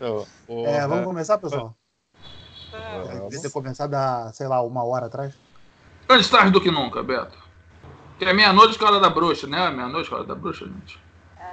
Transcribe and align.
É, 0.00 0.86
vamos 0.86 1.04
começar, 1.04 1.38
pessoal? 1.38 1.74
Devia 3.28 3.42
ter 3.42 3.50
começado 3.50 3.94
há, 3.94 4.30
sei 4.32 4.46
lá, 4.46 4.62
uma 4.62 4.84
hora 4.84 5.06
atrás. 5.06 5.34
Antes 6.08 6.28
tarde 6.30 6.50
do 6.50 6.60
que 6.60 6.70
nunca, 6.70 7.02
Beto. 7.02 7.36
Que 8.18 8.24
é 8.24 8.32
meia-noite 8.32 8.78
com 8.78 8.84
a 8.84 8.88
hora 8.88 9.00
da 9.00 9.10
bruxa, 9.10 9.46
né? 9.46 9.70
Meia-noite 9.70 10.08
com 10.08 10.16
a 10.16 10.18
hora 10.18 10.28
da 10.28 10.34
bruxa, 10.34 10.66
gente. 10.66 10.98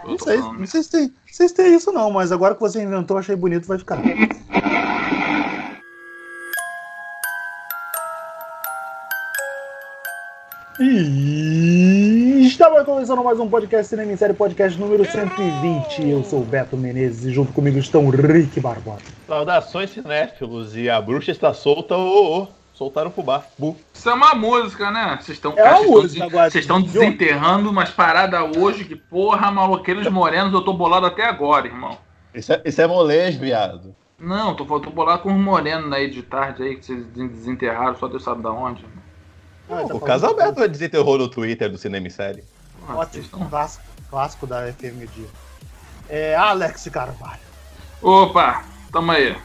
Eu 0.04 0.12
Não 0.12 0.20
sei, 0.20 0.38
falando. 0.38 0.60
não 0.60 0.68
sei 0.68 0.84
se 0.84 0.92
tem, 0.92 1.08
não 1.08 1.34
sei 1.34 1.48
se 1.48 1.54
tem 1.56 1.76
isso 1.76 1.92
não, 1.92 2.12
mas 2.12 2.32
agora 2.32 2.54
que 2.54 2.62
você 2.62 2.82
inventou, 2.82 3.18
achei 3.18 3.36
bonito, 3.36 3.68
vai 3.68 3.78
ficar. 3.78 3.98
E 10.80 10.86
estava 12.76 12.92
começando 12.92 13.24
mais 13.24 13.40
um 13.40 13.48
podcast 13.48 13.88
Cinema 13.88 14.12
em 14.12 14.18
Série, 14.18 14.34
podcast 14.34 14.78
número 14.78 15.06
120. 15.06 16.10
Eu 16.10 16.22
sou 16.26 16.42
o 16.42 16.44
Beto 16.44 16.76
Menezes 16.76 17.24
e 17.24 17.32
junto 17.32 17.54
comigo 17.54 17.78
estão 17.78 18.10
Rick 18.10 18.60
Barbosa. 18.60 19.00
Saudações 19.26 19.92
cinéfilos 19.92 20.76
e 20.76 20.90
a 20.90 21.00
bruxa 21.00 21.32
está 21.32 21.54
solta, 21.54 21.96
ô, 21.96 22.42
ô, 22.42 22.48
soltaram 22.74 23.10
o 23.10 23.14
fubá. 23.14 23.46
Bu. 23.58 23.78
Isso 23.94 24.10
é 24.10 24.14
uma 24.14 24.36
música, 24.36 24.92
né? 24.92 25.18
Vocês 25.22 25.38
estão 25.38 25.54
É 25.56 25.86
vocês 25.86 26.12
estão 26.12 26.28
agora. 26.28 26.50
Vocês 26.50 26.64
estão 26.66 26.82
desenterrando 26.82 27.70
umas 27.70 27.92
paradas 27.92 28.58
hoje 28.58 28.84
que, 28.84 28.98
porra, 28.98 29.50
maloqueiros 29.50 30.10
morenos, 30.10 30.52
eu 30.52 30.62
tô 30.62 30.74
bolado 30.74 31.06
até 31.06 31.24
agora, 31.24 31.68
irmão. 31.68 31.98
Isso 32.34 32.52
é, 32.52 32.62
isso 32.66 32.82
é 32.82 32.88
molês, 32.88 33.38
viado. 33.38 33.96
Não, 34.20 34.54
tô, 34.54 34.66
tô 34.82 34.90
bolado 34.90 35.22
com 35.22 35.34
os 35.34 35.40
morenos 35.40 35.94
aí 35.94 36.10
de 36.10 36.22
tarde 36.24 36.64
aí, 36.64 36.76
que 36.76 36.86
vocês 36.86 37.06
desenterraram, 37.06 37.96
só 37.96 38.10
Deus 38.10 38.22
sabe 38.22 38.44
da 38.44 38.52
onde. 38.52 38.84
Ah, 39.70 39.86
tá 39.88 39.96
o 39.96 40.00
Casalberto 40.02 40.68
desenterrou 40.68 41.18
no 41.18 41.30
Twitter 41.30 41.72
do 41.72 41.78
Cinema 41.78 42.08
em 42.08 42.10
Série. 42.10 42.44
Ah, 42.88 42.96
Ótimo, 42.96 43.24
estão- 43.24 43.50
clássico, 43.50 43.84
clássico 44.10 44.48
da 44.48 44.68
FM 44.72 45.06
Dia. 45.16 45.28
É 46.10 46.36
Alex 46.36 46.88
Carvalho. 46.92 47.40
Opa, 48.02 48.64
tamo 48.92 49.12
aí. 49.12 49.36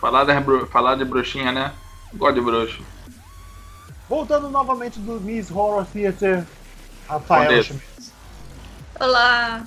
Falar, 0.00 0.24
bru- 0.40 0.66
falar 0.66 0.94
de 0.96 1.04
bruxinha, 1.04 1.50
né? 1.50 1.72
Gosto 2.14 2.34
de 2.34 2.40
bruxa. 2.40 2.82
Voltando 4.08 4.48
novamente 4.50 4.98
do 5.00 5.20
Miss 5.20 5.50
Horror 5.50 5.86
Theater, 5.86 6.44
Rafael? 7.08 7.62
Schmitz. 7.64 8.12
Olá, 9.00 9.64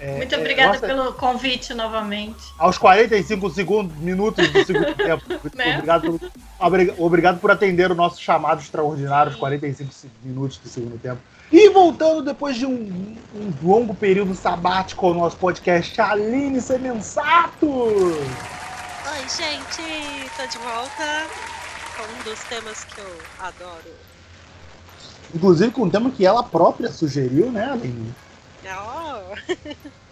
É, 0.00 0.16
muito 0.16 0.34
é, 0.34 0.38
obrigada 0.38 0.72
nossa, 0.74 0.86
pelo 0.86 1.12
convite 1.14 1.72
novamente. 1.72 2.42
Aos 2.58 2.76
45 2.76 3.48
segundos, 3.50 3.96
minutos 3.96 4.46
do 4.52 4.64
segundo 4.64 4.92
tempo. 4.96 5.24
Né? 5.54 5.74
obrigado, 5.76 6.18
pelo- 6.18 6.94
obrigado 6.98 7.40
por 7.40 7.50
atender 7.50 7.90
o 7.90 7.94
nosso 7.94 8.20
chamado 8.20 8.60
extraordinário, 8.60 9.32
os 9.32 9.38
45 9.38 9.92
se- 9.92 10.10
minutos 10.22 10.58
do 10.58 10.68
segundo 10.68 10.98
tempo. 10.98 11.20
E 11.54 11.68
voltando 11.68 12.20
depois 12.20 12.56
de 12.56 12.66
um, 12.66 13.16
um 13.32 13.52
longo 13.62 13.94
período 13.94 14.34
sabático 14.34 15.06
ao 15.06 15.14
nosso 15.14 15.36
podcast, 15.36 16.00
Aline 16.00 16.60
Semensato! 16.60 17.68
Oi, 17.68 19.20
gente! 19.20 20.30
Tô 20.36 20.46
de 20.48 20.58
volta 20.58 21.28
com 21.96 22.02
um 22.02 22.24
dos 22.24 22.42
temas 22.48 22.82
que 22.82 23.00
eu 23.00 23.18
adoro. 23.38 23.94
Inclusive 25.32 25.70
com 25.70 25.82
um 25.82 25.90
tema 25.90 26.10
que 26.10 26.26
ela 26.26 26.42
própria 26.42 26.90
sugeriu, 26.90 27.52
né, 27.52 27.70
Aline? 27.70 28.12
Oh. 28.64 29.36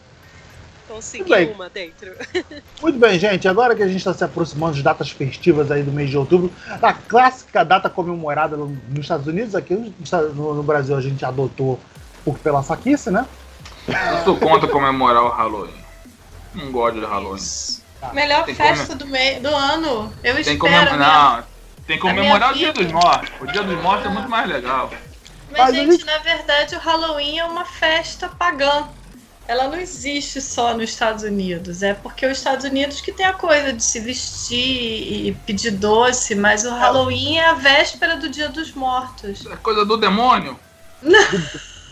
Consegui 0.93 1.45
uma 1.55 1.71
dentro. 1.71 2.13
Muito 2.83 2.99
bem, 2.99 3.19
gente. 3.19 3.49
Agora 3.49 3.75
que 3.75 3.83
a 3.83 3.87
gente 3.87 3.97
está 3.97 4.13
se 4.13 4.23
aproximando 4.23 4.75
de 4.75 4.83
datas 4.83 5.11
festivas 5.11 5.71
aí 5.71 5.83
do 5.83 5.91
mês 5.91 6.11
de 6.11 6.19
outubro, 6.19 6.53
a 6.83 6.93
clássica 6.93 7.65
data 7.65 7.89
comemorada 7.89 8.57
no- 8.57 8.69
nos 8.91 9.01
Estados 9.01 9.27
Unidos, 9.27 9.55
aqui 9.55 9.75
no, 9.75 10.63
Brasil 10.63 10.95
a 10.95 11.01
gente 11.01 11.25
adotou 11.25 11.81
por 12.25 12.39
pela 12.39 12.63
saquice, 12.63 13.11
né? 13.11 13.27
Eu 13.89 14.25
sou 14.25 14.37
contra 14.37 14.69
comemorar 14.69 15.23
o 15.25 15.29
Halloween. 15.31 15.75
Não 16.55 16.71
gosto 16.71 17.01
de 17.01 17.07
Halloween. 17.07 17.43
Melhor 18.13 18.45
Tem 18.45 18.55
festa 18.55 18.95
do, 18.95 19.07
mei- 19.07 19.41
do 19.41 19.49
ano. 19.49 20.13
Eu 20.23 20.35
Tem 20.35 20.45
que 20.59 20.67
espero. 20.67 20.97
né? 20.97 21.07
Não, 21.07 21.43
tem 21.87 21.97
que 21.97 22.03
comemorar 22.03 22.53
o 22.53 22.55
Dia 22.55 22.73
dos 22.73 22.93
Mortos. 22.93 23.31
O 23.41 23.47
Dia 23.47 23.63
dos 23.63 23.81
Mortos 23.83 24.07
é 24.07 24.09
muito 24.11 24.29
mais 24.29 24.47
legal. 24.49 24.91
Mas, 25.51 25.59
Mas 25.61 25.75
gente, 25.75 25.93
gente- 25.93 26.05
na 26.07 26.19
verdade, 26.19 26.75
o 26.75 26.79
Halloween 26.79 27.39
é 27.39 27.45
uma 27.45 27.65
festa 27.65 28.29
pagã. 28.29 28.89
Ela 29.47 29.69
não 29.69 29.79
existe 29.79 30.41
só 30.41 30.73
nos 30.75 30.91
Estados 30.91 31.25
Unidos. 31.25 31.83
É 31.83 31.95
porque 31.95 32.25
os 32.27 32.39
Estados 32.39 32.65
Unidos 32.65 33.01
que 33.01 33.13
tem 33.13 33.27
a 33.27 33.33
coisa 33.33 33.73
de 33.73 33.83
se 33.83 34.01
vestir 34.01 35.27
e 35.27 35.33
pedir 35.47 35.73
doce, 35.73 36.35
mas 36.35 36.65
o 36.65 36.71
Halloween 36.71 37.39
é 37.39 37.47
a 37.47 37.55
véspera 37.55 38.17
do 38.17 38.29
Dia 38.29 38.49
dos 38.49 38.73
Mortos. 38.73 39.45
É 39.47 39.57
coisa 39.57 39.85
do 39.85 39.97
demônio. 39.97 40.59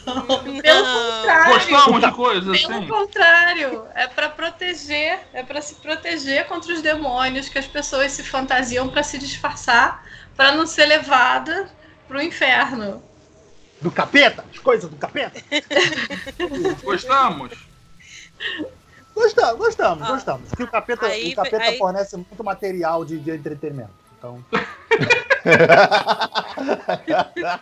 Pelo 0.04 0.22
contrário. 0.22 1.52
Gostamos 1.52 2.00
de 2.00 2.12
coisas 2.12 2.62
Pelo 2.62 2.74
assim. 2.78 2.88
contrário, 2.88 3.86
é 3.94 4.06
pra 4.06 4.28
proteger, 4.28 5.20
é 5.32 5.42
pra 5.42 5.60
se 5.60 5.74
proteger 5.76 6.46
contra 6.46 6.72
os 6.72 6.80
demônios 6.80 7.48
que 7.48 7.58
as 7.58 7.66
pessoas 7.66 8.12
se 8.12 8.22
fantasiam 8.22 8.88
pra 8.88 9.02
se 9.02 9.18
disfarçar, 9.18 10.02
pra 10.36 10.52
não 10.52 10.66
ser 10.66 10.86
levada 10.86 11.68
pro 12.08 12.22
inferno. 12.22 13.02
Do 13.80 13.90
capeta? 13.90 14.44
As 14.52 14.58
coisas 14.58 14.90
do 14.90 14.96
capeta? 14.96 15.40
Gostamos. 16.84 17.52
Gostamos, 19.14 19.58
gostamos, 19.58 20.08
Ah. 20.08 20.12
gostamos. 20.12 20.52
Que 20.52 20.62
o 20.62 20.68
capeta, 20.68 21.06
Aí- 21.06 21.32
o 21.32 21.36
capeta 21.36 21.64
aí- 21.64 21.78
fornece 21.78 22.16
muito 22.16 22.44
material 22.44 23.04
de, 23.04 23.18
de 23.18 23.30
entretenimento. 23.30 23.90
Então, 24.18 24.44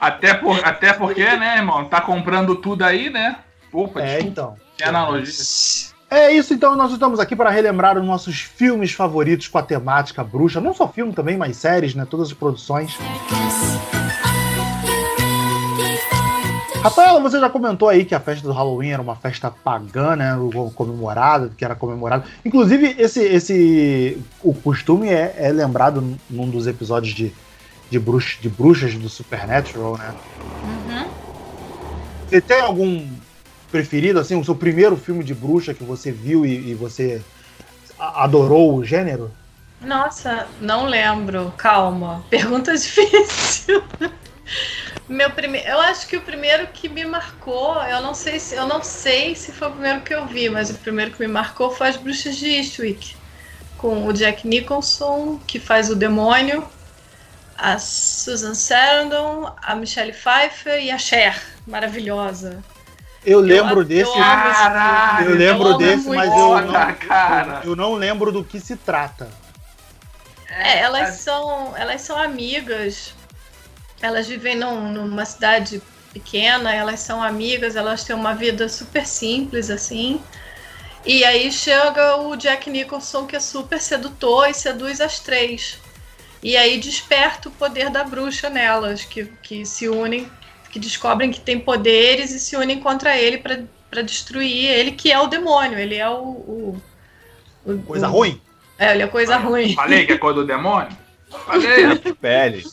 Até, 0.01 0.35
por, 0.35 0.65
até 0.65 0.93
porque, 0.93 1.25
né, 1.37 1.57
irmão? 1.59 1.85
Tá 1.89 2.01
comprando 2.01 2.57
tudo 2.57 2.83
aí, 2.85 3.09
né? 3.11 3.39
Opa, 3.73 4.01
é, 4.01 4.05
desculpa. 4.17 4.29
então. 4.29 4.57
Tem 4.77 4.89
analogia. 4.89 5.33
É 6.11 6.33
isso, 6.33 6.55
então 6.55 6.75
nós 6.75 6.91
estamos 6.93 7.21
aqui 7.21 7.37
para 7.37 7.51
relembrar 7.51 7.97
os 7.99 8.05
nossos 8.05 8.41
filmes 8.41 8.93
favoritos 8.93 9.47
com 9.47 9.59
a 9.59 9.63
temática 9.63 10.25
bruxa. 10.25 10.61
Não 10.61 10.73
só 10.75 10.89
filme 10.89 11.13
também, 11.13 11.37
mas 11.37 11.57
séries, 11.59 11.95
né? 11.95 12.07
Todas 12.09 12.29
as 12.29 12.33
produções. 12.35 12.97
Rafaela, 16.89 17.21
você 17.21 17.39
já 17.39 17.51
comentou 17.51 17.89
aí 17.89 18.05
que 18.05 18.15
a 18.15 18.21
festa 18.21 18.47
do 18.47 18.53
Halloween 18.53 18.91
era 18.91 19.03
uma 19.03 19.15
festa 19.17 19.51
pagã, 19.51 20.17
né? 20.17 20.37
Comemorada, 20.75 21.51
que 21.57 21.65
era 21.65 21.75
comemorada. 21.75 22.25
Inclusive, 22.45 22.97
esse, 22.99 23.21
esse 23.21 24.19
o 24.43 24.55
costume 24.55 25.09
é, 25.09 25.35
é 25.39 25.53
lembrado 25.53 26.17
num 26.29 26.49
dos 26.49 26.67
episódios 26.67 27.15
de, 27.15 27.33
de, 27.91 27.99
bruxa, 27.99 28.39
de 28.41 28.49
bruxas 28.49 28.95
do 28.95 29.09
Supernatural, 29.09 29.99
né? 29.99 30.15
Uhum. 30.65 31.07
Você 32.29 32.41
tem 32.41 32.61
algum 32.61 33.07
preferido, 33.71 34.19
assim, 34.19 34.39
o 34.39 34.45
seu 34.45 34.55
primeiro 34.55 34.97
filme 34.97 35.23
de 35.23 35.35
bruxa 35.35 35.75
que 35.75 35.85
você 35.85 36.11
viu 36.11 36.45
e, 36.45 36.71
e 36.71 36.75
você 36.75 37.23
adorou 37.99 38.77
o 38.77 38.85
gênero? 38.85 39.31
Nossa, 39.81 40.47
não 40.61 40.87
lembro. 40.87 41.53
Calma. 41.57 42.25
Pergunta 42.31 42.73
difícil. 42.77 43.83
Meu 45.09 45.31
primeiro, 45.31 45.67
eu 45.69 45.81
acho 45.81 46.07
que 46.07 46.17
o 46.17 46.21
primeiro 46.21 46.67
que 46.69 46.89
me 46.89 47.05
marcou, 47.05 47.83
eu 47.85 48.03
não 48.03 48.15
sei 48.15 48.39
se 48.39 48.55
eu 48.55 48.67
não 48.67 48.83
sei 48.83 49.35
se 49.35 49.53
foi 49.53 49.69
o 49.69 49.73
primeiro 49.73 50.01
que 50.03 50.15
eu 50.15 50.27
vi, 50.27 50.51
mas 50.51 50.71
o 50.71 50.75
primeiro 50.75 51.11
que 51.13 51.21
me 51.21 51.29
marcou 51.29 51.71
foi 51.71 51.89
As 51.89 51.97
Bruxas 51.97 52.37
de 52.37 52.47
Eastwick, 52.47 53.17
com 53.77 54.07
o 54.07 54.13
Jack 54.13 54.47
Nicholson, 54.47 55.41
que 55.47 55.59
faz 55.59 55.91
o 55.91 55.97
demônio, 55.97 56.67
a 57.57 57.79
Susan 57.79 58.55
Sarandon, 58.55 59.53
a 59.63 59.75
Michelle 59.75 60.13
Pfeiffer 60.13 60.83
e 60.83 60.91
a 60.91 60.99
Cher, 60.99 61.43
maravilhosa. 61.67 62.63
Eu 63.25 63.41
lembro 63.41 63.81
eu 63.81 63.85
desse. 63.85 64.13
Caralho, 64.13 65.31
Eu 65.31 65.37
lembro 65.37 65.69
amo 65.69 65.79
desse, 65.79 66.09
mas 66.09 66.31
eu 66.31 66.61
não, 66.63 66.95
cara. 66.95 67.61
eu 67.65 67.77
não 67.77 67.95
lembro 67.95 68.31
do 68.31 68.45
que 68.45 68.61
se 68.61 68.77
trata. 68.77 69.29
É, 70.49 70.79
elas 70.81 71.17
são, 71.17 71.77
elas 71.77 72.01
são 72.01 72.17
amigas. 72.17 73.15
Elas 74.01 74.29
vivem 74.29 74.55
num- 74.57 74.93
numa 74.93 75.25
cidade 75.25 75.83
pequena, 76.13 76.75
elas 76.75 77.01
são 77.01 77.23
amigas, 77.23 77.77
elas 77.77 78.05
têm 78.05 78.15
uma 78.15 78.35
vida 78.35 78.69
super 78.69 79.07
simples 79.07 79.71
assim. 79.71 80.21
E 81.05 81.25
aí 81.25 81.51
chega 81.53 82.17
o 82.17 82.37
Jack 82.37 82.69
Nicholson 82.71 83.27
que 83.27 83.37
é 83.37 83.41
super 83.41 83.81
sedutor 83.81 84.49
e 84.49 84.55
seduz 84.55 85.01
as 85.01 85.19
três. 85.21 85.79
E 86.43 86.57
aí 86.57 86.79
desperta 86.79 87.49
o 87.49 87.53
poder 87.53 87.91
da 87.91 88.05
bruxa 88.05 88.49
nelas, 88.49 89.05
que, 89.05 89.25
que 89.43 89.65
se 89.67 89.89
unem, 89.89 90.29
que 90.71 90.79
descobrem 90.79 91.31
que 91.31 91.41
tem 91.41 91.59
poderes 91.59 92.31
e 92.31 92.39
se 92.39 92.57
unem 92.57 92.79
contra 92.79 93.17
ele 93.17 93.39
para 93.39 94.03
destruir 94.03 94.67
ele, 94.67 94.93
que 94.93 95.11
é 95.11 95.19
o 95.19 95.27
demônio. 95.27 95.79
Ele 95.79 95.97
é 95.97 96.09
o. 96.09 96.23
o- 96.23 96.83
o- 97.65 97.79
Coisa 97.83 98.09
o- 98.09 98.13
ruim. 98.13 98.41
É, 98.79 98.93
ele 98.93 99.03
é 99.03 99.07
coisa 99.09 99.37
ruim. 99.37 99.75
Falei 99.75 100.07
que 100.07 100.13
é 100.13 100.19
coisa 100.19 100.41
do 100.41 100.47
demônio? 100.47 100.97
Pele, 102.21 102.65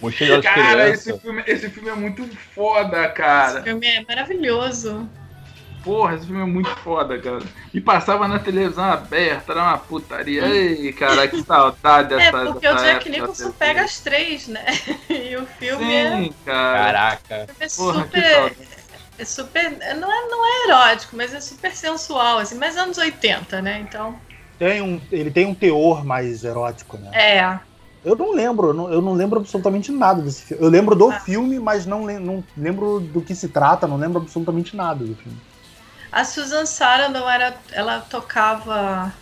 mochila 0.00 0.36
de 0.36 0.42
Cara, 0.42 0.88
esse 0.90 1.18
filme, 1.18 1.42
esse 1.46 1.68
filme 1.70 1.88
é 1.88 1.94
muito 1.94 2.26
foda, 2.54 3.08
cara. 3.08 3.58
Esse 3.58 3.62
filme 3.62 3.86
é 3.86 4.04
maravilhoso. 4.04 5.08
Porra, 5.82 6.14
esse 6.14 6.26
filme 6.26 6.42
é 6.42 6.46
muito 6.46 6.70
foda, 6.76 7.18
cara. 7.18 7.40
E 7.74 7.80
passava 7.80 8.28
na 8.28 8.38
televisão 8.38 8.84
aberta, 8.84 9.52
era 9.52 9.62
uma 9.62 9.78
putaria. 9.78 10.46
Ei, 10.46 10.92
cara, 10.92 11.26
que 11.26 11.42
saudade 11.42 12.14
É, 12.14 12.18
dessa 12.18 12.52
porque 12.52 12.68
o 12.68 12.72
dessa 12.72 12.84
Jack 12.84 12.94
época 12.94 13.10
da 13.10 13.18
Nicholson 13.18 13.52
pega 13.52 13.82
as 13.82 14.00
três, 14.00 14.48
né? 14.48 14.64
E 15.10 15.36
o 15.36 15.46
filme 15.46 15.92
é, 15.92 16.16
Sim, 16.16 16.34
cara. 16.44 16.84
Caraca. 16.84 17.34
é 17.58 17.68
Porra, 17.68 18.04
super. 18.04 18.56
É 19.18 19.24
super. 19.24 19.70
Não 19.96 20.12
é, 20.12 20.28
não 20.28 20.46
é 20.46 20.68
erótico, 20.68 21.16
mas 21.16 21.34
é 21.34 21.40
super 21.40 21.74
sensual, 21.74 22.38
assim, 22.38 22.56
mas 22.56 22.76
anos 22.76 22.98
80, 22.98 23.60
né? 23.60 23.80
Então. 23.80 24.18
tem 24.58 24.80
um, 24.80 25.00
ele 25.10 25.30
tem 25.30 25.46
um 25.46 25.54
teor 25.54 26.04
mais 26.04 26.44
erótico, 26.44 26.96
né? 26.96 27.10
É. 27.12 27.71
Eu 28.04 28.16
não 28.16 28.32
lembro, 28.32 28.68
eu 28.68 28.74
não, 28.74 28.92
eu 28.92 29.00
não 29.00 29.12
lembro 29.12 29.38
absolutamente 29.40 29.92
nada 29.92 30.20
desse 30.22 30.42
filme. 30.42 30.62
Eu 30.64 30.68
lembro 30.68 30.94
do 30.96 31.10
Ah. 31.10 31.20
filme, 31.20 31.58
mas 31.60 31.86
não, 31.86 32.02
não 32.04 32.42
lembro 32.56 32.98
do 32.98 33.20
que 33.22 33.34
se 33.34 33.48
trata, 33.48 33.86
não 33.86 33.96
lembro 33.96 34.20
absolutamente 34.22 34.74
nada 34.76 35.04
do 35.04 35.14
filme. 35.14 35.38
A 36.10 36.24
Susan 36.24 36.66
Sarandon 36.66 37.28
era, 37.28 37.54
ela 37.72 38.00
tocava 38.00 39.12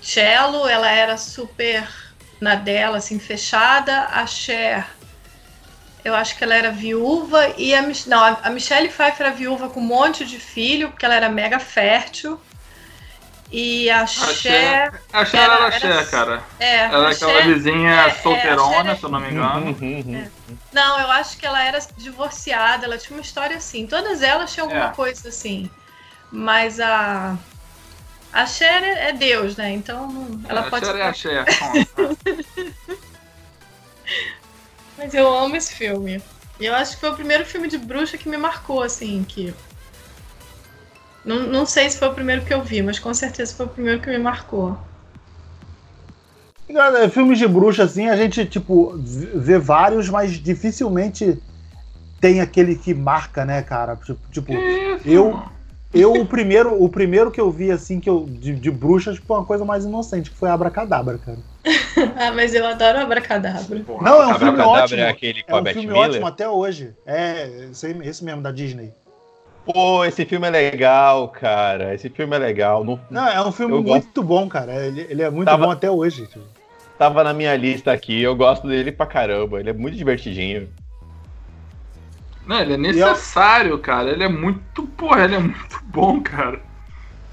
cello, 0.00 0.66
ela 0.66 0.90
era 0.90 1.16
super 1.16 1.86
na 2.40 2.54
dela, 2.54 2.98
assim, 2.98 3.18
fechada. 3.18 4.04
A 4.10 4.26
Cher, 4.26 4.86
eu 6.04 6.14
acho 6.14 6.36
que 6.36 6.44
ela 6.44 6.54
era 6.54 6.70
viúva 6.72 7.48
e 7.58 7.74
a, 7.74 7.82
não, 8.06 8.22
a 8.22 8.38
a 8.44 8.50
Michelle 8.50 8.88
Pfeiffer 8.88 9.26
era 9.26 9.34
viúva 9.34 9.68
com 9.68 9.80
um 9.80 9.84
monte 9.84 10.24
de 10.24 10.38
filho, 10.38 10.88
porque 10.90 11.04
ela 11.04 11.14
era 11.14 11.28
mega 11.28 11.58
fértil. 11.58 12.40
E 13.58 13.88
a 13.88 14.02
A 14.02 14.06
Cher, 14.06 14.34
Cher, 14.34 15.00
a 15.14 15.24
Cher 15.24 15.40
era- 15.40 15.54
era 15.54 15.62
a 15.64 15.66
era- 15.68 15.78
Cher, 15.80 16.10
cara. 16.10 16.42
é, 16.60 16.74
era 16.80 17.08
aquela 17.08 17.14
Cher- 17.14 17.46
vizinha 17.54 17.90
é, 17.90 17.94
é, 17.94 18.00
a 18.00 18.14
solteirona, 18.22 18.74
Cher 18.84 18.86
é- 18.90 18.96
se 18.96 19.02
eu 19.04 19.08
não 19.08 19.18
me 19.20 19.30
engano. 19.30 19.66
Uhum, 19.80 20.30
Não, 20.74 21.00
eu 21.00 21.10
acho 21.12 21.38
que 21.38 21.46
ela 21.46 21.64
era 21.64 21.78
divorciada, 21.96 22.84
ela 22.84 22.98
tinha 22.98 23.16
uma 23.16 23.22
história 23.22 23.56
assim. 23.56 23.86
Todas 23.86 24.20
elas 24.20 24.52
tinham 24.52 24.66
alguma 24.66 24.90
É. 24.90 24.92
coisa 24.94 25.30
assim. 25.30 25.70
Mas 26.30 26.78
a. 26.80 27.38
A 28.30 28.44
Cher 28.44 28.82
é 28.82 29.08
é 29.08 29.12
Deus, 29.14 29.56
né? 29.56 29.70
Então 29.72 30.28
ela 30.46 30.60
a 30.60 30.64
pode. 30.64 30.84
Cher 30.84 30.96
é 30.96 31.02
a 31.02 31.12
Cher. 31.14 31.44
Mas 34.98 35.14
eu 35.14 35.34
amo 35.34 35.56
esse 35.56 35.74
filme. 35.74 36.22
E 36.60 36.66
eu 36.66 36.74
acho 36.74 36.92
que 36.94 37.00
foi 37.00 37.10
o 37.10 37.14
primeiro 37.14 37.46
filme 37.46 37.68
de 37.68 37.78
bruxa 37.78 38.18
que 38.18 38.28
me 38.28 38.36
marcou, 38.36 38.82
assim, 38.82 39.24
que. 39.26 39.54
Não, 41.26 41.42
não 41.48 41.66
sei 41.66 41.90
se 41.90 41.98
foi 41.98 42.08
o 42.08 42.14
primeiro 42.14 42.42
que 42.42 42.54
eu 42.54 42.62
vi, 42.62 42.80
mas 42.82 42.98
com 42.98 43.12
certeza 43.12 43.52
foi 43.54 43.66
o 43.66 43.68
primeiro 43.68 44.00
que 44.00 44.08
me 44.08 44.18
marcou. 44.18 44.78
É, 46.68 47.08
Filmes 47.08 47.38
de 47.38 47.46
bruxa, 47.46 47.84
assim, 47.84 48.08
a 48.08 48.16
gente, 48.16 48.44
tipo, 48.46 48.96
vê 49.34 49.58
vários, 49.58 50.08
mas 50.08 50.32
dificilmente 50.32 51.36
tem 52.20 52.40
aquele 52.40 52.74
que 52.76 52.94
marca, 52.94 53.44
né, 53.44 53.62
cara? 53.62 53.96
Tipo, 53.96 54.18
tipo, 54.30 54.52
isso, 54.52 55.08
Eu- 55.08 55.38
eu, 55.94 56.12
o 56.12 56.26
primeiro, 56.26 56.82
o 56.82 56.88
primeiro 56.88 57.30
que 57.30 57.40
eu 57.40 57.50
vi, 57.50 57.70
assim, 57.70 57.98
que 58.00 58.10
eu, 58.10 58.26
de, 58.40 58.54
de 58.54 58.70
bruxas, 58.70 59.16
foi 59.18 59.36
uma 59.36 59.44
coisa 59.46 59.64
mais 59.64 59.84
inocente, 59.84 60.30
que 60.30 60.36
foi 60.36 60.50
Abracadabra, 60.50 61.18
cara. 61.18 61.38
ah, 62.18 62.32
mas 62.32 62.54
eu 62.54 62.66
adoro 62.66 62.98
Abracadabra. 62.98 63.80
Porra. 63.80 64.02
Não, 64.04 64.22
é 64.22 64.26
um 64.26 64.34
filme 64.34 64.60
Abracadabra 64.60 64.82
ótimo. 64.82 65.00
é 65.00 65.08
aquele 65.08 65.42
com 65.42 65.56
É 65.56 65.60
um 65.60 65.66
filme 65.66 65.88
Miller. 65.88 66.10
ótimo 66.10 66.26
até 66.26 66.48
hoje. 66.48 66.92
É, 67.06 67.68
esse 68.04 68.22
mesmo, 68.24 68.42
da 68.42 68.50
Disney. 68.52 68.92
Pô, 69.66 70.04
esse 70.04 70.24
filme 70.24 70.46
é 70.46 70.50
legal, 70.50 71.28
cara. 71.28 71.92
Esse 71.92 72.08
filme 72.08 72.36
é 72.36 72.38
legal. 72.38 72.84
Não, 72.84 73.00
Não, 73.10 73.28
é 73.28 73.44
um 73.44 73.50
filme 73.50 73.74
Eu 73.74 73.82
muito 73.82 74.22
bom, 74.22 74.48
cara. 74.48 74.86
Ele, 74.86 75.00
ele 75.10 75.22
é 75.22 75.28
muito 75.28 75.46
Tava- 75.46 75.64
bom 75.66 75.70
até 75.72 75.90
hoje. 75.90 76.28
tava 76.96 77.24
na 77.24 77.34
minha 77.34 77.54
lista 77.56 77.90
aqui. 77.92 78.22
Eu 78.22 78.36
gosto 78.36 78.68
dele 78.68 78.92
pra 78.92 79.06
caramba. 79.06 79.58
Ele 79.58 79.70
é 79.70 79.72
muito 79.72 79.96
divertidinho. 79.96 80.68
Não, 82.46 82.60
ele 82.60 82.74
é 82.74 82.76
necessário, 82.76 83.76
cara. 83.80 84.10
Ele 84.10 84.22
é 84.22 84.28
muito. 84.28 84.86
Porra, 84.86 85.24
ele 85.24 85.34
é 85.34 85.38
muito 85.40 85.80
bom, 85.86 86.20
cara. 86.22 86.60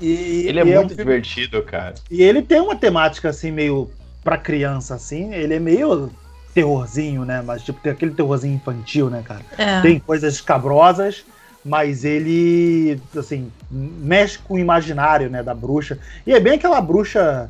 E, 0.01 0.45
Ele 0.47 0.59
é 0.59 0.65
e 0.65 0.71
um 0.71 0.75
muito 0.77 0.95
filme- 0.95 1.03
divertido, 1.03 1.61
cara. 1.61 1.93
E 2.09 2.23
ele 2.23 2.41
tem 2.41 2.59
uma 2.59 2.75
temática 2.75 3.29
assim, 3.29 3.51
meio 3.51 3.91
pra 4.23 4.37
criança, 4.39 4.95
assim. 4.95 5.31
Ele 5.35 5.53
é 5.53 5.59
meio 5.59 6.09
terrorzinho, 6.53 7.23
né? 7.25 7.43
Mas, 7.45 7.63
tipo, 7.63 7.79
tem 7.79 7.91
aquele 7.91 8.11
terrorzinho 8.11 8.55
infantil, 8.55 9.09
né, 9.09 9.21
cara? 9.23 9.41
É. 9.55 9.81
Tem 9.81 9.99
coisas 9.99 10.33
escabrosas, 10.33 11.23
mas 11.63 12.03
ele, 12.03 12.99
assim, 13.17 13.51
mexe 13.71 14.37
com 14.37 14.55
o 14.55 14.59
imaginário, 14.59 15.29
né, 15.29 15.41
da 15.41 15.53
bruxa. 15.53 15.97
E 16.27 16.33
é 16.33 16.39
bem 16.39 16.53
aquela 16.53 16.81
bruxa 16.81 17.49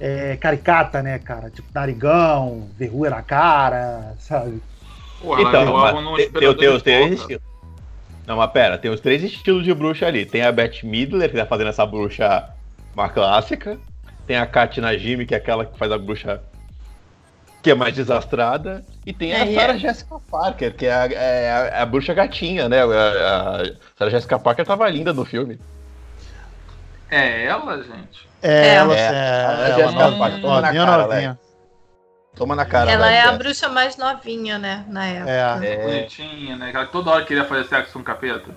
é, 0.00 0.36
caricata, 0.36 1.02
né, 1.02 1.18
cara? 1.18 1.48
Tipo, 1.50 1.68
narigão, 1.72 2.68
verruga 2.76 3.10
na 3.10 3.22
cara, 3.22 4.14
sabe? 4.18 4.60
Porra, 5.20 5.42
Então, 5.42 5.76
mas 5.76 6.16
tem, 6.16 6.54
tem, 6.54 6.68
os 6.68 6.82
três 6.82 7.12
estilos. 7.12 7.42
Não, 8.26 8.36
mas 8.36 8.50
pera, 8.50 8.78
tem 8.78 8.90
os 8.90 9.00
três 9.00 9.22
estilos 9.22 9.64
de 9.64 9.72
bruxa 9.72 10.06
ali. 10.06 10.26
Tem 10.26 10.42
a 10.42 10.50
Beth 10.50 10.82
Midler, 10.82 11.30
que 11.30 11.36
tá 11.36 11.46
fazendo 11.46 11.70
essa 11.70 11.86
bruxa 11.86 12.48
uma 12.94 13.08
clássica. 13.08 13.78
Tem 14.26 14.36
a 14.36 14.46
Katina 14.46 14.96
Jimmy, 14.98 15.26
que 15.26 15.34
é 15.34 15.36
aquela 15.36 15.64
que 15.64 15.78
faz 15.78 15.90
a 15.92 15.98
bruxa 15.98 16.42
que 17.62 17.70
é 17.70 17.74
mais 17.74 17.94
desastrada. 17.94 18.84
E 19.06 19.12
tem 19.12 19.32
a 19.32 19.38
É, 19.38 19.52
e 19.52 19.54
Sarah 19.54 19.74
é- 19.74 19.78
Jessica 19.78 20.16
Parker, 20.30 20.74
que 20.74 20.86
é 20.86 20.92
a, 20.92 21.06
é 21.06 21.50
a- 21.78 21.82
a 21.82 21.86
bruxa 21.86 22.12
gatinha, 22.12 22.68
né? 22.68 22.82
A, 22.82 22.84
a 22.84 23.64
Sarah 23.96 24.10
Jessica 24.10 24.38
Parker 24.38 24.66
tava 24.66 24.88
linda 24.90 25.12
no 25.12 25.24
filme. 25.24 25.60
É 27.10 27.44
ela, 27.44 27.76
gente. 27.82 28.28
É, 28.42 28.52
É. 28.68 28.74
ela, 28.74 28.94
É, 28.96 29.00
é, 29.00 29.08
a 29.08 29.68
ela, 29.68 29.76
Jessica 29.76 30.10
não- 30.10 30.18
Parker, 30.18 30.40
toma 30.40 30.60
na 30.60 30.66
novinha, 30.72 30.86
cara, 30.86 31.02
novinha. 31.06 31.38
Toma 32.34 32.56
na 32.56 32.64
cara, 32.64 32.90
Ela 32.90 33.10
é 33.12 33.20
a 33.20 33.32
bruxa 33.32 33.68
mais 33.68 33.96
novinha, 33.98 34.58
né? 34.58 34.84
Na 34.88 35.06
época. 35.06 35.30
É. 35.30 35.72
É, 35.74 35.76
Bonitinha, 35.84 36.56
né? 36.56 36.72
Ela 36.74 36.86
toda 36.86 37.10
hora 37.10 37.24
queria 37.24 37.44
fazer 37.44 37.64
sexo 37.68 37.92
com 37.92 37.98
o 38.00 38.02
capeta. 38.02 38.50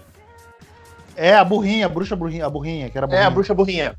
É, 1.16 1.36
a 1.36 1.44
burrinha, 1.44 1.86
a 1.86 1.90
bruxa 1.90 2.16
burrinha, 2.16 2.46
a 2.46 2.50
burrinha, 2.50 2.90
que 2.90 2.98
era 2.98 3.06
é 3.06 3.08
burrinha. 3.10 3.28
a 3.28 3.30
bruxa 3.30 3.54
burrinha. 3.54 3.96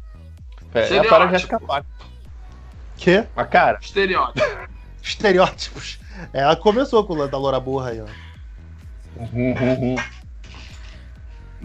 É, 0.74 0.94
é 0.94 0.98
a. 1.00 1.04
Sarah 1.08 1.28
Jessica 1.28 1.60
Parker. 1.60 1.90
Que? 2.96 3.24
Mas, 3.36 3.48
cara, 3.48 3.78
Estereótipo. 3.80 4.40
Estereótipos. 5.06 5.98
É, 6.32 6.40
Ela 6.40 6.56
começou 6.56 7.04
com 7.04 7.12
o 7.12 7.16
lance 7.16 7.30
da 7.30 7.38
Loura 7.38 7.60
Burra 7.60 7.90
aí, 7.90 8.00
ó. 8.00 8.06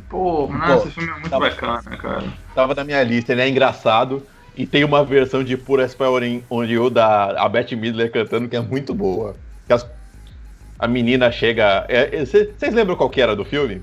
Pô, 0.10 0.48
Pô, 0.48 0.54
nossa, 0.54 0.88
esse 0.88 0.92
filme 0.96 1.10
é 1.10 1.14
muito 1.14 1.30
tá- 1.30 1.40
bacana, 1.40 1.98
cara. 1.98 2.24
tava 2.54 2.76
na 2.76 2.84
minha 2.84 3.02
lista, 3.04 3.32
ele 3.32 3.42
é 3.42 3.50
engraçado. 3.50 4.26
E 4.56 4.66
tem 4.68 4.84
uma 4.84 5.04
versão 5.04 5.44
de 5.44 5.56
Pura 5.56 5.88
onde 6.50 6.78
o 6.78 6.90
da 6.90 7.42
a 7.42 7.48
Beth 7.48 7.72
Midler 7.72 8.12
cantando 8.12 8.50
que 8.50 8.56
é 8.56 8.60
muito 8.60 8.94
boa. 8.94 9.36
Que 9.66 9.72
as- 9.74 9.88
a 10.78 10.88
menina 10.88 11.32
chega. 11.32 11.88
Vocês 12.20 12.74
lembram 12.74 12.98
qual 12.98 13.10
que 13.10 13.22
era 13.22 13.36
do 13.36 13.46
filme? 13.46 13.82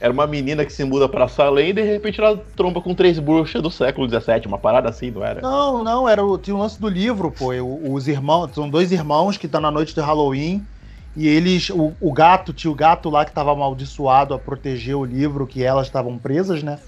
Era 0.00 0.12
uma 0.12 0.26
menina 0.26 0.64
que 0.66 0.72
se 0.72 0.84
muda 0.84 1.08
pra 1.08 1.28
Salem 1.28 1.70
e 1.70 1.72
de 1.74 1.82
repente 1.82 2.20
ela 2.20 2.38
tromba 2.56 2.82
com 2.82 2.94
três 2.94 3.18
bruxas 3.18 3.62
do 3.62 3.70
século 3.70 4.08
XVII, 4.08 4.46
uma 4.46 4.58
parada 4.60 4.88
assim, 4.88 5.10
não 5.10 5.24
era? 5.24 5.48
Não, 5.48 5.82
não, 5.82 6.08
era 6.08 6.24
o, 6.24 6.36
tinha 6.38 6.54
o 6.54 6.58
lance 6.58 6.78
do 6.80 6.88
livro, 6.88 7.32
pô. 7.32 7.50
Os 7.94 8.06
irmãos, 8.08 8.54
são 8.54 8.68
dois 8.68 8.92
irmãos 8.92 9.38
que 9.38 9.46
estão 9.46 9.60
na 9.60 9.70
noite 9.70 9.94
de 9.94 10.00
Halloween. 10.00 10.68
E 11.16 11.26
eles, 11.26 11.70
o, 11.70 11.96
o 11.98 12.12
gato, 12.12 12.52
tinha 12.52 12.70
o 12.70 12.74
gato 12.74 13.08
lá 13.10 13.24
que 13.24 13.30
estava 13.30 13.52
amaldiçoado 13.52 14.34
a 14.34 14.38
proteger 14.38 14.94
o 14.96 15.04
livro 15.04 15.46
que 15.46 15.62
elas 15.64 15.86
estavam 15.86 16.18
presas, 16.18 16.62
né? 16.62 16.80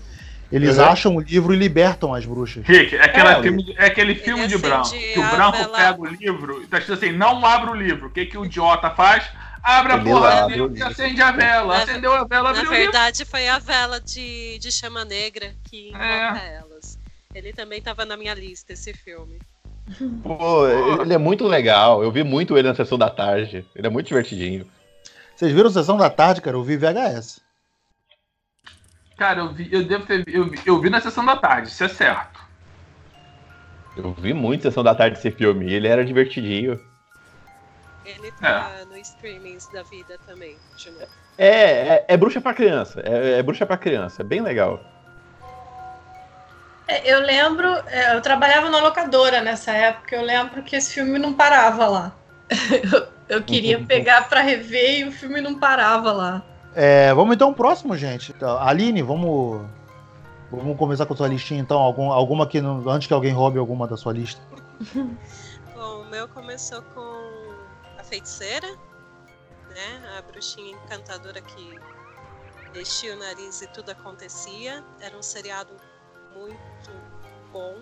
Eles 0.50 0.78
Uhum. 0.78 0.84
acham 0.84 1.16
o 1.16 1.20
livro 1.20 1.54
e 1.54 1.58
libertam 1.58 2.14
as 2.14 2.26
bruxas. 2.26 2.66
Rick, 2.66 2.94
é, 2.96 3.02
aquela 3.04 3.32
É, 3.32 3.40
filme 3.42 3.64
é 3.76 3.86
aquele 3.86 4.14
filme 4.14 4.46
de 4.46 4.54
acende 4.54 4.62
branco. 4.68 4.90
Que 5.12 5.18
o 5.18 5.24
branco 5.24 5.58
pega 5.74 6.00
o 6.00 6.06
livro 6.06 6.62
e 6.62 6.68
tá 6.68 6.78
escrito 6.78 6.98
assim: 7.04 7.12
não 7.12 7.44
abra 7.44 7.70
o 7.70 7.74
livro. 7.74 8.06
O 8.08 8.10
que, 8.12 8.26
que 8.26 8.38
o 8.38 8.44
idiota 8.44 8.90
faz? 8.90 9.28
Abre 9.62 9.92
a 9.92 9.96
Ele 9.96 10.04
porra 10.10 10.46
e 10.50 10.52
livro. 10.58 10.86
acende 10.86 11.22
a 11.22 11.30
vela. 11.30 11.76
Na- 11.76 11.82
Acendeu 11.84 12.12
a 12.12 12.24
vela, 12.24 12.52
Na 12.52 12.62
verdade, 12.64 13.24
foi 13.24 13.48
a 13.48 13.58
vela 13.60 14.00
de, 14.00 14.58
de 14.58 14.72
chama 14.72 15.04
negra 15.04 15.54
que 15.64 15.88
invoca 15.90 16.40
É. 16.42 16.54
elas. 16.56 16.98
Ele 17.34 17.52
também 17.52 17.80
tava 17.80 18.04
na 18.04 18.16
minha 18.16 18.34
lista, 18.34 18.72
esse 18.72 18.92
filme. 18.92 19.38
Pô, 20.22 20.66
ele 21.00 21.14
é 21.14 21.18
muito 21.18 21.46
legal. 21.46 22.02
Eu 22.02 22.10
vi 22.10 22.22
muito 22.24 22.56
ele 22.58 22.68
na 22.68 22.74
sessão 22.74 22.98
da 22.98 23.08
tarde. 23.08 23.64
Ele 23.74 23.86
é 23.86 23.90
muito 23.90 24.06
divertidinho. 24.08 24.68
Vocês 25.34 25.52
viram 25.52 25.70
Sessão 25.70 25.96
da 25.96 26.10
Tarde, 26.10 26.40
cara? 26.42 26.56
Eu 26.56 26.62
vi 26.62 26.76
VHS. 26.76 27.40
Cara, 29.16 29.40
eu 29.40 29.52
vi, 29.52 29.68
eu 29.72 29.84
devo 29.84 30.04
ter 30.06 30.24
eu 30.28 30.48
vi, 30.48 30.60
eu 30.66 30.80
vi 30.80 30.90
na 30.90 31.00
sessão 31.00 31.24
da 31.24 31.36
tarde, 31.36 31.68
isso 31.68 31.82
é 31.84 31.88
certo. 31.88 32.40
Eu 33.96 34.12
vi 34.14 34.32
muito 34.32 34.62
sessão 34.62 34.82
da 34.84 34.94
tarde 34.94 35.18
esse 35.18 35.30
filme. 35.30 35.68
E 35.68 35.74
ele 35.74 35.88
era 35.88 36.04
divertidinho. 36.04 36.80
Ele 38.04 38.32
tá 38.32 38.84
no 38.88 38.96
streamings 38.98 39.68
da 39.72 39.82
vida 39.82 40.18
também, 40.26 40.56
de 40.76 40.90
novo. 40.90 41.06
É, 41.38 41.48
é, 41.48 42.04
é 42.08 42.16
bruxa 42.16 42.40
pra 42.40 42.52
criança. 42.52 43.00
É, 43.04 43.38
é 43.38 43.42
bruxa 43.42 43.64
pra 43.64 43.76
criança. 43.76 44.22
É 44.22 44.24
bem 44.24 44.40
legal. 44.40 44.80
É, 46.86 47.10
Eu 47.12 47.20
lembro, 47.20 47.66
é, 47.86 48.14
eu 48.16 48.20
trabalhava 48.20 48.68
na 48.68 48.80
locadora 48.80 49.40
nessa 49.40 49.72
época, 49.72 50.16
eu 50.16 50.22
lembro 50.22 50.62
que 50.62 50.76
esse 50.76 50.94
filme 50.94 51.18
não 51.18 51.32
parava 51.32 51.86
lá. 51.86 52.12
Eu, 52.92 53.38
eu 53.38 53.42
queria 53.42 53.78
pegar 53.86 54.28
pra 54.28 54.42
rever 54.42 54.98
e 55.00 55.04
o 55.04 55.12
filme 55.12 55.40
não 55.40 55.58
parava 55.58 56.12
lá. 56.12 56.42
É, 56.74 57.14
vamos 57.14 57.34
então 57.34 57.52
pro 57.54 57.64
próximo, 57.64 57.96
gente. 57.96 58.32
Então, 58.32 58.58
Aline, 58.58 59.00
vamos. 59.00 59.62
Vamos 60.50 60.76
começar 60.76 61.06
com 61.06 61.14
a 61.14 61.16
sua 61.16 61.28
listinha, 61.28 61.60
então. 61.60 61.78
Algum, 61.78 62.12
alguma 62.12 62.46
que. 62.46 62.60
não- 62.60 62.86
Antes 62.90 63.06
que 63.08 63.14
alguém 63.14 63.32
roube 63.32 63.58
alguma 63.58 63.86
da 63.88 63.96
sua 63.96 64.12
lista. 64.12 64.40
Bom, 65.74 66.02
o 66.02 66.04
meu 66.10 66.28
começou 66.28 66.82
com 66.94 67.00
a 67.00 67.21
feiticeira, 68.12 68.68
né? 69.70 70.18
A 70.18 70.20
bruxinha 70.20 70.76
encantadora 70.76 71.40
que 71.40 71.80
mexia 72.74 73.14
o 73.14 73.18
nariz 73.18 73.62
e 73.62 73.66
tudo 73.68 73.90
acontecia. 73.90 74.84
Era 75.00 75.16
um 75.16 75.22
seriado 75.22 75.74
muito 76.34 76.90
bom. 77.50 77.80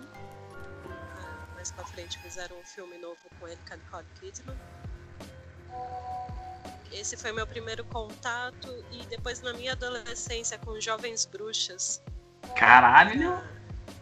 Ah, 0.85 1.47
mais 1.53 1.69
pra 1.71 1.83
frente 1.83 2.17
fizeram 2.19 2.57
um 2.57 2.63
filme 2.63 2.97
novo 2.97 3.19
com 3.37 3.47
ele, 3.47 3.59
com 3.67 3.73
a 3.73 3.77
Nicole 3.77 4.05
Kidman. 4.21 4.57
Esse 6.93 7.17
foi 7.17 7.33
meu 7.33 7.45
primeiro 7.45 7.83
contato 7.83 8.85
e 8.89 9.05
depois 9.07 9.41
na 9.41 9.51
minha 9.51 9.73
adolescência 9.73 10.57
com 10.59 10.79
Jovens 10.79 11.25
Bruxas. 11.25 12.01
Caralho. 12.55 13.37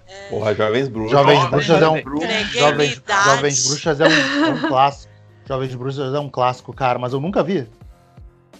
É, 0.06 0.30
Porra, 0.30 0.54
Jovens 0.54 0.90
Bruxas. 0.90 1.12
Jovens 1.12 1.50
Bruxas 1.50 1.82
é 1.82 1.90
um. 1.90 2.04
Jovens. 2.52 3.02
Jovens 3.26 3.68
Bruxas 3.68 4.00
é 4.00 4.08
um, 4.08 4.46
é 4.46 4.50
um 4.50 4.68
clássico. 4.68 5.09
Jovens 5.50 5.74
Bruxas 5.74 6.14
é 6.14 6.20
um 6.20 6.30
clássico, 6.30 6.72
cara, 6.72 7.00
mas 7.00 7.12
eu 7.12 7.20
nunca 7.20 7.42
vi. 7.42 7.68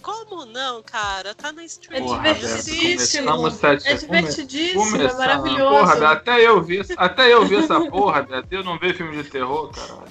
Como 0.02 0.44
não, 0.44 0.82
cara? 0.82 1.32
Tá 1.36 1.52
na 1.52 1.62
É 1.62 1.66
stream. 1.66 2.02
Porra, 2.04 2.18
Beto, 2.20 2.40
divertidíssimo. 2.40 3.26
começamos 3.26 3.54
sete- 3.54 3.86
É 3.88 3.94
divertidíssimo, 3.94 4.96
é 5.02 5.12
maravilhoso. 5.12 5.70
Porra, 5.78 5.94
Beto, 5.94 6.04
até 6.06 6.40
eu 6.48 6.60
vi, 6.60 6.80
até 6.96 7.32
eu 7.32 7.46
vi 7.46 7.56
essa 7.56 7.80
porra, 7.88 8.22
Beto. 8.22 8.48
Eu 8.50 8.64
não 8.64 8.76
vejo 8.76 8.94
filme 8.94 9.22
de 9.22 9.30
terror, 9.30 9.70
caralho. 9.70 10.02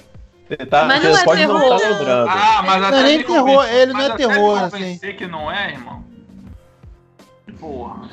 Você, 0.48 0.56
tá, 0.56 0.84
Mas 0.86 1.02
não 1.04 1.10
é 1.16 1.24
pode 1.24 1.46
não 1.46 1.60
terror. 1.60 1.76
estar 1.76 1.88
lembrando. 1.90 2.28
Ah, 2.30 2.62
mas 2.64 2.80
Não 2.80 2.84
é 2.86 2.88
até 2.88 3.02
nem 3.02 3.18
me 3.18 3.24
terror, 3.24 3.64
ele 3.66 3.92
não 3.92 4.00
é 4.00 4.06
até 4.06 4.16
terror, 4.16 4.60
convencer 4.70 5.16
que 5.16 5.26
não 5.26 5.52
é, 5.52 5.72
irmão. 5.72 6.04
Porra. 7.58 8.08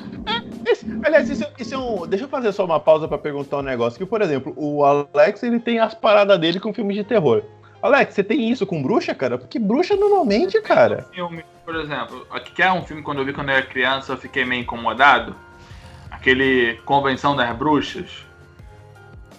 Esse- 0.66 0.86
aliás, 1.04 1.30
isso, 1.30 1.44
isso 1.58 1.74
é 1.74 1.78
um. 1.78 2.06
Deixa 2.06 2.26
eu 2.26 2.28
fazer 2.28 2.52
só 2.52 2.66
uma 2.66 2.78
pausa 2.78 3.08
pra 3.08 3.16
perguntar 3.16 3.56
um 3.56 3.62
negócio. 3.62 3.98
Que, 3.98 4.04
por 4.04 4.20
exemplo, 4.20 4.52
o 4.56 4.84
Alex 4.84 5.42
ele 5.42 5.58
tem 5.58 5.78
as 5.78 5.94
paradas 5.94 6.38
dele 6.38 6.60
com 6.60 6.74
filmes 6.74 6.96
de 6.96 7.04
terror. 7.04 7.42
Alex, 7.82 8.14
você 8.14 8.24
tem 8.24 8.50
isso 8.50 8.66
com 8.66 8.82
bruxa, 8.82 9.14
cara? 9.14 9.38
Porque 9.38 9.58
bruxa 9.58 9.94
normalmente, 9.96 10.60
cara. 10.62 11.06
Filme, 11.12 11.44
por 11.64 11.76
exemplo, 11.76 12.26
aqui 12.30 12.50
que 12.52 12.62
é 12.62 12.72
um 12.72 12.82
filme 12.84 13.02
quando 13.02 13.18
eu 13.18 13.24
vi 13.24 13.32
quando 13.32 13.50
eu 13.50 13.56
era 13.56 13.66
criança, 13.66 14.12
eu 14.12 14.16
fiquei 14.16 14.44
meio 14.44 14.62
incomodado. 14.62 15.34
Aquele 16.10 16.80
Convenção 16.84 17.36
das 17.36 17.54
Bruxas. 17.56 18.24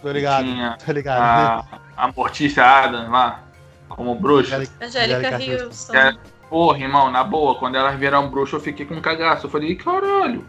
Tô 0.01 0.09
ligado, 0.11 0.45
Tinha 0.45 0.77
tô 0.85 0.91
ligado. 0.93 1.21
a, 1.21 1.79
a 2.05 2.11
Mortícia 2.15 2.63
Adams 2.63 3.09
lá, 3.09 3.43
como 3.89 4.15
bruxa. 4.15 4.63
Angélica- 4.81 5.37
Wilson. 5.37 5.93
É. 5.95 6.15
Porra, 6.49 6.79
irmão, 6.79 7.11
na 7.11 7.23
boa, 7.23 7.55
quando 7.55 7.75
elas 7.75 7.99
vieram 7.99 8.29
bruxa, 8.29 8.55
eu 8.55 8.59
fiquei 8.61 8.85
com 8.85 8.95
um 8.95 9.01
cagaço. 9.01 9.45
Eu 9.45 9.51
falei, 9.51 9.75
caralho. 9.75 10.45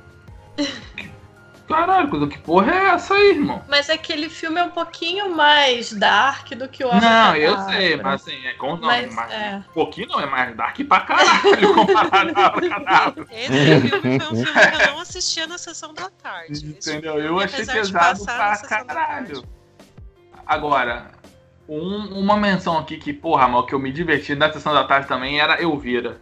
Caralho, 1.70 2.28
que 2.28 2.38
porra 2.38 2.72
é 2.74 2.84
essa 2.90 3.14
aí, 3.14 3.30
irmão? 3.30 3.62
Mas 3.68 3.88
aquele 3.88 4.28
filme 4.28 4.58
é 4.60 4.64
um 4.64 4.70
pouquinho 4.70 5.34
mais 5.34 5.92
dark 5.92 6.50
do 6.54 6.68
que 6.68 6.84
o 6.84 6.88
Homem 6.88 7.00
Não, 7.00 7.36
eu 7.36 7.56
sei, 7.60 7.96
mas 7.96 8.20
assim, 8.22 8.44
é 8.46 8.52
com 8.54 8.76
não, 8.76 8.88
Mas, 8.88 9.14
mas 9.14 9.30
é. 9.32 9.56
um 9.68 9.72
pouquinho 9.72 10.08
não, 10.08 10.20
é 10.20 10.26
mais 10.26 10.56
dark 10.56 10.78
pra 10.88 11.00
caralho 11.00 11.72
comparado 11.74 12.30
a 12.30 12.50
Cadáver. 12.68 13.26
Esse 13.30 13.88
filme 13.88 14.18
foi 14.20 14.26
um 14.32 14.44
filme 14.44 14.60
que 14.68 14.74
eu 14.82 14.86
não 14.92 15.00
assistia 15.00 15.46
na 15.46 15.58
sessão 15.58 15.94
da 15.94 16.10
tarde. 16.10 16.66
Entendeu? 16.66 17.14
filme, 17.14 17.28
Eu 17.28 17.38
achei 17.40 17.64
pesado 17.64 18.24
pra 18.24 18.56
caralho. 18.58 18.86
tarde. 18.86 19.42
Agora, 20.46 21.12
um- 21.68 22.18
uma 22.18 22.36
menção 22.36 22.76
aqui 22.78 22.96
que, 22.96 23.12
porra, 23.12 23.46
mal, 23.46 23.64
que 23.64 23.74
eu 23.74 23.78
me 23.78 23.92
diverti 23.92 24.34
na 24.34 24.52
sessão 24.52 24.74
da 24.74 24.84
tarde 24.84 25.06
também 25.06 25.40
era 25.40 25.62
Elvira. 25.62 26.18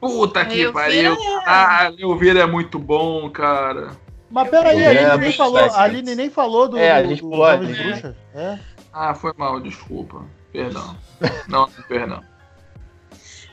Puta 0.00 0.44
que 0.44 0.60
Elvira 0.60 0.72
pariu. 0.72 1.14
é. 1.14 1.42
Ah, 1.44 1.92
Elvira 1.98 2.40
é 2.40 2.46
muito 2.46 2.78
bom, 2.78 3.28
cara. 3.30 3.90
Mas 4.30 4.50
peraí, 4.50 4.84
a 4.84 4.92
É, 4.92 4.98
Aline 4.98 5.08
nem 5.10 5.18
muito 5.18 5.36
falou, 5.36 5.58
a 5.58 5.82
Aline 5.82 6.14
nem 6.14 6.30
falou 6.30 6.68
do, 6.68 6.76
É, 6.78 6.90
a 6.92 7.02
do- 7.02 7.08
gente 7.08 7.22
do 7.22 7.30
pulou 7.30 7.44
a 7.46 7.52
Jovens 7.56 7.78
Aline. 7.78 7.90
Bruxas. 7.92 8.16
É. 8.34 8.58
Ah, 8.92 9.14
foi 9.14 9.32
mal, 9.36 9.60
desculpa. 9.60 10.24
Perdão. 10.52 10.98
Não, 11.48 11.70
perdão. 11.88 12.22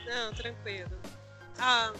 Não, 0.06 0.32
tranquilo. 0.34 0.90
Ah, 1.58 1.92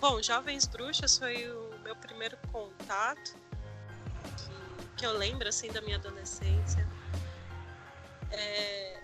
bom, 0.00 0.20
Jovens 0.22 0.66
Bruxas 0.66 1.16
foi 1.18 1.48
o 1.50 1.70
meu 1.84 1.94
primeiro 1.96 2.36
contato 2.52 3.34
que, 4.36 4.50
que 4.96 5.06
eu 5.06 5.16
lembro 5.16 5.48
assim 5.48 5.70
da 5.72 5.80
minha 5.80 5.96
adolescência. 5.96 6.86
É, 8.30 8.97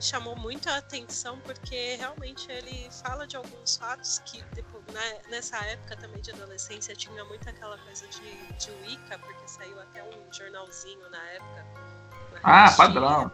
chamou 0.00 0.34
muito 0.36 0.68
a 0.68 0.76
atenção 0.78 1.38
porque 1.40 1.96
realmente 1.96 2.50
ele 2.50 2.88
fala 3.02 3.26
de 3.26 3.36
alguns 3.36 3.76
fatos 3.76 4.18
que 4.20 4.42
depois, 4.54 4.82
na- 4.92 5.28
nessa 5.30 5.56
época 5.66 5.96
também 5.96 6.20
de 6.22 6.30
adolescência 6.32 6.94
tinha 6.96 7.24
muito 7.26 7.48
aquela 7.48 7.76
coisa 7.78 8.08
de, 8.08 8.52
de 8.58 8.70
Wicca, 8.70 9.18
porque 9.18 9.46
saiu 9.48 9.78
até 9.80 10.02
um 10.02 10.32
jornalzinho 10.32 11.08
na 11.10 11.22
época. 11.30 11.66
Ah, 12.42 12.72
padrão. 12.76 13.30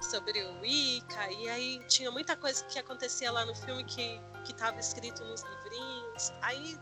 sobre 0.00 0.40
o 0.42 0.60
Wicca, 0.60 1.30
e 1.32 1.48
aí 1.48 1.84
tinha 1.88 2.10
muita 2.10 2.36
coisa 2.36 2.64
que 2.66 2.78
acontecia 2.78 3.30
lá 3.32 3.44
no 3.44 3.54
filme 3.54 3.84
que, 3.84 4.20
que 4.44 4.54
tava 4.54 4.78
escrito 4.78 5.24
nos 5.24 5.42
livrinhos. 5.42 6.32
Aí 6.40 6.78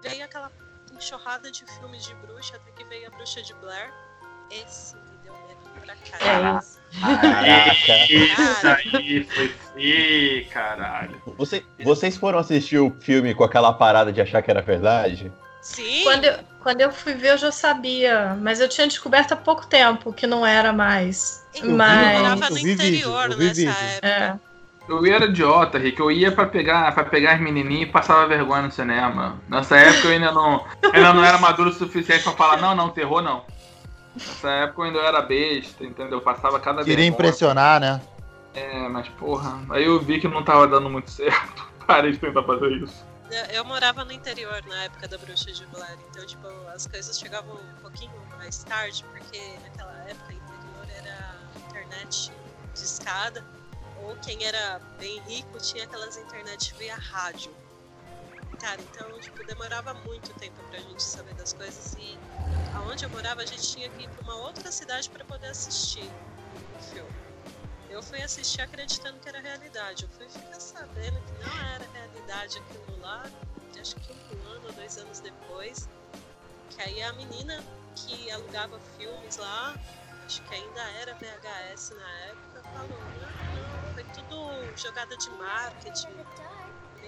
veio 0.00 0.24
aquela 0.24 0.50
enxurrada 0.92 1.50
de 1.50 1.64
filmes 1.66 2.04
de 2.04 2.14
bruxa, 2.14 2.56
até 2.56 2.70
que 2.72 2.84
veio 2.84 3.08
a 3.08 3.10
bruxa 3.10 3.42
de 3.42 3.52
Blair. 3.54 3.92
Esse 4.50 4.96
Caraca. 6.18 6.64
Isso 8.10 8.66
aí 8.66 9.24
foi 9.24 9.48
feio, 9.74 10.46
caralho. 10.48 11.20
Você- 11.38 11.64
vocês 11.82 12.16
foram 12.16 12.38
assistir 12.38 12.78
o 12.78 12.90
filme 13.00 13.34
com 13.34 13.44
aquela 13.44 13.72
parada 13.72 14.12
de 14.12 14.20
achar 14.20 14.42
que 14.42 14.50
era 14.50 14.60
verdade? 14.60 15.32
Sim, 15.62 16.02
Quando 16.02 16.24
eu, 16.24 16.34
quando 16.60 16.80
eu 16.80 16.92
fui 16.92 17.14
ver, 17.14 17.30
eu 17.30 17.38
já 17.38 17.52
sabia. 17.52 18.36
Mas 18.40 18.60
eu 18.60 18.68
tinha 18.68 18.86
descoberto 18.86 19.32
há 19.32 19.36
pouco 19.36 19.66
tempo 19.66 20.12
que 20.12 20.26
não 20.26 20.44
era 20.44 20.72
mais. 20.72 21.46
eu 21.54 21.70
Mas. 21.70 22.18
morava 22.18 22.44
Eu 22.46 22.50
no 22.50 22.56
vi 22.56 22.62
vídeo, 22.74 22.74
interior 22.86 23.30
eu 23.30 23.38
vi 23.38 23.44
nessa 23.46 23.60
vídeo. 23.60 23.74
época. 23.92 24.06
É. 24.08 24.34
Eu 24.88 25.06
era 25.06 25.24
idiota, 25.26 25.78
Rick. 25.78 26.00
Eu 26.00 26.10
ia 26.10 26.32
pra 26.32 26.44
pegar, 26.46 26.92
pra 26.92 27.04
pegar 27.04 27.34
as 27.34 27.40
menininhas 27.40 27.88
e 27.88 27.92
passava 27.92 28.26
vergonha 28.26 28.62
no 28.62 28.72
cinema. 28.72 29.40
Nessa 29.48 29.76
época 29.78 30.08
eu 30.08 30.12
ainda 30.14 30.32
não, 30.32 30.64
ainda 30.92 31.12
não 31.14 31.24
era 31.24 31.38
maduro 31.38 31.70
o 31.70 31.72
suficiente 31.72 32.24
pra 32.24 32.32
falar, 32.32 32.56
não, 32.60 32.74
não, 32.74 32.88
terror 32.90 33.22
não. 33.22 33.44
Nessa 34.14 34.50
época 34.50 34.82
eu 34.82 34.84
ainda 34.86 34.98
era 35.00 35.22
besta, 35.22 35.84
entendeu? 35.84 36.18
Eu 36.18 36.20
passava 36.20 36.60
cada 36.60 36.78
Queria 36.84 36.96
vergonha. 36.96 37.08
impressionar, 37.10 37.80
né? 37.80 38.00
É, 38.54 38.88
mas 38.88 39.08
porra, 39.08 39.58
aí 39.70 39.84
eu 39.84 39.98
vi 40.00 40.20
que 40.20 40.28
não 40.28 40.44
tava 40.44 40.66
dando 40.68 40.90
muito 40.90 41.10
certo. 41.12 41.66
Parei 41.86 42.12
de 42.12 42.18
tentar 42.18 42.42
fazer 42.42 42.70
isso. 42.72 43.04
Eu, 43.30 43.44
eu 43.56 43.64
morava 43.64 44.04
no 44.04 44.12
interior 44.12 44.62
na 44.66 44.84
época 44.84 45.08
da 45.08 45.16
bruxa 45.16 45.50
de 45.50 45.64
Blair, 45.66 45.98
então 46.10 46.26
tipo, 46.26 46.46
as 46.74 46.86
coisas 46.86 47.18
chegavam 47.18 47.54
um 47.54 47.80
pouquinho 47.80 48.12
mais 48.36 48.62
tarde, 48.64 49.04
porque 49.10 49.40
naquela 49.62 49.94
época 50.06 50.34
interior 50.34 50.86
era 50.98 51.34
internet 51.70 52.30
de 52.74 52.80
escada, 52.80 53.42
ou 54.02 54.14
quem 54.16 54.44
era 54.44 54.80
bem 54.98 55.18
rico 55.26 55.58
tinha 55.58 55.84
aquelas 55.84 56.18
internet 56.18 56.74
via 56.78 56.94
rádio. 56.94 57.50
Cara, 58.62 58.80
então 58.80 59.18
tipo, 59.18 59.44
demorava 59.44 59.92
muito 59.92 60.32
tempo 60.34 60.56
pra 60.70 60.78
gente 60.78 61.02
saber 61.02 61.34
das 61.34 61.52
coisas 61.52 61.96
e 61.96 62.16
aonde 62.72 63.04
eu 63.04 63.10
morava 63.10 63.42
a 63.42 63.44
gente 63.44 63.72
tinha 63.72 63.90
que 63.90 64.04
ir 64.04 64.08
pra 64.08 64.22
uma 64.22 64.36
outra 64.36 64.70
cidade 64.70 65.10
pra 65.10 65.24
poder 65.24 65.48
assistir 65.48 66.08
o 66.78 66.80
filme. 66.80 67.10
Eu 67.90 68.00
fui 68.04 68.22
assistir 68.22 68.60
acreditando 68.60 69.18
que 69.18 69.28
era 69.28 69.40
realidade. 69.40 70.04
Eu 70.04 70.08
fui 70.10 70.28
ficar 70.28 70.60
sabendo 70.60 71.20
que 71.26 71.44
não 71.44 71.60
era 71.74 71.84
realidade 71.92 72.58
aquilo 72.58 73.00
lá, 73.00 73.24
acho 73.80 73.96
que 73.96 74.12
um 74.36 74.48
ano, 74.48 74.72
dois 74.72 74.96
anos 74.96 75.18
depois. 75.18 75.88
Que 76.70 76.82
aí 76.82 77.02
a 77.02 77.12
menina 77.14 77.60
que 77.96 78.30
alugava 78.30 78.78
filmes 78.96 79.38
lá, 79.38 79.74
acho 80.24 80.40
que 80.40 80.54
ainda 80.54 80.82
era 81.00 81.14
VHS 81.14 81.90
na 81.96 82.10
época, 82.28 82.62
falou, 82.72 83.00
não, 83.10 83.72
não, 83.72 83.92
foi 83.92 84.04
tudo 84.04 84.76
jogada 84.76 85.16
de 85.16 85.30
marketing. 85.30 86.61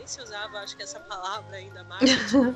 Nem 0.04 0.06
se 0.06 0.20
usava, 0.20 0.58
acho 0.58 0.76
que 0.76 0.82
essa 0.82 1.00
palavra 1.00 1.56
ainda, 1.56 1.82
marketing. 1.84 2.54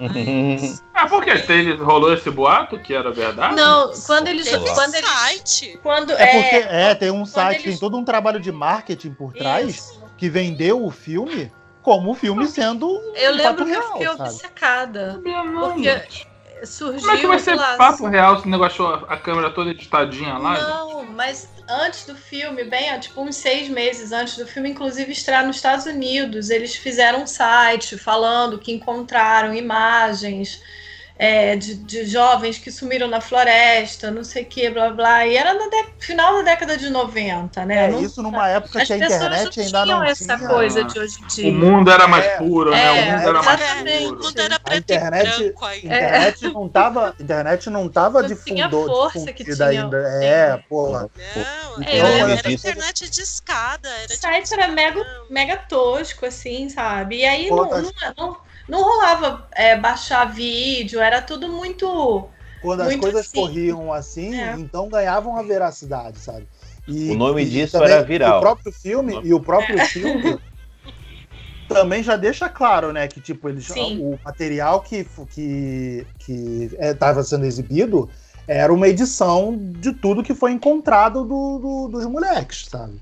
Mas 0.00 0.82
Ah, 0.92 1.06
por 1.08 1.24
que 1.24 1.38
teve, 1.38 1.74
rolou 1.74 2.12
esse 2.12 2.28
boato 2.28 2.76
que 2.80 2.92
era 2.92 3.12
verdade? 3.12 3.54
Não, 3.54 3.92
quando 4.04 4.26
eles. 4.26 4.48
teve 4.48 4.68
Quando 4.70 4.94
eles. 4.96 5.08
site. 5.08 5.78
Quando, 5.80 6.10
É 6.12 6.26
porque 6.26 6.56
é, 6.68 6.94
tem 6.96 7.10
um 7.12 7.24
site, 7.24 7.58
eles- 7.62 7.64
tem 7.64 7.78
todo 7.78 7.96
um 7.96 8.04
trabalho 8.04 8.40
de 8.40 8.50
marketing 8.50 9.12
por 9.14 9.32
trás 9.32 9.68
Isso. 9.76 10.02
que 10.18 10.28
vendeu 10.28 10.84
o 10.84 10.90
filme 10.90 11.52
como 11.82 12.10
o 12.10 12.14
filme 12.14 12.46
sendo 12.48 12.88
um 12.88 13.14
Eu 13.14 13.32
lembro 13.32 13.64
fato 13.64 13.64
que 13.64 13.72
eu 13.76 13.82
fiquei 13.92 14.06
sabe? 14.08 14.22
obcecada. 14.30 15.20
Porque. 15.60 16.02
Surgiu. 16.64 17.00
Como 17.00 17.12
é 17.12 17.20
que 17.20 17.26
vai 17.26 17.38
ser 17.38 17.54
lá, 17.54 17.76
papo 17.76 18.06
real 18.06 18.40
se 18.40 18.46
o 18.46 18.50
negócio 18.50 18.86
achou 18.86 19.06
a 19.08 19.16
câmera 19.16 19.50
toda 19.50 19.70
editadinha 19.70 20.38
lá? 20.38 20.60
Não, 20.60 21.04
mas 21.04 21.48
antes 21.68 22.06
do 22.06 22.14
filme, 22.14 22.64
bem, 22.64 22.98
tipo 23.00 23.20
uns 23.20 23.36
seis 23.36 23.68
meses 23.68 24.12
antes 24.12 24.36
do 24.36 24.46
filme, 24.46 24.70
inclusive 24.70 25.12
estrear 25.12 25.46
nos 25.46 25.56
Estados 25.56 25.86
Unidos, 25.86 26.50
eles 26.50 26.74
fizeram 26.74 27.22
um 27.22 27.26
site 27.26 27.98
falando 27.98 28.58
que 28.58 28.72
encontraram 28.72 29.54
imagens 29.54 30.62
é, 31.18 31.54
de, 31.56 31.74
de 31.74 32.04
jovens 32.06 32.58
que 32.58 32.70
sumiram 32.70 33.06
na 33.06 33.20
floresta, 33.20 34.10
não 34.10 34.24
sei 34.24 34.42
o 34.42 34.46
que, 34.46 34.68
blá 34.70 34.90
blá. 34.90 35.26
E 35.26 35.36
era 35.36 35.54
no 35.54 35.70
de- 35.70 35.86
final 35.98 36.36
da 36.38 36.42
década 36.42 36.76
de 36.76 36.88
90, 36.90 37.64
né? 37.64 37.84
É, 37.84 37.88
Não- 37.88 38.02
isso 38.02 38.22
numa 38.22 38.48
época 38.48 38.80
As 38.82 38.86
que 38.88 38.92
a 38.94 38.96
internet 38.96 39.56
não 39.56 39.64
ainda 39.64 39.86
não 39.86 40.04
essa 40.04 40.36
tinha. 40.36 40.48
coisa 40.48 40.84
de 40.84 40.98
hoje 40.98 41.18
em 41.22 41.26
dia. 41.26 41.50
O 41.50 41.54
mundo 41.54 41.90
era 41.90 42.08
mais 42.08 42.24
É. 42.24 42.36
puro, 42.38 42.70
né? 42.70 42.84
É, 42.84 42.90
O 42.90 42.94
mundo 43.18 43.28
era 43.28 43.42
mais 43.42 43.60
puro. 44.02 44.20
Tudo 44.22 44.40
era 44.40 44.54
A 44.56 44.58
preto 44.58 44.78
internet- 44.80 45.28
e 45.40 45.44
branco 45.44 45.64
aí. 45.64 45.78
internet 45.78 46.42
não 46.52 46.68
tava, 46.68 47.14
internet 47.20 47.70
não 47.70 47.88
tava 47.88 48.22
tinha 48.24 48.68
difundou, 48.68 48.86
força 49.10 49.32
que 49.32 49.44
tinha. 49.44 49.66
ainda. 49.68 49.98
É, 50.22 50.56
porra. 50.68 51.10
Não, 51.36 51.82
É, 51.84 51.98
era, 51.98 52.32
era 52.32 52.52
internet 52.52 53.08
de 53.10 53.20
escada. 53.22 53.88
Era 53.88 54.04
O 54.04 54.08
tipo, 54.08 54.20
site 54.20 54.52
era 54.54 54.68
mega, 54.68 55.04
mega 55.30 55.56
tosco, 55.56 56.26
assim, 56.26 56.68
sabe? 56.68 57.18
E 57.18 57.24
aí 57.24 57.48
Pô, 57.48 57.56
não, 57.56 57.68
tá- 57.68 57.82
não, 57.82 57.92
não, 58.16 58.36
não 58.68 58.82
rolava 58.82 59.46
é, 59.52 59.76
baixar 59.76 60.24
vídeo, 60.32 61.00
era 61.00 61.20
tudo 61.20 61.48
muito. 61.48 62.28
Quando 62.60 62.82
as 62.82 62.86
Muito 62.88 63.00
coisas 63.00 63.22
assim. 63.22 63.40
corriam 63.40 63.92
assim, 63.92 64.38
É. 64.40 64.54
então 64.56 64.88
ganhavam 64.88 65.36
a 65.36 65.42
veracidade, 65.42 66.18
sabe? 66.18 66.46
E, 66.86 67.10
O 67.10 67.16
nome 67.16 67.42
e 67.42 67.46
disso 67.50 67.72
também 67.72 67.92
era 67.92 68.04
viral. 68.04 68.38
O 68.38 68.40
próprio 68.40 68.72
filme, 68.72 69.20
e 69.24 69.34
o 69.34 69.40
próprio 69.40 69.84
filme 69.86 70.38
também 71.68 72.02
já 72.02 72.16
deixa 72.16 72.48
claro, 72.48 72.92
né, 72.92 73.08
que 73.08 73.20
tipo, 73.20 73.48
eles, 73.48 73.66
Sim. 73.66 73.98
o 74.00 74.18
material 74.24 74.80
que, 74.80 75.04
que, 75.30 76.06
que 76.18 76.70
estava 76.80 77.22
sendo 77.24 77.44
exibido 77.44 78.08
era 78.46 78.72
uma 78.72 78.88
edição 78.88 79.56
de 79.58 79.92
tudo 79.92 80.22
que 80.22 80.34
foi 80.34 80.52
encontrado 80.52 81.24
do, 81.24 81.58
do, 81.58 81.88
dos 81.88 82.06
moleques, 82.06 82.66
sabe? 82.68 83.00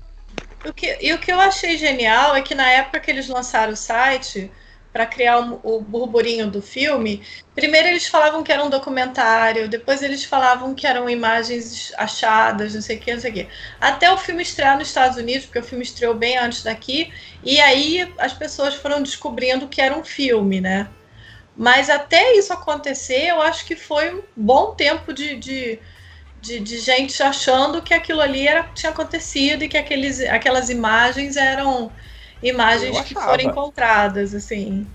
O 0.65 0.71
que, 0.71 0.97
e 1.01 1.11
o 1.13 1.17
que 1.19 1.31
eu 1.31 1.39
achei 1.39 1.77
genial 1.77 2.35
é 2.35 2.41
que 2.41 2.53
na 2.53 2.69
época 2.69 2.99
que 2.99 3.09
eles 3.09 3.27
lançaram 3.27 3.73
o 3.73 3.75
site, 3.77 4.51
para 4.91 5.05
criar 5.05 5.39
o, 5.39 5.59
o, 5.63 5.81
burburinho 5.81 6.49
do 6.49 6.61
filme, 6.61 7.23
primeiro 7.55 7.87
eles 7.87 8.07
falavam 8.07 8.43
que 8.43 8.51
era 8.51 8.63
um 8.63 8.69
documentário, 8.69 9.69
depois 9.69 10.03
eles 10.03 10.25
falavam 10.25 10.75
que 10.75 10.85
eram 10.85 11.09
imagens 11.09 11.93
achadas, 11.97 12.75
não 12.75 12.81
sei 12.81 12.97
o 12.97 12.99
que, 12.99 13.13
não 13.13 13.21
sei 13.21 13.31
o 13.31 13.33
que. 13.33 13.47
Até 13.79 14.11
o 14.11 14.17
filme 14.17 14.43
estrear 14.43 14.77
nos 14.77 14.89
Estados 14.89 15.17
Unidos, 15.17 15.45
porque 15.45 15.59
o 15.59 15.63
filme 15.63 15.83
estreou 15.83 16.13
bem 16.13 16.37
antes 16.37 16.63
daqui, 16.63 17.11
e 17.43 17.59
aí 17.61 18.11
as 18.17 18.33
pessoas 18.33 18.75
foram 18.75 19.01
descobrindo 19.01 19.67
que 19.67 19.81
era 19.81 19.97
um 19.97 20.03
filme, 20.03 20.59
né? 20.59 20.87
Mas 21.55 21.89
até 21.89 22.35
isso 22.35 22.51
acontecer, 22.51 23.27
eu 23.27 23.41
acho 23.41 23.65
que 23.65 23.75
foi 23.75 24.13
um 24.13 24.21
bom 24.35 24.73
tempo 24.73 25.13
de, 25.13 25.35
de, 25.35 25.79
de, 26.41 26.59
de 26.59 26.79
gente 26.79 27.21
achando 27.21 27.81
que 27.81 27.93
aquilo 27.93 28.21
ali 28.21 28.47
era, 28.47 28.63
tinha 28.73 28.91
acontecido 28.91 29.63
e 29.63 29.69
que 29.69 29.77
aqueles, 29.77 30.21
aquelas 30.21 30.69
imagens 30.69 31.37
eram 31.37 31.91
imagens 32.41 33.01
que 33.01 33.13
foram 33.13 33.43
encontradas, 33.43 34.33
assim. 34.33 34.87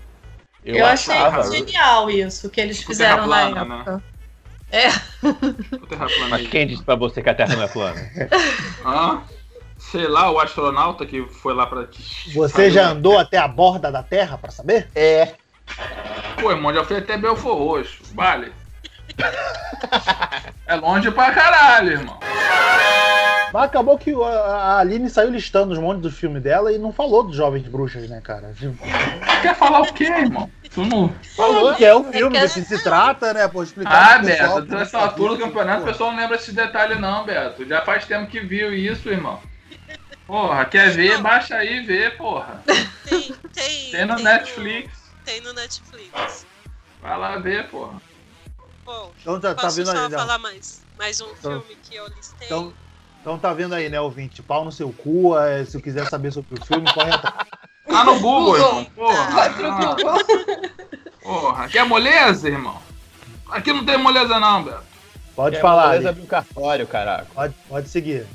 Eu, 0.63 0.77
eu 0.77 0.85
achei 0.85 1.15
achava. 1.15 1.51
genial 1.51 2.09
isso 2.09 2.49
que 2.49 2.59
eles 2.59 2.83
fizeram 2.83 3.23
plana, 3.23 3.63
na 3.63 3.75
época. 3.75 3.91
Né? 3.93 4.01
É. 4.69 4.89
Mas 6.29 6.47
quem 6.47 6.67
disse 6.67 6.83
pra 6.83 6.95
você 6.95 7.21
que 7.21 7.29
a 7.29 7.33
Terra 7.33 7.55
não 7.55 7.63
é 7.63 7.67
plana? 7.69 8.11
ah, 8.83 9.21
sei 9.77 10.07
lá, 10.07 10.29
o 10.29 10.39
astronauta 10.39 11.05
que 11.05 11.25
foi 11.25 11.53
lá 11.53 11.65
pra. 11.65 11.87
Você 12.33 12.69
já 12.69 12.89
andou 12.89 13.17
até 13.17 13.37
a 13.37 13.47
borda 13.47 13.91
da 13.91 14.03
Terra 14.03 14.37
pra 14.37 14.51
saber? 14.51 14.89
É. 14.93 15.35
Pô, 16.41 16.51
irmão, 16.51 16.73
já 16.73 16.83
fui 16.83 16.97
até 16.97 17.17
Belfor 17.17 17.57
Roxo. 17.57 18.03
Vale. 18.13 18.51
É 20.65 20.75
longe 20.75 21.11
pra 21.11 21.31
caralho, 21.31 21.91
irmão. 21.91 22.19
Mas 23.53 23.63
acabou 23.63 23.97
que 23.97 24.13
a 24.13 24.77
Aline 24.79 25.09
saiu 25.09 25.31
listando 25.31 25.71
os 25.73 25.79
montes 25.79 26.01
do 26.01 26.11
filme 26.11 26.39
dela 26.39 26.71
e 26.71 26.77
não 26.77 26.91
falou 26.91 27.23
dos 27.23 27.35
Jovens 27.35 27.67
Bruxas, 27.67 28.09
né, 28.09 28.21
cara? 28.21 28.53
Quer 29.41 29.55
falar 29.55 29.81
o 29.81 29.93
quê, 29.93 30.03
irmão? 30.03 30.49
Tu 30.69 30.85
não. 30.85 31.13
Falou 31.35 31.73
que 31.73 31.85
é 31.85 31.95
um 31.95 32.11
filme, 32.11 32.39
que 32.39 32.47
se 32.47 32.83
trata, 32.83 33.33
né? 33.33 33.47
Por 33.47 33.63
explicar. 33.63 34.15
Ah, 34.15 34.19
Beto, 34.19 34.65
tu 34.65 34.75
essa 34.75 34.99
altura 34.99 35.35
do 35.35 35.39
campeonato, 35.39 35.83
o 35.83 35.85
pessoal 35.85 36.11
não 36.11 36.19
lembra 36.19 36.35
esse 36.35 36.51
detalhe, 36.51 36.95
não, 36.95 37.25
Beto. 37.25 37.65
Já 37.65 37.81
faz 37.81 38.05
tempo 38.05 38.29
que 38.29 38.41
viu 38.41 38.73
isso, 38.73 39.09
irmão. 39.09 39.39
Porra, 40.27 40.65
quer 40.65 40.91
ver? 40.91 41.19
Baixa 41.19 41.55
aí 41.55 41.77
e 41.77 41.85
vê, 41.85 42.09
porra. 42.11 42.61
Tem, 43.05 43.33
tem. 43.53 43.91
Tem 43.91 44.05
no 44.05 44.15
tem 44.17 44.25
Netflix. 44.25 44.91
No, 44.91 45.23
tem 45.23 45.41
no 45.41 45.53
Netflix. 45.53 46.45
Vai 47.01 47.17
lá 47.17 47.37
ver, 47.37 47.69
porra. 47.69 48.01
Bom, 48.87 49.11
então, 49.19 49.37
tá, 49.41 49.53
tá 49.53 49.67
vendo 49.67 49.89
aí, 49.91 50.09
falar 50.09 50.37
mais, 50.37 50.81
mais 50.97 51.19
um 51.19 51.27
então, 51.37 51.61
filme 51.61 51.75
que 51.83 51.93
eu 51.93 52.07
listei. 52.07 52.45
Então, 52.47 52.73
então 53.19 53.37
tá 53.37 53.53
vendo 53.53 53.75
aí, 53.75 53.89
né, 53.89 53.99
ouvinte? 53.99 54.41
Pau 54.41 54.63
no 54.63 54.71
seu 54.71 54.93
cu, 54.93 55.37
é, 55.37 55.65
se 55.65 55.81
quiser 55.81 56.07
saber 56.07 56.31
sobre 56.31 56.57
o 56.57 56.65
filme, 56.65 56.91
corre 56.93 57.11
atrás. 57.11 57.47
Tá 57.85 58.03
no 58.03 58.19
Google, 58.19 58.57
irmão. 58.57 58.85
Porra. 58.85 59.49
Google. 59.49 60.25
Porra, 61.23 61.69
quer 61.69 61.85
moleza, 61.85 62.49
irmão? 62.49 62.81
Aqui 63.49 63.71
não 63.71 63.85
tem 63.85 63.97
moleza 63.97 64.39
não, 64.39 64.63
Beto. 64.63 64.83
Pode 65.35 65.55
quer 65.55 65.61
falar. 65.61 65.87
Moleza 65.87 66.09
abre 66.09 66.21
um 66.21 66.25
cartório, 66.25 66.85
caraca. 66.85 67.27
Pode, 67.33 67.53
pode 67.67 67.89
seguir. 67.89 68.27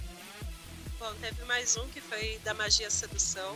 Bom, 0.99 1.12
teve 1.21 1.44
mais 1.44 1.76
um 1.76 1.87
que 1.88 2.00
foi 2.00 2.40
da 2.42 2.54
Magia 2.54 2.90
Sedução. 2.90 3.54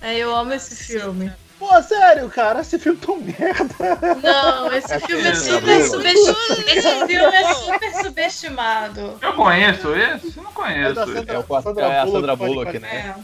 É, 0.00 0.18
eu 0.18 0.34
amo 0.34 0.52
esse 0.52 0.76
filme. 0.76 1.32
Pô, 1.60 1.82
sério, 1.82 2.26
cara, 2.30 2.62
esse 2.62 2.78
filme 2.78 2.98
é 3.02 3.04
tão 3.04 3.16
merda. 3.18 3.74
Não, 4.22 4.72
esse 4.72 4.94
é 4.94 4.98
filme 4.98 5.28
é 5.28 5.34
super 5.34 5.84
subestimado. 5.84 6.62
Esse 6.66 7.06
filme 7.06 7.36
é 7.36 7.54
super 7.54 7.94
subestimado. 8.02 9.18
Eu 9.20 9.32
conheço 9.34 9.94
esse? 9.94 10.38
Eu 10.38 10.42
não 10.42 10.52
conheço. 10.52 10.98
É, 10.98 11.04
Sandra, 11.04 11.34
é, 11.34 11.38
o, 11.38 11.62
Sandra 11.62 11.84
é 11.84 11.98
a 12.00 12.06
Sandra 12.06 12.34
Bullock, 12.34 12.78
né? 12.78 13.14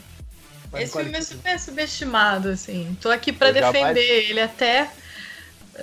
É. 0.75 0.83
Esse 0.83 0.93
filme 1.03 1.17
é 1.17 1.23
super 1.23 1.59
subestimado, 1.59 2.51
assim. 2.51 2.95
Tô 3.01 3.09
aqui 3.09 3.33
pra 3.33 3.49
eu 3.49 3.55
defender 3.55 3.73
jamais... 3.81 3.97
ele 3.97 4.41
até, 4.43 4.91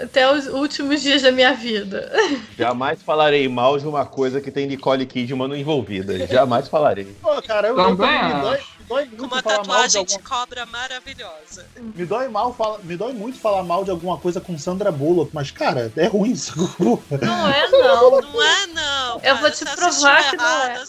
até 0.03 0.31
os 0.31 0.45
últimos 0.45 1.01
dias 1.01 1.23
da 1.23 1.31
minha 1.31 1.55
vida. 1.55 2.11
Jamais 2.55 3.01
falarei 3.01 3.49
mal 3.49 3.79
de 3.79 3.87
uma 3.87 4.05
coisa 4.05 4.39
que 4.39 4.51
tem 4.51 4.67
Nicole 4.67 5.07
Kidman 5.07 5.59
envolvida. 5.59 6.27
Jamais 6.27 6.67
falarei. 6.67 7.15
Pô, 7.19 7.41
cara, 7.41 7.69
eu, 7.69 7.75
Também 7.75 8.07
eu, 8.07 8.59
dói 8.87 9.05
muito 9.05 9.17
Com 9.17 9.25
uma 9.25 9.41
tatuagem 9.41 10.05
de, 10.05 10.13
alguma... 10.13 10.17
de, 10.17 10.23
cobra 10.23 10.65
maravilhosa. 10.65 11.65
Me 11.77 12.05
dói, 12.05 12.27
mal, 12.27 12.53
fala... 12.53 12.79
me 12.83 12.95
dói 12.95 13.13
muito 13.13 13.39
falar 13.39 13.63
mal 13.63 13.83
de 13.83 13.91
alguma 13.91 14.17
coisa 14.17 14.39
com 14.39 14.57
Sandra 14.57 14.91
Bullock, 14.91 15.31
mas, 15.33 15.51
cara, 15.51 15.91
é 15.95 16.07
ruim 16.07 16.31
isso. 16.31 16.53
Não 17.21 17.49
é, 17.49 17.69
não. 17.69 18.21
Não 18.21 18.43
é, 18.43 18.67
não. 18.67 19.19
Eu 19.21 19.37
vou 19.37 19.51
te 19.51 19.65
provar 19.65 20.29
que 20.29 20.37
não 20.37 20.63
é. 20.63 20.83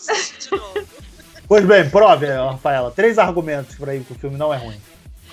Pois 1.46 1.64
bem, 1.64 1.88
prove, 1.88 2.26
Rafaela. 2.26 2.90
Três 2.90 3.18
argumentos 3.18 3.76
pra 3.76 3.94
ir 3.94 4.02
que 4.04 4.12
o 4.12 4.14
filme 4.14 4.36
não 4.36 4.52
é 4.52 4.56
ruim. 4.56 4.80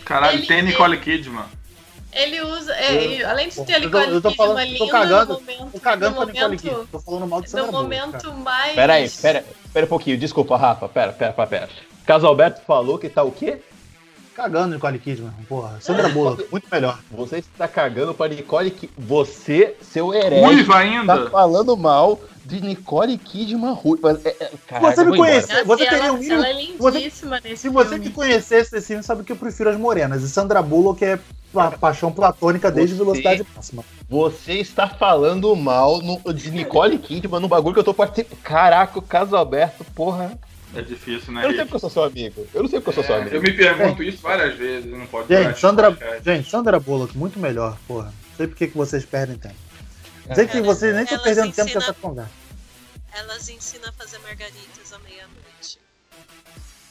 Caralho, 0.03 0.39
ele, 0.39 0.47
tem 0.47 0.61
Nicole 0.61 0.97
Kidman. 0.99 1.45
Ele 2.11 2.41
usa. 2.41 2.73
É, 2.73 3.23
além 3.23 3.47
de 3.47 3.55
ter 3.65 3.79
Nicole 3.79 4.03
Kidman 4.03 4.15
eu 4.15 4.21
tô 4.21 4.31
falando, 4.31 4.65
linda, 4.65 4.77
tô 4.77 4.87
cagando, 4.89 5.33
momento, 5.33 5.71
tô 5.71 5.79
cagando 5.79 6.15
pra 6.15 6.25
Nicole 6.25 6.57
Kidman. 6.57 6.85
Tô 6.87 6.99
falando 6.99 7.27
mal 7.27 7.41
de 7.41 7.49
Sandra 7.49 7.67
No 7.67 7.71
momento 7.71 8.11
cara. 8.11 8.33
mais. 8.33 8.75
Pera 8.75 8.93
aí, 8.93 9.09
pera, 9.09 9.45
pera 9.73 9.85
um 9.85 9.89
pouquinho. 9.89 10.17
Desculpa, 10.17 10.57
Rafa. 10.57 10.89
Pera, 10.89 11.13
pera, 11.13 11.31
pera. 11.33 11.47
pera. 11.47 11.69
Caso 12.11 12.27
Alberto 12.27 12.61
falou 12.67 12.97
que 12.97 13.07
tá 13.07 13.23
o 13.23 13.31
quê? 13.31 13.59
Cagando 14.35 14.73
Nicole 14.73 14.99
Kidman, 14.99 15.31
porra. 15.47 15.77
Sandra 15.79 16.09
Bullock, 16.09 16.45
muito 16.51 16.67
melhor. 16.69 16.99
Você 17.09 17.37
está 17.37 17.69
cagando 17.69 18.13
para 18.13 18.33
Nicole 18.33 18.69
Kidman. 18.69 19.07
Você, 19.07 19.77
seu 19.81 20.13
herege, 20.13 20.43
Ruiva 20.43 20.75
ainda. 20.75 21.23
tá 21.23 21.29
falando 21.29 21.77
mal 21.77 22.19
de 22.43 22.59
Nicole 22.59 23.17
Kidman 23.17 23.71
ruiva. 23.71 24.19
É, 24.25 24.35
é, 24.41 24.79
você 24.81 25.05
me 25.05 25.15
conhece, 25.15 25.63
você 25.63 25.85
teria 25.85 26.11
um 26.11 26.17
mínimo... 26.17 26.33
Ela 26.33 26.49
é 26.49 26.53
lindíssima 26.53 27.37
você, 27.37 27.47
nesse 27.47 27.61
Se 27.61 27.69
você 27.69 27.97
me 27.97 28.09
conhecesse 28.09 28.75
esse 28.75 28.87
filme, 28.87 29.03
sabe 29.03 29.23
que 29.23 29.31
eu 29.31 29.37
prefiro 29.37 29.69
as 29.69 29.77
morenas. 29.77 30.21
E 30.21 30.27
Sandra 30.27 30.61
Bullock 30.61 31.05
é 31.05 31.17
a 31.55 31.71
paixão 31.71 32.11
platônica 32.11 32.69
desde 32.69 32.93
você, 32.93 33.05
velocidade 33.05 33.47
máxima. 33.55 33.85
Você 34.09 34.55
está 34.55 34.85
falando 34.85 35.55
mal 35.55 36.01
no, 36.01 36.33
de 36.33 36.51
Nicole 36.51 36.97
Kidman 36.97 37.39
no 37.39 37.47
bagulho 37.47 37.73
que 37.73 37.79
eu 37.79 37.85
tô 37.85 37.93
participando. 37.93 38.37
Caraca, 38.39 38.99
o 38.99 39.01
caso 39.01 39.37
aberto, 39.37 39.85
porra. 39.95 40.37
É 40.75 40.81
difícil, 40.81 41.33
né? 41.33 41.43
Eu 41.43 41.49
não 41.49 41.55
sei 41.55 41.65
porque 41.65 41.75
eu 41.75 41.79
sou 41.79 41.89
seu 41.89 42.03
amigo. 42.03 42.47
Eu 42.53 42.63
não 42.63 42.69
sei 42.69 42.79
porque 42.79 42.89
eu 42.89 42.93
sou 42.93 43.03
seu 43.03 43.15
é, 43.15 43.21
amigo. 43.21 43.35
Eu 43.35 43.41
me 43.41 43.51
pergunto 43.51 44.03
isso 44.03 44.21
várias 44.21 44.55
vezes, 44.55 44.89
não 44.89 45.05
pode 45.05 45.27
Gente, 45.27 45.59
Sandra, 45.59 45.97
gente, 46.23 46.49
Sandra 46.49 46.79
Bullock, 46.79 47.17
muito 47.17 47.39
melhor, 47.39 47.77
porra. 47.87 48.05
Não 48.05 48.37
sei 48.37 48.47
por 48.47 48.55
que 48.55 48.67
vocês 48.67 49.05
perdem 49.05 49.37
tempo. 49.37 49.55
Não 50.27 50.35
sei 50.35 50.47
que 50.47 50.61
vocês 50.61 50.93
nem 50.93 51.03
estão 51.03 51.19
perdendo 51.19 51.51
tempo 51.51 51.71
com 51.71 51.77
essa 51.79 51.93
conversa. 51.93 52.31
Elas 53.13 53.49
ensinam 53.49 53.89
a 53.89 53.91
fazer 53.91 54.19
margaritas 54.19 54.93
à 54.93 54.99
meia-noite. 54.99 55.40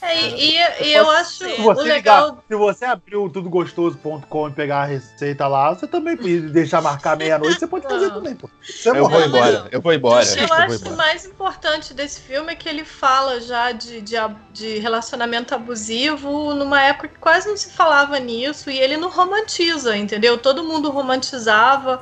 É, 0.03 0.31
e, 0.31 0.57
e, 0.57 0.87
e 0.87 0.93
eu 0.95 1.11
acho 1.11 1.45
se 1.45 1.57
você 1.61 1.83
legal... 1.83 2.31
Ligar, 2.31 2.45
se 2.49 2.57
você 2.57 2.85
abrir 2.87 3.17
o 3.17 3.29
tudogostoso.com 3.29 4.49
e 4.49 4.53
pegar 4.53 4.83
a 4.83 4.85
receita 4.87 5.47
lá, 5.47 5.75
você 5.75 5.87
também 5.87 6.17
pode 6.17 6.41
deixar 6.49 6.81
marcar 6.81 7.19
meia-noite, 7.19 7.59
você 7.59 7.67
pode 7.67 7.87
fazer 7.87 8.11
também, 8.11 8.35
pô. 8.35 8.49
eu 8.87 9.09
vou 9.09 9.21
embora, 9.23 9.69
eu 9.71 9.81
vou 9.81 9.93
embora. 9.93 10.25
Eu, 10.25 10.47
eu 10.47 10.55
acho 10.55 10.79
que 10.79 10.89
o 10.89 10.97
mais 10.97 11.27
importante 11.27 11.93
desse 11.93 12.21
filme 12.21 12.53
é 12.53 12.57
que 12.57 12.69
ele 12.69 12.85
fala 12.85 13.41
já 13.41 13.73
de, 13.73 14.01
de, 14.01 14.17
de 14.53 14.79
relacionamento 14.79 15.55
abusivo 15.55 16.55
numa 16.55 16.81
época 16.83 17.09
que 17.09 17.19
quase 17.19 17.49
não 17.49 17.57
se 17.57 17.71
falava 17.71 18.19
nisso 18.19 18.71
e 18.71 18.79
ele 18.79 18.97
não 18.97 19.11
romantiza, 19.11 19.97
entendeu? 19.97 20.39
Todo 20.39 20.65
mundo 20.65 20.91
romantizava 20.91 22.01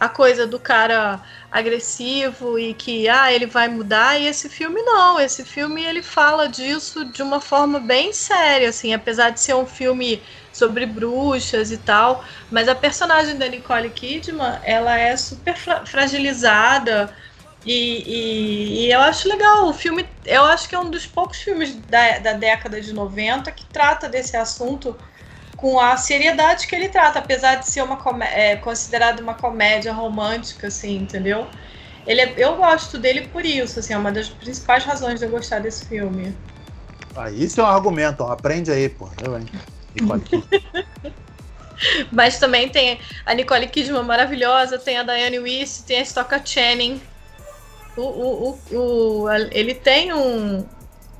a 0.00 0.08
coisa 0.08 0.46
do 0.46 0.58
cara 0.58 1.20
agressivo 1.52 2.58
e 2.58 2.72
que 2.72 3.06
ah, 3.06 3.30
ele 3.30 3.44
vai 3.44 3.68
mudar 3.68 4.18
e 4.18 4.26
esse 4.26 4.48
filme 4.48 4.80
não, 4.82 5.20
esse 5.20 5.44
filme 5.44 5.84
ele 5.84 6.02
fala 6.02 6.48
disso 6.48 7.04
de 7.04 7.22
uma 7.22 7.38
forma 7.38 7.78
bem 7.78 8.10
séria 8.10 8.70
assim, 8.70 8.94
apesar 8.94 9.28
de 9.28 9.40
ser 9.40 9.54
um 9.54 9.66
filme 9.66 10.22
sobre 10.50 10.86
bruxas 10.86 11.70
e 11.70 11.76
tal, 11.76 12.24
mas 12.50 12.66
a 12.66 12.74
personagem 12.74 13.36
da 13.36 13.46
Nicole 13.46 13.90
Kidman, 13.90 14.58
ela 14.64 14.98
é 14.98 15.14
super 15.16 15.54
fra 15.54 15.84
fragilizada 15.84 17.14
e, 17.64 18.02
e, 18.06 18.86
e, 18.86 18.92
eu 18.92 19.00
acho 19.00 19.28
legal. 19.28 19.68
O 19.68 19.74
filme, 19.74 20.06
eu 20.24 20.44
acho 20.44 20.68
que 20.68 20.74
é 20.74 20.78
um 20.78 20.90
dos 20.90 21.06
poucos 21.06 21.38
filmes 21.38 21.74
da, 21.74 22.18
da 22.18 22.32
década 22.32 22.80
de 22.80 22.92
90 22.92 23.50
que 23.52 23.66
trata 23.66 24.08
desse 24.08 24.36
assunto 24.36 24.96
com 25.60 25.78
a 25.78 25.96
seriedade 25.98 26.66
que 26.66 26.74
ele 26.74 26.88
trata, 26.88 27.18
apesar 27.18 27.56
de 27.56 27.68
ser 27.68 27.82
uma 27.82 27.98
é, 28.24 28.56
considerado 28.56 29.20
uma 29.20 29.34
comédia 29.34 29.92
romântica, 29.92 30.68
assim, 30.68 30.96
entendeu? 30.96 31.46
Ele 32.06 32.22
é, 32.22 32.34
eu 32.38 32.56
gosto 32.56 32.98
dele 32.98 33.28
por 33.28 33.44
isso, 33.44 33.78
assim, 33.78 33.92
é 33.92 33.98
uma 33.98 34.10
das 34.10 34.30
principais 34.30 34.84
razões 34.84 35.20
de 35.20 35.26
eu 35.26 35.30
gostar 35.30 35.58
desse 35.58 35.84
filme. 35.84 36.34
Ah, 37.14 37.30
isso 37.30 37.60
é 37.60 37.64
um 37.64 37.66
argumento, 37.66 38.24
ó, 38.24 38.32
aprende 38.32 38.72
aí, 38.72 38.88
pô. 38.88 39.10
Eu, 39.22 39.38
hein? 39.38 39.46
Mas 42.10 42.38
também 42.38 42.68
tem 42.70 42.98
a 43.26 43.34
Nicole 43.34 43.66
Kidman 43.68 44.02
maravilhosa, 44.02 44.78
tem 44.78 44.96
a 44.96 45.02
Diane 45.02 45.38
Weiss, 45.38 45.82
tem 45.86 46.00
a 46.00 46.04
Stocka 46.04 46.40
Channing. 46.42 47.02
O, 47.96 48.02
o, 48.02 48.50
o, 48.50 48.76
o, 48.76 49.30
ele 49.50 49.74
tem 49.74 50.12
um, 50.12 50.64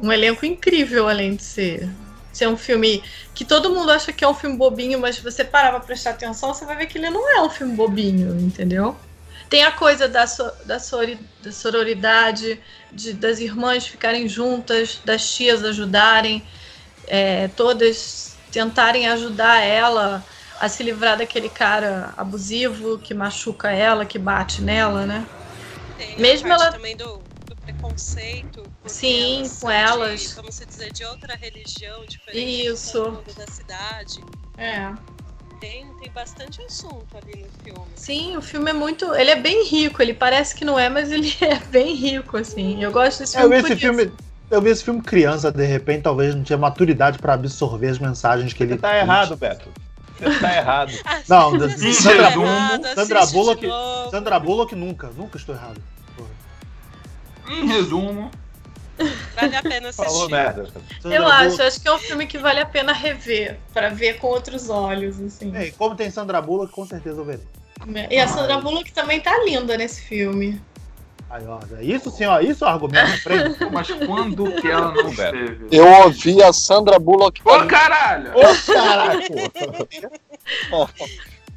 um 0.01 0.11
elenco 0.11 0.47
incrível, 0.47 1.09
além 1.09 1.35
de 1.37 1.43
ser 1.43 1.91
ser 2.33 2.49
um 2.49 2.57
filme 2.57 3.05
que 3.35 3.45
todo 3.45 3.71
mundo 3.71 3.91
acha 3.91 4.13
que 4.13 4.25
é 4.25 4.29
um 4.29 4.35
filme 4.35 4.57
bobinho, 4.57 4.99
mas 5.01 5.17
se 5.17 5.23
você 5.23 5.45
parar 5.45 5.71
pra 5.71 5.81
prestar 5.81 6.11
atenção, 6.11 6.55
você 6.55 6.65
vai 6.65 6.77
ver 6.77 6.87
que 6.87 6.99
ele 6.99 7.11
não 7.11 7.29
é 7.39 7.43
um 7.43 7.51
filme 7.51 7.75
bobinho, 7.75 8.39
entendeu? 8.41 8.97
Tem 9.49 9.65
a 9.65 9.73
coisa 9.73 10.09
da, 10.09 10.27
so, 10.27 10.45
da, 10.65 10.79
sori, 10.79 11.19
da 11.43 11.51
sororidade, 11.53 12.61
de, 12.93 13.13
das 13.15 13.41
irmãs 13.41 13.87
ficarem 13.87 14.29
juntas, 14.29 15.01
das 15.05 15.29
tias 15.35 15.65
ajudarem, 15.65 16.47
é, 17.07 17.49
todas 17.49 18.39
tentarem 18.51 19.09
ajudar 19.09 19.61
ela 19.63 20.25
a 20.61 20.69
se 20.69 20.83
livrar 20.83 21.17
daquele 21.19 21.49
cara 21.49 22.13
abusivo 22.17 22.99
que 22.99 23.15
machuca 23.15 23.71
ela, 23.71 24.05
que 24.05 24.19
bate 24.19 24.63
nela, 24.63 25.07
né? 25.07 25.27
Tem 25.97 26.17
Mesmo 26.19 26.53
ela- 26.53 26.71
também 26.71 26.97
do 26.97 27.30
preconceito. 27.73 28.63
Sim, 28.87 29.39
elas 29.41 29.59
com 29.61 29.71
elas. 29.71 30.21
De, 30.21 30.35
vamos 30.35 30.61
dizer, 30.67 30.93
de 30.93 31.05
outra 31.05 31.35
religião 31.37 32.05
diferente 32.07 32.67
Isso. 32.67 33.03
mundo 33.05 33.35
da 33.37 33.47
cidade. 33.47 34.21
É. 34.57 34.93
Tem, 35.61 35.87
tem 36.01 36.11
bastante 36.11 36.63
assunto 36.63 37.07
ali 37.23 37.43
no 37.43 37.63
filme. 37.63 37.87
Sim, 37.95 38.37
o 38.37 38.43
filme 38.43 38.71
é 38.71 38.73
muito. 38.73 39.15
Ele 39.15 39.31
é 39.31 39.37
bem 39.37 39.67
rico, 39.69 40.01
ele 40.01 40.15
parece 40.15 40.55
que 40.55 40.65
não 40.65 40.79
é, 40.79 40.89
mas 40.89 41.13
ele 41.13 41.35
é 41.41 41.57
bem 41.71 41.95
rico, 41.95 42.37
assim. 42.39 42.83
Eu 42.83 42.91
gosto 42.91 43.19
desse 43.21 43.37
É, 43.37 43.41
Eu 43.41 43.49
filme. 43.49 43.63
vi 43.63 43.69
esse 43.73 43.77
filme. 43.81 44.13
Eu 44.51 44.61
vi 44.61 44.71
esse 44.71 44.83
filme 44.83 45.01
criança, 45.01 45.53
de 45.53 45.65
repente, 45.65 46.03
talvez 46.03 46.35
não 46.35 46.43
tinha 46.43 46.59
maturidade 46.59 47.19
pra 47.19 47.35
absorver 47.35 47.89
as 47.89 47.99
mensagens 47.99 48.53
que 48.53 48.63
ele. 48.63 48.73
Você 48.73 48.79
tá 48.81 48.97
errado, 48.99 49.37
Beto. 49.37 49.69
Você 50.19 50.39
tá 50.41 50.57
errado. 50.57 50.93
Não, 51.29 51.51
Sandra 51.93 52.31
errado, 52.33 52.95
Sandra 52.95 53.27
Bullock-. 53.27 53.69
Sandra 54.11 54.39
Bullock 54.41 54.75
nunca, 54.75 55.09
nunca 55.17 55.39
estou 55.39 55.55
errado. 55.55 55.81
Em 57.51 57.67
resumo, 57.67 58.31
Vale 59.35 59.57
a 59.57 59.63
pena 59.63 59.89
assistir. 59.89 60.05
Falou 60.13 60.29
merda. 60.29 60.67
Sandra 61.01 61.19
Eu 61.19 61.23
Bullock- 61.23 61.45
acho, 61.47 61.63
acho 61.63 61.81
que 61.81 61.89
é 61.89 61.93
um 61.93 61.99
filme 61.99 62.27
que 62.27 62.37
vale 62.39 62.61
a 62.61 62.67
pena 62.67 62.93
rever, 62.93 63.59
pra 63.73 63.89
ver 63.89 64.19
com 64.19 64.27
outros 64.27 64.69
olhos, 64.69 65.19
assim. 65.21 65.57
É, 65.57 65.69
e 65.69 65.73
como 65.73 65.95
tem 65.95 66.11
Sandra 66.11 66.41
Bullock, 66.43 66.73
com 66.73 66.87
certeza 66.87 67.21
eu 67.21 67.25
verei. 67.25 67.47
E 68.11 68.19
a 68.19 68.29
Sandra 68.29 68.59
Bullock 68.59 68.93
também 68.93 69.21
tá 69.21 69.43
linda 69.45 69.77
nesse 69.79 70.03
filme. 70.03 70.61
Aí, 71.31 71.47
ó, 71.47 71.61
isso 71.81 72.11
sim, 72.11 72.27
ó, 72.27 72.41
isso 72.41 72.65
é 72.65 72.67
um 72.69 72.71
argumento 72.71 73.09
mas 73.73 73.89
quando 74.05 74.53
que 74.61 74.69
ela 74.69 74.93
não 74.93 75.09
esteve? 75.09 75.69
Eu 75.71 75.87
ouvi 75.87 76.43
a 76.43 76.53
Sandra 76.53 76.99
Bullock 76.99 77.41
Ô, 77.45 77.67
caralho! 77.67 78.33
Ô, 78.35 78.73
caralho! 78.73 79.23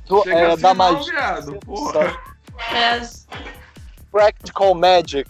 do, 0.08 0.24
Chega 0.24 0.38
é, 0.38 0.46
assim 0.54 0.62
da 0.62 0.74
magia. 0.76 1.12
viado, 1.12 1.60
porra. 1.66 2.16
É, 2.72 3.02
Practical 4.12 4.76
Magic. 4.76 5.28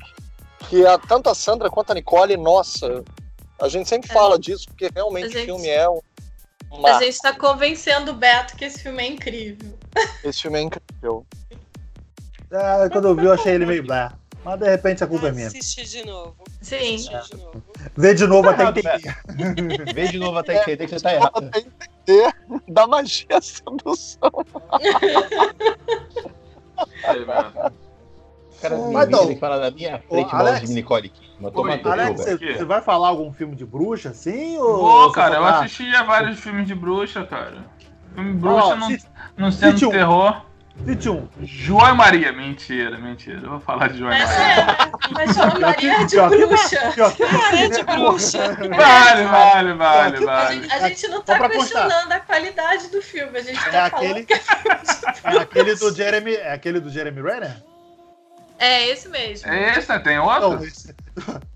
Que 0.70 0.86
a, 0.86 0.98
tanto 0.98 1.30
a 1.30 1.36
Sandra 1.36 1.70
quanto 1.70 1.92
a 1.92 1.94
Nicole, 1.96 2.36
nossa, 2.38 3.04
a 3.62 3.68
gente 3.68 3.88
sempre 3.88 4.10
É. 4.10 4.14
fala 4.14 4.40
disso, 4.40 4.66
porque 4.68 4.90
realmente 4.94 5.30
gente- 5.30 5.42
o 5.44 5.46
filme 5.46 5.68
é 5.70 5.88
um. 5.90 6.00
a 6.86 7.00
gente 7.04 7.20
tá 7.20 7.34
convencendo 7.38 8.12
o 8.12 8.16
Beto 8.16 8.56
que 8.56 8.66
esse 8.66 8.80
filme 8.82 9.04
é 9.04 9.08
incrível. 9.08 9.74
Esse 10.24 10.42
filme 10.42 10.58
é 10.58 10.62
incrível. 10.64 11.26
É, 12.52 12.90
quando 12.90 13.08
eu 13.10 13.16
vi, 13.16 13.26
eu 13.26 13.34
achei 13.34 13.54
ele 13.54 13.66
meio 13.66 13.84
blá. 13.84 14.14
Mas 14.44 14.60
de 14.60 14.70
repente 14.70 15.04
a 15.04 15.08
culpa 15.08 15.28
é 15.28 15.32
minha. 15.32 15.48
Assiste 15.48 15.86
de 15.86 16.06
novo. 16.06 16.36
Sim. 16.62 16.96
Assiste 16.96 17.36
de 17.36 17.38
novo. 17.44 17.64
Vê 17.96 18.14
de 18.14 18.28
novo 18.28 18.50
até 18.50 18.64
Errado, 18.64 18.78
entender. 18.80 19.86
Vê 19.94 20.08
de 20.08 20.18
novo 20.20 20.38
até 20.38 20.60
entender 20.62 20.86
que 20.88 20.92
você 20.98 21.04
tá 21.04 21.10
Só 21.12 21.16
errado. 21.16 21.50
pra 21.50 21.60
entender 21.60 22.36
da 22.68 22.88
magia 22.88 23.40
sedução. 23.42 24.32
Aí, 27.04 27.24
velho. 27.24 27.74
Cara, 28.70 28.78
Mas 28.92 29.10
tem 29.10 29.28
que 29.34 29.40
falar 29.40 29.58
na 29.60 29.72
minha 29.72 30.00
frente 30.00 30.34
mal 30.34 30.56
de 30.56 30.74
Nicole 30.74 31.10
Kidman. 31.10 31.52
Toma 31.52 31.80
Alex, 31.84 32.22
você, 32.22 32.38
você 32.38 32.64
vai 32.66 32.82
falar 32.82 33.10
algum 33.10 33.32
filme 33.34 33.56
de 33.56 33.66
bruxa, 33.66 34.10
assim? 34.10 34.58
Ou 34.58 35.12
cara, 35.12 35.36
eu 35.36 35.42
tá- 35.44 35.60
assistia 35.60 36.04
vários 36.04 36.40
filmes 36.40 36.66
de 36.66 36.74
bruxa, 36.74 37.26
cara. 37.26 37.66
Filme 38.16 38.34
bruxa 38.34 38.76
não, 38.76 38.98
não 39.38 39.52
sendo 39.52 39.90
terror. 39.90 40.42
Cite 40.88 41.08
um. 41.08 41.28
João 41.44 41.88
e 41.88 41.94
Maria, 41.94 42.32
mentira, 42.34 42.98
mentira. 42.98 43.40
Eu 43.44 43.50
vou 43.52 43.60
falar 43.60 43.90
de 43.90 44.00
João 44.00 44.12
e 44.12 44.18
Maria. 44.18 44.34
é, 44.36 44.66
mas 45.14 45.36
João 45.36 45.60
Maria 45.60 45.94
é 45.94 46.04
de 46.04 46.16
bruxa. 46.16 46.92
Que- 47.16 47.24
É 47.24 47.68
de 47.70 47.84
bruxa. 47.84 48.40
Vale, 48.56 49.24
vale, 49.26 49.74
vale, 49.74 50.18
A 50.18 50.20
vale. 50.26 50.56
gente, 50.62 50.74
a 50.74 50.88
gente 50.88 51.08
não 51.10 51.22
tá 51.22 51.48
questionando 51.48 52.12
a 52.12 52.20
qualidade 52.22 52.88
do 52.88 53.02
filme, 53.04 53.38
a 53.38 53.42
gente 53.44 53.60
É 53.60 53.72
tá 53.72 53.86
aquele, 53.86 54.26
falando 54.26 54.26
que 54.26 54.34
é 54.34 55.38
aquele 55.42 55.76
do 55.76 55.94
Jeremy. 55.96 56.34
É 56.38 56.54
aquele 56.54 56.80
do 56.80 56.90
Jeremy 56.90 57.22
Renner? 57.22 57.56
É 58.66 58.88
esse 58.90 59.10
mesmo. 59.10 59.50
É 59.52 59.78
esse, 59.78 59.90
né? 59.90 60.00
Tem 60.00 60.20
Não, 60.38 60.54
outro? 60.54 60.64
esse... 60.64 60.96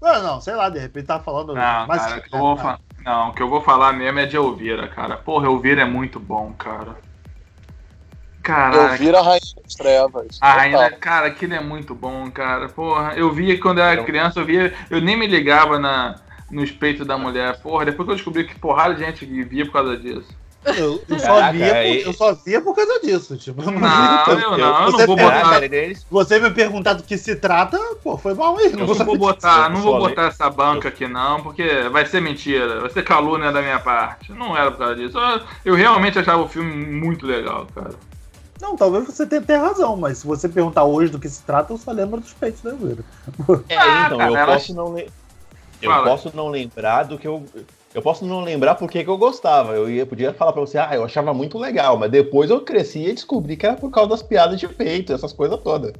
não, 0.01 0.23
não, 0.23 0.41
sei 0.41 0.55
lá, 0.55 0.69
de 0.69 0.79
repente 0.79 1.07
tá 1.07 1.19
falando. 1.21 1.53
Não, 1.53 1.87
mais- 1.87 2.03
cara, 2.03 2.17
o 2.19 2.21
que 2.21 2.33
eu 2.33 2.39
vou 2.39 2.57
fa- 2.57 2.79
não, 2.99 3.29
o 3.29 3.33
que 3.33 3.41
eu 3.43 3.49
vou 3.49 3.61
falar 3.61 3.91
mesmo 3.93 4.19
é 4.19 4.25
de 4.25 4.35
Elvira, 4.37 4.87
cara. 4.87 5.17
Porra, 5.17 5.47
Elvira 5.47 5.81
é 5.81 5.85
muito 5.85 6.19
bom, 6.19 6.53
cara. 6.53 6.95
Eu 8.69 8.87
Caralho, 8.87 8.97
viro 8.97 9.17
a 9.17 9.21
Rainha 9.21 9.39
das 9.63 9.75
Trevas. 9.75 10.39
a 10.39 10.53
rainha, 10.53 10.91
cara, 10.91 11.27
aquilo 11.27 11.53
é 11.55 11.59
muito 11.59 11.95
bom, 11.95 12.29
cara. 12.31 12.69
Porra, 12.69 13.13
eu 13.15 13.31
via 13.33 13.59
quando 13.59 13.79
eu 13.79 13.85
era 13.85 14.03
criança, 14.03 14.39
eu 14.39 14.45
via, 14.45 14.73
eu 14.89 15.01
nem 15.01 15.17
me 15.17 15.25
ligava 15.27 15.79
na, 15.79 16.15
nos 16.49 16.71
peitos 16.71 17.05
da 17.07 17.17
mulher. 17.17 17.59
Porra, 17.61 17.85
depois 17.85 18.05
que 18.05 18.11
eu 18.11 18.15
descobri 18.15 18.45
que 18.47 18.59
porrada 18.59 18.93
de 18.93 19.03
gente 19.03 19.25
via 19.25 19.65
por 19.65 19.73
causa 19.73 19.97
disso. 19.97 20.35
Eu, 20.75 21.03
eu 21.07 21.19
só 21.19 21.25
Caraca, 21.39 21.51
via, 21.53 22.01
eu 22.01 22.13
só 22.13 22.33
via 22.33 22.61
por 22.61 22.75
causa 22.75 22.99
disso. 22.99 23.37
Tipo, 23.37 23.61
eu 23.61 23.71
não 23.71 23.79
Não, 23.79 24.25
não, 24.35 24.57
eu 24.57 24.57
não 24.57 24.91
Você 24.91 25.05
vou 25.05 25.15
botar. 25.15 25.61
Você 26.09 26.39
me 26.39 26.51
perguntar 26.51 26.93
do 26.93 27.03
que 27.03 27.17
se 27.17 27.35
trata, 27.35 27.77
pô, 28.03 28.17
foi 28.17 28.33
mal 28.33 28.57
aí. 28.57 28.71
Não 28.71 28.85
não 28.85 28.95
vou 29.05 29.17
botar, 29.17 29.69
não 29.69 29.81
vou 29.81 29.97
botar 29.97 30.23
essa 30.23 30.49
banca 30.49 30.89
aqui 30.89 31.07
não, 31.07 31.41
porque 31.41 31.87
vai 31.91 32.05
ser 32.05 32.21
mentira, 32.21 32.81
vai 32.81 32.89
ser 32.89 33.03
calúnia 33.03 33.51
da 33.51 33.61
minha 33.61 33.79
parte. 33.79 34.31
Não 34.31 34.55
era 34.57 34.71
por 34.71 34.79
causa 34.79 34.95
disso. 34.95 35.17
Eu, 35.17 35.41
eu 35.65 35.75
realmente 35.75 36.19
achava 36.19 36.41
o 36.41 36.47
filme 36.49 36.73
muito 36.85 37.25
legal, 37.25 37.67
cara. 37.73 37.91
Não, 38.59 38.75
talvez 38.75 39.05
você 39.05 39.25
tenha, 39.25 39.41
tenha 39.41 39.59
razão, 39.61 39.95
mas 39.95 40.17
se 40.17 40.25
você 40.27 40.49
perguntar 40.49 40.83
hoje 40.83 41.11
do 41.11 41.19
que 41.19 41.29
se 41.29 41.43
trata, 41.43 41.71
eu 41.73 41.77
só 41.77 41.91
lembro 41.91 42.19
dos 42.19 42.33
peitos 42.33 42.61
da 42.63 42.71
Elvira. 42.71 43.03
É, 43.69 43.77
Ah, 43.77 44.05
então, 44.07 44.17
cara, 44.17 44.31
eu 44.31 44.37
ela- 44.37 44.53
posso 44.53 44.73
não 44.73 44.93
le- 44.93 45.09
Eu 45.81 46.03
posso 46.03 46.31
não 46.35 46.47
lembrar 46.49 47.03
do 47.03 47.19
que 47.19 47.27
eu. 47.27 47.45
Eu 47.97 48.01
posso 48.03 48.23
não 48.23 48.41
lembrar 48.41 48.75
por 48.75 48.87
que 48.87 49.03
que 49.03 49.09
eu 49.09 49.17
gostava. 49.17 49.73
Eu 49.73 49.89
ia, 49.89 50.05
podia 50.05 50.31
falar 50.31 50.53
pra 50.53 50.61
você, 50.61 50.77
ah, 50.77 50.91
eu 50.93 51.03
achava 51.03 51.33
muito 51.33 51.57
legal, 51.57 51.97
mas 51.97 52.11
depois 52.11 52.51
eu 52.51 52.61
cresci 52.61 52.99
e 52.99 53.11
descobri 53.11 53.57
que 53.57 53.65
era 53.65 53.75
por 53.75 53.89
causa 53.89 54.11
das 54.11 54.21
piadas 54.21 54.59
de 54.59 54.67
peito, 54.67 55.13
essas 55.13 55.33
coisas 55.33 55.59
todas. 55.63 55.93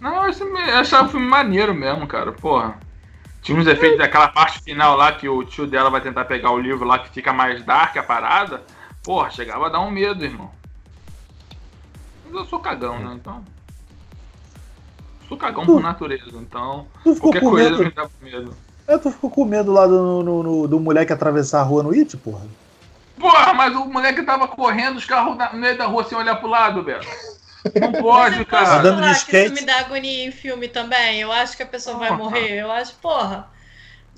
Não, 0.00 0.26
eu 0.26 0.78
achava 0.78 1.06
o 1.06 1.10
filme 1.12 1.28
maneiro 1.28 1.72
mesmo, 1.72 2.08
cara. 2.08 2.32
Porra. 2.32 2.76
Tinha 3.40 3.56
uns 3.56 3.68
efeitos 3.68 3.98
daquela 3.98 4.26
parte 4.26 4.60
final 4.60 4.96
lá 4.96 5.12
que 5.12 5.28
o 5.28 5.44
tio 5.44 5.64
dela 5.64 5.90
vai 5.90 6.00
tentar 6.00 6.24
pegar 6.24 6.50
o 6.50 6.58
livro 6.58 6.84
lá 6.84 6.98
que 6.98 7.10
fica 7.10 7.32
mais 7.32 7.64
dark 7.64 7.96
a 7.96 8.02
parada. 8.02 8.64
Porra, 9.04 9.30
chegava 9.30 9.66
a 9.66 9.68
dar 9.68 9.78
um 9.78 9.92
medo, 9.92 10.24
irmão. 10.24 10.50
Mas 12.24 12.34
eu 12.34 12.44
sou 12.46 12.58
cagão, 12.58 12.98
né? 12.98 13.14
Então. 13.14 13.44
Sou 15.28 15.38
cagão 15.38 15.64
por 15.64 15.80
natureza, 15.80 16.36
então. 16.36 16.88
Tu 17.04 17.14
ficou 17.14 17.30
Qualquer 17.30 17.40
com 17.42 17.50
coisa 17.50 17.70
medo? 17.70 17.84
me 17.84 17.90
dá 17.92 18.08
medo. 18.20 18.56
É, 18.86 18.98
tu 18.98 19.10
ficou 19.10 19.30
com 19.30 19.44
medo 19.44 19.72
lá 19.72 19.86
do, 19.86 20.22
no, 20.22 20.42
no- 20.42 20.68
do 20.68 20.80
moleque 20.80 21.12
atravessar 21.12 21.60
a 21.60 21.64
rua 21.64 21.82
no 21.82 21.90
It, 21.92 22.16
porra? 22.16 22.44
Porra, 23.18 23.54
mas 23.54 23.74
o 23.76 23.84
moleque 23.86 24.22
tava 24.22 24.48
correndo, 24.48 24.96
os 24.96 25.04
carros 25.04 25.36
na- 25.36 25.52
no 25.52 25.58
meio 25.58 25.76
da 25.78 25.86
rua 25.86 26.04
sem 26.04 26.16
olhar 26.18 26.36
pro 26.36 26.48
lado, 26.48 26.82
Beto. 26.82 27.06
Não 27.80 27.92
pode, 28.02 28.44
cara. 28.44 28.78
Andando 28.80 28.96
de 28.96 29.02
falar 29.02 29.14
que 29.14 29.20
skate. 29.20 29.44
isso 29.46 29.54
me 29.54 29.62
dá 29.66 29.78
agonia 29.80 30.26
em 30.26 30.32
filme 30.32 30.66
também? 30.68 31.20
Eu 31.20 31.30
acho 31.30 31.56
que 31.56 31.62
a 31.62 31.66
pessoa 31.66 31.96
vai 31.96 32.10
morrer. 32.10 32.58
Eu 32.60 32.70
acho, 32.72 32.94
porra. 32.94 33.48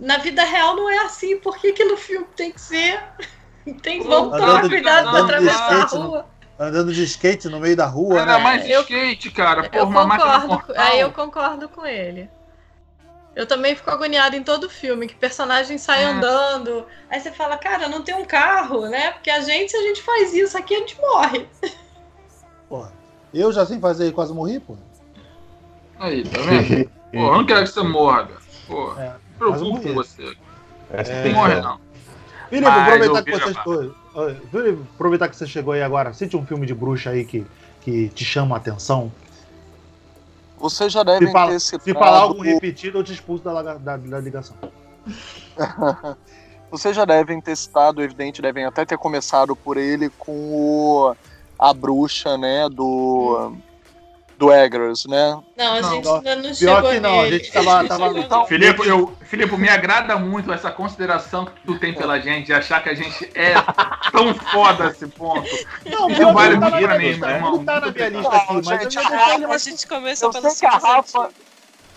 Na 0.01 0.17
vida 0.19 0.43
real 0.45 0.75
não 0.75 0.89
é 0.91 0.99
assim. 1.05 1.37
Por 1.39 1.57
que, 1.59 1.73
que 1.73 1.85
no 1.85 1.97
filme 1.97 2.27
tem 2.35 2.51
que 2.51 2.61
ser? 2.61 3.01
Tem 3.83 3.99
que 4.03 4.07
Andando 4.07 4.31
voltar 4.31 4.63
de- 4.63 4.69
cuidado 4.69 5.11
pra 5.11 5.21
andando 5.21 5.27
de 5.27 5.33
atravessar 5.49 5.73
a 5.73 5.79
skate, 5.85 5.97
rua. 5.97 6.27
Andando 6.59 6.93
de 6.93 7.05
skate 7.05 7.49
no 7.49 7.61
meio 7.61 7.75
da 7.75 7.87
rua, 7.87 8.21
Ainda 8.21 8.37
né? 8.37 8.45
mais 8.45 8.69
Eu- 8.69 8.83
skate, 8.83 9.31
cara. 9.31 9.63
Eu 9.65 9.71
Porra, 9.71 9.85
uma 9.87 10.07
máquina 10.07 10.33
concordo. 10.33 10.49
com- 10.49 10.55
mortal. 10.55 10.85
Aí 10.87 11.01
eu 11.01 11.13
concordo 11.13 11.69
com 11.71 11.87
ele. 11.87 12.31
Eu 13.35 13.47
também 13.47 13.75
fico 13.75 13.91
agoniada 13.91 14.37
em 14.37 14.43
todo 14.43 14.71
filme, 14.71 15.09
que 15.09 15.15
personagem 15.15 15.77
sai 15.77 16.05
É. 16.05 16.07
andando. 16.07 16.87
Aí 17.11 17.21
você 17.21 17.33
fala, 17.33 17.57
cara, 17.57 17.89
não 17.89 18.03
tem 18.03 18.15
um 18.15 18.25
carro, 18.25 18.89
né? 18.89 19.11
Porque 19.13 19.31
a 19.31 19.41
gente, 19.41 19.71
se 19.71 19.77
a 19.77 19.83
gente 19.83 20.03
faz 20.03 20.33
isso 20.33 20.57
aqui, 20.57 20.75
a 20.75 20.79
gente 20.79 20.97
morre. 21.01 21.49
Porra. 22.69 22.93
Eu 23.33 23.53
já 23.53 23.67
sem 23.67 23.81
fazer 23.81 24.13
quase 24.13 24.33
morri, 24.33 24.61
porra. 24.61 24.79
Aí, 25.99 26.23
tá 26.23 26.39
vendo? 26.41 26.89
Pô, 27.13 27.19
eu 27.19 27.33
não 27.33 27.47
quero 27.47 27.63
que 27.63 27.71
você 27.71 27.83
morra, 27.83 28.27
cara. 28.27 28.41
Pô, 28.67 28.93
É, 28.99 29.13
me 29.13 29.39
preocupo 29.39 29.81
com 29.83 29.95
você. 29.95 30.37
Essa 30.91 31.13
É. 31.13 31.29
Não 31.29 31.35
morre, 31.35 31.55
que 31.57 31.61
não. 31.61 31.81
Felipe, 32.49 32.69
Mas 32.69 32.83
aproveitar 32.83 33.19
eu 33.19 33.25
que 33.25 33.95
aproveitar 34.95 35.29
que 35.29 35.37
você 35.37 35.47
chegou 35.47 35.73
aí 35.75 35.83
agora. 35.83 36.13
Sente 36.13 36.37
um 36.37 36.47
filme 36.47 36.67
de 36.67 36.75
bruxa 36.75 37.11
aí 37.11 37.25
que, 37.25 37.45
que 37.81 38.09
te 38.11 38.25
chama 38.25 38.55
a 38.55 38.59
atenção. 38.59 39.11
Vocês 40.59 40.93
já 40.93 41.03
devem 41.03 41.27
Se, 41.29 41.33
fala- 41.33 41.51
ter 41.53 41.61
se 41.61 41.67
citado. 41.67 41.99
falar 41.99 42.19
algo 42.19 42.43
repetido, 42.43 42.99
eu 42.99 43.05
te 43.05 43.13
expulso 43.13 43.43
da, 43.45 43.63
da- 43.63 43.97
da 43.97 44.19
ligação. 44.21 44.57
Vocês 46.71 46.97
já 46.97 47.05
devem 47.05 47.41
ter 47.41 47.55
citado, 47.57 48.03
evidente, 48.03 48.43
devem 48.43 48.65
até 48.65 48.85
ter 48.85 48.99
começado 48.99 49.55
por 49.55 49.77
ele 49.77 50.11
com 50.19 50.33
o, 50.33 51.15
a 51.59 51.73
bruxa, 51.73 52.37
né, 52.37 52.69
do 52.69 53.53
do 54.37 54.53
Eggers, 54.53 55.05
né? 55.07 55.41
Não, 55.57 55.75
a 55.77 55.81
Não, 55.81 55.91
gente 55.91 56.09
ó, 56.09 56.17
ainda 56.17 56.37
não 56.37 56.43
Pior 56.43 56.55
chegou 56.77 56.91
que 56.91 57.01
não, 57.01 57.21
a 57.21 57.23
nele. 57.23 57.39
gente 57.39 57.53
tava. 57.53 57.89
tava 57.89 58.19
Então, 58.19 58.47
Filipe, 58.47 58.87
eu, 58.89 59.17
Filipe, 59.23 59.57
me 59.57 59.69
agrada 59.69 60.17
muito 60.19 60.53
essa 60.53 60.71
consideração 60.71 61.45
que 61.47 61.53
tu 61.65 61.79
tem 61.79 61.95
pela 61.95 62.19
gente, 62.21 62.47
de 62.47 62.53
achar 62.53 62.83
que 62.83 62.89
a 62.89 62.95
gente 62.95 63.31
é 63.35 63.55
tão 64.11 64.35
foda 64.35 64.89
a 64.89 64.91
esse 64.91 65.07
ponto. 65.09 65.49
não, 65.87 66.07
pior 66.09 66.35
vale 66.35 66.55
não 66.57 66.61
tá 66.61 66.71
muito 66.71 66.87
pra 66.89 66.99
mim, 66.99 67.15
meu 67.17 67.29
irmão. 67.31 67.51
Não 67.53 67.65
tá 67.65 67.81
na 67.81 67.91
minha 67.93 68.11
Muito 68.11 68.19
lista 68.19 68.37
aqui, 68.37 68.55
Não, 68.55 68.63
mas 68.63 68.85
eu 68.85 68.91
gente, 68.91 68.99
A 69.45 69.49
mais. 69.49 69.63
gente 69.65 69.87
começou 69.87 70.31
a 70.31 70.79
Rafa. 70.79 71.31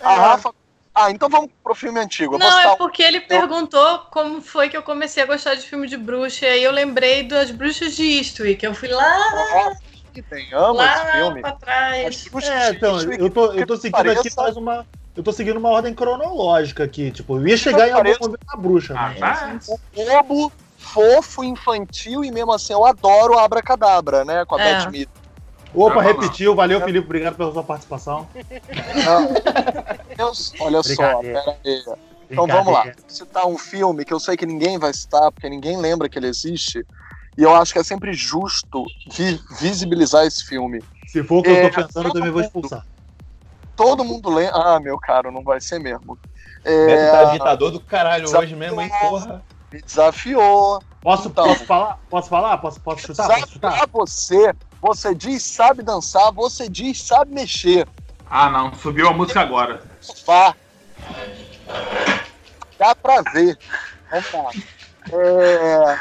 A 0.00 0.12
É. 0.12 0.16
Rafa. 0.16 0.54
Ah, 0.94 1.10
então 1.12 1.28
vamos 1.28 1.50
pro 1.62 1.74
filme 1.76 2.00
antigo. 2.00 2.34
Eu 2.34 2.38
Não, 2.40 2.58
é 2.60 2.72
um- 2.72 2.76
porque 2.76 3.02
ele 3.04 3.20
perguntou 3.20 4.00
como 4.10 4.40
foi 4.42 4.68
que 4.68 4.76
eu 4.76 4.82
comecei 4.82 5.22
a 5.22 5.26
gostar 5.26 5.54
de 5.54 5.62
filme 5.62 5.86
de 5.86 5.96
bruxa. 5.96 6.44
E 6.46 6.48
aí 6.48 6.62
eu 6.64 6.72
lembrei 6.72 7.22
das 7.22 7.52
bruxas 7.52 7.94
de 7.94 8.02
Eastwick. 8.18 8.64
Eu 8.64 8.74
fui 8.74 8.88
lá, 8.88 9.06
que 10.08 10.22
tem, 10.22 10.52
amo 10.52 10.80
esse 10.82 11.04
lá 11.04 11.12
filme. 11.12 11.40
pra 11.40 11.52
trás. 11.52 12.26
É, 12.44 12.70
então, 12.70 13.00
eu 13.00 13.30
tô, 13.30 13.52
eu 13.52 13.66
tô 13.66 13.76
seguindo 13.76 14.10
aqui 14.10 14.16
pareça- 14.16 14.42
mais 14.42 14.56
uma. 14.56 14.86
Eu 15.16 15.22
tô 15.22 15.32
seguindo 15.32 15.56
uma 15.56 15.68
ordem 15.70 15.92
cronológica 15.94 16.84
aqui. 16.84 17.10
Tipo, 17.10 17.38
eu 17.38 17.48
ia 17.48 17.56
chegar 17.56 17.88
em 17.88 17.92
algum 17.92 18.08
momento 18.20 18.38
na 18.46 18.56
bruxa. 18.60 18.94
Ah, 18.96 19.12
mas- 19.18 19.66
tá. 19.66 19.74
bobo, 19.94 20.52
fofo, 20.76 21.42
infantil 21.42 22.24
e 22.24 22.30
mesmo 22.30 22.52
assim 22.52 22.72
eu 22.72 22.84
adoro 22.84 23.38
Abracadabra, 23.38 24.24
né? 24.24 24.44
Com 24.44 24.54
a 24.56 24.60
É. 24.62 24.74
Beth 24.74 24.84
Smith. 24.84 25.08
Opa, 25.74 25.94
bom. 25.94 26.00
repetiu. 26.00 26.54
Valeu, 26.54 26.80
Felipe. 26.80 27.04
Obrigado 27.04 27.36
pela 27.36 27.52
sua 27.52 27.62
participação. 27.64 28.28
Eu- 30.18 30.32
olha 30.60 30.82
só, 30.82 31.20
pera 31.20 31.56
aí. 31.64 31.82
Então 32.30 32.46
vamos 32.46 32.72
lá. 32.72 32.92
Citar 33.06 33.46
um 33.46 33.56
filme 33.56 34.04
que 34.04 34.12
eu 34.12 34.20
sei 34.20 34.36
que 34.36 34.44
ninguém 34.46 34.78
vai 34.78 34.92
citar, 34.92 35.32
porque 35.32 35.48
ninguém 35.48 35.76
lembra 35.78 36.08
que 36.08 36.18
ele 36.18 36.26
existe. 36.28 36.84
E 37.38 37.42
eu 37.44 37.54
acho 37.54 37.72
que 37.72 37.78
é 37.78 37.84
sempre 37.84 38.12
justo 38.12 38.84
vi- 39.12 39.40
visibilizar 39.60 40.26
esse 40.26 40.44
filme. 40.44 40.80
Se 41.06 41.22
for 41.22 41.38
o 41.38 41.42
que 41.44 41.48
eu 41.50 41.54
É, 41.54 41.68
tô 41.70 41.82
pensando, 41.82 42.08
eu 42.08 42.12
também 42.12 42.32
vou 42.32 42.40
expulsar. 42.40 42.82
Todo 43.76 44.04
mundo 44.04 44.28
lembra. 44.28 44.56
Ah, 44.56 44.80
meu 44.80 44.98
caro, 44.98 45.30
não 45.30 45.44
vai 45.44 45.60
ser 45.60 45.78
mesmo. 45.78 46.18
É, 46.64 47.10
tá 47.12 47.24
ditador 47.26 47.70
do 47.70 47.80
caralho 47.80 48.24
Desafio. 48.24 48.44
hoje 48.48 48.56
mesmo, 48.56 48.80
hein, 48.80 48.90
porra. 49.00 49.44
me 49.72 49.80
desafiou. 49.80 50.82
Posso, 51.00 51.28
Então. 51.28 51.44
posso 51.46 51.64
falar? 51.64 51.98
Posso 52.10 52.28
falar? 52.28 52.58
Posso, 52.58 52.80
posso 52.80 53.06
chutar? 53.06 53.28
Posso 53.28 53.52
chutar? 53.52 53.68
Desafiar 53.70 53.88
você. 53.92 54.52
Você 54.82 55.14
diz 55.14 55.44
sabe 55.44 55.84
dançar, 55.84 56.32
você 56.32 56.68
diz 56.68 57.06
sabe 57.06 57.32
mexer. 57.32 57.86
Ah, 58.26 58.50
não, 58.50 58.74
subiu 58.74 59.08
a 59.08 59.12
música 59.12 59.40
agora. 59.40 59.80
Sofá. 60.00 60.56
Dá 62.76 62.94
pra 62.96 63.22
ver. 63.32 63.56
Vamos 64.10 64.32
lá. 64.32 64.77
É, 65.12 65.98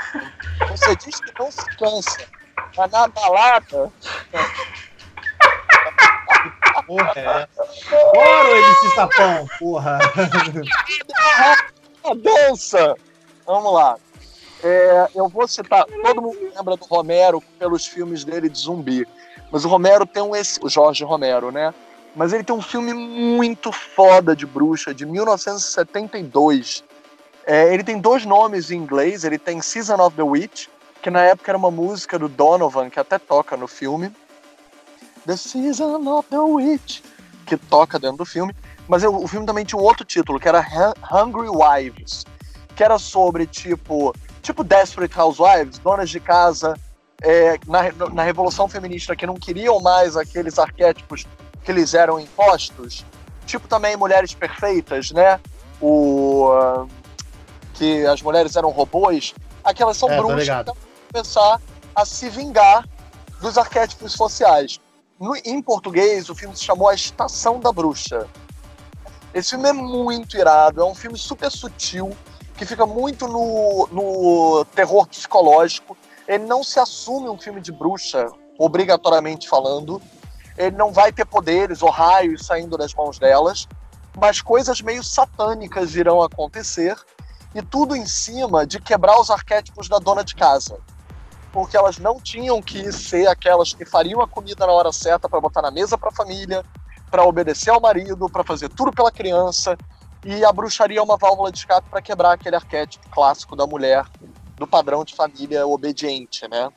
Você 0.70 0.96
diz 0.96 1.20
que 1.20 1.32
não 1.40 1.52
se 1.52 1.66
cansa. 1.78 2.18
Mas 2.76 2.92
na 2.92 3.08
balada, 3.08 3.92
Porra, 6.86 7.14
é? 7.16 7.48
Bora, 8.14 8.50
MC 8.58 8.96
Sapão, 8.96 9.48
porra. 9.60 10.00
a 12.04 12.14
dança. 12.16 12.96
Vamos 13.46 13.74
lá. 13.74 13.98
É, 14.64 15.08
eu 15.16 15.28
vou 15.28 15.48
citar. 15.48 15.86
Todo 15.86 16.22
mundo 16.22 16.38
lembra 16.56 16.78
do 16.78 16.86
Romero 16.86 17.42
pelos 17.60 17.86
filmes 17.86 18.24
dele 18.24 18.48
de 18.50 18.60
zumbi. 18.60 19.06
Mas 19.52 19.66
o 19.66 19.68
Romero 19.70 20.06
tem 20.06 20.24
um. 20.24 20.36
esse- 20.36 20.60
O 20.64 20.70
Jorge 20.70 21.04
Romero, 21.04 21.52
né? 21.52 21.74
Mas 22.16 22.32
ele 22.34 22.44
tem 22.44 22.56
um 22.56 22.62
filme 22.62 22.94
muito 22.94 23.72
foda 23.72 24.36
de 24.36 24.46
bruxa, 24.46 24.94
de 24.94 25.06
1972. 25.06 26.84
É, 27.48 27.74
ele 27.74 27.82
tem 27.84 27.98
dois 27.98 28.26
nomes 28.26 28.70
em 28.70 28.76
inglês. 28.78 29.24
Ele 29.24 29.40
tem 29.40 29.62
Season 29.62 29.96
of 30.06 30.16
the 30.18 30.22
Witch, 30.22 30.68
que 31.02 31.10
na 31.10 31.22
época 31.22 31.50
era 31.50 31.58
uma 31.58 31.72
música 31.72 32.20
do 32.20 32.28
Donovan, 32.28 32.90
que 32.90 33.00
até 33.00 33.18
toca 33.18 33.56
no 33.56 33.68
filme. 33.68 34.12
The 35.26 35.38
Season 35.38 36.06
of 36.10 36.28
the 36.30 36.38
Witch, 36.40 37.02
que 37.46 37.56
toca 37.56 37.98
dentro 37.98 38.18
do 38.18 38.26
filme. 38.26 38.54
Mas 38.88 39.02
eu- 39.04 39.16
o 39.16 39.28
filme 39.28 39.46
também 39.46 39.64
tinha 39.66 39.80
um 39.80 39.84
outro 39.84 40.06
título, 40.06 40.40
que 40.40 40.48
era 40.48 40.60
Hun- 40.60 40.94
Hungry 41.26 41.50
Wives, 41.50 42.26
que 42.76 42.84
era 42.84 43.00
sobre, 43.00 43.46
tipo, 43.48 44.14
tipo 44.42 44.64
Desperate 44.64 45.18
Housewives, 45.18 45.78
donas 45.80 46.10
de 46.10 46.20
casa, 46.20 46.74
é, 47.22 47.58
na, 47.66 47.92
na 48.14 48.24
Revolução 48.24 48.68
Feminista, 48.68 49.16
que 49.16 49.26
não 49.26 49.36
queriam 49.36 49.80
mais 49.80 50.16
aqueles 50.18 50.60
arquétipos 50.60 51.26
que 51.64 51.72
lhes 51.72 51.94
eram 51.94 52.20
impostos. 52.20 53.06
Tipo 53.46 53.68
também 53.68 53.96
Mulheres 53.98 54.34
Perfeitas, 54.34 55.12
né? 55.12 55.40
O, 55.82 56.50
ah, 56.52 56.86
que 57.78 58.06
as 58.06 58.22
mulheres 58.22 58.56
eram 58.56 58.70
robôs. 58.72 59.34
Aquelas 59.64 59.98
são 59.98 60.10
É, 60.10 60.18
bruxas 60.18 60.44
que 60.48 60.64
vão 60.66 60.76
começar 61.12 61.62
a 61.96 62.06
se 62.06 62.30
vingar 62.30 62.88
dos 63.42 63.58
arquétipos 63.58 64.14
sociais. 64.14 64.80
No- 65.20 65.36
em 65.46 65.62
português, 65.62 66.30
o 66.30 66.36
filme 66.36 66.56
se 66.56 66.64
chamou 66.64 66.90
A 66.90 66.94
Estação 66.96 67.60
da 67.60 67.72
Bruxa. 67.72 68.28
Esse 69.34 69.52
filme 69.52 69.70
é 69.70 69.74
muito 69.74 70.38
irado, 70.38 70.82
é 70.82 70.86
um 70.86 70.96
filme 70.96 71.18
super 71.18 71.52
sutil, 71.52 72.16
que 72.56 72.66
fica 72.66 72.86
muito 72.86 73.28
no, 73.28 73.88
no 73.92 74.66
terror 74.74 75.06
psicológico. 75.08 75.96
Ele 76.28 76.46
não 76.46 76.64
se 76.64 76.80
assume 76.80 77.30
um 77.30 77.38
filme 77.38 77.62
de 77.62 77.72
bruxa, 77.72 78.28
obrigatoriamente 78.58 79.48
falando. 79.48 80.02
Ele 80.58 80.76
não 80.76 80.92
vai 80.92 81.12
ter 81.12 81.26
poderes 81.26 81.84
ou 81.84 81.90
raios 81.92 82.46
saindo 82.46 82.76
das 82.78 82.94
mãos 82.96 83.20
delas, 83.20 83.68
mas 84.20 84.42
coisas 84.42 84.82
meio 84.82 85.04
satânicas 85.04 85.96
irão 85.96 86.22
acontecer, 86.24 86.96
e 87.56 87.62
tudo 87.62 87.96
em 87.96 88.06
cima 88.06 88.66
de 88.66 88.80
quebrar 88.80 89.20
os 89.20 89.30
arquétipos 89.30 89.88
da 89.88 90.00
dona 90.00 90.24
de 90.24 90.36
casa 90.36 90.80
porque 91.58 91.76
elas 91.76 91.98
não 91.98 92.20
tinham 92.20 92.62
que 92.62 92.92
ser 92.92 93.28
aquelas 93.28 93.74
que 93.74 93.84
fariam 93.84 94.22
a 94.22 94.28
comida 94.28 94.66
na 94.66 94.72
hora 94.72 94.92
certa 94.92 95.28
para 95.28 95.42
botar 95.42 95.64
na 95.64 95.72
mesa 95.72 95.98
para 95.98 96.10
a 96.10 96.14
família, 96.14 96.64
para 97.10 97.24
obedecer 97.24 97.72
ao 97.72 97.82
marido, 97.82 98.30
para 98.30 98.44
fazer 98.44 98.70
tudo 98.70 98.92
pela 98.92 99.12
criança. 99.12 99.76
E 100.24 100.46
a 100.46 100.52
bruxaria 100.52 101.00
é 101.00 101.02
uma 101.02 101.18
válvula 101.18 101.52
de 101.52 101.58
escape 101.58 101.90
para 101.90 102.00
quebrar 102.00 102.34
aquele 102.34 102.56
arquétipo 102.56 103.10
clássico 103.10 103.56
da 103.56 103.66
mulher, 103.66 104.06
do 104.56 104.68
padrão 104.68 105.04
de 105.04 105.16
família 105.16 105.66
obediente, 105.66 106.48
né? 106.48 106.70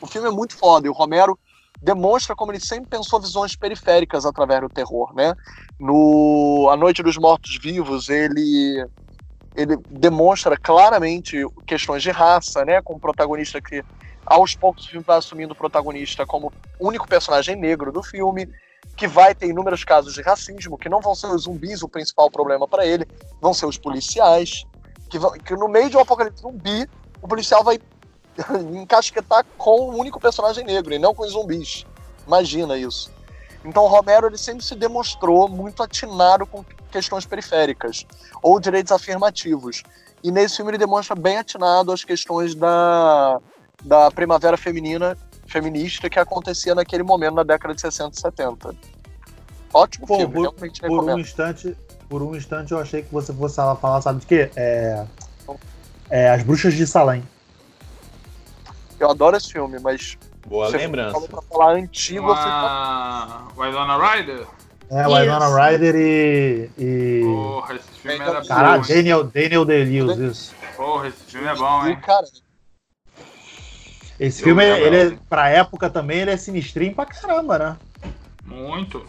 O 0.00 0.06
filme 0.06 0.28
é 0.28 0.30
muito 0.30 0.56
foda 0.56 0.86
e 0.86 0.90
o 0.90 0.92
Romero 0.92 1.36
demonstra 1.82 2.36
como 2.36 2.52
ele 2.52 2.60
sempre 2.60 2.90
pensou 2.90 3.20
visões 3.20 3.56
periféricas 3.56 4.24
através 4.24 4.60
do 4.60 4.68
terror, 4.68 5.12
né? 5.12 5.34
No 5.76 6.68
A 6.70 6.76
Noite 6.76 7.02
dos 7.02 7.16
Mortos 7.16 7.58
Vivos, 7.60 8.08
ele 8.08 8.86
ele 9.54 9.76
demonstra 9.88 10.56
claramente 10.56 11.46
questões 11.66 12.02
de 12.02 12.10
raça, 12.10 12.64
né? 12.64 12.82
Com 12.82 12.94
o 12.94 13.00
protagonista 13.00 13.60
que 13.60 13.84
aos 14.26 14.54
poucos 14.54 14.86
o 14.86 14.88
filme 14.88 15.04
vai 15.06 15.18
assumindo 15.18 15.52
o 15.52 15.56
protagonista 15.56 16.26
como 16.26 16.52
único 16.80 17.06
personagem 17.06 17.54
negro 17.56 17.92
do 17.92 18.02
filme, 18.02 18.48
que 18.96 19.06
vai 19.06 19.34
ter 19.34 19.48
inúmeros 19.48 19.84
casos 19.84 20.14
de 20.14 20.22
racismo, 20.22 20.78
que 20.78 20.88
não 20.88 21.00
vão 21.00 21.14
ser 21.14 21.26
os 21.28 21.42
zumbis 21.42 21.82
o 21.82 21.88
principal 21.88 22.30
problema 22.30 22.66
para 22.66 22.86
ele, 22.86 23.06
vão 23.40 23.52
ser 23.52 23.66
os 23.66 23.78
policiais, 23.78 24.64
que, 25.08 25.18
vão, 25.18 25.32
que 25.32 25.54
no 25.54 25.68
meio 25.68 25.90
de 25.90 25.96
um 25.96 26.00
apocalipse 26.00 26.42
zumbi, 26.42 26.88
o 27.20 27.28
policial 27.28 27.62
vai 27.62 27.78
encasquetar 28.74 29.44
com 29.56 29.90
o 29.90 29.96
único 29.96 30.20
personagem 30.20 30.64
negro 30.64 30.94
e 30.94 30.98
não 30.98 31.14
com 31.14 31.24
os 31.24 31.32
zumbis. 31.32 31.84
Imagina 32.26 32.76
isso. 32.76 33.12
Então 33.64 33.84
o 33.84 33.88
Romero 33.88 34.26
ele 34.26 34.38
sempre 34.38 34.64
se 34.64 34.74
demonstrou 34.74 35.48
muito 35.48 35.82
atinado 35.82 36.46
com 36.46 36.64
questões 36.94 37.26
periféricas 37.26 38.06
ou 38.40 38.60
direitos 38.60 38.92
afirmativos. 38.92 39.82
E 40.22 40.30
nesse 40.30 40.56
filme 40.56 40.70
ele 40.70 40.78
demonstra 40.78 41.16
bem 41.16 41.38
atinado 41.38 41.90
as 41.90 42.04
questões 42.04 42.54
da, 42.54 43.40
da 43.82 44.10
primavera 44.12 44.56
feminina 44.56 45.18
feminista 45.46 46.08
que 46.08 46.18
acontecia 46.18 46.74
naquele 46.74 47.02
momento 47.02 47.34
na 47.34 47.42
década 47.42 47.74
de 47.74 47.80
60 47.80 48.16
e 48.16 48.20
70. 48.20 48.74
Ótimo 49.72 50.06
Pô, 50.06 50.16
filme, 50.16 50.32
por, 50.32 50.42
realmente 50.42 50.80
por 50.80 50.86
um 50.88 50.92
recomendo. 50.94 51.20
instante, 51.20 51.76
por 52.08 52.22
um 52.22 52.34
instante 52.34 52.72
eu 52.72 52.78
achei 52.78 53.02
que 53.02 53.12
você 53.12 53.32
fosse 53.32 53.56
falar, 53.56 54.00
sabe 54.00 54.20
de 54.20 54.26
quê? 54.26 54.50
É, 54.54 55.04
é, 56.08 56.30
As 56.30 56.42
Bruxas 56.44 56.74
de 56.74 56.86
Salem. 56.86 57.22
Eu 58.98 59.10
adoro 59.10 59.36
esse 59.36 59.52
filme, 59.52 59.78
mas 59.80 60.16
Boa 60.46 60.70
você 60.70 60.76
lembrança. 60.76 61.12
falou 61.12 61.28
pra 61.28 61.42
falar 61.42 61.72
antigo, 61.72 62.34
fui 62.34 62.44
Uma... 62.44 63.48
Winona 63.56 63.98
Ryder? 63.98 64.46
É, 64.90 65.06
o. 65.08 65.14
Winona 65.14 65.48
Ryder 65.70 65.94
e. 65.96 66.70
e... 66.78 67.20
Porra, 67.24 67.74
esse 67.74 67.88
filme 68.00 68.18
era 68.24 68.40
bom. 68.40 68.82
Daniel, 68.86 69.24
Daniel 69.24 69.64
Day-Lewis, 69.64 70.18
isso. 70.18 70.54
Porra, 70.76 71.08
esse 71.08 71.24
filme 71.24 71.46
é 71.48 71.54
bom, 71.54 71.86
hein? 71.86 72.00
cara, 72.00 72.26
Esse 74.20 74.42
filme, 74.42 74.62
lembro. 74.64 74.94
ele 74.94 75.14
é, 75.14 75.18
pra 75.28 75.48
época 75.48 75.90
também, 75.90 76.18
ele 76.20 76.30
é 76.30 76.36
sinistrinho 76.36 76.94
pra 76.94 77.06
caramba, 77.06 77.58
né? 77.58 77.76
Muito. 78.44 79.04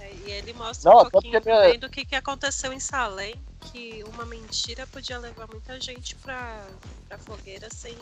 É, 0.00 0.10
E 0.26 0.30
ele 0.30 0.52
mostra 0.54 0.90
Não, 0.90 1.02
um 1.02 1.10
pouquinho 1.10 1.36
ele 1.36 1.50
é- 1.50 1.54
também 1.62 1.78
do 1.78 1.88
que, 1.90 2.04
que 2.04 2.16
aconteceu 2.16 2.72
em 2.72 2.80
Salem, 2.80 3.34
que 3.60 4.02
uma 4.14 4.24
mentira 4.24 4.86
podia 4.86 5.18
levar 5.18 5.46
muita 5.46 5.78
gente 5.80 6.14
pra, 6.16 6.64
pra 7.08 7.18
fogueira 7.18 7.68
sem, 7.70 7.96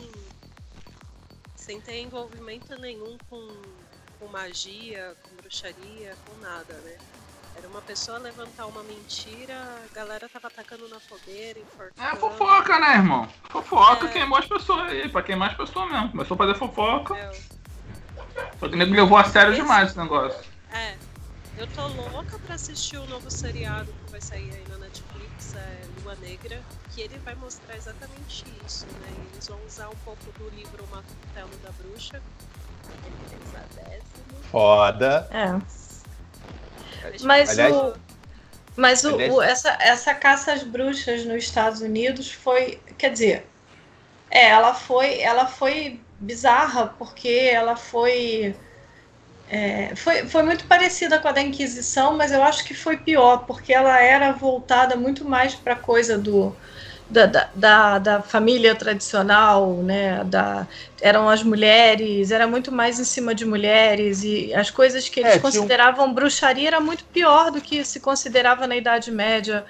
sem 1.55 1.79
ter 1.81 2.01
envolvimento 2.01 2.75
nenhum 2.79 3.17
com, 3.29 3.47
com 4.19 4.27
magia, 4.27 5.15
com 5.23 5.35
bruxaria, 5.35 6.15
com 6.25 6.37
nada, 6.41 6.73
né? 6.73 6.97
Era 7.57 7.67
uma 7.69 7.81
pessoa 7.81 8.17
levantar 8.17 8.65
uma 8.65 8.83
mentira, 8.83 9.53
a 9.55 9.93
galera 9.95 10.27
tava 10.27 10.47
atacando 10.47 10.89
na 10.89 10.99
fogueira, 10.99 11.57
enforcando. 11.59 12.01
É 12.09 12.15
fofoca, 12.17 12.79
né, 12.79 12.95
irmão? 12.95 13.29
Fofoca 13.49 14.07
É. 14.07 14.09
queimou 14.09 14.37
as 14.37 14.45
pessoas 14.45 14.91
aí, 14.91 15.07
pra 15.07 15.23
queimar 15.23 15.51
as 15.51 15.57
pessoas 15.57 15.89
mesmo. 15.89 16.11
Começou 16.11 16.35
a 16.35 16.37
fazer 16.37 16.55
fofoca, 16.55 17.13
Meu, 17.13 17.33
só 18.59 18.67
que 18.67 18.75
o 18.75 18.77
nego 18.77 18.93
levou 18.93 19.17
a 19.17 19.23
sério 19.23 19.55
demais 19.55 19.89
esse 19.89 19.97
negócio. 19.97 20.43
É, 20.71 20.97
Eu 21.57 21.67
tô 21.67 21.87
louca 21.87 22.37
pra 22.39 22.55
assistir 22.55 22.97
o 22.97 23.05
novo 23.07 23.31
seriado 23.31 23.89
que 24.03 24.11
vai 24.11 24.19
sair 24.19 24.51
aí 24.53 24.65
na 24.67 24.77
Netflix, 24.77 25.55
é 25.55 25.81
Lua 26.03 26.13
Negra, 26.15 26.61
que 26.93 26.99
ele 26.99 27.17
vai 27.19 27.33
mostrar 27.35 27.77
exatamente 27.77 28.43
isso, 28.67 28.85
né? 28.85 29.07
Eles 29.31 29.47
vão 29.47 29.57
usar 29.65 29.87
um 29.87 29.95
pouco 30.03 30.21
do 30.37 30.49
livro 30.49 30.83
O 30.83 30.87
Martelo 30.87 31.55
da 31.63 31.71
Bruxa. 31.71 32.21
Foda. 34.51 35.27
É. 35.31 35.59
Mas 37.23 37.49
Aliás- 37.49 37.75
o. 37.75 37.93
Mas 38.77 39.03
o, 39.05 39.13
Aliás- 39.15 39.33
o- 39.33 39.41
essa, 39.41 39.77
essa 39.79 40.13
caça 40.13 40.53
às 40.53 40.63
bruxas 40.63 41.25
nos 41.25 41.43
Estados 41.43 41.81
Unidos 41.81 42.31
foi. 42.31 42.79
Quer 42.97 43.11
dizer. 43.11 43.47
É, 44.29 44.49
ela 44.49 44.73
foi, 44.73 45.19
ela 45.21 45.45
foi 45.45 45.99
bizarra, 46.19 46.87
porque 46.97 47.49
ela 47.51 47.75
foi. 47.75 48.55
é, 49.49 49.95
foi, 49.95 50.25
foi 50.27 50.43
muito 50.43 50.65
parecida 50.65 51.19
com 51.19 51.27
a 51.27 51.31
da 51.31 51.41
Inquisição, 51.41 52.17
mas 52.17 52.31
eu 52.31 52.43
acho 52.43 52.63
que 52.65 52.73
foi 52.73 52.97
pior, 52.97 53.45
porque 53.45 53.71
ela 53.73 54.01
era 54.01 54.31
voltada 54.33 54.95
muito 54.95 55.23
mais 55.23 55.53
para 55.55 55.73
a 55.73 55.77
coisa 55.77 56.17
do, 56.17 56.55
da, 57.09 57.25
da, 57.27 57.51
da, 57.55 57.99
da 57.99 58.21
família 58.23 58.75
tradicional, 58.75 59.83
né? 59.83 60.23
Da, 60.23 60.67
eram 61.01 61.29
as 61.29 61.43
mulheres, 61.43 62.31
era 62.31 62.47
muito 62.47 62.71
mais 62.71 62.99
em 62.99 63.05
cima 63.05 63.35
de 63.35 63.45
mulheres, 63.45 64.23
e 64.23 64.53
as 64.53 64.71
coisas 64.71 65.07
que 65.09 65.19
eles 65.19 65.35
É, 65.35 65.39
tinha 65.39 65.61
um- 65.61 65.71
consideravam 65.71 66.13
bruxaria 66.13 66.67
era 66.67 66.79
muito 66.79 67.05
pior 67.05 67.51
do 67.51 67.61
que 67.61 67.83
se 67.85 67.99
considerava 67.99 68.67
na 68.67 68.75
Idade 68.75 69.11
Média. 69.11 69.65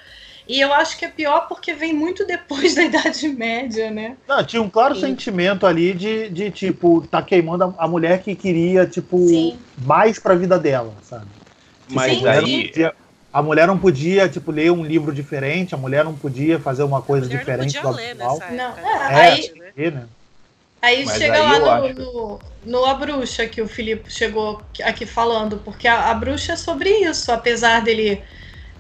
E 0.48 0.60
eu 0.62 0.72
acho 0.74 0.98
que 0.98 1.06
é 1.06 1.10
pior 1.10 1.48
porque 1.48 1.74
vem 1.74 1.94
muito 1.94 2.26
depois 2.26 2.76
da 2.76 2.84
Idade 2.84 3.28
Média, 3.30 3.92
né? 3.92 4.18
Não, 4.28 4.44
tinha 4.46 4.62
um 4.62 4.70
claro 4.70 4.96
Sim. 4.96 4.96
sentimento 4.96 5.66
ali 5.68 5.94
de, 5.94 6.30
de, 6.30 6.52
tipo, 6.52 7.08
tá 7.08 7.22
queimando 7.22 7.64
a, 7.78 7.86
a 7.86 7.88
mulher 7.88 8.24
que 8.24 8.36
queria, 8.36 8.88
tipo, 8.88 9.18
Sim. 9.30 9.60
mais 9.76 10.18
pra 10.20 10.36
vida 10.36 10.58
dela, 10.60 10.98
sabe? 11.02 11.30
Mas 11.88 12.24
Sim, 12.24 12.26
aí. 12.26 12.72
podia- 12.72 12.96
A 13.36 13.42
mulher 13.42 13.68
não 13.68 13.78
podia, 13.78 14.30
tipo, 14.30 14.50
ler 14.50 14.72
um 14.72 14.82
livro 14.82 15.14
diferente, 15.14 15.76
a 15.76 15.78
mulher 15.78 16.06
não 16.06 16.16
podia 16.16 16.58
fazer 16.58 16.84
uma 16.84 17.02
coisa 17.02 17.26
Mulher 17.26 17.34
não 17.36 17.40
diferente 17.42 17.74
podia 17.74 17.82
do 17.82 17.96
ler 17.98 18.10
habitual. 18.12 18.40
nessa 18.40 18.52
Não, 18.54 18.78
época. 18.78 19.12
é, 19.12 19.16
aí- 19.18 19.42
verdade, 19.42 19.60
né? 19.60 19.92
Né? 19.92 20.08
Aí 20.82 21.06
Mas 21.06 21.18
chega 21.18 21.34
aí 21.34 21.40
lá 21.42 21.60
no, 21.60 21.70
acho- 21.86 21.94
no, 21.96 22.40
no 22.66 22.86
A 22.86 22.94
Bruxa, 22.94 23.46
que 23.46 23.62
o 23.62 23.68
Filipe 23.68 24.10
chegou 24.10 24.62
aqui 24.82 25.06
falando, 25.06 25.58
porque 25.66 25.86
a, 25.86 26.12
a 26.12 26.14
bruxa 26.14 26.54
é 26.54 26.56
sobre 26.56 26.90
isso, 26.90 27.30
apesar 27.30 27.82
dele, 27.82 28.24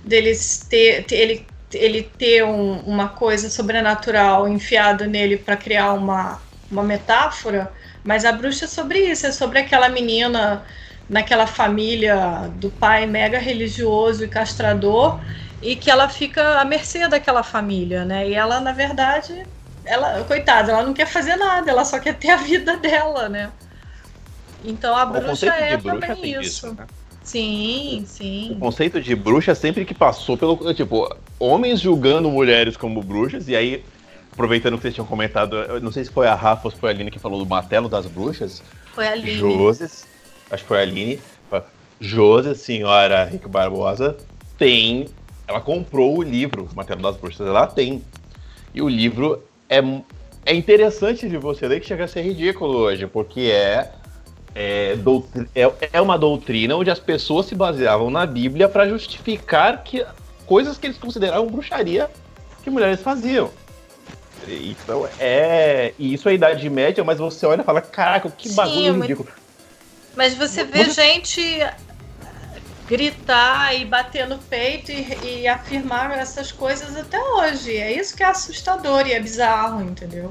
dele 0.05 0.31
ter, 0.69 1.03
ter- 1.03 1.15
ele, 1.17 1.45
ele 1.73 2.03
ter 2.03 2.45
um- 2.45 2.79
uma 2.85 3.09
coisa 3.09 3.49
sobrenatural 3.49 4.47
enfiado 4.47 5.05
nele 5.05 5.35
para 5.35 5.57
criar 5.57 5.91
uma, 5.93 6.41
uma 6.71 6.83
metáfora, 6.83 7.69
mas 8.05 8.23
a 8.23 8.31
bruxa 8.31 8.63
é 8.65 8.67
sobre 8.69 8.99
isso, 8.99 9.27
é 9.27 9.33
sobre 9.33 9.59
aquela 9.59 9.89
menina 9.89 10.63
naquela 11.09 11.45
família 11.47 12.49
do 12.55 12.69
pai 12.69 13.05
mega 13.05 13.37
religioso 13.37 14.23
e 14.23 14.27
castrador 14.27 15.19
e 15.61 15.75
que 15.75 15.89
ela 15.89 16.09
fica 16.09 16.59
à 16.59 16.65
mercê 16.65 17.07
daquela 17.07 17.43
família, 17.43 18.03
né? 18.05 18.27
E 18.29 18.33
ela, 18.33 18.59
na 18.59 18.71
verdade, 18.71 19.45
ela, 19.85 20.23
coitada, 20.23 20.71
ela 20.71 20.83
não 20.83 20.93
quer 20.93 21.07
fazer 21.07 21.35
nada, 21.35 21.69
ela 21.69 21.85
só 21.85 21.99
quer 21.99 22.15
ter 22.15 22.29
a 22.29 22.37
vida 22.37 22.77
dela, 22.77 23.29
né? 23.29 23.51
Então 24.63 24.95
a 24.95 25.03
O 25.03 25.11
bruxa 25.11 25.47
é 25.47 25.77
bruxa 25.77 26.07
também 26.07 26.31
isso. 26.31 26.41
isso. 26.41 26.73
né? 26.73 26.85
Sim, 27.23 28.03
O 28.03 28.07
sim. 28.07 28.57
conceito 28.59 29.01
de 29.01 29.15
bruxa 29.15 29.55
sempre 29.55 29.83
que 29.83 29.95
passou 29.95 30.37
pelo. 30.37 30.73
Tipo, 30.75 31.15
homens 31.39 31.79
julgando 31.79 32.29
mulheres 32.29 32.77
como 32.77 33.01
bruxas, 33.01 33.47
e 33.47 33.55
aí, 33.55 33.83
aproveitando 34.31 34.75
que 34.75 34.83
vocês 34.83 34.93
tinham 34.93 35.07
comentado, 35.07 35.55
não 35.81 35.91
sei 35.91 36.05
se 36.05 36.11
foi 36.11 36.27
a 36.27 36.35
Rafa 36.35 36.67
ou 36.67 36.71
se 36.71 36.77
foi 36.77 36.89
a 36.89 36.93
Aline 36.93 37.09
que 37.09 37.17
falou 37.17 37.39
do 37.39 37.45
martelo 37.45 37.89
das 37.89 38.05
bruxas. 38.05 38.61
Foi 38.93 39.07
ali. 39.07 39.37
Joses, 39.37 40.05
acho 40.55 40.63
que 40.63 40.67
foi 40.67 40.79
a 40.79 40.81
Aline. 40.81 41.19
Joses, 42.01 42.59
senhora 42.59 43.23
Rick 43.23 43.47
Barbosa, 43.47 44.17
tem. 44.57 45.05
Ela 45.47 45.61
comprou 45.61 46.17
o 46.17 46.21
livro, 46.23 46.67
Martelo 46.75 47.01
das 47.01 47.15
Bruxas, 47.15 47.47
ela 47.47 47.65
tem. 47.67 48.03
E 48.73 48.81
o 48.81 48.89
livro 48.89 49.41
é, 49.69 49.81
é 50.45 50.53
interessante 50.53 51.29
de 51.29 51.37
você 51.37 51.65
ler 51.67 51.79
que 51.79 51.87
chega 51.87 52.03
a 52.03 52.07
ser 52.07 52.21
ridículo 52.23 52.77
hoje, 52.79 53.07
porque 53.07 53.41
é. 53.51 53.91
É, 54.53 54.95
doutri- 54.97 55.47
é, 55.55 55.69
é 55.93 56.01
uma 56.01 56.17
doutrina 56.17 56.75
onde 56.75 56.89
as 56.89 56.99
pessoas 56.99 57.45
se 57.45 57.55
baseavam 57.55 58.09
na 58.09 58.25
Bíblia 58.25 58.69
para 58.69 58.87
justificar 58.87 59.83
que 59.83 60.05
coisas 60.45 60.77
que 60.77 60.87
eles 60.87 60.97
consideravam 60.97 61.47
bruxaria 61.47 62.09
que 62.63 62.69
mulheres 62.69 63.01
faziam. 63.01 63.51
Então 64.47 65.07
é. 65.19 65.93
E 65.97 66.13
isso 66.13 66.27
é 66.29 66.33
Idade 66.33 66.69
Média, 66.69 67.03
mas 67.03 67.19
você 67.19 67.45
olha 67.45 67.61
e 67.61 67.65
fala: 67.65 67.81
caraca, 67.81 68.29
que 68.29 68.49
Sim, 68.49 68.55
bagulho 68.55 68.87
é 68.87 68.91
muito- 68.91 69.01
ridículo. 69.03 69.29
Mas 70.15 70.33
você 70.33 70.63
vê 70.63 70.85
Você- 70.85 70.91
gente 71.03 71.67
gritar 72.87 73.73
e 73.75 73.83
bater 73.85 74.27
no 74.27 74.37
peito 74.37 74.91
e, 74.91 75.41
e 75.41 75.47
afirmar 75.47 76.11
essas 76.17 76.51
coisas 76.51 76.95
até 76.95 77.19
hoje. 77.21 77.75
É 77.75 77.91
isso 77.91 78.15
que 78.15 78.23
é 78.23 78.27
assustador 78.27 79.07
e 79.07 79.13
é 79.13 79.19
bizarro, 79.19 79.81
entendeu? 79.81 80.29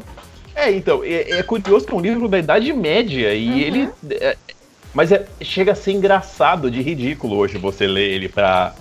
É, 0.55 0.71
então, 0.71 1.03
é, 1.03 1.39
é 1.39 1.43
curioso 1.43 1.85
que 1.85 1.93
é 1.93 1.97
um 1.97 2.01
livro 2.01 2.29
da 2.29 2.39
Idade 2.39 2.73
Média 2.73 3.35
e 3.35 3.49
Uhum. 3.49 3.59
ele. 3.59 3.89
é- 4.21 4.37
mas 4.95 5.11
é- 5.11 5.27
chega 5.43 5.73
a 5.73 5.75
ser 5.75 5.91
engraçado 5.93 6.71
de 6.71 6.81
ridículo 6.81 7.37
hoje 7.37 7.59
você 7.59 7.87
ler 7.87 8.09
ele 8.11 8.29
pra. 8.29 8.73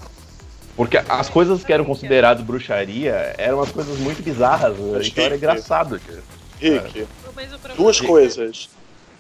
Porque 0.75 0.97
as 0.97 1.29
coisas 1.29 1.63
que 1.63 1.71
eram 1.73 1.83
consideradas 1.85 2.43
bruxaria 2.43 3.33
eram 3.37 3.57
umas 3.57 3.71
coisas 3.71 3.97
muito 3.99 4.21
bizarras, 4.23 4.77
Mas, 4.77 5.07
então 5.07 5.23
era 5.23 5.33
Rick, 5.35 5.45
engraçado. 5.45 5.99
Rick, 6.59 7.07
Mas 7.35 7.53
o 7.53 7.59
problema 7.59 7.75
duas 7.75 8.01
é- 8.01 8.05
coisas. 8.05 8.69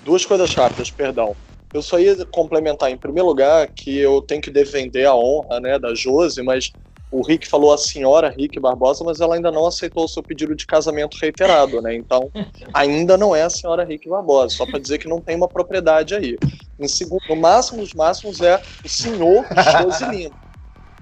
Duas 0.05 0.25
coisas 0.25 0.53
rápidas, 0.53 0.91
perdão. 0.91 1.35
Eu 1.73 1.81
só 1.81 1.99
ia 1.99 2.25
complementar, 2.27 2.91
em 2.91 2.97
primeiro 2.97 3.27
lugar, 3.27 3.67
que 3.67 3.97
eu 3.97 4.21
tenho 4.21 4.41
que 4.41 4.51
defender 4.51 5.05
a 5.05 5.15
honra 5.15 5.59
né, 5.59 5.79
da 5.79 5.93
Josi, 5.95 6.41
mas 6.43 6.71
o 7.13 7.21
Rick 7.21 7.47
falou 7.47 7.71
a 7.71 7.77
senhora 7.77 8.33
Rick 8.35 8.59
Barbosa, 8.59 9.03
mas 9.03 9.21
ela 9.21 9.35
ainda 9.35 9.51
não 9.51 9.67
aceitou 9.67 10.05
o 10.05 10.07
seu 10.07 10.23
pedido 10.23 10.55
de 10.55 10.65
casamento 10.65 11.15
reiterado, 11.21 11.79
né? 11.79 11.95
Então, 11.95 12.31
ainda 12.73 13.15
não 13.17 13.35
é 13.35 13.43
a 13.43 13.49
senhora 13.51 13.83
Rick 13.83 14.09
Barbosa, 14.09 14.55
só 14.55 14.65
para 14.65 14.79
dizer 14.79 14.97
que 14.97 15.07
não 15.07 15.21
tem 15.21 15.35
uma 15.35 15.47
propriedade 15.47 16.15
aí. 16.15 16.37
Em 16.79 16.87
segundo, 16.87 17.21
no 17.29 17.35
máximo 17.35 17.81
dos 17.81 17.93
máximos 17.93 18.41
é 18.41 18.59
o 18.83 18.89
senhor 18.89 19.45
Josilino. 19.81 20.35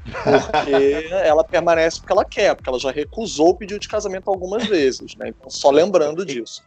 Porque 0.03 1.07
ela 1.11 1.43
permanece 1.43 1.99
porque 1.99 2.11
ela 2.11 2.25
quer, 2.25 2.55
porque 2.55 2.69
ela 2.69 2.79
já 2.79 2.91
recusou 2.91 3.49
o 3.49 3.55
pedido 3.55 3.79
de 3.79 3.87
casamento 3.87 4.29
algumas 4.29 4.65
vezes, 4.65 5.15
né? 5.15 5.29
Então, 5.29 5.49
só 5.49 5.69
lembrando 5.69 6.25
disso. 6.25 6.63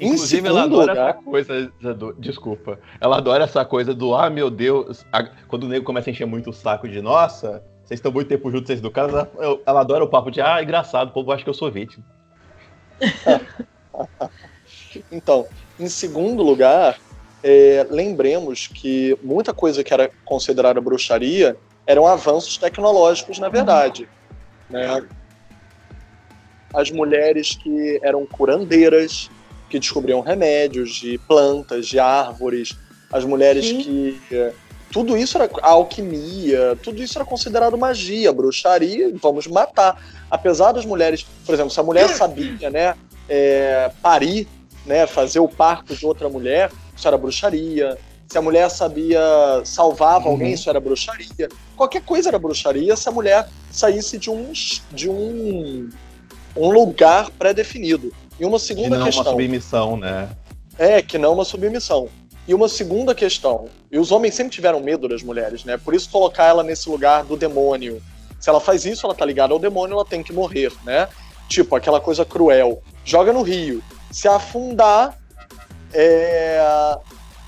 Inclusive, 0.00 0.48
ela 0.48 0.62
adora 0.62 0.92
lugar- 0.92 1.10
essa 1.10 1.22
coisa. 1.22 1.72
do- 1.94 2.12
Desculpa. 2.14 2.78
Ela 3.00 3.18
adora 3.18 3.44
essa 3.44 3.64
coisa 3.64 3.94
do, 3.94 4.14
ah, 4.14 4.30
meu 4.30 4.50
Deus. 4.50 5.04
a- 5.12 5.28
quando 5.48 5.64
o 5.64 5.68
nego 5.68 5.84
começa 5.84 6.08
a 6.08 6.12
encher 6.12 6.26
muito 6.26 6.50
o 6.50 6.52
saco 6.52 6.88
de, 6.88 7.02
nossa, 7.02 7.62
vocês 7.84 7.98
estão 7.98 8.10
muito 8.10 8.28
tempo 8.28 8.50
juntos, 8.50 8.68
vocês 8.68 8.80
do 8.80 8.90
ela, 8.94 9.30
ela 9.66 9.80
adora 9.80 10.02
o 10.04 10.08
papo 10.08 10.30
de, 10.30 10.40
ah, 10.40 10.62
engraçado, 10.62 11.08
o 11.10 11.12
povo 11.12 11.30
acha 11.30 11.44
que 11.44 11.50
eu 11.50 11.54
sou 11.54 11.70
vítima. 11.70 12.04
Então, 15.10 15.46
em 15.78 15.88
segundo 15.88 16.42
lugar, 16.42 16.98
é, 17.42 17.86
lembremos 17.90 18.66
que 18.66 19.16
muita 19.22 19.52
coisa 19.52 19.82
que 19.82 19.92
era 19.92 20.10
considerada 20.24 20.80
bruxaria 20.80 21.56
eram 21.86 22.06
avanços 22.06 22.56
tecnológicos, 22.56 23.38
na 23.38 23.48
verdade. 23.48 24.08
né? 24.70 25.02
As 26.74 26.90
mulheres 26.90 27.54
que 27.54 28.00
eram 28.02 28.24
curandeiras, 28.24 29.30
que 29.68 29.78
descobriam 29.78 30.20
remédios 30.20 30.94
de 30.94 31.18
plantas, 31.18 31.86
de 31.86 31.98
árvores, 31.98 32.76
as 33.12 33.24
mulheres 33.24 33.66
Sim. 33.66 34.18
que. 34.28 34.52
Tudo 34.90 35.16
isso 35.16 35.38
era 35.38 35.48
alquimia, 35.62 36.76
tudo 36.82 37.02
isso 37.02 37.16
era 37.16 37.24
considerado 37.24 37.78
magia, 37.78 38.30
bruxaria, 38.30 39.10
vamos 39.14 39.46
matar. 39.46 39.98
Apesar 40.30 40.72
das 40.72 40.84
mulheres, 40.84 41.26
por 41.46 41.54
exemplo, 41.54 41.70
se 41.70 41.80
a 41.80 41.82
mulher 41.82 42.10
sabia, 42.10 42.68
né, 42.68 42.94
é, 43.26 43.90
parir, 44.02 44.46
né, 44.84 45.06
fazer 45.06 45.40
o 45.40 45.48
parto 45.48 45.96
de 45.96 46.04
outra 46.04 46.28
mulher, 46.28 46.70
isso 46.94 47.08
era 47.08 47.16
bruxaria. 47.16 47.96
Se 48.32 48.38
a 48.38 48.40
mulher 48.40 48.70
sabia 48.70 49.20
salvava 49.62 50.24
Uhum. 50.24 50.32
alguém, 50.32 50.54
isso 50.54 50.70
era 50.70 50.80
bruxaria. 50.80 51.50
Qualquer 51.76 52.00
coisa 52.00 52.30
era 52.30 52.38
bruxaria 52.38 52.96
se 52.96 53.06
a 53.06 53.12
mulher 53.12 53.46
saísse 53.70 54.16
de 54.16 54.30
um 54.30 54.50
de 54.90 55.10
um, 55.10 55.90
um 56.56 56.70
lugar 56.70 57.30
pré-definido. 57.32 58.10
E 58.40 58.46
uma 58.46 58.58
segunda 58.58 58.88
não 58.88 58.96
uma 58.96 59.04
questão 59.04 59.24
submissão, 59.24 59.98
né? 59.98 60.30
é 60.78 61.02
que 61.02 61.18
não 61.18 61.34
uma 61.34 61.44
submissão. 61.44 62.08
E 62.48 62.54
uma 62.54 62.70
segunda 62.70 63.14
questão, 63.14 63.68
e 63.90 63.98
os 63.98 64.10
homens 64.10 64.34
sempre 64.34 64.50
tiveram 64.50 64.80
medo 64.80 65.06
das 65.06 65.22
mulheres, 65.22 65.62
né? 65.66 65.76
Por 65.76 65.94
isso 65.94 66.08
colocar 66.08 66.46
ela 66.46 66.62
nesse 66.62 66.88
lugar 66.88 67.24
do 67.24 67.36
demônio. 67.36 68.02
Se 68.40 68.48
ela 68.48 68.60
faz 68.60 68.86
isso, 68.86 69.04
ela 69.04 69.14
tá 69.14 69.26
ligada 69.26 69.52
ao 69.52 69.58
demônio, 69.58 69.92
ela 69.92 70.06
tem 70.06 70.22
que 70.22 70.32
morrer, 70.32 70.72
né? 70.86 71.06
Tipo, 71.50 71.76
aquela 71.76 72.00
coisa 72.00 72.24
cruel. 72.24 72.82
Joga 73.04 73.30
no 73.30 73.42
rio. 73.42 73.82
Se 74.10 74.26
afundar, 74.26 75.18
é, 75.92 76.96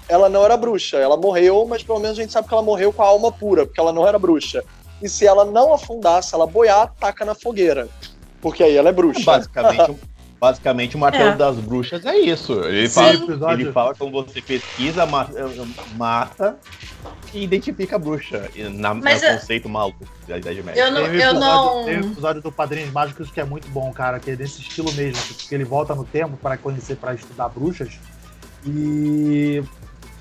ela 0.09 0.28
não 0.28 0.44
era 0.44 0.57
bruxa. 0.57 0.96
Ela 0.98 1.16
morreu, 1.16 1.66
mas 1.68 1.82
pelo 1.82 1.98
menos 2.00 2.18
a 2.18 2.22
gente 2.22 2.32
sabe 2.32 2.46
que 2.48 2.55
ela 2.55 2.62
morreu 2.62 2.92
com 2.92 3.02
a 3.02 3.07
alma 3.07 3.30
pura, 3.32 3.64
porque 3.66 3.80
ela 3.80 3.92
não 3.92 4.07
era 4.07 4.18
bruxa. 4.18 4.62
E 5.02 5.09
se 5.09 5.26
ela 5.26 5.44
não 5.44 5.72
afundar, 5.74 6.22
se 6.22 6.34
ela 6.34 6.46
boiar, 6.46 6.92
taca 6.98 7.24
na 7.24 7.34
fogueira. 7.34 7.88
Porque 8.40 8.62
aí 8.62 8.76
ela 8.76 8.88
é 8.88 8.92
bruxa. 8.92 9.24
Basicamente, 9.24 9.96
Basicamente, 10.40 10.94
o 10.94 10.98
martelo 10.98 11.30
É. 11.30 11.36
das 11.36 11.57
bruxas 11.57 12.05
é 12.05 12.18
isso. 12.18 12.52
Ele 12.64 12.86
Sim. 12.86 12.94
fala, 13.36 13.52
ele 13.55 13.72
fala 13.72 13.94
como 13.94 14.11
você 14.12 14.42
pesquisa, 14.42 15.07
ma- 15.07 15.26
mata 15.96 16.59
e 17.32 17.42
identifica 17.42 17.96
a 17.96 17.98
bruxa. 17.98 18.50
E 18.55 18.64
Na, 18.64 18.92
Mas 18.92 19.22
no 19.22 19.28
eu- 19.28 19.34
conceito 19.38 19.68
maluco 19.70 20.05
da 20.28 20.36
Idade 20.36 20.62
Média. 20.62 20.80
Eu 20.82 20.90
não, 20.92 21.00
Tem 21.02 21.11
um 21.11 21.14
eu 21.14 21.20
episódio- 21.30 21.40
não. 21.40 21.84
Tem 21.86 21.96
um 21.96 22.12
episódio 22.12 22.42
do 22.42 22.52
Padrinhos 22.52 22.92
Mágicos 22.92 23.30
que 23.30 23.40
é 23.40 23.44
muito 23.44 23.66
bom, 23.68 23.90
cara, 23.92 24.20
que 24.20 24.32
é 24.32 24.36
desse 24.36 24.61
estilo 24.61 24.92
mesmo, 24.92 25.22
que 25.34 25.55
ele 25.55 25.64
volta 25.64 25.94
no 25.94 26.05
tempo 26.05 26.36
para 26.36 26.59
conhecer, 26.59 26.96
para 26.96 27.14
estudar 27.14 27.48
bruxas. 27.48 27.94
E, 28.66 29.62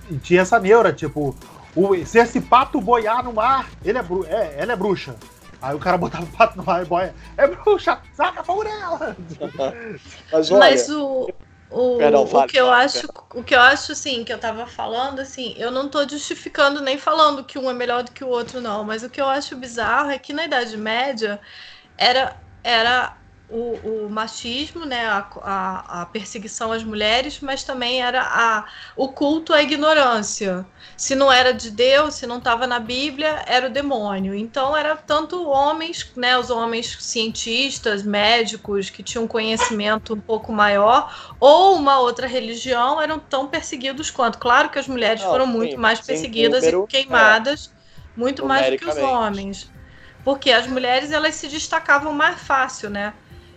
e 0.10 0.18
tinha 0.18 0.42
essa 0.42 0.60
neura, 0.60 0.92
tipo, 0.94 1.36
o, 1.76 2.06
se 2.06 2.20
esse 2.20 2.42
pato 2.42 2.80
boiar 2.80 3.24
no 3.24 3.34
mar, 3.34 3.70
ele 3.84 3.98
é, 3.98 4.04
bru, 4.04 4.26
é, 4.26 4.56
ela 4.58 4.74
é 4.74 4.76
bruxa. 4.76 5.16
Aí 5.62 5.74
o 5.74 5.80
cara 5.80 5.98
botava 5.98 6.26
o 6.26 6.28
pato 6.28 6.58
no 6.58 6.64
mar 6.64 6.82
e 6.82 6.86
boia, 6.86 7.16
é 7.38 7.48
bruxa, 7.48 8.00
saca 8.14 8.44
fogo 8.44 8.64
nela! 8.64 9.16
Mas 10.32 10.52
olha, 10.52 10.60
Mas 10.60 10.90
o, 10.90 11.30
o, 11.70 11.98
Perdão, 11.98 12.24
o 12.24 12.48
que 12.48 12.58
eu 12.58 12.70
acho, 12.70 13.08
o 13.34 13.44
que 13.44 13.56
eu 13.56 13.60
acho 13.62 13.94
assim, 13.94 14.24
que 14.24 14.32
eu 14.32 14.38
tava 14.38 14.68
falando, 14.68 15.20
assim, 15.20 15.56
eu 15.58 15.72
não 15.72 15.90
tô 15.90 16.08
justificando 16.08 16.82
nem 16.82 17.00
falando 17.00 17.44
que 17.44 17.58
um 17.58 17.70
é 17.70 17.74
melhor 17.74 18.04
do 18.04 18.12
que 18.12 18.24
o 18.24 18.28
outro, 18.28 18.62
não. 18.62 18.84
Mas 18.84 19.02
o 19.02 19.10
que 19.10 19.20
eu 19.20 19.28
acho 19.28 19.56
bizarro 19.56 20.12
é 20.12 20.20
que 20.20 20.34
na 20.34 20.46
Idade 20.46 20.78
Média 20.78 21.40
era, 21.98 22.38
era 22.64 23.18
o, 23.56 24.06
o 24.06 24.10
machismo, 24.10 24.86
né, 24.86 25.06
a, 25.08 25.28
a, 25.42 26.02
a 26.02 26.06
perseguição 26.08 26.72
às 26.72 26.84
mulheres, 26.84 27.40
mas 27.42 27.64
também 27.64 28.02
era 28.02 28.22
a, 28.24 28.66
o 28.96 29.14
culto 29.14 29.54
à 29.54 29.62
ignorância. 29.62 30.66
Se 30.98 31.14
não 31.16 31.32
era 31.32 31.54
de 31.54 31.70
Deus, 31.70 32.16
se 32.16 32.26
não 32.26 32.40
estava 32.40 32.66
na 32.66 32.80
Bíblia, 32.80 33.44
era 33.48 33.68
o 33.68 33.72
demônio. 33.72 34.34
Então 34.34 34.76
era 34.76 34.96
tanto 34.98 35.48
homens, 35.48 36.12
né, 36.16 36.38
os 36.38 36.50
homens 36.50 36.98
cientistas, 37.00 38.04
médicos 38.04 38.90
que 38.90 39.04
tinham 39.04 39.28
conhecimento 39.28 40.14
um 40.16 40.22
pouco 40.22 40.52
maior, 40.52 41.14
ou 41.40 41.76
uma 41.76 42.00
outra 42.00 42.28
religião 42.28 43.02
eram 43.02 43.20
tão 43.20 43.48
perseguidos 43.48 44.10
quanto. 44.10 44.40
Claro 44.40 44.70
que 44.70 44.80
as 44.80 44.88
mulheres 44.88 45.22
Não, 45.22 45.24
foram 45.24 45.46
sim, 45.46 45.48
muito 45.48 45.80
mais 45.80 46.02
perseguidas 46.02 46.68
número, 46.68 46.82
e 46.82 46.82
queimadas, 46.88 47.72
muito 48.16 48.44
mais 48.44 48.68
do 48.68 48.76
que 48.76 48.86
os 48.86 48.98
homens. 48.98 49.72
Porque 50.24 50.52
as 50.52 50.68
mulheres 50.68 51.12
elas 51.12 51.36
se 51.36 51.48
destacavam 51.50 52.14
mais 52.14 52.42
fácil, 52.42 52.90
né? 52.90 53.14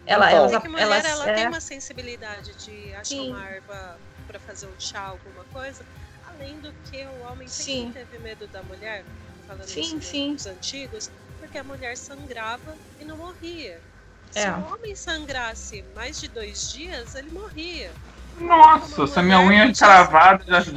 Ela, 0.06 0.30
Então. 0.32 0.60
que 0.60 0.68
mulher 0.68 1.04
elas, 1.04 1.04
ela 1.04 1.28
é, 1.28 1.34
tem 1.34 1.46
uma 1.46 1.60
sensibilidade 1.60 2.54
de 2.56 2.94
achar 2.94 3.22
Sim. 3.22 3.30
uma 3.30 3.48
erva 3.48 4.00
pra 4.26 4.38
fazer 4.40 4.68
um 4.68 4.78
chá, 4.78 5.00
alguma 5.02 5.44
coisa. 5.46 5.86
Além 6.22 6.60
do 6.60 6.72
que 6.82 7.06
o 7.06 7.18
homem 7.20 7.50
Sim. 7.50 7.92
sempre 7.92 8.04
teve 8.04 8.18
medo 8.18 8.48
da 8.48 8.62
mulher, 8.62 9.06
falando 9.46 9.68
Sim, 9.68 9.80
isso 9.80 10.00
sim. 10.00 10.36
dos 10.36 10.46
antigos, 10.46 11.10
porque 11.38 11.58
a 11.58 11.64
mulher 11.64 11.96
sangrava 11.96 12.78
e 12.98 13.04
não 13.04 13.16
morria. 13.18 13.84
Se 14.30 14.40
É. 14.40 14.50
o 14.50 14.58
homem 14.60 14.94
sangrasse 14.96 15.82
mais 15.94 16.18
de 16.18 16.28
dois 16.28 16.68
dias, 16.68 17.14
ele 17.14 17.30
morria. 17.30 17.98
Nossa, 18.40 19.06
se 19.06 19.18
a 19.18 19.22
minha 19.22 19.40
unha 19.40 19.72
cravada 19.72 20.44
já 20.46 20.60
já. 20.60 20.72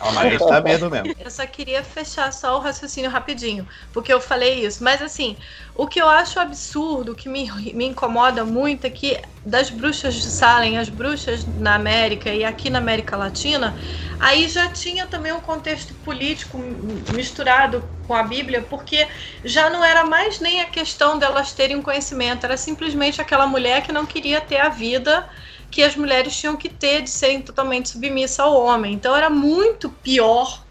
Ah, 0.00 0.12
mas 0.12 0.38
dá 0.38 0.60
medo 0.60 0.90
mesmo. 0.90 1.14
Eu 1.18 1.30
só 1.30 1.46
queria 1.46 1.82
fechar 1.82 2.32
só 2.32 2.56
o 2.56 2.60
raciocínio 2.60 3.10
rapidinho, 3.10 3.66
porque 3.92 4.12
eu 4.12 4.20
falei 4.20 4.64
isso. 4.64 4.84
Mas 4.84 5.00
assim, 5.00 5.36
o 5.74 5.86
que 5.86 6.00
eu 6.00 6.08
acho 6.08 6.38
absurdo, 6.38 7.12
o 7.12 7.14
que 7.14 7.28
me, 7.28 7.50
me 7.74 7.86
incomoda 7.86 8.44
muito 8.44 8.86
é 8.86 8.90
que 8.90 9.20
das 9.44 9.70
bruxas 9.70 10.14
de 10.14 10.30
Salem, 10.30 10.78
as 10.78 10.88
bruxas 10.88 11.46
na 11.46 11.74
América 11.74 12.30
e 12.30 12.44
aqui 12.44 12.70
na 12.70 12.78
América 12.78 13.16
Latina, 13.16 13.76
aí 14.18 14.48
já 14.48 14.68
tinha 14.68 15.06
também 15.06 15.32
um 15.32 15.40
contexto 15.40 15.94
político 15.94 16.58
misturado 16.58 17.84
com 18.02 18.14
a 18.14 18.22
Bíblia, 18.22 18.62
porque 18.62 19.06
já 19.44 19.68
não 19.70 19.84
era 19.84 20.04
mais 20.04 20.40
nem 20.40 20.60
a 20.60 20.66
questão 20.66 21.18
delas 21.18 21.52
terem 21.52 21.76
um 21.76 21.82
conhecimento, 21.82 22.44
era 22.44 22.56
simplesmente 22.56 23.20
aquela 23.20 23.46
mulher 23.46 23.82
que 23.82 23.92
não 23.92 24.06
queria 24.06 24.40
ter 24.40 24.60
a 24.60 24.68
vida 24.68 25.26
que 25.74 25.82
as 25.82 25.96
mulheres 25.96 26.36
tinham 26.36 26.54
que 26.56 26.68
ter 26.68 27.02
de 27.02 27.10
serem 27.10 27.42
totalmente 27.42 27.88
submissas 27.88 28.38
ao 28.38 28.54
homem. 28.64 28.94
Então 28.94 29.14
era 29.16 29.28
muito 29.28 29.90
pior. 29.90 30.62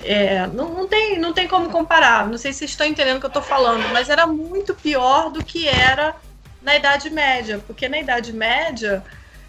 É, 0.00 0.46
não, 0.46 0.68
não, 0.72 0.86
tem, 0.86 1.18
não 1.18 1.32
tem 1.32 1.48
como 1.48 1.68
comparar. 1.70 2.28
Não 2.28 2.38
sei 2.38 2.52
se 2.52 2.60
vocês 2.60 2.70
estão 2.70 2.86
entendendo 2.86 3.16
o 3.16 3.20
que 3.20 3.26
eu 3.26 3.34
estou 3.34 3.42
falando, 3.42 3.82
mas 3.92 4.08
era 4.08 4.28
muito 4.28 4.76
pior 4.76 5.28
do 5.32 5.42
que 5.42 5.66
era 5.66 6.14
na 6.62 6.76
Idade 6.76 7.10
Média, 7.10 7.60
porque 7.66 7.88
na 7.88 7.98
Idade 7.98 8.32
Média 8.32 9.02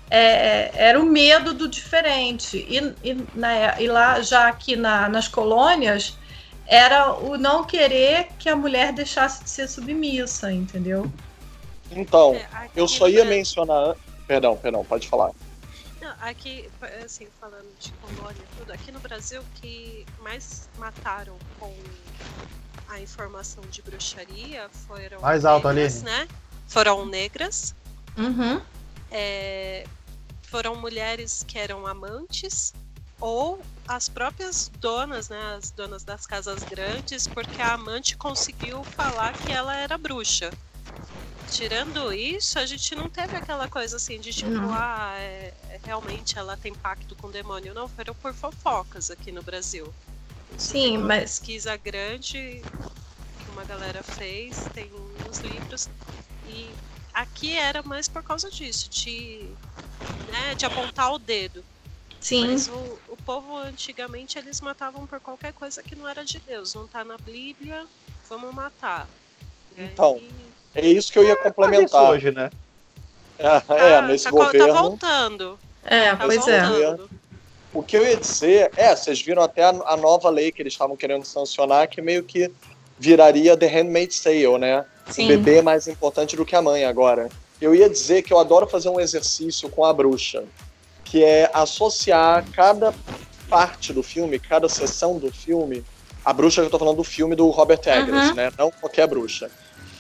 é, 0.10 0.72
era 0.74 1.00
o 1.00 1.06
medo 1.06 1.54
do 1.54 1.68
diferente. 1.68 2.58
E, 2.68 2.78
e, 3.08 3.28
na- 3.36 3.80
e 3.80 3.88
lá, 3.88 4.22
já 4.22 4.48
aqui 4.48 4.76
na- 4.76 5.08
nas 5.08 5.28
colônias, 5.28 6.18
era 6.66 7.14
o 7.14 7.38
não 7.38 7.64
querer 7.64 8.30
que 8.40 8.50
a 8.50 8.56
mulher 8.56 8.92
deixasse 8.92 9.44
de 9.44 9.52
ser 9.52 9.68
submissa, 9.70 10.52
entendeu? 10.52 11.12
então, 11.92 12.34
É, 12.34 12.48
eu 12.76 12.88
só 12.88 13.08
ia 13.08 13.24
mencionar. 13.24 13.96
Perdão, 14.30 14.56
perdão, 14.56 14.86
pode 14.86 15.08
falar. 15.10 15.32
Não, 16.00 16.14
aqui, 16.22 16.70
assim, 17.04 17.28
falando 17.40 17.68
de 17.80 17.92
colônia 17.94 18.44
e 18.44 18.56
tudo, 18.60 18.72
aqui 18.72 18.92
no 18.92 19.00
Brasil 19.00 19.42
que 19.56 20.06
mais 20.20 20.70
mataram 20.78 21.36
com 21.60 21.76
a 22.90 23.02
informação 23.02 23.64
de 23.72 23.82
bruxaria 23.82 24.70
foram 24.88 25.20
Mais 25.20 25.46
alto, 25.46 25.68
negras, 25.70 25.96
Aline. 25.96 26.06
né? 26.12 26.28
Foram 26.68 27.08
negras, 27.08 27.74
Uhum. 28.16 28.62
é, 29.10 29.84
foram 30.44 30.76
mulheres 30.76 31.44
que 31.48 31.58
eram 31.58 31.88
amantes 31.88 32.72
ou 33.20 33.60
as 33.88 34.08
próprias 34.08 34.70
donas, 34.80 35.28
né, 35.28 35.56
as 35.58 35.72
donas 35.72 36.04
das 36.04 36.28
casas 36.28 36.64
grandes, 36.66 37.26
porque 37.26 37.60
a 37.64 37.74
amante 37.74 38.16
conseguiu 38.16 38.84
falar 38.84 39.34
que 39.34 39.52
ela 39.52 39.76
era 39.76 39.98
bruxa. 39.98 40.52
Tirando 41.50 42.14
isso, 42.14 42.60
a 42.60 42.66
gente 42.66 42.96
não 42.96 43.10
teve 43.10 43.36
aquela 43.36 43.68
coisa 43.68 43.98
assim 43.98 44.20
de 44.20 44.32
tipo, 44.32 44.52
Não. 44.52 44.74
ah, 44.74 45.14
é- 45.18 45.54
é, 45.70 45.80
realmente 45.84 46.38
ela 46.38 46.56
tem 46.56 46.74
pacto 46.74 47.16
com 47.16 47.28
o 47.28 47.32
demônio. 47.32 47.74
Não, 47.74 47.88
foram 47.88 48.14
por 48.16 48.34
fofocas 48.34 49.10
aqui 49.10 49.32
no 49.32 49.42
Brasil. 49.42 49.92
Isso 50.56 50.72
Sim, 50.72 50.98
uma 50.98 51.08
mas- 51.08 51.22
pesquisa 51.40 51.76
grande 51.78 52.64
que 53.40 53.50
uma 53.50 53.64
galera 53.66 54.04
fez, 54.04 54.70
tem 54.74 54.90
nos 55.26 55.40
livros. 55.40 55.90
E 56.48 56.74
aqui 57.14 57.56
era 57.56 57.82
mais 57.84 58.08
por 58.08 58.24
causa 58.24 58.50
disso, 58.52 58.90
de, 58.90 59.50
né, 60.32 60.56
de 60.56 60.66
apontar 60.66 61.12
o 61.14 61.20
dedo. 61.20 61.64
Sim. 62.22 62.48
Mas 62.48 62.68
o, 62.68 63.00
o 63.08 63.18
povo 63.26 63.58
antigamente 63.58 64.38
eles 64.38 64.60
matavam 64.62 65.08
por 65.08 65.20
qualquer 65.20 65.54
coisa 65.54 65.82
que 65.82 65.96
não 65.96 66.08
era 66.08 66.24
de 66.24 66.40
Deus. 66.40 66.74
Não 66.74 66.88
tá 66.88 67.04
na 67.04 67.18
Bíblia, 67.18 67.88
vamos 68.28 68.54
matar. 68.54 69.08
E 69.78 69.84
Então, 69.84 70.16
aí- 70.16 70.49
É 70.76 70.86
isso 70.86 71.12
que 71.12 71.20
eu 71.20 71.24
ia 71.24 71.36
complementar. 71.36 72.10
hoje, 72.12 72.32
né? 72.32 72.50
É, 73.42 73.46
é, 73.56 73.62
tá, 73.62 74.02
nesse 74.02 74.26
tá, 74.26 74.32
tá 74.32 74.36
governo. 74.36 74.74
voltando. 74.74 75.60
É, 75.86 76.14
Tá 76.14 76.26
pois 76.26 76.46
é. 76.46 76.62
voltando. 76.62 77.10
O 77.74 77.82
que 77.82 77.96
eu 77.96 78.06
ia 78.06 78.18
dizer 78.18 78.70
é, 78.76 78.94
vocês 78.94 79.22
viram 79.22 79.42
até 79.42 79.64
a, 79.64 79.70
a 79.70 79.96
nova 79.96 80.30
lei 80.30 80.52
que 80.52 80.62
eles 80.62 80.74
estavam 80.74 80.98
querendo 80.98 81.24
sancionar, 81.24 81.88
que 81.88 82.02
meio 82.02 82.22
que 82.24 82.52
viraria 83.00 83.56
The 83.56 83.68
Handmaid's 83.68 84.20
Tale, 84.20 84.58
né? 84.58 84.84
O 85.08 85.14
Sim. 85.14 85.28
bebê 85.28 85.60
é 85.60 85.62
mais 85.62 85.88
importante 85.88 86.36
do 86.36 86.44
que 86.44 86.54
a 86.54 86.62
mãe 86.62 86.84
agora. 86.84 87.30
Eu 87.62 87.74
ia 87.74 87.90
dizer 87.90 88.24
que 88.24 88.34
eu 88.34 88.40
adoro 88.40 88.68
fazer 88.68 88.90
um 88.90 89.00
exercício 89.00 89.70
com 89.70 89.86
a 89.86 89.94
bruxa, 89.94 90.44
que 91.06 91.24
é 91.24 91.50
associar 91.54 92.44
cada 92.52 92.94
parte 93.50 93.94
do 93.94 94.04
filme, 94.04 94.38
cada 94.38 94.68
sessão 94.68 95.18
do 95.18 95.32
filme, 95.32 95.82
a 96.26 96.34
bruxa 96.34 96.60
que 96.62 96.68
eu 96.68 96.72
tô 96.72 96.78
falando 96.80 96.98
do 96.98 97.04
filme 97.06 97.36
do 97.38 97.50
Robert 97.50 97.80
Eggers, 97.86 98.30
Uhum. 98.30 98.36
né? 98.36 98.52
Não 98.58 98.70
qualquer 98.70 99.08
bruxa. 99.08 99.50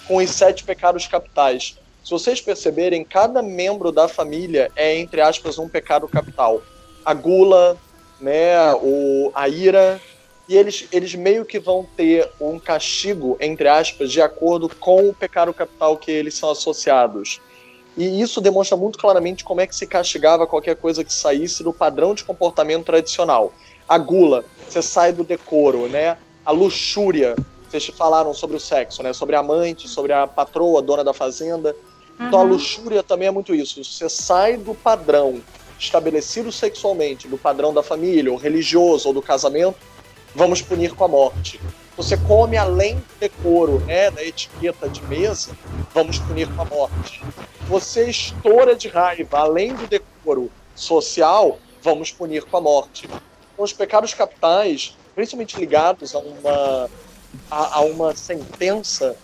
Com 0.09 0.17
os 0.17 0.31
sete 0.31 0.65
pecados 0.65 1.07
capitais. 1.07 1.77
Se 2.03 2.09
vocês 2.09 2.41
perceberem, 2.41 3.05
cada 3.05 3.41
membro 3.41 3.91
da 3.91 4.07
família 4.07 4.71
é, 4.75 4.97
entre 4.97 5.21
aspas, 5.21 5.59
um 5.59 5.69
pecado 5.69 6.07
capital. 6.07 6.63
A 7.05 7.13
gula, 7.13 7.77
né, 8.19 8.73
o, 8.81 9.31
a 9.35 9.47
ira, 9.47 10.01
e 10.47 10.57
eles, 10.57 10.87
eles 10.91 11.13
meio 11.13 11.45
que 11.45 11.59
vão 11.59 11.87
ter 11.95 12.27
um 12.41 12.57
castigo, 12.57 13.37
entre 13.39 13.67
aspas, 13.67 14.11
de 14.11 14.19
acordo 14.19 14.67
com 14.67 15.07
o 15.07 15.13
pecado 15.13 15.53
capital 15.53 15.95
que 15.95 16.09
eles 16.09 16.33
são 16.33 16.49
associados. 16.49 17.39
E 17.95 18.19
isso 18.19 18.41
demonstra 18.41 18.75
muito 18.75 18.97
claramente 18.97 19.43
como 19.43 19.61
é 19.61 19.67
que 19.67 19.75
se 19.75 19.85
castigava 19.85 20.47
qualquer 20.47 20.75
coisa 20.75 21.03
que 21.03 21.13
saísse 21.13 21.63
do 21.63 21.71
padrão 21.71 22.15
de 22.15 22.23
comportamento 22.23 22.85
tradicional. 22.85 23.53
A 23.87 23.99
gula, 23.99 24.43
você 24.67 24.81
sai 24.81 25.13
do 25.13 25.23
decoro, 25.23 25.87
né? 25.87 26.17
A 26.43 26.51
luxúria, 26.51 27.35
vocês 27.69 27.85
falaram 27.97 28.33
sobre 28.33 28.57
o 28.57 28.59
sexo, 28.59 29.03
né? 29.03 29.13
Sobre 29.13 29.35
a 29.35 29.39
amante, 29.39 29.87
sobre 29.87 30.13
a 30.13 30.25
patroa, 30.27 30.81
dona 30.81 31.03
da 31.03 31.13
fazenda. 31.13 31.75
Então 32.19 32.39
a 32.39 32.43
Uhum. 32.43 32.49
luxúria 32.49 33.03
também 33.03 33.27
é 33.27 33.31
muito 33.31 33.53
isso. 33.55 33.83
Você 33.83 34.09
sai 34.09 34.57
do 34.57 34.73
padrão 34.75 35.41
estabelecido 35.77 36.51
sexualmente, 36.51 37.27
do 37.27 37.37
padrão 37.37 37.73
da 37.73 37.81
família, 37.81 38.31
ou 38.31 38.37
religioso, 38.37 39.07
ou 39.07 39.13
do 39.13 39.21
casamento, 39.21 39.77
vamos 40.35 40.61
punir 40.61 40.93
com 40.93 41.05
a 41.05 41.07
morte. 41.07 41.59
Você 41.95 42.17
come 42.17 42.57
além 42.57 42.97
do 42.97 43.15
decoro, 43.19 43.79
né, 43.85 44.11
da 44.11 44.23
etiqueta 44.23 44.89
de 44.89 45.01
mesa, 45.03 45.55
vamos 45.93 46.19
punir 46.19 46.49
com 46.53 46.61
a 46.61 46.65
morte. 46.65 47.21
Você 47.67 48.09
estoura 48.09 48.75
de 48.75 48.87
raiva 48.89 49.39
além 49.39 49.73
do 49.75 49.87
decoro 49.87 50.51
social, 50.75 51.59
vamos 51.81 52.11
punir 52.11 52.43
com 52.43 52.57
a 52.57 52.61
morte. 52.61 53.05
Então, 53.53 53.63
os 53.63 53.73
pecados 53.73 54.13
capitais, 54.13 54.97
principalmente 55.15 55.59
ligados 55.59 56.13
a 56.15 56.19
uma, 56.19 56.89
a, 57.49 57.77
a 57.77 57.81
uma 57.81 58.15
sentença 58.15 59.15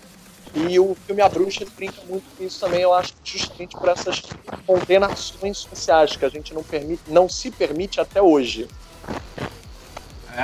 E 0.54 0.80
o 0.80 0.96
filme 1.06 1.22
A 1.22 1.28
Bruxa 1.28 1.66
brinca 1.76 2.02
muito 2.08 2.24
com 2.36 2.44
isso 2.44 2.60
também, 2.60 2.82
eu 2.82 2.94
acho, 2.94 3.14
justamente 3.24 3.76
por 3.76 3.90
essas 3.90 4.24
condenações 4.66 5.58
sociais 5.58 6.16
que 6.16 6.24
a 6.24 6.30
gente 6.30 6.54
não, 6.54 6.64
permite, 6.64 7.04
não 7.08 7.28
se 7.28 7.52
permite 7.52 8.00
até 8.00 8.22
hoje. 8.22 8.68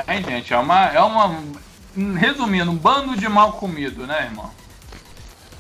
É, 0.07 0.22
gente, 0.22 0.53
é 0.53 0.57
uma, 0.57 0.86
é 0.88 0.99
uma. 0.99 1.43
Resumindo, 2.18 2.72
um 2.72 2.76
bando 2.76 3.18
de 3.18 3.28
mal 3.28 3.53
comido, 3.53 4.05
né, 4.07 4.24
irmão? 4.24 4.49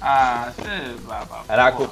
Ah, 0.01 0.51
você. 0.55 0.95
Caraca, 1.47 1.89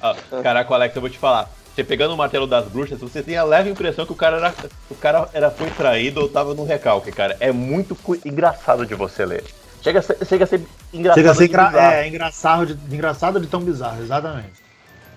ah, 0.00 0.16
caraca, 0.42 0.74
Alex, 0.74 0.94
eu 0.94 1.00
vou 1.00 1.10
te 1.10 1.18
falar. 1.18 1.48
Você 1.76 1.84
pegando 1.84 2.14
o 2.14 2.16
martelo 2.16 2.46
das 2.46 2.66
bruxas, 2.68 2.98
você 2.98 3.22
tem 3.22 3.36
a 3.36 3.44
leve 3.44 3.68
impressão 3.68 4.06
que 4.06 4.12
o 4.12 4.16
cara 4.16 4.38
era, 4.38 4.54
o 4.90 4.94
cara 4.94 5.28
era 5.34 5.50
foi 5.50 5.68
traído 5.68 6.22
ou 6.22 6.28
tava 6.28 6.54
no 6.54 6.64
recalque, 6.64 7.12
cara. 7.12 7.36
É 7.38 7.52
muito 7.52 7.94
engraçado 8.24 8.86
de 8.86 8.94
você 8.94 9.26
ler. 9.26 9.44
Chega 9.82 9.98
a 9.98 10.02
ser, 10.02 10.16
chega 10.24 10.44
a 10.44 10.46
ser 10.46 10.62
engraçado. 10.90 11.18
Chega 11.18 11.30
a 11.32 11.34
ser 11.34 11.44
engra 11.44 11.94
é, 11.94 12.08
engraçado, 12.08 12.74
de, 12.74 12.94
engraçado 12.94 13.38
de 13.38 13.46
tão 13.46 13.60
bizarro, 13.60 14.02
exatamente. 14.02 14.54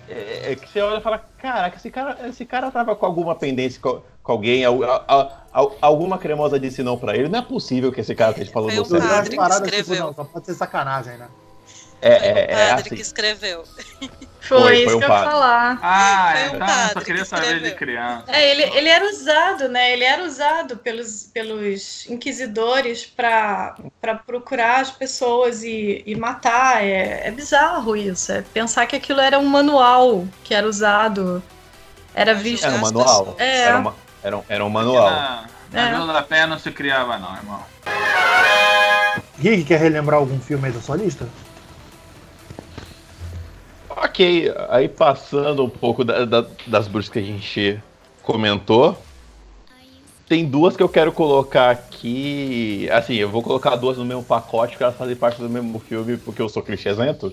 É, 0.06 0.52
é, 0.52 0.54
que 0.54 0.68
você 0.68 0.82
olha 0.82 0.98
e 0.98 1.02
fala, 1.02 1.24
caraca, 1.38 1.78
esse 1.78 1.90
cara, 1.90 2.18
esse 2.28 2.44
cara 2.44 2.70
tava 2.70 2.94
com 2.94 3.06
alguma 3.06 3.34
pendência 3.34 3.80
com, 3.80 4.02
com 4.22 4.32
alguém, 4.32 4.62
a, 4.66 4.70
a, 4.70 5.32
a, 5.54 5.66
alguma 5.80 6.18
cremosa 6.18 6.60
disse 6.60 6.82
não 6.82 6.98
pra 6.98 7.16
ele. 7.16 7.30
Não 7.30 7.38
é 7.38 7.42
possível 7.42 7.90
que 7.90 8.02
esse 8.02 8.14
cara 8.14 8.32
esteja 8.32 8.52
falando 8.52 8.74
você. 8.74 8.98
Foi 8.98 8.98
o 8.98 9.08
padre 9.08 9.30
que 9.30 9.76
escreveu. 9.76 9.94
Tipo, 9.94 10.06
não, 10.08 10.12
só 10.12 10.24
pode 10.24 10.44
ser 10.44 10.54
sacanagem, 10.54 11.16
né? 11.16 11.26
É, 12.02 12.18
foi 12.18 12.28
é, 12.28 12.32
o 12.32 12.38
é 12.38 12.46
padre 12.46 12.86
assim. 12.86 12.94
que 12.96 13.02
escreveu. 13.02 13.64
Foi, 14.40 14.58
Foi, 14.62 14.76
isso 14.78 14.84
foi 14.86 14.94
um 14.96 14.98
que 14.98 15.04
eu 15.04 15.08
ia 15.08 15.14
padre. 15.14 15.30
falar. 15.30 15.78
Ah, 15.82 16.30
Foi 16.32 16.40
é, 16.40 16.46
um 16.48 16.58
tá, 16.58 16.66
padre 16.66 16.92
só 16.94 17.00
queria 17.02 17.22
que 17.22 17.28
saber 17.28 17.60
de 17.62 17.70
criança. 17.72 18.24
É, 18.28 18.50
ele, 18.50 18.62
ele 18.76 18.88
era 18.88 19.04
usado, 19.08 19.68
né? 19.68 19.92
Ele 19.92 20.02
era 20.02 20.24
usado 20.24 20.76
pelos, 20.78 21.24
pelos 21.32 22.08
inquisidores 22.08 23.04
para 23.06 23.76
procurar 24.26 24.80
as 24.80 24.90
pessoas 24.90 25.62
e, 25.62 26.02
e 26.04 26.16
matar. 26.16 26.82
É, 26.82 27.28
é 27.28 27.30
bizarro 27.30 27.94
isso. 27.94 28.32
É 28.32 28.42
pensar 28.42 28.86
que 28.86 28.96
aquilo 28.96 29.20
era 29.20 29.38
um 29.38 29.46
manual 29.46 30.26
que 30.42 30.54
era 30.54 30.66
usado. 30.66 31.40
Era 32.14 32.34
visto. 32.34 32.64
Era 32.64 32.74
um 32.74 32.78
manual. 32.80 33.36
É. 33.38 33.60
Era, 33.60 33.78
uma, 33.78 33.94
era, 34.22 34.36
um, 34.38 34.44
era 34.48 34.64
um 34.64 34.70
manual. 34.70 35.10
Na, 35.10 35.44
na 35.70 35.88
É. 35.88 35.92
Vila 35.92 36.12
da 36.12 36.22
Penha 36.22 36.46
não 36.48 36.58
se 36.58 36.70
criava, 36.72 37.18
não, 37.18 37.36
irmão. 37.36 37.64
Rick, 39.38 39.64
quer 39.64 39.78
relembrar 39.80 40.18
algum 40.18 40.40
filme 40.40 40.66
aí 40.66 40.72
da 40.72 40.80
sua 40.80 40.96
lista? 40.96 41.28
Ok, 44.02 44.50
aí 44.70 44.88
passando 44.88 45.62
um 45.62 45.68
pouco 45.68 46.02
da- 46.02 46.24
da- 46.24 46.46
das 46.66 46.88
bruxas 46.88 47.12
que 47.12 47.18
a 47.18 47.22
gente 47.22 47.78
comentou, 48.22 48.96
tem 50.26 50.46
duas 50.46 50.74
que 50.74 50.82
eu 50.82 50.88
quero 50.88 51.12
colocar 51.12 51.70
aqui. 51.70 52.88
Assim, 52.90 53.16
eu 53.16 53.28
vou 53.28 53.42
colocar 53.42 53.76
duas 53.76 53.98
no 53.98 54.04
mesmo 54.06 54.24
pacote 54.24 54.72
porque 54.72 54.84
elas 54.84 54.96
fazem 54.96 55.14
parte 55.14 55.38
do 55.38 55.50
mesmo 55.50 55.78
filme, 55.80 56.16
porque 56.16 56.40
eu 56.40 56.48
sou 56.48 56.62
clichêzento. 56.62 57.30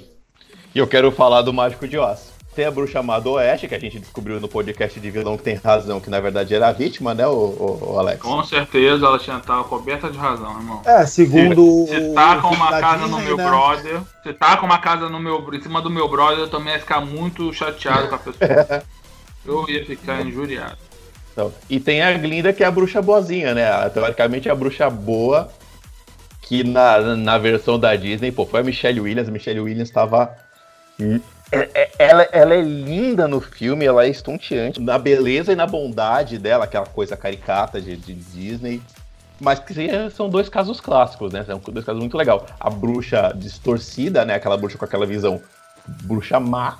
E 0.75 0.79
eu 0.79 0.87
quero 0.87 1.09
falar 1.09 1.41
do 1.41 1.53
Mágico 1.53 1.87
de 1.87 1.97
Oz. 1.97 2.36
Tem 2.57 2.65
a 2.65 2.71
bruxa 2.71 2.97
amada 3.01 3.29
Oeste, 3.29 3.67
que 3.67 3.75
a 3.75 3.79
gente 3.79 3.99
descobriu 3.99 4.39
no 4.41 4.47
podcast 4.47 4.99
de 4.99 5.11
vilão 5.11 5.37
que 5.37 5.43
tem 5.43 5.53
razão, 5.63 5.99
que 6.01 6.09
na 6.09 6.19
verdade 6.19 6.55
era 6.55 6.69
a 6.69 6.71
vítima, 6.71 7.13
né, 7.13 7.27
o, 7.27 7.29
o- 7.31 7.93
o 7.93 7.99
Alex? 7.99 8.19
Com 8.19 8.43
certeza 8.43 9.05
ela 9.05 9.19
tinha 9.19 9.37
estado 9.37 9.63
coberta 9.65 10.09
de 10.09 10.17
razão, 10.17 10.57
irmão. 10.57 10.81
É, 10.83 11.05
segundo 11.05 11.85
Se 11.87 11.95
o- 11.95 12.13
tá 12.15 12.37
com 12.41 12.47
uma 12.47 12.79
casa 12.79 13.05
no 13.05 13.17
Disney, 13.17 13.25
meu 13.25 13.37
né? 13.37 13.45
brother, 13.47 14.01
se 14.23 14.33
tá 14.33 14.57
com 14.57 14.65
uma 14.65 14.79
casa 14.79 15.07
no 15.07 15.19
meu, 15.19 15.47
em 15.53 15.61
cima 15.61 15.83
do 15.83 15.91
meu 15.91 16.09
brother, 16.09 16.39
eu 16.39 16.49
também 16.49 16.73
ia 16.73 16.79
ficar 16.79 16.99
muito 16.99 17.53
chateado 17.53 18.07
com 18.07 18.15
a 18.15 18.17
pessoa. 18.17 18.83
Eu 19.45 19.69
ia 19.69 19.85
ficar 19.85 20.25
injuriado. 20.25 20.77
Então, 21.31 21.53
e 21.69 21.79
tem 21.79 22.01
a 22.01 22.11
Glinda, 22.17 22.51
que 22.51 22.63
é 22.63 22.65
a 22.65 22.71
bruxa 22.71 23.03
boazinha, 23.03 23.53
né? 23.53 23.71
A- 23.71 23.87
Teoricamente 23.87 24.49
a 24.49 24.55
bruxa 24.55 24.89
boa, 24.89 25.47
que 26.41 26.63
na, 26.63 27.15
na 27.15 27.37
versão 27.37 27.77
da 27.79 27.95
Disney, 27.95 28.31
pô, 28.31 28.47
foi 28.47 28.61
a 28.61 28.63
Michelle 28.63 28.99
Williams. 28.99 29.29
A 29.29 29.31
Michelle 29.31 29.59
Williams 29.59 29.91
tava. 29.91 30.35
É- 31.51 31.69
é- 31.73 31.91
Ela, 31.99 32.23
ela 32.31 32.53
é 32.53 32.61
linda 32.61 33.27
no 33.27 33.41
filme, 33.41 33.85
ela 33.85 34.05
é 34.05 34.09
estonteante. 34.09 34.79
Na 34.81 34.97
beleza 34.97 35.51
e 35.51 35.55
na 35.55 35.65
bondade 35.65 36.37
dela, 36.37 36.65
aquela 36.65 36.85
coisa 36.85 37.17
caricata 37.17 37.81
de, 37.81 37.95
de 37.95 38.13
Disney. 38.13 38.81
Mas 39.39 39.61
são 40.13 40.29
dois 40.29 40.49
casos 40.49 40.81
clássicos, 40.81 41.31
né? 41.31 41.43
São 41.43 41.59
dois 41.59 41.85
casos 41.85 41.99
muito 42.01 42.17
legais. 42.17 42.41
A 42.59 42.69
bruxa 42.69 43.31
distorcida, 43.35 44.25
né? 44.25 44.35
Aquela 44.35 44.57
bruxa 44.57 44.77
com 44.77 44.85
aquela 44.85 45.05
visão 45.05 45.41
bruxa 46.03 46.39
má 46.39 46.79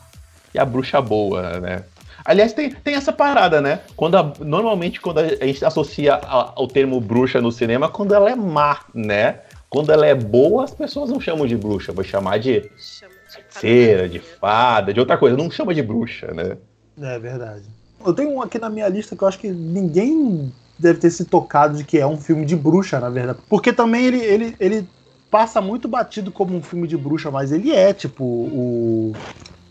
e 0.54 0.60
a 0.60 0.66
bruxa 0.66 1.00
boa, 1.02 1.60
né? 1.60 1.84
Aliás, 2.26 2.52
tem, 2.54 2.72
tem 2.72 2.96
essa 2.96 3.14
parada, 3.14 3.62
né? 3.62 3.82
Quando 3.96 4.16
a- 4.18 4.34
normalmente, 4.40 5.00
quando 5.00 5.20
a 5.20 5.28
gente 5.46 5.64
associa 5.64 6.16
a- 6.16 6.52
ao 6.56 6.68
termo 6.68 7.00
bruxa 7.00 7.40
no 7.40 7.52
cinema, 7.52 7.90
quando 7.90 8.14
ela 8.14 8.30
é 8.30 8.36
má, 8.36 8.80
né? 8.94 9.42
Quando 9.70 9.92
ela 9.92 10.06
é 10.06 10.16
boa, 10.16 10.64
as 10.64 10.74
pessoas 10.74 11.10
não 11.12 11.22
chamam 11.22 11.46
de 11.46 11.56
bruxa, 11.56 11.92
vão 11.92 12.04
chamar 12.04 12.40
de 12.40 12.70
Chama 12.78 13.14
de 13.58 13.62
feira, 13.62 14.10
de 14.10 14.20
fada. 14.20 14.94
de 14.94 15.00
outra 15.00 15.18
coisa. 15.18 15.36
Não 15.38 15.50
chama 15.52 15.74
de 15.74 15.82
bruxa, 15.84 16.28
né? 16.34 16.58
É 17.02 17.20
verdade. 17.20 17.64
Eu 18.06 18.14
tenho 18.14 18.30
um 18.32 18.42
aqui 18.42 18.58
na 18.60 18.70
minha 18.70 18.88
lista 18.88 19.16
que 19.16 19.24
eu 19.24 19.28
acho 19.28 19.40
que 19.40 19.50
ninguém 19.50 20.52
deve 20.80 21.00
ter 21.00 21.10
se 21.10 21.26
tocado 21.26 21.78
de 21.78 21.84
que 21.84 21.98
é 21.98 22.06
um 22.08 22.18
filme 22.18 22.46
de 22.46 22.56
bruxa, 22.56 23.00
na 23.00 23.10
verdade. 23.10 23.40
Porque 23.50 23.74
também 23.74 24.06
ele, 24.06 24.20
ele, 24.20 24.56
ele 24.60 24.90
passa 25.32 25.60
muito 25.62 25.88
batido 25.88 26.32
como 26.32 26.56
um 26.56 26.62
filme 26.62 26.88
de 26.88 26.96
bruxa, 26.96 27.30
mas 27.32 27.52
ele 27.52 27.72
é, 27.72 27.94
tipo, 27.94 28.24
o, 28.24 29.14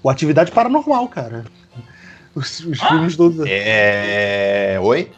o 0.03 0.11
Atividade 0.11 0.51
Paranormal, 0.53 1.09
cara. 1.09 1.45
Os, 2.35 2.61
os 2.61 2.81
filmes 2.81 3.17
todos. 3.17 3.45
É. 3.49 4.79
Oi? 4.83 5.11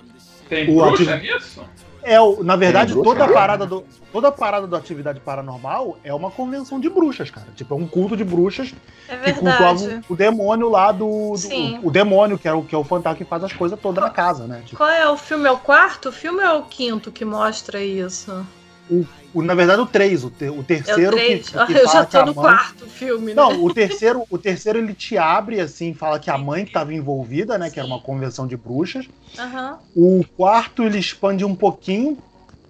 Tem 0.48 0.70
O 0.70 0.76
bruxa 0.84 1.14
ativo- 1.14 1.34
nisso? 1.34 1.60
É, 2.09 2.20
o- 2.20 2.42
na 2.42 2.56
verdade, 2.56 2.92
bruxa, 2.92 3.11
toda 3.11 3.24
a 3.24 3.26
né? 3.26 3.32
parada 3.32 3.66
do. 3.66 3.84
Toda 4.12 4.28
a 4.28 4.32
parada 4.32 4.66
do 4.66 4.74
Atividade 4.74 5.20
Paranormal 5.20 5.98
é 6.02 6.14
uma 6.14 6.30
convenção 6.30 6.80
de 6.80 6.88
bruxas, 6.88 7.30
cara. 7.30 7.48
Tipo, 7.54 7.74
é 7.74 7.76
um 7.76 7.86
culto 7.86 8.16
de 8.16 8.24
bruxas 8.24 8.72
É 9.09 9.16
que 9.16 9.34
cultuavam 9.34 10.00
o 10.09 10.16
demônio 10.16 10.68
lá 10.70 10.90
do. 10.90 11.32
do- 11.32 11.36
Sim. 11.36 11.78
o, 11.82 11.90
demônio, 11.90 12.38
que 12.38 12.48
é 12.48 12.52
o, 12.52 12.62
que 12.62 12.74
é 12.74 12.78
o 12.78 12.84
fantasma 12.84 13.18
que 13.18 13.24
faz 13.24 13.44
as 13.44 13.52
coisas 13.52 13.78
todas 13.78 14.02
na 14.02 14.11
casa, 14.11 14.46
né? 14.46 14.62
Tipo, 14.64 14.78
Qual 14.78 14.88
é 14.88 15.09
o 15.09 15.16
filme? 15.16 15.46
É 15.46 15.50
o 15.50 15.59
quarto? 15.59 16.09
O 16.09 16.12
filme 16.12 16.42
é 16.42 16.50
o 16.52 16.62
quinto 16.62 17.12
que 17.12 17.24
mostra 17.24 17.82
isso? 17.82 18.46
O- 18.91 19.43
na 19.43 19.55
verdade, 19.55 19.80
o 19.80 19.86
3, 19.86 20.24
o, 20.24 20.30
ter- 20.30 20.51
o 20.51 20.57
É 20.57 20.61
o 20.61 20.64
terceiro 20.64 21.16
que, 21.16 21.39
que 21.39 21.57
Eu 21.57 21.66
fala 21.66 21.86
já 21.86 22.07
que 22.07 22.16
a 22.16 22.20
tô 22.20 22.26
no 22.26 22.34
mãe- 22.34 22.45
quarto 22.45 22.89
filme, 22.89 23.34
né? 23.34 23.34
Não, 23.34 23.62
o 23.64 23.72
terceiro, 23.72 24.24
o 24.30 24.39
terceiro 24.39 24.78
ele 24.78 24.95
te 24.95 25.16
abre 25.18 25.61
assim, 25.61 25.93
fala 25.95 26.18
que 26.18 26.30
a 26.30 26.39
mãe 26.39 26.62
estava 26.64 26.93
envolvida, 26.95 27.59
né? 27.59 27.70
Que 27.70 27.78
era 27.78 27.86
uma 27.86 27.99
Sim. 27.99 28.05
convenção 28.05 28.47
de 28.47 28.57
bruxas. 28.57 29.07
Aham. 29.39 29.78
O 29.95 30.22
quarto 30.36 30.82
ele 30.82 30.99
expande 30.99 31.45
um 31.45 31.55
pouquinho, 31.55 32.18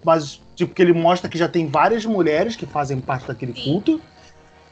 mas 0.03 0.41
tipo 0.55 0.73
que 0.73 0.81
ele 0.81 0.93
mostra 0.93 1.29
que 1.29 1.37
já 1.37 1.47
tem 1.47 1.67
várias 1.67 2.05
mulheres 2.05 2.55
que 2.55 2.65
fazem 2.65 2.99
parte 2.99 3.27
daquele 3.27 3.53
Sim. 3.55 3.63
culto. 3.63 4.01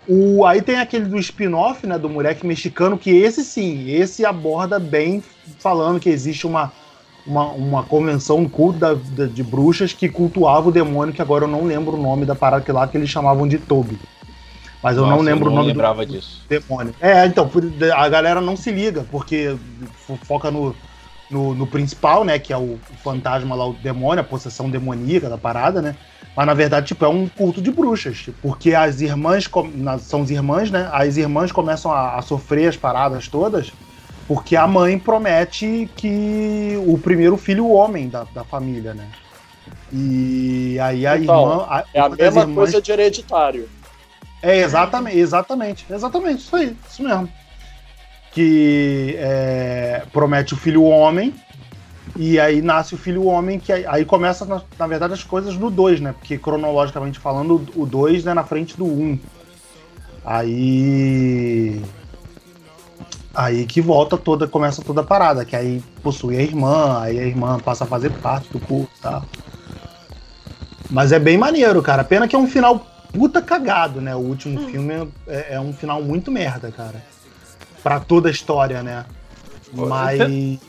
O, 0.10 0.46
aí 0.46 0.62
tem 0.62 0.78
aquele 0.80 1.06
do 1.06 1.18
spin-off, 1.18 1.86
né, 1.86 1.98
do 1.98 2.10
moleque 2.10 2.46
mexicano, 2.48 2.98
que 2.98 3.10
esse 3.10 3.44
sim, 3.44 3.90
esse 3.90 4.26
aborda 4.26 4.80
bem 4.80 5.22
falando 5.60 6.00
que 6.00 6.10
existe 6.10 6.48
uma, 6.48 6.72
uma, 7.28 7.46
uma 7.52 7.84
convenção, 7.84 8.38
um 8.38 8.50
culto 8.50 8.80
da- 8.80 8.94
da- 8.94 9.26
de 9.26 9.44
bruxas 9.44 9.92
que 9.94 10.08
cultuava 10.08 10.70
o 10.70 10.72
demônio, 10.72 11.14
que 11.14 11.22
agora 11.22 11.44
eu 11.44 11.48
não 11.48 11.66
lembro 11.66 11.96
o 11.98 12.02
nome 12.02 12.26
da 12.26 12.34
parada 12.36 12.64
que 12.64 12.72
lá 12.72 12.88
que 12.88 12.98
eles 12.98 13.10
chamavam 13.10 13.48
de 13.48 13.58
Toby. 13.58 14.00
Mas 14.82 14.96
eu 14.96 15.04
não 15.04 15.12
Nossa, 15.18 15.24
lembro 15.24 15.50
eu 15.50 15.52
o 15.52 15.56
nome 15.56 15.68
do, 15.68 15.78
lembrava 15.78 16.06
disso. 16.06 16.44
demônio. 16.48 16.94
É, 17.02 17.26
então, 17.26 17.50
a 17.96 18.08
galera 18.10 18.40
não 18.40 18.56
se 18.56 18.72
liga, 18.72 19.06
porque 19.12 19.56
fo- 20.06 20.18
foca 20.24 20.50
no, 20.50 20.74
no, 21.30 21.54
no 21.54 21.68
principal, 21.68 22.24
né? 22.24 22.40
Que 22.40 22.54
é 22.54 22.58
o 22.58 22.80
fantasma 23.04 23.56
lá, 23.56 23.68
o 23.68 23.74
demônio, 23.74 24.22
a 24.22 24.24
possessão 24.24 24.70
demoníaca 24.70 25.28
da 25.30 25.38
parada, 25.38 25.82
né? 25.82 25.96
Mas 26.36 26.46
na 26.46 26.54
verdade, 26.54 26.86
tipo, 26.86 27.04
é 27.04 27.10
um 27.10 27.28
culto 27.28 27.60
de 27.60 27.72
bruxas. 27.72 28.20
tipo, 28.20 28.38
Porque 28.42 28.76
as 28.76 29.02
irmãs, 29.02 29.50
são 30.00 30.22
as 30.22 30.30
irmãs, 30.30 30.70
né? 30.70 30.88
As 30.94 31.18
irmãs 31.18 31.52
começam 31.52 31.92
a, 31.92 32.16
a 32.16 32.22
sofrer 32.22 32.70
as 32.70 32.78
paradas 32.78 33.28
todas, 33.28 33.74
porque 34.28 34.56
a 34.56 34.68
mãe 34.68 35.00
promete 35.00 35.90
que 35.96 36.76
o 36.86 36.98
primeiro 36.98 37.38
filho 37.38 37.66
o 37.66 37.72
homem 37.74 38.10
da, 38.10 38.26
da 38.26 38.44
família, 38.44 38.94
né? 38.94 39.08
E 39.92 40.78
aí 40.82 41.08
a 41.08 41.18
Então, 41.18 41.40
irmã. 41.52 41.66
A, 41.70 41.84
É 41.94 42.00
a 42.02 42.10
mesma 42.10 42.42
irmãs- 42.42 42.56
coisa 42.56 42.82
de 42.82 42.92
hereditário. 42.92 43.70
é, 44.42 44.58
exatamente, 44.60 45.18
exatamente, 45.18 45.86
exatamente, 45.90 46.40
isso 46.40 46.56
aí, 46.56 46.76
isso 46.90 47.02
mesmo. 47.04 47.30
Que 48.32 49.16
é, 49.18 50.04
promete 50.12 50.54
o 50.54 50.58
filho 50.58 50.84
homem, 50.84 51.34
e 52.16 52.40
aí 52.40 52.62
nasce 52.62 52.94
o 52.96 52.98
filho 52.98 53.26
homem, 53.26 53.60
que 53.60 53.72
aí, 53.72 53.86
aí 53.88 54.06
começa, 54.06 54.44
na, 54.46 54.62
na 54.78 54.88
verdade, 54.88 55.14
as 55.14 55.24
coisas 55.24 55.56
no 55.56 55.70
2, 55.72 56.02
né? 56.02 56.14
Porque 56.20 56.38
cronologicamente 56.38 57.18
falando, 57.18 57.66
o 57.76 57.86
2 57.86 58.28
é 58.28 58.34
na 58.34 58.44
frente 58.44 58.76
do 58.78 58.86
1. 58.86 58.90
Um. 59.04 59.20
Aí. 60.26 61.82
Aí 63.38 63.68
que 63.68 63.80
volta 63.82 64.18
toda, 64.18 64.48
começa 64.48 64.82
toda 64.82 65.02
a 65.02 65.04
parada, 65.04 65.46
que 65.46 65.56
aí 65.56 65.80
possui 66.02 66.36
a 66.38 66.42
irmã, 66.42 67.00
aí 67.00 67.20
a 67.20 67.24
irmã 67.24 67.60
passa 67.60 67.84
a 67.84 67.88
fazer 67.88 68.10
parte 68.14 68.50
do 68.50 68.60
culto 68.60 68.90
e 68.98 69.02
tal. 69.04 69.24
Mas 70.90 71.12
é 71.12 71.20
bem 71.20 71.38
maneiro, 71.38 71.84
cara. 71.84 72.04
Pena 72.04 72.28
que 72.28 72.36
é 72.36 72.40
um 72.40 72.48
final 72.48 72.80
puta 73.14 73.40
cagado, 73.40 74.02
né? 74.02 74.16
O 74.16 74.20
último 74.20 74.60
Hum. 74.60 74.68
filme 74.70 75.08
é, 75.28 75.54
é 75.54 75.60
um 75.60 75.72
final 75.72 76.02
muito 76.02 76.32
merda, 76.32 76.72
cara. 76.72 77.00
Pra 77.84 78.00
toda 78.00 78.28
a 78.28 78.32
história, 78.32 78.82
né? 78.82 79.06
Mas. 79.72 80.60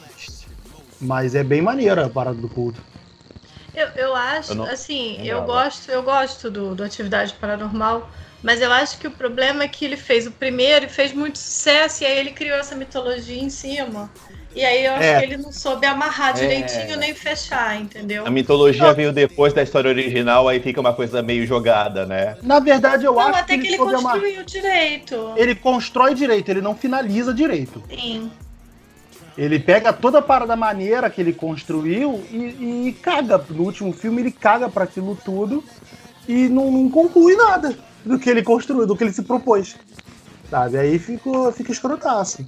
Mas 1.00 1.34
é 1.34 1.42
bem 1.42 1.62
maneiro 1.62 2.04
a 2.04 2.10
parada 2.10 2.36
do 2.36 2.50
culto. 2.50 2.82
Eu, 3.74 3.86
eu 3.96 4.14
acho, 4.14 4.52
Eu 4.52 4.56
não- 4.56 4.64
assim, 4.66 5.16
não 5.18 5.24
eu 5.24 5.42
gosto, 5.44 5.90
eu 5.90 6.02
gosto 6.02 6.50
do, 6.50 6.74
do 6.74 6.84
Atividade 6.84 7.32
Paranormal, 7.40 8.10
Mas 8.42 8.60
eu 8.62 8.72
acho 8.72 8.98
que 8.98 9.06
o 9.06 9.10
problema 9.10 9.64
é 9.64 9.68
que 9.68 9.84
ele 9.84 9.96
fez 9.96 10.26
o 10.26 10.30
primeiro 10.30 10.86
e 10.86 10.88
fez 10.88 11.12
muito 11.12 11.38
sucesso, 11.38 12.04
e 12.04 12.06
aí 12.06 12.18
ele 12.18 12.30
criou 12.30 12.56
essa 12.56 12.74
mitologia 12.74 13.42
em 13.42 13.50
cima. 13.50 14.10
E 14.54 14.64
aí 14.64 14.84
eu 14.86 14.92
acho 14.94 15.02
É. 15.02 15.18
que 15.18 15.24
ele 15.26 15.36
não 15.36 15.52
soube 15.52 15.86
amarrar 15.86 16.32
direitinho 16.34 16.96
nem 16.96 17.14
fechar, 17.14 17.80
entendeu? 17.80 18.26
A 18.26 18.30
mitologia 18.30 18.92
veio 18.92 19.12
depois 19.12 19.52
da 19.52 19.62
história 19.62 19.88
original, 19.88 20.48
aí 20.48 20.58
fica 20.60 20.80
uma 20.80 20.92
coisa 20.94 21.22
meio 21.22 21.46
jogada, 21.46 22.06
né? 22.06 22.36
Na 22.42 22.58
verdade, 22.58 23.04
eu 23.04 23.12
Não, 23.12 23.20
acho 23.20 23.38
até 23.40 23.58
que 23.58 23.66
ele 23.68 23.76
soube 23.76 23.94
amar- 23.94 24.12
construiu 24.14 24.44
direito. 24.44 25.32
Ele 25.36 25.54
constrói 25.54 26.14
direito, 26.14 26.48
ele 26.48 26.60
não 26.62 26.74
finaliza 26.74 27.34
direito. 27.34 27.82
Sim. 27.90 28.30
Ele 29.36 29.58
pega 29.60 29.92
toda 29.92 30.18
a 30.18 30.22
parada 30.22 30.56
maneira 30.56 31.08
que 31.10 31.20
ele 31.20 31.32
construiu 31.32 32.24
e, 32.30 32.88
e 32.88 32.92
caga. 33.00 33.40
No 33.50 33.62
último 33.64 33.92
filme, 33.92 34.22
ele 34.22 34.32
caga 34.32 34.68
pra 34.68 34.84
aquilo 34.84 35.16
tudo 35.24 35.62
e 36.26 36.48
não, 36.48 36.70
não 36.70 36.90
conclui 36.90 37.36
nada 37.36 37.76
do 38.04 38.18
que 38.18 38.28
ele 38.30 38.42
construiu, 38.42 38.86
do 38.86 38.96
que 38.96 39.04
ele 39.04 39.12
se 39.12 39.22
propôs. 39.22 39.76
Sabe? 40.50 40.78
Aí 40.78 40.98
fica, 40.98 41.52
fica 41.52 41.72
escrotaço. 41.72 42.44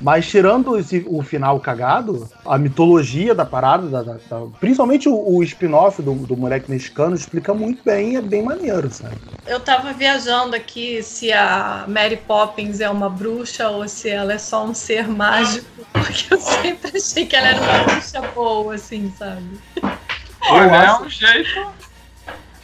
Mas 0.00 0.26
tirando 0.26 0.76
esse- 0.76 1.04
o 1.08 1.22
final 1.22 1.60
cagado, 1.60 2.28
a 2.44 2.58
mitologia 2.58 3.36
da 3.36 3.44
parada, 3.44 3.86
da- 3.86 4.02
da- 4.02 4.18
da- 4.28 4.46
principalmente 4.58 5.08
o, 5.08 5.14
o 5.36 5.42
spin-off 5.44 6.02
do, 6.02 6.12
do 6.14 6.36
moleque 6.36 6.68
mexicano, 6.68 7.14
explica 7.14 7.54
muito 7.54 7.84
bem 7.84 8.14
e 8.14 8.16
é 8.16 8.20
bem 8.20 8.42
maneiro, 8.42 8.90
sabe? 8.90 9.14
Eu 9.46 9.60
tava 9.60 9.92
viajando 9.92 10.56
aqui 10.56 11.00
se 11.04 11.32
a 11.32 11.84
Mary 11.86 12.16
Poppins 12.16 12.80
é 12.80 12.90
uma 12.90 13.08
bruxa 13.08 13.68
ou 13.68 13.86
se 13.86 14.08
ela 14.08 14.32
é 14.32 14.38
só 14.38 14.64
um 14.66 14.74
ser 14.74 15.06
mágico, 15.06 15.66
porque 15.92 16.34
eu 16.34 16.40
sempre 16.40 16.96
achei 16.96 17.24
que 17.26 17.36
ela 17.36 17.48
era 17.48 17.60
uma 17.60 17.84
bruxa 17.84 18.22
boa, 18.34 18.74
assim, 18.74 19.12
sabe? 19.16 19.44
Olha, 20.50 20.70
é 20.84 20.94
um 21.00 21.08
jeito. 21.08 21.68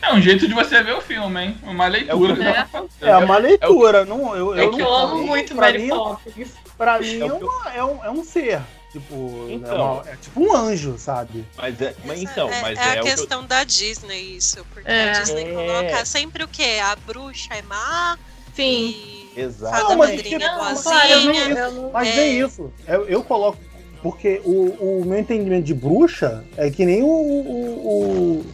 É 0.01 0.12
um 0.14 0.20
jeito 0.22 0.46
de 0.46 0.55
você 0.55 0.82
ver 0.82 0.94
o 0.94 1.01
filme, 1.01 1.40
hein? 1.42 1.57
Uma 1.62 1.86
leitura. 1.88 2.68
É. 3.03 3.09
É 3.09 3.16
uma 3.16 3.36
leitura, 3.38 4.05
não, 4.05 4.34
eu, 4.36 4.55
É 4.57 4.64
eu 4.64 4.70
que 4.70 4.78
não 4.78 4.86
eu 4.86 4.94
amo 4.94 5.26
muito 5.26 5.55
pra 5.55 5.66
Mary 5.66 5.78
mim, 5.82 5.88
Poppins. 5.88 6.49
Pra 6.76 6.99
mim 7.01 7.07
É 7.07 7.16
é, 7.16 7.18
que 7.18 7.22
eu- 7.24 7.36
uma- 7.49 7.72
é 7.74 7.84
um, 7.84 8.05
é 8.05 8.11
um 8.11 8.24
ser. 8.24 8.61
Tipo, 8.92 9.46
Então. 9.51 9.74
é, 9.74 9.82
uma- 9.82 10.09
é 10.09 10.16
tipo 10.16 10.40
um 10.40 10.57
anjo, 10.57 10.96
sabe? 10.99 11.44
Mas, 11.57 11.80
é, 11.82 11.94
mas 12.05 12.22
então, 12.22 12.49
é, 12.49 12.61
mas 12.62 12.78
é 12.78 12.82
é, 12.82 12.84
a 12.84 12.88
o 12.88 12.92
que 12.92 12.99
eu- 13.11 13.16
questão 13.16 13.44
da 13.44 13.64
Disney, 13.64 14.36
isso. 14.36 14.64
Porque 14.72 14.90
É. 14.90 15.11
a 15.11 15.20
Disney 15.20 15.42
É. 15.44 15.53
coloca 15.53 16.05
sempre 16.07 16.42
o 16.44 16.49
quê? 16.49 16.78
A 16.82 16.96
bruxa 16.96 17.49
é 17.55 17.62
má 17.62 18.16
Sim. 18.55 18.94
e 19.36 19.40
Exato. 19.40 19.72
fada 19.76 19.88
Não, 19.90 19.99
mas 19.99 20.11
é 20.11 20.38
claro, 20.82 21.11
eu 21.11 21.72
não- 21.72 21.90
Mas 21.92 22.09
É. 22.09 22.16
nem 22.16 22.40
isso. 22.40 22.72
Eu, 22.86 23.07
eu 23.09 23.22
coloco. 23.22 23.59
Porque 24.01 24.40
o, 24.44 25.01
o 25.01 25.05
meu 25.05 25.18
entendimento 25.18 25.64
de 25.64 25.74
bruxa 25.74 26.44
é 26.57 26.70
que 26.70 26.86
nem 26.86 27.03
o. 27.03 27.07
O, 27.07 28.40
o, 28.40 28.46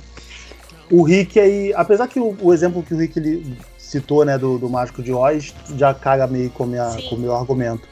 o 0.98 1.02
Rick 1.02 1.38
aí. 1.38 1.72
Apesar 1.74 2.06
que 2.08 2.18
o, 2.20 2.36
o 2.40 2.52
exemplo 2.52 2.82
que 2.82 2.94
o 2.94 2.98
Rick 2.98 3.18
ele 3.18 3.56
citou, 3.78 4.24
né, 4.24 4.36
do, 4.38 4.58
do 4.58 4.68
Mágico 4.68 5.02
de 5.02 5.12
Oz, 5.12 5.54
já 5.76 5.92
caga 5.94 6.26
meio 6.26 6.50
com, 6.50 6.66
minha, 6.66 6.88
Sim. 6.90 7.08
com 7.08 7.14
o 7.16 7.18
meu 7.18 7.34
argumento. 7.34 7.86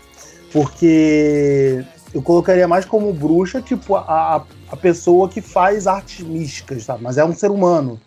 Porque 0.53 1.85
eu 2.15 2.23
colocaria 2.23 2.69
mais 2.69 2.85
como 2.85 3.13
bruxa, 3.13 3.61
tipo, 3.61 3.97
a, 3.97 4.37
a- 4.37 4.43
a 4.69 4.77
pessoa 4.77 5.29
que 5.29 5.41
faz 5.41 5.87
artes 5.87 6.25
místicas, 6.25 6.85
sabe? 6.85 7.03
Mas 7.03 7.19
é 7.19 7.25
um 7.25 7.35
ser 7.35 7.51
humano. 7.51 8.01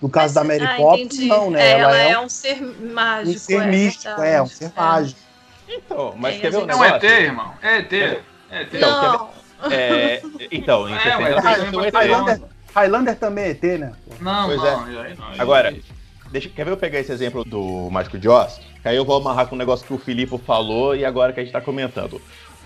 No 0.00 0.08
caso 0.08 0.34
da 0.34 0.42
Mary 0.42 0.64
Ah, 0.64 0.74
Poppins, 0.76 1.18
não, 1.20 1.50
né? 1.50 1.62
É, 1.62 1.78
ela, 1.78 1.96
é, 1.96 2.18
um, 2.18 2.24
um 2.24 2.28
ser 2.28 2.60
um 2.62 2.92
mágico. 2.92 3.38
ser 3.38 3.62
é 3.62 3.66
místico, 3.66 4.20
é, 4.20 4.42
um 4.42 4.46
ser 4.46 4.72
mágico. 4.76 5.20
Então, 5.68 6.14
mas 6.18 6.34
É, 6.34 6.38
quer 6.38 6.50
ver 6.50 6.56
um 6.56 6.60
É 6.60 6.64
um 6.64 6.66
negócio? 6.66 6.96
ET, 6.96 7.04
irmão. 7.04 7.54
É 7.62 7.78
ET. 7.78 7.92
É 7.92 8.62
ET. 8.62 8.74
Então, 8.74 9.00
Não, 9.00 9.28
É, 9.70 10.22
então, 10.50 10.88
em 10.88 10.94
É, 10.94 10.98
60 10.98 11.22
ué, 11.22 11.30
ela 11.30 11.42
fez 11.42 11.74
um 11.74 11.80
ET. 11.84 11.92
tá, 11.92 12.38
Highlander, 12.74 13.16
também 13.16 13.44
é 13.44 13.50
ET, 13.50 13.62
né? 13.78 13.92
Não, 14.20 14.46
Pois 14.46 14.58
não, 14.62 14.84
aí 14.84 14.92
não. 14.94 15.00
aí- 15.02 15.16
Agora, 15.38 15.74
deixa, 16.30 16.48
quer 16.48 16.64
ver 16.64 16.70
eu 16.72 16.76
pegar 16.76 16.98
esse 17.00 17.12
exemplo 17.12 17.44
do 17.44 17.88
Mágico 17.90 18.18
de 18.18 18.28
Oz? 18.28 18.60
Que 18.82 18.88
aí 18.88 18.96
eu 18.96 19.04
vou 19.04 19.16
amarrar 19.16 19.46
com 19.46 19.54
um 19.54 19.58
negócio 19.58 19.86
que 19.86 19.92
o 19.94 19.98
Filipe 19.98 20.36
falou 20.38 20.94
e 20.96 21.04
agora 21.04 21.32
que 21.32 21.40
a 21.40 21.42
gente 21.44 21.52
tá 21.52 21.60
comentando. 21.60 22.20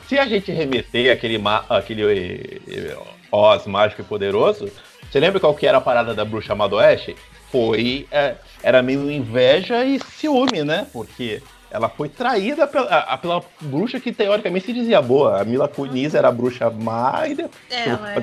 Se 0.09 0.19
a 0.19 0.27
gente 0.27 0.53
remeter 0.53 1.13
aquele, 1.13 1.43
aquele 1.69 2.03
eh, 2.05 2.61
eh, 2.69 2.97
Oz 3.33 3.67
mágico 3.67 4.01
e 4.03 4.05
poderoso, 4.05 4.71
você 5.11 5.19
lembra 5.19 5.41
qual 5.41 5.55
que 5.55 5.67
era 5.67 5.79
a 5.79 5.81
parada 5.81 6.15
da 6.15 6.25
bruxa 6.25 6.53
Amado 6.53 6.77
Oeste? 6.77 7.17
Foi. 7.51 8.07
eh, 8.11 8.35
era 8.63 8.83
meio 8.83 9.11
inveja 9.11 9.85
e 9.85 9.99
ciúme, 9.99 10.63
né? 10.65 10.87
Porque 10.93 11.43
ela 11.71 11.89
foi 11.89 12.09
traída 12.09 12.67
pela, 12.67 13.17
pela 13.19 13.43
bruxa 13.61 13.99
que 14.01 14.13
teoricamente 14.13 14.67
se 14.67 14.73
dizia 14.73 15.03
boa. 15.03 15.41
A 15.41 15.45
Mila 15.45 15.69
Kunis 15.69 16.15
era 16.15 16.29
a 16.29 16.33
bruxa 16.33 16.71
má 16.71 17.25
e 17.29 17.35
depois 17.35 17.53
ela 17.71 18.11
é. 18.13 18.15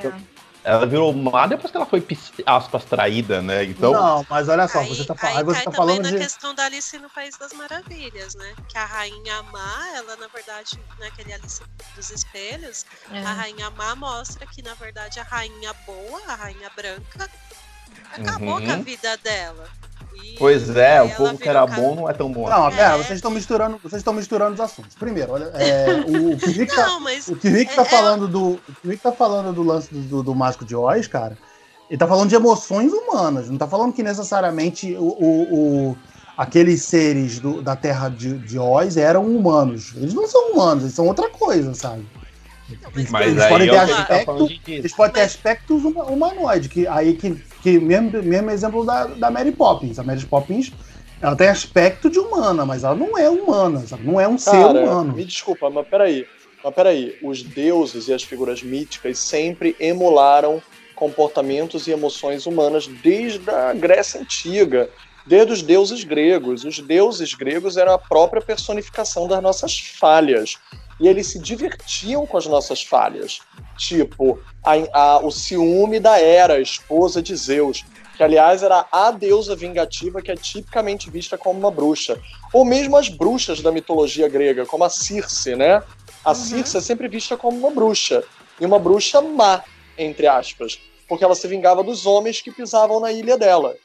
Ela 0.64 0.86
virou 0.86 1.14
má 1.14 1.45
depois 1.47 1.70
que 1.72 1.78
ela 1.78 1.86
foi, 1.86 2.05
aspas, 2.45 2.86
traída, 2.86 3.41
né? 3.41 3.64
Então. 3.66 3.91
Não, 3.91 4.26
mas 4.30 4.47
olha 4.49 4.68
só, 4.68 4.80
aí, 4.80 4.88
você 4.89 5.03
tá, 5.05 5.16
aí 5.22 5.38
aí 5.38 5.43
você 5.43 5.59
tá 5.59 5.72
também 5.72 5.78
falando 5.78 6.03
na 6.03 6.09
de. 6.11 6.18
questão 6.18 6.55
da 6.55 6.66
Alice 6.66 6.97
no 6.99 7.09
País 7.09 7.38
das 7.38 7.53
Maravilhas, 7.53 8.36
né? 8.36 8.53
Que 8.70 8.78
a 8.78 8.86
rainha 8.86 9.43
má, 9.43 9.89
ela 9.95 10.16
na 10.16 10.28
verdade, 10.28 10.80
naquele 10.99 11.34
Alice 11.34 11.61
dos 11.95 12.09
Espelhos, 12.11 12.86
É. 13.11 13.20
a 13.24 13.34
rainha 13.34 13.70
má 13.72 13.95
mostra 13.95 14.45
que 14.47 14.61
na 14.61 14.74
verdade 14.74 15.20
a 15.20 15.24
rainha 15.24 15.74
boa, 15.86 16.22
a 16.28 16.36
rainha 16.36 16.70
branca, 16.76 17.30
acabou 18.11 18.55
Uhum. 18.55 18.66
com 18.66 18.72
a 18.72 18.76
vida 18.78 19.18
dela. 19.18 19.68
E 20.22 20.36
Pois 20.38 20.70
é, 20.76 21.01
o 21.01 21.09
povo 21.16 21.38
que 21.38 21.47
era 21.47 21.66
bom 21.66 21.95
não 21.95 22.09
é 22.09 22.14
tão 22.14 22.32
bom. 22.32 22.49
Não, 22.49 22.68
É. 22.68 22.76
pera, 22.76 22.97
vocês 22.97 23.11
estão 23.18 23.32
misturando, 23.32 23.78
vocês 23.82 23.99
estão 23.99 24.14
misturando 24.14 24.53
os 24.53 24.59
assuntos. 24.59 24.95
Primeiro, 24.95 25.32
olha, 25.34 25.45
é, 25.55 26.03
o, 26.07 26.34
o 26.34 26.38
que 26.38 26.49
o 26.49 26.51
Rick 26.51 26.76
tá, 26.76 26.97
o 26.97 27.47
Rick 27.47 27.76
tá 27.76 27.82
é- 27.82 27.86
falando 27.86 28.28
do, 28.28 28.51
o 28.53 28.59
que 28.82 28.88
o 28.88 28.91
Rick 28.91 29.01
tá 29.03 29.11
falando 29.11 29.53
do 29.53 29.64
lance 29.64 29.93
do, 29.93 30.01
do, 30.01 30.24
do 30.24 30.36
Mágico 30.36 30.66
de 30.66 30.76
Oz, 30.76 31.07
cara. 31.07 31.38
Ele 31.89 31.97
tá 31.97 32.07
falando 32.07 32.30
de 32.30 32.36
emoções 32.36 32.91
humanas. 32.91 33.49
Não 33.49 33.57
tá 33.57 33.68
falando 33.68 33.93
que 33.93 34.01
necessariamente 34.03 34.95
o, 34.95 35.03
o- 35.03 35.89
o- 35.91 35.97
aqueles 36.38 36.82
seres 36.84 37.39
do- 37.39 37.61
da 37.61 37.76
Terra 37.76 38.09
de, 38.09 38.38
de 38.39 38.57
Oz 38.57 38.97
eram 38.97 39.26
humanos. 39.26 39.93
Eles 39.95 40.14
não 40.14 40.28
são 40.28 40.51
humanos, 40.51 40.84
eles 40.84 40.95
são 40.95 41.05
outra 41.07 41.30
coisa, 41.30 41.74
sabe? 41.74 42.05
Mas 43.11 43.28
eles 43.28 43.41
aí 43.41 43.49
podem 43.49 43.68
é 43.68 43.72
ter 43.72 43.78
tá 43.88 44.01
aspecto, 44.01 44.26
falando 44.26 44.47
de 44.47 44.57
disso. 44.57 44.72
eles 44.72 44.93
podem 44.95 45.14
ter 45.14 45.22
aspectos 45.22 45.84
huma- 45.86 46.05
humanoides, 46.05 46.68
que 46.70 46.88
aí 46.88 47.14
que, 47.14 47.39
que 47.64 47.80
mesmo, 47.80 48.22
mesmo 48.22 48.51
exemplo 48.51 48.86
da, 48.86 49.05
da 49.05 49.32
Mary 49.32 49.53
Poppins. 49.53 49.97
A 49.97 50.03
Mary 50.03 50.26
Poppins, 50.26 50.72
ela 51.22 51.36
tem 51.36 51.47
aspecto 51.47 52.09
de 52.09 52.20
humana, 52.20 52.66
mas 52.66 52.84
ela 52.84 52.93
não 52.93 53.18
é 53.18 53.30
humana, 53.30 53.80
sabe? 53.88 54.05
Não 54.05 54.20
é 54.20 54.28
um 54.28 54.38
ser 54.38 54.51
Cara, 54.51 54.84
humano. 54.84 55.14
me 55.14 55.24
desculpa, 55.24 55.70
mas 55.70 55.88
peraí. 55.88 56.28
Mas 56.61 56.76
peraí, 56.76 57.18
os 57.24 57.41
deuses 57.41 58.09
e 58.09 58.14
as 58.14 58.24
figuras 58.24 58.61
míticas 58.61 59.18
sempre 59.18 59.76
emularam 59.80 60.61
comportamentos 60.93 61.88
e 61.88 61.91
emoções 61.91 62.45
humanas 62.45 62.88
desde 62.88 63.49
a 63.49 63.74
Grécia 63.74 64.20
Antiga, 64.20 64.89
desde 65.26 65.53
os 65.53 65.61
deuses 65.61 66.03
gregos. 66.03 66.66
Os 66.66 66.80
deuses 66.80 67.34
gregos 67.34 67.78
eram 67.78 67.93
a 67.93 67.97
própria 67.97 68.41
personificação 68.41 69.28
das 69.28 69.41
nossas 69.41 69.80
falhas. 69.80 70.57
E 71.00 71.08
eles 71.08 71.28
se 71.28 71.39
divertiam 71.39 72.26
com 72.26 72.38
as 72.38 72.46
nossas 72.46 72.84
falhas. 72.84 73.39
Tipo, 73.78 74.39
a- 74.64 74.74
a- 74.94 75.20
o 75.20 75.32
ciúme 75.32 76.00
da 76.00 76.20
Hera, 76.20 76.62
esposa 76.62 77.22
de 77.22 77.36
Zeus, 77.36 77.84
que 78.16 78.24
aliás 78.24 78.62
era 78.62 78.86
a 78.91 79.10
deusa 79.12 79.56
vingativa 79.56 80.22
que 80.22 80.32
é 80.32 80.36
tipicamente 80.36 81.10
vista 81.10 81.38
como 81.38 81.60
uma 81.60 81.72
bruxa. 81.72 82.20
Ou 82.54 82.64
mesmo 82.64 82.96
as 82.96 83.10
bruxas 83.10 83.62
da 83.62 83.72
mitologia 83.72 84.30
grega, 84.30 84.66
como 84.66 84.84
a 84.84 84.89
Circe, 84.89 85.56
né? 85.56 85.82
A 86.24 86.30
Uhum. 86.30 86.36
Circe 86.36 86.78
é 86.78 86.82
sempre 86.82 87.08
vista 87.08 87.36
como 87.36 87.58
uma 87.58 87.72
bruxa. 87.72 88.24
E 88.62 88.66
uma 88.66 88.78
bruxa 88.78 89.20
má, 89.20 89.64
entre 89.98 90.28
aspas. 90.28 90.80
Porque 91.10 91.24
ela 91.26 91.36
se 91.36 91.48
vingava 91.48 91.84
dos 91.84 92.06
homens 92.06 92.39
que 92.41 92.52
pisavam 92.52 93.00
na 93.00 93.12
ilha 93.12 93.38
dela. 93.38 93.76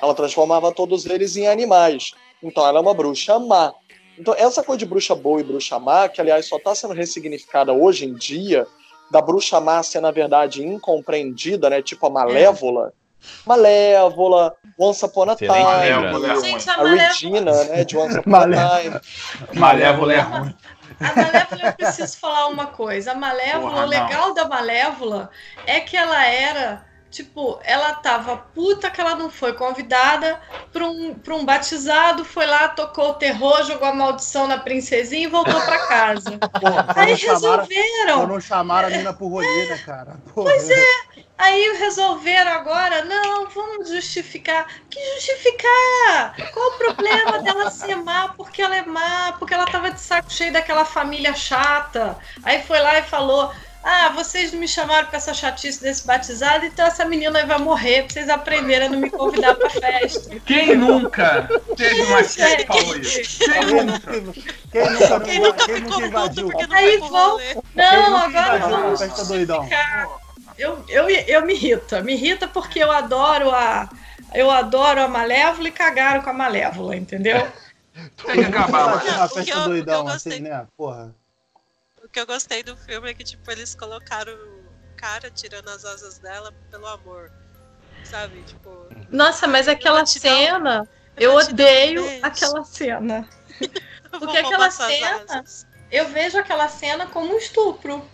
Ela 0.00 0.14
transformava 0.14 0.72
todos 0.72 1.04
eles 1.04 1.36
em 1.36 1.48
animais. 1.48 2.12
Então 2.42 2.66
ela 2.66 2.78
é 2.78 2.80
uma 2.82 2.94
bruxa 2.94 3.38
má. 3.38 3.74
Então 4.18 4.34
essa 4.36 4.62
coisa 4.62 4.78
de 4.78 4.86
bruxa 4.86 5.14
boa 5.14 5.40
e 5.40 5.44
bruxa 5.44 5.78
má, 5.78 6.08
que 6.08 6.20
aliás 6.20 6.46
só 6.46 6.56
está 6.56 6.74
sendo 6.74 6.94
ressignificada 6.94 7.72
hoje 7.72 8.06
em 8.06 8.14
dia, 8.14 8.66
da 9.10 9.20
bruxa 9.20 9.60
má 9.60 9.82
ser 9.82 10.00
na 10.00 10.10
verdade 10.10 10.64
incompreendida, 10.64 11.68
né? 11.70 11.82
Tipo 11.82 12.06
a 12.06 12.10
malévola. 12.10 12.92
Malévola, 13.46 14.54
Once 14.78 15.04
Upon 15.04 15.30
a 15.30 15.36
Time, 15.36 15.52
lembrança. 15.52 16.32
a 16.32 16.48
Gente, 16.48 16.70
a 16.70 16.76
Malévola, 16.76 17.08
Regina, 17.08 17.64
né? 17.64 17.84
De 17.84 17.96
Once 17.96 18.18
Upon 18.18 18.34
a 18.34 18.38
Malévola. 18.40 18.80
Time. 18.80 19.60
Malévola 19.60 20.14
é 20.14 20.20
ruim. 20.20 20.54
a 21.00 21.14
Malévola, 21.14 21.62
eu 21.62 21.72
preciso 21.74 22.18
falar 22.18 22.48
uma 22.48 22.66
coisa. 22.66 23.12
A 23.12 23.14
Malévola, 23.14 23.70
Porra, 23.70 23.84
o 23.84 23.88
legal 23.88 24.34
da 24.34 24.48
Malévola 24.48 25.30
é 25.66 25.80
que 25.80 25.96
ela 25.96 26.26
era, 26.26 26.84
tipo, 27.12 27.60
ela 27.62 27.92
tava 27.92 28.38
puta 28.38 28.90
que 28.90 29.00
ela 29.00 29.14
não 29.14 29.28
foi 29.28 29.52
convidada 29.52 30.40
pra 30.72 30.86
um, 30.86 31.14
pra 31.14 31.34
um 31.34 31.44
batizado, 31.44 32.24
foi 32.24 32.46
lá, 32.46 32.68
tocou 32.68 33.10
o 33.10 33.14
terror, 33.14 33.62
jogou 33.64 33.86
a 33.86 33.92
maldição 33.92 34.46
na 34.48 34.56
princesinha 34.58 35.24
e 35.24 35.30
voltou 35.30 35.60
pra 35.60 35.86
casa. 35.86 36.38
Pô, 36.58 36.68
Aí 36.96 37.16
chamaram, 37.16 37.66
resolveram. 37.66 38.26
quando 38.26 38.40
chamaram 38.40 38.88
a 38.88 38.90
mina 38.90 39.12
por 39.12 39.28
rolê, 39.28 39.66
né, 39.66 39.78
cara? 39.84 40.16
pois 40.34 40.70
é. 40.70 40.84
Aí 41.36 41.76
resolveram 41.78 42.52
agora, 42.52 43.04
não, 43.04 43.48
vamos 43.48 43.90
justificar. 43.90 44.66
Que 44.88 44.98
justificar? 45.14 46.50
Qual 46.52 46.68
o 46.68 46.78
problema 46.78 47.42
dela 47.42 47.70
ser 47.70 47.96
má? 47.96 48.28
Porque 48.28 48.62
ela 48.62 48.76
é 48.76 48.82
má, 48.86 49.34
porque 49.38 49.52
ela 49.52 49.66
tava 49.66 49.90
de 49.90 50.00
saco 50.00 50.32
cheio 50.32 50.52
daquela 50.52 50.84
família 50.84 51.34
chata. 51.34 52.16
Aí 52.44 52.62
foi 52.62 52.78
lá 52.80 52.98
e 52.98 53.02
falou: 53.02 53.52
Ah, 53.84 54.10
vocês 54.14 54.52
não 54.52 54.60
me 54.60 54.68
chamaram 54.68 55.08
pra 55.08 55.16
essa 55.16 55.34
chatice 55.34 55.82
desse 55.82 56.06
batizado, 56.06 56.64
então 56.64 56.86
essa 56.86 57.04
menina 57.04 57.44
vai 57.44 57.58
morrer 57.58 58.04
pra 58.04 58.12
vocês 58.12 58.28
aprenderem 58.28 58.86
a 58.86 58.90
não 58.90 59.00
me 59.00 59.10
convidar 59.10 59.56
pra 59.56 59.68
festa. 59.70 60.38
Quem 60.46 60.76
nunca 60.76 61.48
teve 61.76 62.02
uma 62.02 62.22
tia 62.22 62.56
que 62.58 62.66
falou 62.66 62.96
isso? 62.96 63.38
Quem 63.38 63.52
Quem 63.66 63.84
nunca? 63.84 64.12
quem 64.70 64.90
nunca, 64.92 65.20
Quem 65.20 65.40
nunca 65.40 65.64
quem 65.66 65.74
me 65.74 65.80
nunca 65.80 66.06
invadiu? 66.06 66.50
Aí 66.70 66.96
vão- 66.98 67.38
Não, 67.74 68.16
agora 68.18 68.58
vamos 68.58 69.02
a 69.02 69.08
festa 69.08 69.24
doidão? 69.24 69.68
Eu, 70.58 70.84
eu, 70.88 71.08
eu 71.10 71.44
me 71.44 71.54
irrita. 71.54 72.02
Me 72.02 72.12
irrita 72.14 72.46
porque 72.46 72.78
eu 72.78 72.92
adoro 72.92 73.50
a. 73.50 73.88
Eu 74.34 74.50
adoro 74.50 75.02
a 75.02 75.08
Malévola 75.08 75.68
e 75.68 75.72
cagaram 75.72 76.22
com 76.22 76.30
a 76.30 76.32
Malévola, 76.32 76.94
entendeu? 76.96 77.46
Tem 78.24 78.36
que 78.36 78.44
acabar, 78.44 79.00
festa 79.00 79.40
eu- 79.40 79.44
que 79.44 79.52
doidão, 79.52 80.06
assim, 80.08 80.40
né? 80.40 80.66
Porra. 80.76 81.12
O 82.12 82.14
que 82.14 82.20
eu 82.20 82.26
gostei 82.26 82.62
do 82.62 82.76
filme 82.76 83.10
é 83.10 83.14
que, 83.14 83.24
tipo, 83.24 83.50
eles 83.50 83.74
colocaram 83.74 84.34
o 84.34 84.96
cara 84.98 85.30
tirando 85.30 85.66
as 85.70 85.82
asas 85.82 86.18
dela 86.18 86.52
pelo 86.70 86.86
amor. 86.86 87.32
Sabe? 88.04 88.42
Tipo. 88.42 88.86
Nossa, 89.10 89.46
mas 89.48 89.66
aquela 89.66 90.02
um- 90.02 90.06
cena. 90.06 90.86
Eu 91.16 91.32
um 91.32 91.36
odeio 91.36 92.02
beijo. 92.04 92.20
aquela 92.26 92.64
cena. 92.64 93.26
eu 94.12 94.18
Porque 94.20 94.36
aquela 94.36 94.70
cena-. 94.70 95.42
Eu 95.90 96.06
vejo 96.10 96.36
aquela 96.36 96.68
cena 96.68 97.06
como 97.06 97.32
um 97.32 97.38
estupro. 97.38 98.04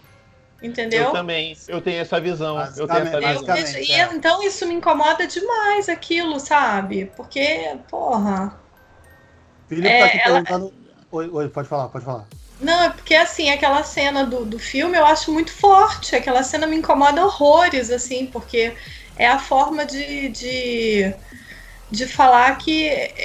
Entendeu? 0.62 1.06
Eu 1.06 1.10
também. 1.12 1.58
Eu 1.66 1.80
tenho 1.80 2.00
essa 2.00 2.20
visão. 2.20 2.56
Eu 2.76 2.86
tenho 2.86 3.00
essa 3.00 3.16
Eu 3.20 3.40
visão. 3.40 3.56
vejo- 3.56 3.78
e 3.78 3.90
é. 3.94 4.08
então 4.14 4.40
isso 4.44 4.64
me 4.64 4.74
incomoda 4.74 5.26
demais, 5.26 5.88
aquilo, 5.88 6.38
sabe? 6.38 7.06
Porque, 7.16 7.76
porra. 7.90 8.56
Felipe 9.68 9.88
É, 9.88 9.98
tá 9.98 10.06
aqui 10.06 10.18
ela- 10.18 10.44
perguntando. 10.44 10.74
Oi, 11.10 11.28
oi, 11.32 11.48
pode 11.48 11.68
falar, 11.68 11.88
pode 11.88 12.04
falar. 12.04 12.24
Não, 12.60 12.84
é 12.84 12.90
porque 12.90 13.14
assim, 13.14 13.50
aquela 13.50 13.82
cena 13.84 14.24
do, 14.24 14.44
do 14.44 14.58
filme 14.58 14.98
eu 14.98 15.06
acho 15.06 15.32
muito 15.32 15.52
forte. 15.52 16.16
Aquela 16.16 16.42
cena 16.42 16.66
me 16.66 16.76
incomoda 16.76 17.24
horrores, 17.24 17.90
assim, 17.90 18.26
porque 18.26 18.74
é 19.16 19.26
a 19.26 19.38
forma 19.38 19.84
de, 19.84 20.28
de, 20.28 21.14
de 21.90 22.06
falar 22.06 22.56
que 22.58 22.84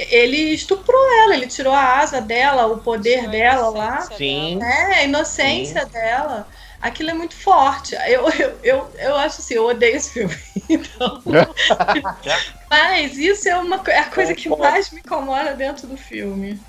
ele 0.09 0.53
estuprou 0.53 1.01
ela, 1.23 1.36
ele 1.36 1.47
tirou 1.47 1.73
a 1.73 1.99
asa 1.99 2.21
dela, 2.21 2.67
o 2.67 2.79
poder 2.79 3.27
dela 3.29 3.69
lá. 3.69 4.01
Sim. 4.01 4.59
dela. 4.59 4.71
É, 4.71 4.93
a 4.95 5.03
inocência 5.03 5.86
dela. 5.86 6.47
Aquilo 6.79 7.11
é 7.11 7.13
muito 7.13 7.34
forte. 7.34 7.95
Eu, 8.07 8.29
eu, 8.29 8.59
eu, 8.61 8.91
eu 8.99 9.15
acho 9.15 9.39
assim, 9.39 9.53
eu 9.53 9.65
odeio 9.65 9.95
esse 9.95 10.11
filme. 10.11 10.36
Então. 10.69 11.21
Mas 12.69 13.17
isso 13.17 13.49
é, 13.49 13.57
uma, 13.57 13.81
é 13.88 13.99
a 13.99 14.05
coisa 14.05 14.34
que 14.34 14.47
mais 14.47 14.91
me 14.91 15.01
incomoda 15.01 15.53
dentro 15.53 15.86
do 15.88 15.97
filme. 15.97 16.59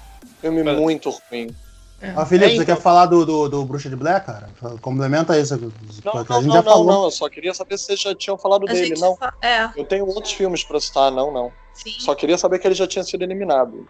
Filme 0.41 0.65
muito 0.65 1.11
ruim. 1.31 1.55
Ah, 2.17 2.27
Felipe, 2.27 2.47
É, 2.47 2.49
você 2.57 2.63
então. 2.63 2.77
quer 2.77 2.83
falar 2.83 3.07
do, 3.07 3.25
do, 3.25 3.49
do 3.49 3.65
Bruxa 3.65 3.89
de 3.89 3.97
Black, 3.97 4.27
cara? 4.27 4.49
Complementa 4.81 5.39
isso. 5.39 5.57
Não, 5.57 6.13
não, 6.13 6.21
a 6.21 6.25
gente 6.41 6.47
não, 6.47 6.55
já 6.55 6.63
não, 6.63 6.73
falou. 6.73 6.87
não, 6.87 7.05
eu 7.05 7.11
só 7.11 7.29
queria 7.29 7.55
saber 7.55 7.79
se 7.79 7.85
vocês 7.87 8.01
já 8.01 8.15
tinham 8.15 8.37
falado 8.39 8.65
A 8.69 8.73
dele. 8.73 8.87
gente 8.89 9.01
Não, 9.01 9.17
fa- 9.17 9.33
É, 9.43 9.69
eu 9.77 9.85
tenho 9.85 10.07
outros 10.07 10.33
filmes 10.33 10.63
pra 10.65 10.81
citar, 10.81 11.11
não, 11.11 11.33
não. 11.33 11.53
sim. 11.73 11.91
Só 12.01 12.15
queria 12.15 12.37
saber 12.39 12.59
que 12.59 12.67
ele 12.67 12.75
já 12.75 12.87
tinha 12.87 13.05
sido 13.05 13.23
eliminado. 13.23 13.87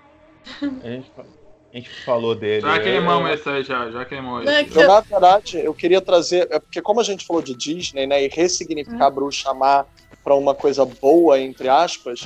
A 0.62 0.86
gente, 0.88 1.12
a 1.16 1.76
gente 1.76 1.90
falou 2.04 2.34
dele. 2.34 2.60
Já 2.60 2.78
queimamos 2.80 3.28
Eu- 3.28 3.34
esse 3.34 3.48
aí, 3.48 3.62
já, 3.64 3.90
já 3.90 4.04
queimou 4.04 4.42
é 4.42 4.64
que- 4.64 4.78
Eu, 4.78 4.86
na 4.86 5.00
verdade, 5.00 5.58
eu 5.58 5.74
queria 5.74 6.00
trazer. 6.00 6.46
É 6.50 6.58
porque, 6.60 6.80
como 6.82 7.00
a 7.00 7.04
gente 7.04 7.26
falou 7.26 7.42
de 7.42 7.54
Disney, 7.56 8.06
né? 8.06 8.22
E 8.24 8.28
ressignificar 8.28 9.10
bruxa 9.10 9.52
má 9.54 9.84
pra 10.22 10.34
uma 10.34 10.54
coisa 10.54 10.84
boa, 10.84 11.38
entre 11.40 11.68
aspas, 11.68 12.20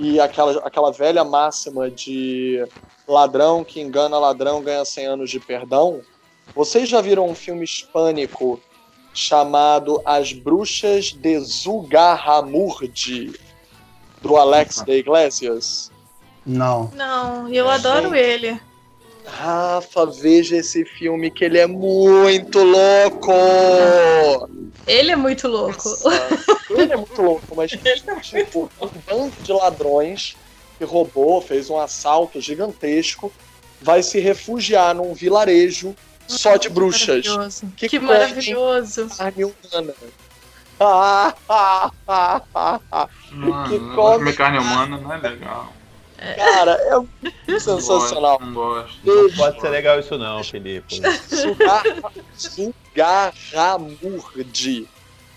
e 0.00 0.18
aquela, 0.18 0.66
aquela 0.66 0.90
velha 0.90 1.22
máxima 1.22 1.90
de 1.90 2.66
ladrão 3.06 3.62
que 3.62 3.82
engana 3.82 4.18
ladrão 4.18 4.62
ganha 4.62 4.82
100 4.82 5.06
anos 5.06 5.30
de 5.30 5.38
perdão. 5.38 6.00
Vocês 6.54 6.88
já 6.88 7.02
viram 7.02 7.28
um 7.28 7.34
filme 7.34 7.62
hispânico 7.62 8.58
chamado 9.12 10.00
As 10.06 10.32
Bruxas 10.32 11.12
de 11.12 11.38
Zugarramurdi, 11.40 13.38
do 14.22 14.38
Alex 14.38 14.82
de 14.82 14.92
Iglesias? 14.92 15.92
Não. 16.46 16.90
Não, 16.94 17.46
eu 17.52 17.68
adoro 17.68 18.14
ele. 18.14 18.58
Rafa, 19.30 20.06
veja 20.06 20.56
esse 20.56 20.84
filme 20.84 21.30
que 21.30 21.44
ele 21.44 21.58
é 21.58 21.66
muito 21.66 22.62
louco! 22.62 23.32
Ele 24.86 25.12
é 25.12 25.16
muito 25.16 25.46
louco. 25.46 25.88
Ele 26.70 26.92
é 26.92 26.96
muito 26.96 27.22
louco, 27.22 27.54
mas 27.56 27.70
tipo, 28.22 28.70
um 28.80 28.88
bando 29.06 29.32
de 29.42 29.52
ladrões 29.52 30.36
que 30.78 30.84
roubou, 30.84 31.40
fez 31.40 31.70
um 31.70 31.78
assalto 31.78 32.40
gigantesco, 32.40 33.32
vai 33.80 34.02
se 34.02 34.18
refugiar 34.18 34.94
num 34.94 35.14
vilarejo 35.14 35.94
só 36.26 36.56
de 36.56 36.68
bruxas. 36.68 37.26
Maravilhoso. 37.26 37.72
Que 37.76 37.88
Que, 37.88 37.98
maravilhoso. 37.98 39.08
Carne 39.16 39.44
humana. 39.44 39.94
Ah, 40.82 41.34
ah, 41.48 41.90
ah, 42.08 42.42
ah, 42.54 42.80
ah. 42.90 43.08
Mano, 43.32 43.68
Que 43.68 43.78
come- 43.94 44.18
comer 44.18 44.34
carne 44.34 44.58
humana 44.58 44.96
não 44.96 45.12
é 45.12 45.18
legal. 45.18 45.72
Cara, 46.36 46.72
é 46.72 46.90
Não 47.50 47.60
sensacional. 47.60 48.38
gosto, 48.38 48.44
Não 48.44 48.52
gosto. 48.52 48.98
Não 49.04 49.30
pode 49.32 49.58
ser 49.60 49.68
legal 49.70 49.98
isso 50.00 50.18
não, 50.18 50.44
Felipe. 50.44 51.00
Sugarramurdi. 52.36 54.86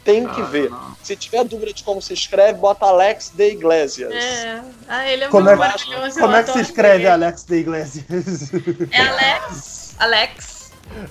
Tem 0.04 0.28
que 0.28 0.42
Ah, 0.42 0.46
ver. 0.46 0.70
não. 0.70 0.98
Se 1.02 1.16
tiver 1.16 1.46
dúvida 1.46 1.72
de 1.74 1.82
como 1.82 2.02
se 2.02 2.14
escreve, 2.14 2.60
bota 2.60 2.86
Alex 2.88 3.32
de 3.34 3.52
Iglesias. 3.54 4.12
É. 4.14 4.62
Ah, 4.90 5.08
ele 5.10 5.24
é 5.24 5.28
Como 5.30 5.46
muito 5.46 5.56
é- 5.56 5.58
maravilhoso. 5.58 6.20
Como 6.20 6.36
é 6.36 6.44
que 6.44 6.52
se 6.52 6.60
escreve. 6.60 7.08
Alex 7.08 7.46
de 7.46 7.56
Iglesias? 7.56 8.52
É 8.92 9.00
Alex. 9.02 9.96
Alex. 9.98 10.53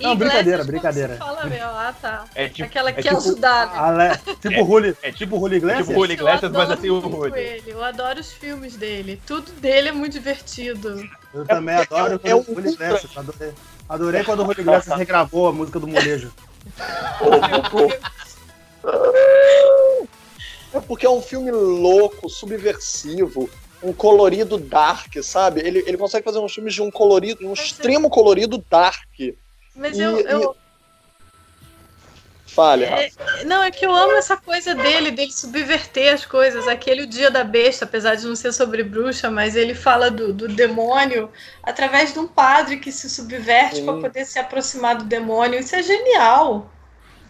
Não, 0.01 0.15
brincadeira, 0.15 0.63
brincadeira. 0.63 1.15
Fala, 1.17 1.45
meu. 1.45 1.67
Ah, 1.67 1.93
tá. 1.99 2.25
É 2.35 2.47
tipo, 2.47 2.63
Aquela 2.63 2.89
é 2.89 2.93
que 2.93 3.01
tipo- 3.01 3.17
ajudar, 3.17 3.73
né? 3.73 3.79
Ale... 3.79 4.35
Tipo 4.39 4.65
Julio, 4.65 4.97
é 5.01 5.11
tipo 5.11 5.39
Julio 5.39 5.57
Iglesias? 5.57 5.87
tipo 5.87 5.99
Julio 5.99 6.13
Iglesias, 6.13 6.43
eu 6.43 6.49
mas 6.51 6.61
adoro 6.61 6.79
assim 6.79 6.89
o 6.89 7.01
Julio. 7.01 7.35
ele. 7.35 7.71
Eu 7.71 7.83
adoro 7.83 8.19
os 8.19 8.31
filmes 8.31 8.75
dele. 8.77 9.21
Tudo 9.25 9.51
dele 9.53 9.89
é 9.89 9.91
muito 9.91 10.13
divertido. 10.13 11.03
Eu 11.33 11.45
também 11.45 11.75
adoro 11.75 12.19
é 12.23 12.35
o 12.35 12.39
um 12.39 12.43
Julio 12.43 12.71
Iglesias. 12.71 13.17
Adorei. 13.17 13.53
Adorei 13.89 14.23
quando 14.23 14.39
o 14.39 14.45
Julio 14.45 14.61
Iglesias 14.61 14.97
regravou 14.97 15.47
a 15.47 15.51
música 15.51 15.79
do 15.79 15.87
molejo. 15.87 16.31
É 20.73 20.79
porque 20.79 21.05
é 21.05 21.09
um 21.09 21.21
filme 21.21 21.51
louco, 21.51 22.29
subversivo, 22.29 23.49
um 23.81 23.93
colorido 23.93 24.57
dark, 24.57 25.13
sabe? 25.21 25.61
Ele, 25.61 25.83
ele 25.85 25.97
consegue 25.97 26.23
fazer 26.25 26.39
uns 26.39 26.53
filmes 26.53 26.73
de 26.73 26.81
um 26.81 26.89
colorido, 26.89 27.45
um 27.47 27.53
extremo 27.53 28.09
colorido 28.09 28.63
dark. 28.69 29.03
Mas 29.75 29.97
E- 29.97 30.01
eu, 30.01 30.19
eu, 30.21 30.55
Falha. 32.53 32.85
É, 32.85 33.43
Não, 33.45 33.63
é 33.63 33.71
que 33.71 33.83
eu 33.83 33.91
amo 33.91 34.13
essa 34.13 34.37
coisa 34.37 34.75
dele, 34.75 35.09
dele 35.09 35.31
subverter 35.31 36.13
as 36.13 36.23
coisas. 36.23 36.67
Aquele 36.67 37.01
O 37.01 37.07
Dia 37.07 37.31
da 37.31 37.43
Besta, 37.43 37.85
apesar 37.85 38.13
de 38.13 38.27
não 38.27 38.35
ser 38.35 38.53
sobre 38.53 38.83
bruxa, 38.83 39.31
mas 39.31 39.55
ele 39.55 39.73
fala 39.73 40.11
do, 40.11 40.31
do 40.31 40.47
demônio 40.47 41.31
através 41.63 42.13
de 42.13 42.19
um 42.19 42.27
padre 42.27 42.77
que 42.77 42.91
se 42.91 43.09
subverte 43.09 43.81
para 43.81 43.99
poder 43.99 44.25
se 44.25 44.37
aproximar 44.37 44.97
do 44.97 45.05
demônio. 45.05 45.59
Isso 45.59 45.75
é 45.75 45.81
genial. 45.81 46.71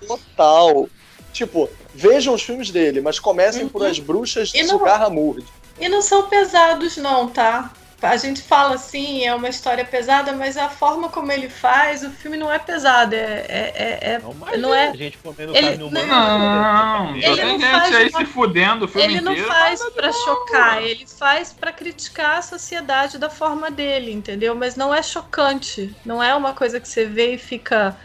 Total. 0.06 0.90
Tipo, 1.32 1.70
vejam 1.96 2.34
os 2.34 2.44
filmes 2.44 2.70
dele, 2.70 3.00
mas 3.00 3.18
comecem 3.18 3.68
por 3.70 3.82
Uhum. 3.82 3.88
As 3.88 4.00
Bruxas 4.00 4.50
de 4.50 4.68
Sugarramurdi. 4.68 5.46
E 5.80 5.88
não 5.88 6.02
são 6.02 6.28
pesados, 6.28 6.98
não, 6.98 7.30
tá? 7.30 7.72
A 8.10 8.18
gente 8.18 8.42
fala 8.42 8.76
assim, 8.76 9.26
é 9.26 9.34
uma 9.34 9.48
história 9.50 9.86
pesada, 9.86 10.34
mas 10.34 10.58
a 10.58 10.68
forma 10.70 11.10
como 11.10 11.32
ele 11.32 11.50
faz, 11.50 12.04
o 12.04 12.10
filme 12.12 12.36
não 12.38 12.52
é 12.52 12.60
pesado. 12.60 13.16
É, 13.16 13.18
é, 13.48 13.74
é- 13.76 14.00
é- 14.16 14.20
Não, 14.20 14.34
mas 14.34 14.60
Não 14.62 14.74
é- 14.74 14.90
a 14.90 14.96
gente 14.96 15.18
comendo 15.18 15.56
ele- 15.56 15.68
carne 15.70 15.84
humana. 15.84 16.06
Não, 16.08 17.16
Ele 17.16 17.26
só 17.28 17.36
tem 17.36 17.46
não 17.46 17.60
gente 17.60 17.72
faz 17.72 17.96
aí 17.96 18.10
uma- 18.10 18.20
se 18.20 18.26
fudendo 18.26 18.86
o 18.86 18.88
filme 18.88 19.08
ele 19.14 19.22
não 19.22 19.32
inteiro. 19.32 19.50
faz 19.52 19.82
pra 19.96 20.12
chocar, 20.12 20.82
ele 20.84 21.06
faz 21.08 21.54
pra 21.54 21.72
criticar 21.72 22.38
a 22.40 22.42
sociedade 22.42 23.18
da 23.18 23.30
forma 23.30 23.72
dele, 23.72 24.12
entendeu? 24.12 24.54
Mas 24.56 24.76
não 24.76 24.94
é 24.94 25.02
chocante, 25.02 25.96
não 26.06 26.22
é 26.22 26.36
uma 26.36 26.54
coisa 26.54 26.80
que 26.80 26.88
você 26.88 27.06
vê 27.06 27.36
e 27.36 27.38
fica, 27.38 27.98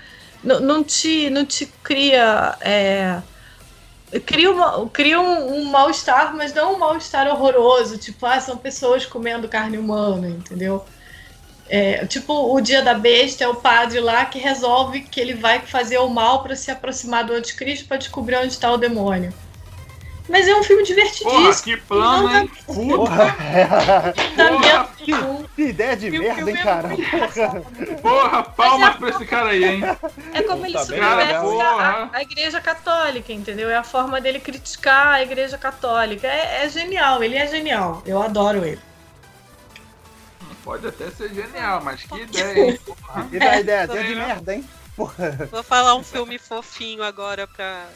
não, 0.42 0.60
não 0.60 0.84
te, 0.84 1.28
não 1.30 1.44
te 1.44 1.66
cria, 1.82 2.56
é, 2.60 3.20
cria, 4.26 4.50
uma- 4.50 4.88
cria 4.90 5.20
um, 5.20 5.58
um 5.58 5.64
mal-estar, 5.64 6.34
mas 6.36 6.54
não 6.54 6.74
um 6.74 6.78
mal-estar 6.78 7.26
horroroso, 7.28 7.98
tipo, 7.98 8.24
ah, 8.26 8.40
são 8.40 8.56
pessoas 8.56 9.04
comendo 9.06 9.48
carne 9.48 9.78
humana, 9.78 10.28
entendeu? 10.28 10.84
É, 11.68 12.06
tipo, 12.06 12.32
o 12.54 12.60
dia 12.60 12.82
da 12.82 12.94
besta 12.94 13.44
é 13.44 13.48
o 13.48 13.56
padre 13.56 14.00
lá 14.00 14.24
que 14.24 14.38
resolve 14.38 15.02
que 15.02 15.20
ele 15.20 15.34
vai 15.34 15.60
fazer 15.66 15.98
o 15.98 16.08
mal 16.08 16.42
pra 16.42 16.56
se 16.56 16.70
aproximar 16.70 17.24
do 17.24 17.34
anticristo 17.34 17.86
pra 17.86 17.98
descobrir 17.98 18.36
onde 18.36 18.48
está 18.54 18.72
o 18.72 18.78
demônio. 18.78 19.34
Mas 20.28 20.46
é 20.46 20.54
um 20.54 20.62
filme 20.62 20.82
Porra, 20.82 20.94
divertidíssimo. 20.94 21.62
que 21.64 21.76
plano, 21.78 22.36
hein? 22.36 22.50
Puta, 22.66 22.96
Porra, 22.96 23.36
Tá 24.36 24.48
porra, 24.48 24.88
um. 25.26 25.44
que 25.56 25.62
ideia 25.62 25.96
de 25.96 26.06
E 26.08 26.18
o 26.18 26.22
merda, 26.22 26.50
hein, 26.50 26.56
é 26.58 26.62
cara? 26.62 26.88
porra, 28.02 28.42
palmas 28.42 28.96
pra 28.96 29.08
esse 29.10 29.24
cara 29.26 29.50
aí, 29.50 29.64
hein? 29.64 29.82
É 30.34 30.42
como 30.42 30.66
ele 30.66 30.74
Tá 30.74 30.84
subverte 30.84 31.34
a, 31.34 32.10
a 32.12 32.22
igreja 32.22 32.60
católica, 32.60 33.32
entendeu? 33.32 33.70
É 33.70 33.76
a 33.76 33.82
forma 33.82 34.20
dele 34.20 34.38
criticar 34.40 35.08
a 35.14 35.22
igreja 35.22 35.56
católica. 35.56 36.26
É, 36.26 36.64
é 36.64 36.68
genial, 36.68 37.22
ele 37.22 37.36
é 37.36 37.46
genial. 37.46 38.02
Eu 38.04 38.22
adoro 38.22 38.64
ele. 38.64 38.80
Pode 40.62 40.86
até 40.86 41.10
ser 41.10 41.32
genial, 41.32 41.80
mas 41.82 42.02
que 42.02 42.20
ideia, 42.20 42.72
hein? 42.72 42.78
Que 43.30 43.36
ideia, 43.36 43.60
ideia, 43.60 43.84
ideia 43.84 44.04
de 44.04 44.14
merda, 44.14 44.54
hein? 44.54 44.64
Porra. 44.98 45.48
Vou 45.50 45.62
falar 45.62 45.94
um 45.94 46.02
filme 46.02 46.38
fofinho 46.38 47.02
agora 47.04 47.46
pra 47.46 47.86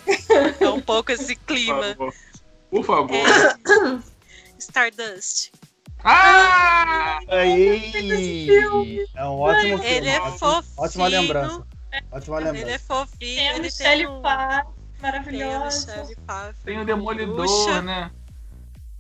dar 0.60 0.72
um 0.72 0.80
pouco 0.80 1.10
esse 1.10 1.34
Por 1.36 1.44
clima. 1.46 1.82
favor. 1.82 2.14
Por 2.70 2.84
favor. 2.84 3.16
É... 3.16 3.98
Stardust. 4.58 5.50
Ah! 6.04 7.18
Aí. 7.28 7.92
É 9.14 9.24
um 9.24 9.38
ótimo 9.40 9.78
filme. 9.78 9.84
Ele 9.86 10.08
é 10.08 10.20
ótimo- 10.20 10.38
fofinho. 10.38 10.74
Ótima 10.76 11.06
lembrança. 11.08 11.66
Ótima 12.10 12.38
Ele 12.40 12.48
é 12.48 12.52
lembrança. 12.52 12.78
fofinho. 12.86 13.36
Tem 13.36 13.48
a 13.50 13.58
Michelle 13.58 14.06
tem 14.06 14.06
um... 14.06 14.22
Pfeiffer, 14.22 14.46
Tem 14.46 14.62
a 14.62 15.02
maravilhosa. 15.02 16.16
Tem 16.64 16.80
o 16.80 16.84
Demolidor, 16.84 17.34
Bruxa. 17.36 17.82
né? 17.82 18.10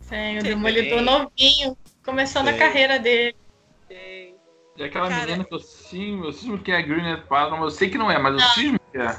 Tem 0.08 0.38
o. 0.38 0.42
Demolidor 0.42 1.00
novinho, 1.00 1.78
começando 2.04 2.48
a 2.48 2.50
Tem. 2.50 2.58
carreira 2.58 2.98
dele. 2.98 3.36
E 4.76 4.82
aquela 4.84 5.08
Cara- 5.08 5.20
menina 5.26 5.44
que 5.44 5.54
eu 5.54 5.60
cismo, 5.60 6.24
eu 6.24 6.32
cismo 6.32 6.58
que 6.58 6.72
é 6.72 6.76
a 6.78 6.82
Gwyneth 6.82 7.22
Paltrow, 7.28 7.62
eu 7.62 7.70
sei 7.70 7.90
que 7.90 7.98
não 7.98 8.10
é, 8.10 8.18
mas 8.18 8.34
eu 8.34 8.40
cismo 8.50 8.80
que 8.90 8.98
é. 8.98 9.16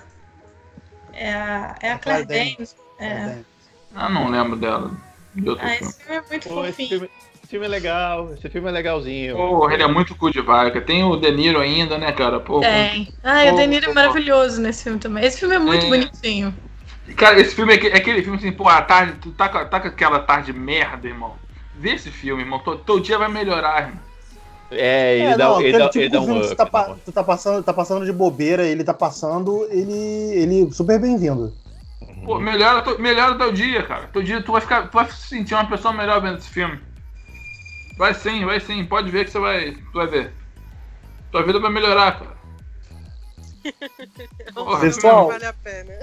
É 1.13 1.33
a, 1.33 1.75
é 1.81 1.91
a 1.91 1.99
Claire 1.99 2.25
Danes. 2.25 2.75
É. 2.99 3.37
Ah, 3.95 4.09
não 4.09 4.29
lembro 4.29 4.55
dela. 4.55 4.91
De 5.35 5.47
outro 5.49 5.65
Ah, 5.65 5.69
filme. 5.69 5.89
esse 5.89 5.99
filme 6.03 6.15
é 6.17 6.23
muito 6.29 6.49
Pô, 6.49 6.61
esse 6.65 6.71
fofinho. 6.71 6.89
filme, 6.89 7.09
esse 7.35 7.47
filme 7.47 7.65
é 7.65 7.69
legal, 7.69 8.33
esse 8.33 8.49
filme 8.49 8.67
é 8.67 8.71
legalzinho. 8.71 9.35
Porra, 9.35 9.73
ele 9.75 9.83
é 9.83 9.87
muito 9.87 10.15
cu 10.15 10.31
de 10.31 10.41
vaca. 10.41 10.81
Tem 10.81 11.03
o 11.03 11.15
De 11.15 11.31
Niro 11.31 11.59
ainda, 11.59 11.97
né, 11.99 12.11
cara? 12.11 12.39
Pô, 12.39 12.59
Tem. 12.59 13.13
Ah, 13.23 13.43
o 13.53 13.55
De 13.55 13.67
Niro 13.67 13.85
é 13.85 13.87
pô, 13.89 13.93
maravilhoso 13.93 14.59
nesse 14.59 14.83
filme 14.83 14.99
também. 14.99 15.23
Esse 15.23 15.39
filme 15.39 15.55
é 15.55 15.59
muito 15.59 15.85
É. 15.85 15.89
bonitinho. 15.89 16.53
Cara, 17.15 17.39
esse 17.39 17.53
filme 17.53 17.73
é 17.73 17.75
aquele, 17.75 17.93
é 17.93 17.97
aquele 17.97 18.23
filme 18.23 18.37
assim, 18.39 18.51
pô, 18.51 18.67
a 18.67 18.81
tarde, 18.81 19.19
tu 19.21 19.31
tá, 19.31 19.49
com- 19.49 19.65
tá 19.65 19.79
com 19.79 19.87
aquela 19.87 20.19
tarde 20.19 20.51
merda, 20.51 21.07
irmão. 21.07 21.35
Vê 21.75 21.91
esse 21.91 22.09
filme, 22.09 22.41
irmão. 22.41 22.59
Teu 22.59 22.99
dia 22.99 23.17
vai 23.19 23.27
melhorar, 23.27 23.81
irmão. 23.83 23.99
É, 24.75 25.17
ele 25.17 25.33
É, 25.33 25.37
dá, 25.37 25.45
não, 25.49 25.61
ele 25.61 25.73
dá, 25.77 25.89
tipo 25.89 25.99
ele 26.03 26.09
dá 26.09 26.19
um 26.19 26.25
filme 26.25 26.39
que 26.41 26.45
up. 26.45 26.49
você 26.49 26.55
tá, 26.55 26.65
dá 26.65 26.71
pa- 26.71 26.95
tu 27.05 27.11
tá 27.11 27.23
passando, 27.23 27.63
tá 27.63 27.73
passando 27.73 28.05
de 28.05 28.11
bobeira, 28.13 28.65
ele 28.65 28.83
tá 28.83 28.93
passando, 28.93 29.65
ele, 29.69 29.93
ele 29.93 30.71
super 30.71 30.99
bem-vindo. 30.99 31.53
Pô, 32.25 32.39
melhora, 32.39 32.81
teu- 32.81 32.99
melhora 32.99 33.37
teu 33.37 33.51
dia, 33.51 33.85
cara. 33.85 34.07
Teu 34.07 34.23
dia, 34.23 34.41
tu 34.43 34.51
vai 34.51 34.61
ficar. 34.61 34.87
Tu 34.89 34.93
vai 34.93 35.09
se 35.09 35.27
sentir 35.27 35.53
uma 35.53 35.69
pessoa 35.69 35.93
melhor 35.93 36.21
vendo 36.21 36.37
esse 36.37 36.49
filme. 36.49 36.79
Vai 37.97 38.13
sim, 38.13 38.45
vai 38.45 38.59
sim. 38.59 38.85
Pode 38.85 39.11
ver 39.11 39.25
que 39.25 39.31
você 39.31 39.39
vai. 39.39 39.71
Tu 39.71 39.93
vai 39.93 40.07
ver. 40.07 40.33
Tua 41.31 41.43
vida 41.43 41.59
vai 41.59 41.71
melhorar, 41.71 42.17
cara. 42.19 42.37
Porra, 44.55 44.81
Pessoal, 44.81 45.27
Vale 45.27 45.45
a 45.45 45.53
pena. 45.53 45.93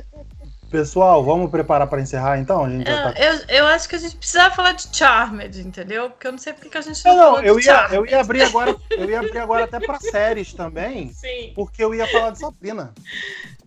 Pessoal, 0.70 1.24
vamos 1.24 1.50
preparar 1.50 1.88
pra 1.88 2.00
encerrar 2.00 2.38
então? 2.38 2.64
A 2.64 2.70
gente 2.70 2.86
já 2.86 2.96
Eu, 2.96 3.02
tá... 3.02 3.20
eu, 3.20 3.56
eu 3.56 3.66
acho 3.66 3.88
que 3.88 3.96
a 3.96 3.98
gente 3.98 4.16
precisava 4.16 4.54
falar 4.54 4.72
de 4.72 4.86
Charmed, 4.96 5.60
entendeu? 5.60 6.10
Porque 6.10 6.26
eu 6.28 6.32
não 6.32 6.38
sei 6.38 6.52
porque 6.52 6.68
que 6.68 6.78
a 6.78 6.80
gente 6.80 7.04
Não, 7.04 7.16
não, 7.16 7.32
não, 7.32 7.42
eu 7.42 7.56
ia, 7.58 7.62
Charmed. 7.62 7.94
eu 7.96 8.06
ia 8.06 8.20
abrir 8.20 8.42
agora, 8.42 8.76
eu 8.90 9.10
ia 9.10 9.18
abrir 9.18 9.38
agora 9.38 9.64
até 9.64 9.80
pra 9.80 9.98
séries 10.00 10.52
também, 10.54 11.12
Sim. 11.12 11.52
porque 11.56 11.82
eu 11.82 11.92
ia 11.92 12.06
falar 12.06 12.30
de 12.30 12.38
Sabrina. 12.38 12.94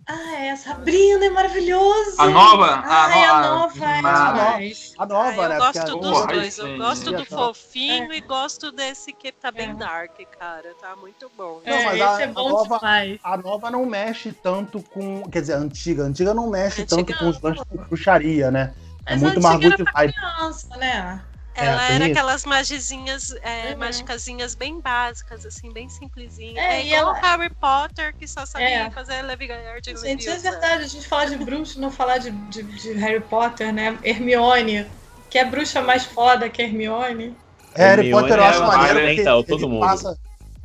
Ah, 0.06 0.34
é, 0.38 0.50
a 0.50 0.56
Sabrina 0.56 1.24
é 1.24 1.30
maravilhoso. 1.30 2.16
A 2.20 2.26
nova? 2.28 2.66
A 2.66 3.06
Ah, 3.06 3.18
é 3.18 3.24
a 3.24 3.40
no- 3.40 3.54
nova, 3.56 3.84
é 3.84 3.88
a- 3.88 3.96
demais. 3.96 4.92
A 4.98 5.06
nova, 5.06 5.28
Ah, 5.30 5.34
eu 5.44 5.48
né? 5.48 5.56
gosto 5.56 5.72
porque 5.72 5.78
a- 5.78 5.94
dos 6.10 6.26
dois. 6.26 6.58
Eu 6.58 6.76
gosto 6.76 7.12
do 7.12 7.24
tá. 7.24 7.36
fofinho 7.36 8.12
e 8.12 8.20
gosto 8.20 8.70
desse 8.70 9.14
que 9.14 9.32
tá 9.32 9.50
bem 9.50 9.70
É. 9.70 9.74
dark, 9.74 10.12
cara. 10.38 10.74
Tá 10.78 10.94
muito 10.94 11.30
bom. 11.34 11.62
Não, 11.64 11.72
é, 11.72 11.84
mas 11.86 11.94
esse 11.94 12.02
a- 12.02 12.20
é 12.20 12.24
a 12.24 12.32
bom 12.32 12.48
nova- 12.50 12.76
demais. 12.78 13.20
A 13.24 13.36
nova 13.38 13.70
não 13.70 13.86
mexe 13.86 14.30
tanto 14.30 14.82
com. 14.82 15.22
Quer 15.30 15.40
dizer, 15.40 15.54
a 15.54 15.58
antiga. 15.58 16.02
A 16.02 16.06
antiga 16.06 16.34
não 16.34 16.50
mexe 16.50 16.82
Antiga 16.82 16.96
tanto 17.06 17.18
com 17.18 17.28
os 17.30 17.40
não. 17.40 17.50
lances 17.50 17.64
de 17.70 17.78
bruxaria, 17.78 18.50
né? 18.50 18.74
É 19.06 19.12
Mas 19.12 19.22
muito 19.22 19.38
a 19.38 19.40
pra 19.40 19.92
vibe. 19.92 20.12
criança, 20.12 20.76
né? 20.76 21.22
Ela 21.56 21.86
tem 21.86 21.96
era 21.96 22.06
aquelas 22.06 22.44
magizinhas, 22.44 23.30
é, 23.42 23.72
Uhum. 23.72 23.78
magicazinhas 23.78 24.54
bem 24.54 24.80
básicas, 24.80 25.44
assim, 25.46 25.72
bem 25.72 25.88
simplesinhas. 25.88 26.64
É, 26.64 26.80
É, 26.80 26.82
e 26.82 26.86
igual 26.88 27.00
ela- 27.02 27.12
o 27.12 27.22
Harry 27.22 27.50
Potter, 27.60 28.14
que 28.18 28.26
só 28.26 28.44
sabia 28.44 28.68
É. 28.86 28.90
fazer 28.90 29.22
Leviard 29.22 29.88
e 29.88 29.96
Gente, 29.96 30.28
é 30.28 30.36
verdade, 30.38 30.84
a 30.84 30.86
gente 30.88 31.06
falar 31.06 31.26
de 31.26 31.36
bruxo, 31.36 31.80
não 31.80 31.90
falar 31.90 32.18
de, 32.18 32.30
de, 32.30 32.62
de 32.62 32.92
Harry 32.94 33.20
Potter, 33.20 33.72
né? 33.72 33.96
Hermione, 34.02 34.86
que 35.30 35.38
é 35.38 35.42
a 35.42 35.44
bruxa 35.46 35.80
mais 35.80 36.04
foda 36.04 36.48
que 36.48 36.60
a 36.60 36.64
Hermione. 36.64 37.36
Harry 37.76 38.00
Hermione 38.00 38.10
Potter 38.22 38.38
eu 38.38 38.44
é 38.44 38.48
acho 38.48 38.60
uma 38.60 38.76
maneiro 38.76 39.00
porque 39.08 39.24
todo 39.54 39.68
mundo. 39.68 39.80
passa, 39.80 40.18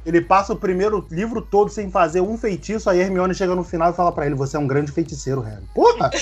ele 0.05 0.21
passa 0.21 0.53
o 0.53 0.55
primeiro 0.55 1.05
livro 1.11 1.41
todo 1.41 1.69
sem 1.69 1.91
fazer 1.91 2.21
um 2.21 2.37
feitiço, 2.37 2.89
aí 2.89 2.99
Hermione 2.99 3.35
chega 3.35 3.53
no 3.53 3.63
final 3.63 3.91
e 3.91 3.95
fala 3.95 4.11
pra 4.11 4.25
ele, 4.25 4.35
você 4.35 4.55
é 4.55 4.59
um 4.59 4.67
grande 4.67 4.91
feiticeiro, 4.91 5.41
Harry. 5.41 5.63
Porra! 5.73 6.09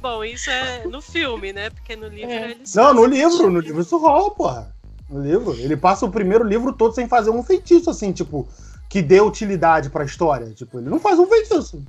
Bom, 0.00 0.24
isso 0.24 0.50
é 0.50 0.86
no 0.86 1.00
filme, 1.00 1.52
né? 1.52 1.70
Porque 1.70 1.96
no 1.96 2.08
livro 2.08 2.30
É. 2.30 2.50
eles. 2.50 2.74
Não, 2.74 2.92
no 2.92 3.06
livro, 3.06 3.50
no 3.50 3.60
livro 3.60 3.80
isso 3.80 3.96
rola, 3.98 4.30
porra. 4.30 4.74
No 5.08 5.22
livro. 5.22 5.54
Ele 5.54 5.76
passa 5.76 6.04
o 6.04 6.10
primeiro 6.10 6.44
livro 6.44 6.72
todo 6.72 6.94
sem 6.94 7.08
fazer 7.08 7.30
um 7.30 7.42
feitiço, 7.42 7.88
assim, 7.88 8.12
tipo, 8.12 8.46
que 8.88 9.00
dê 9.00 9.20
utilidade 9.20 9.90
pra 9.90 10.04
história. 10.04 10.50
Tipo, 10.50 10.78
ele 10.78 10.90
não 10.90 11.00
faz 11.00 11.18
um 11.18 11.26
feitiço. 11.26 11.82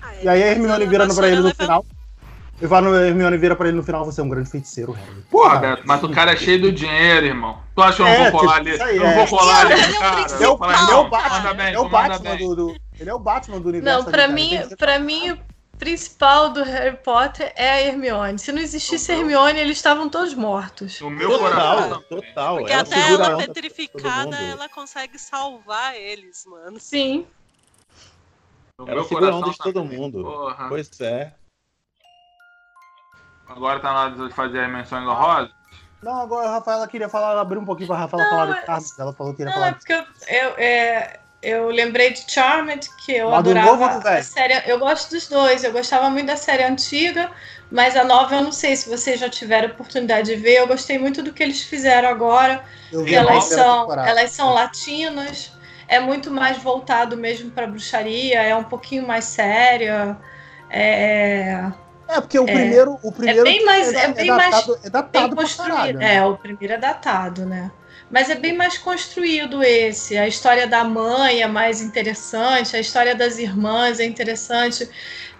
Ah, 0.00 0.14
E 0.22 0.28
aí 0.28 0.42
a 0.42 0.46
Hermione 0.46 0.86
virando 0.86 1.14
pra 1.14 1.28
ele 1.28 1.40
no 1.40 1.54
final. 1.54 1.84
E 2.62 2.66
vai 2.66 2.80
no 2.80 2.94
Hermione 2.94 3.36
vira 3.36 3.56
pra 3.56 3.66
ele 3.66 3.76
no 3.76 3.82
final, 3.82 4.04
você 4.04 4.20
é 4.20 4.24
um 4.24 4.28
grande 4.28 4.48
feiticeiro, 4.48 4.92
Harry. 4.92 5.22
Pô, 5.28 5.40
Porra! 5.42 5.58
Beto, 5.58 5.82
mas 5.84 6.02
o 6.04 6.08
cara 6.10 6.32
é 6.32 6.36
cheio 6.36 6.60
do 6.62 6.70
dinheiro, 6.70 7.26
irmão. 7.26 7.58
Tu 7.74 7.82
acha 7.82 7.96
que 7.96 8.02
eu 8.02 8.06
não 8.06 8.12
É, 8.12 8.30
vou 8.30 8.40
colar 8.40 8.64
tipo, 8.64 8.82
ali? 8.84 8.96
eu 8.96 9.00
não 9.02 9.06
é. 9.08 9.14
vou 9.16 9.38
colar 9.38 9.60
ali 9.66 9.72
Ele 9.72 9.82
é 9.82 10.48
o 10.48 10.58
cara. 10.58 10.74
falar, 10.76 10.82
ele 10.84 10.92
é 10.92 10.96
o 10.96 11.08
Batman, 11.08 11.38
manda 11.40 11.54
bem, 11.54 11.66
ele 11.66 11.76
é 11.76 11.80
o 11.80 11.88
Batman 11.88 12.36
do, 12.36 12.54
do- 12.56 12.76
Ele 13.00 13.10
é 13.10 13.14
o 13.14 13.18
Batman 13.18 13.60
do 13.60 13.68
universo. 13.68 13.98
Não, 13.98 14.04
pra 14.04 14.20
cara, 14.22 14.32
mim, 14.32 14.50
ser- 14.68 14.76
pra 14.76 14.98
mim, 15.00 15.30
o 15.32 15.38
principal 15.76 16.50
do 16.50 16.62
Harry 16.62 16.96
Potter 16.98 17.52
é 17.56 17.68
a 17.72 17.82
Hermione. 17.82 18.38
Se 18.38 18.52
não 18.52 18.60
existisse 18.62 19.10
a 19.10 19.16
Hermione, 19.16 19.58
eles 19.58 19.76
estavam 19.78 20.08
todos 20.08 20.32
mortos. 20.34 21.00
No 21.00 21.10
meu 21.10 21.36
coração. 21.36 22.00
Total, 22.00 22.02
total. 22.22 22.56
Porque 22.58 22.72
ela 22.72 22.82
até 22.82 23.12
ela 23.12 23.36
petrificada, 23.38 24.36
ela 24.36 24.68
consegue 24.68 25.18
salvar 25.18 25.96
eles, 25.96 26.44
mano. 26.46 26.78
Sim. 26.78 27.26
No 28.78 28.86
Ela 28.86 28.94
meu 29.00 29.04
segura 29.04 29.30
a 29.32 29.34
onda 29.36 29.50
de 29.50 29.58
todo 29.58 29.84
mundo. 29.84 30.22
Porra. 30.22 30.68
Pois 30.68 30.88
é. 31.00 31.32
Agora 33.56 33.80
tá 33.80 33.92
na 33.92 34.00
hora 34.02 34.28
de 34.28 34.34
fazer 34.34 34.60
as 34.60 34.70
menções 34.70 35.06
honrosas. 35.06 35.50
Não, 36.02 36.20
agora 36.20 36.48
a 36.48 36.52
Rafaela 36.52 36.88
queria 36.88 37.08
falar, 37.08 37.40
abrir 37.40 37.58
um 37.58 37.64
pouquinho 37.64 37.86
pra 37.88 37.96
Rafaela 37.96 38.24
Não, 38.24 38.30
falar 38.30 38.52
é- 38.52 38.60
de 38.60 38.66
Charmes. 38.66 38.98
Ela 38.98 39.12
falou 39.12 39.32
que 39.32 39.36
queria 39.38 39.52
Não, 39.52 39.64
é 39.64 39.70
falar. 39.70 39.78
porque 39.78 39.92
eu, 39.92 40.04
eu, 40.28 40.54
é, 40.58 41.20
eu 41.42 41.68
lembrei 41.68 42.12
de 42.12 42.24
Charmed, 42.30 42.88
que 43.04 43.12
eu 43.12 43.28
Mas 43.28 43.44
do 43.44 43.50
adorava 43.50 43.70
novo 43.70 43.84
ou 43.84 43.90
do 43.90 44.00
velho? 44.00 44.18
a 44.18 44.22
série. 44.22 44.62
Eu 44.70 44.78
gosto 44.78 45.10
dos 45.10 45.28
dois, 45.28 45.62
eu 45.62 45.72
gostava 45.72 46.10
muito 46.10 46.26
da 46.26 46.36
série 46.36 46.64
antiga, 46.64 47.30
mas 47.70 47.96
a 47.96 48.02
nova 48.04 48.34
eu 48.36 48.42
não 48.42 48.52
sei 48.52 48.74
se 48.74 48.88
vocês 48.88 49.20
já 49.20 49.28
tiveram 49.28 49.68
oportunidade 49.68 50.26
de 50.34 50.36
ver. 50.36 50.56
Eu 50.58 50.66
gostei 50.66 50.98
muito 50.98 51.22
do 51.22 51.32
que 51.32 51.42
eles 51.42 51.62
fizeram 51.62 52.08
agora. 52.08 52.64
Eu 52.90 53.04
vi 53.04 53.16
a 53.16 53.20
elas 53.20 53.44
são, 53.44 53.88
elas 54.04 54.32
são 54.32 54.52
latinas, 54.52 55.52
é 55.86 56.00
muito 56.00 56.30
mais 56.30 56.58
voltado 56.58 57.16
mesmo 57.16 57.50
para 57.50 57.66
bruxaria, 57.66 58.42
é 58.42 58.54
um 58.56 58.64
pouquinho 58.64 59.06
mais 59.06 59.24
séria. 59.26 60.16
É, 60.68 61.70
É, 62.12 62.20
porque 62.20 62.38
o 62.38 62.48
É. 62.48 62.52
primeiro. 62.52 62.98
O 63.02 63.10
primeiro 63.12 63.42
bem 63.44 63.64
mais- 63.64 63.92
é 63.92 64.08
bem 64.08 64.26
mais- 64.28 64.50
datado, 64.50 64.78
é 64.84 64.90
datado 64.90 65.36
bem 65.36 65.46
caralho. 65.56 65.98
né? 65.98 66.16
É, 66.16 66.24
o 66.24 66.36
primeiro 66.36 66.74
é 66.74 66.78
datado, 66.78 67.46
né? 67.46 67.70
Mas 68.10 68.28
é 68.28 68.34
bem 68.34 68.52
mais 68.54 68.76
construído 68.76 69.62
esse. 69.62 70.18
A 70.18 70.28
história 70.28 70.66
da 70.66 70.84
mãe 70.84 71.40
é 71.42 71.46
mais 71.46 71.80
interessante, 71.80 72.76
a 72.76 72.80
história 72.80 73.14
das 73.14 73.38
irmãs 73.38 74.00
é 74.00 74.04
interessante. 74.04 74.88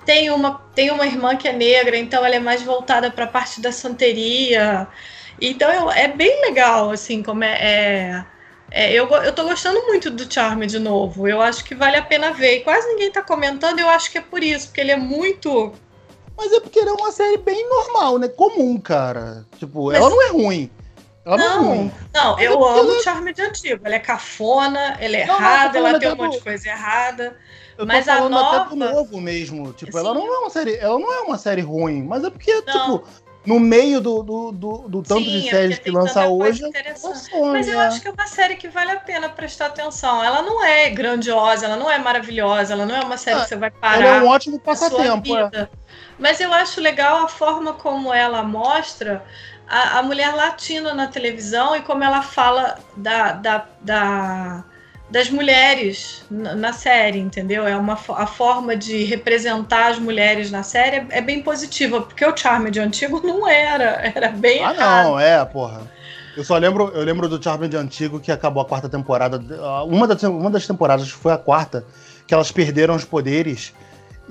Tem 0.07 0.31
uma, 0.31 0.61
tem 0.75 0.91
uma 0.91 1.07
irmã 1.07 1.37
que 1.37 1.47
é 1.47 1.53
negra, 1.53 1.97
então 1.97 2.25
ela 2.25 2.35
é 2.35 2.41
mais 2.41 2.63
voltada 2.63 3.11
para 3.11 3.25
a 3.25 3.29
parte 3.29 3.61
da 3.61 3.71
santeria. 3.71 4.87
Então 5.41 5.71
eu- 5.71 5.91
é 5.91 6.09
bem 6.09 6.41
legal, 6.43 6.91
assim, 6.91 7.23
como 7.23 7.45
é. 7.45 7.53
é- 7.61 8.25
é, 8.75 8.91
eu, 8.93 9.07
eu 9.09 9.33
tô 9.35 9.45
gostando 9.45 9.83
muito 9.87 10.09
do 10.11 10.33
Charme 10.33 10.67
de 10.67 10.79
novo. 10.79 11.29
Eu 11.29 11.43
acho 11.43 11.63
que 11.63 11.75
vale 11.75 11.97
a 11.97 12.03
pena 12.03 12.33
ver. 12.33 12.57
E 12.57 12.61
quase 12.61 12.89
ninguém 12.89 13.11
tá 13.13 13.21
comentando, 13.23 13.79
eu 13.81 13.89
acho 13.91 14.11
que 14.11 14.17
é 14.17 14.23
por 14.23 14.43
isso, 14.43 14.69
porque 14.69 14.81
ele 14.81 14.93
é 14.93 14.97
muito. 14.97 15.75
Mas 16.37 16.53
é 16.53 16.61
porque 16.61 16.79
ele 16.79 16.91
é 16.91 16.93
uma 16.93 17.13
série 17.13 17.39
bem 17.39 17.69
normal, 17.69 18.19
né? 18.19 18.29
Comum, 18.29 18.79
cara. 18.81 19.45
Tipo, 19.59 19.87
Mas- 19.87 19.97
ela 19.97 20.11
não 20.11 20.23
é 20.23 20.29
ruim. 20.31 20.71
Ela 21.25 21.37
não, 21.37 21.45
é 21.45 21.49
Não, 21.51 21.65
ruim. 21.65 21.93
não, 22.13 22.39
é 22.39 22.43
eu 22.49 22.59
porque 22.59 22.81
amo 22.81 22.91
ela- 22.91 22.99
o 22.99 23.03
Charme 23.03 23.33
de 23.33 23.43
Antigo. 23.43 23.81
Ela 23.85 23.95
é 23.95 23.99
cafona, 24.01 24.97
ela 24.99 25.17
é 25.17 25.27
Não, 25.27 25.37
tô 25.37 25.41
errada, 25.41 25.79
ela 25.79 25.99
tem 26.01 26.13
um 26.13 26.17
monte 26.17 26.33
do- 26.33 26.39
de 26.39 26.43
coisa 26.43 26.69
errada. 26.69 27.37
Eu 27.79 27.79
tô 27.79 27.87
Mas 27.87 28.09
a 28.09 28.17
falando 28.17 28.39
até 28.39 28.69
do 28.71 28.77
nova- 28.77 28.93
novo 28.93 29.21
mesmo. 29.21 29.73
Tipo, 29.73 29.97
ela 29.99 30.13
Sim. 30.13 30.19
não 30.19 30.35
é 30.35 30.39
uma 30.39 30.51
série. 30.51 30.77
Ela 30.77 30.99
não 30.99 31.13
é 31.13 31.21
uma 31.21 31.39
série 31.39 31.61
ruim. 31.63 32.03
Mas 32.03 32.25
é 32.25 32.31
porque, 32.31 32.53
Não. 32.67 32.99
tipo, 32.99 33.09
no 33.47 33.59
meio 33.61 34.01
do, 34.01 34.23
do, 34.23 34.53
do, 34.53 34.79
do 34.89 35.03
tanto 35.03 35.25
Sim, 35.25 35.41
de 35.41 35.49
é 35.49 35.51
séries 35.51 35.79
que 35.79 35.91
lança 35.91 36.27
hoje, 36.29 36.63
ela 36.65 37.53
Mas 37.53 37.67
eu 37.69 37.79
acho 37.81 38.01
que 38.01 38.09
é 38.09 38.11
uma 38.11 38.27
série 38.27 38.57
que 38.57 38.69
vale 38.69 38.91
a 38.91 38.99
pena 39.01 39.29
prestar 39.29 39.67
atenção. 39.67 40.23
Ela 40.23 40.43
não 40.43 40.63
é 40.65 40.91
grandiosa, 40.91 41.67
ela 41.67 41.77
não 41.77 41.91
é 41.91 41.99
maravilhosa, 41.99 42.73
ela 42.75 42.85
não 42.87 42.95
é 42.97 43.01
uma 43.01 43.17
série 43.17 43.39
Ah, 43.39 43.43
que 43.43 43.49
você 43.49 43.57
vai 43.57 43.71
Ela 43.71 43.81
parar. 43.81 44.17
é 44.17 44.21
um 44.23 44.27
ótimo 44.29 44.59
passatempo. 44.61 45.37
é. 45.37 45.69
Mas 46.23 46.41
eu 46.41 46.53
acho 46.53 46.81
legal 46.81 47.25
a 47.25 47.29
forma 47.29 47.73
como 47.73 48.15
ela 48.15 48.45
mostra 48.45 49.25
a, 49.69 49.99
a 49.99 50.03
mulher 50.05 50.33
latina 50.33 50.95
na 50.95 51.09
televisão 51.09 51.75
e 51.75 51.81
como 51.83 52.05
ela 52.05 52.23
fala 52.23 52.79
da, 52.97 53.33
da, 53.33 53.67
da- 53.81 54.65
das 55.11 55.29
mulheres 55.29 56.25
na, 56.31 56.73
série, 56.73 57.19
entendeu? 57.19 57.67
É 57.67 57.77
uma 57.77 57.99
a 58.17 58.27
forma 58.27 58.75
de 58.77 59.03
representar 59.05 59.89
as 59.89 59.99
mulheres 59.99 60.51
na 60.51 60.63
série 60.63 60.97
é, 60.97 61.07
é 61.11 61.21
bem 61.21 61.43
positiva, 61.43 62.01
porque 62.01 62.25
o 62.25 62.35
Charmed 62.35 62.79
antigo 62.79 63.21
não 63.27 63.47
era, 63.49 64.13
era 64.15 64.29
bem 64.29 64.65
Ah, 64.65 64.73
errado. 64.73 65.07
não, 65.09 65.21
é, 65.21 65.45
porra. 65.45 65.83
Eu 66.37 66.45
só 66.45 66.57
lembro, 66.57 66.91
eu 66.95 67.03
lembro 67.03 67.29
do 67.29 67.43
Charmed 67.43 67.77
antigo 67.77 68.21
que 68.21 68.31
acabou 68.33 68.63
a 68.63 68.67
quarta 68.67 68.89
temporada. 68.89 69.39
Uma 69.87 70.07
das, 70.07 70.23
uma 70.23 70.49
das 70.49 70.67
temporadas 70.67 71.11
foi 71.11 71.33
a 71.33 71.37
quarta, 71.37 71.85
que 72.27 72.33
elas 72.33 72.51
perderam 72.53 72.95
os 72.95 73.05
poderes 73.05 73.75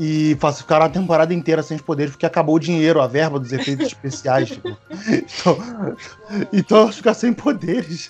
e 0.04 0.36
ficaram 0.58 0.88
a 0.88 0.90
temporada 0.90 1.32
inteira 1.32 1.62
sem 1.62 1.78
os 1.78 1.84
poderes, 1.84 2.14
porque 2.14 2.26
acabou 2.26 2.56
o 2.56 2.60
dinheiro, 2.60 3.00
a 3.00 3.06
verba 3.06 3.38
dos 3.40 3.54
efeitos 3.54 3.86
especiais. 3.94 4.50
Tipo. 4.50 4.76
Então, 5.08 5.58
então 6.52 6.78
elas 6.80 6.96
ficam 6.96 7.14
sem 7.14 7.32
poderes. 7.32 8.10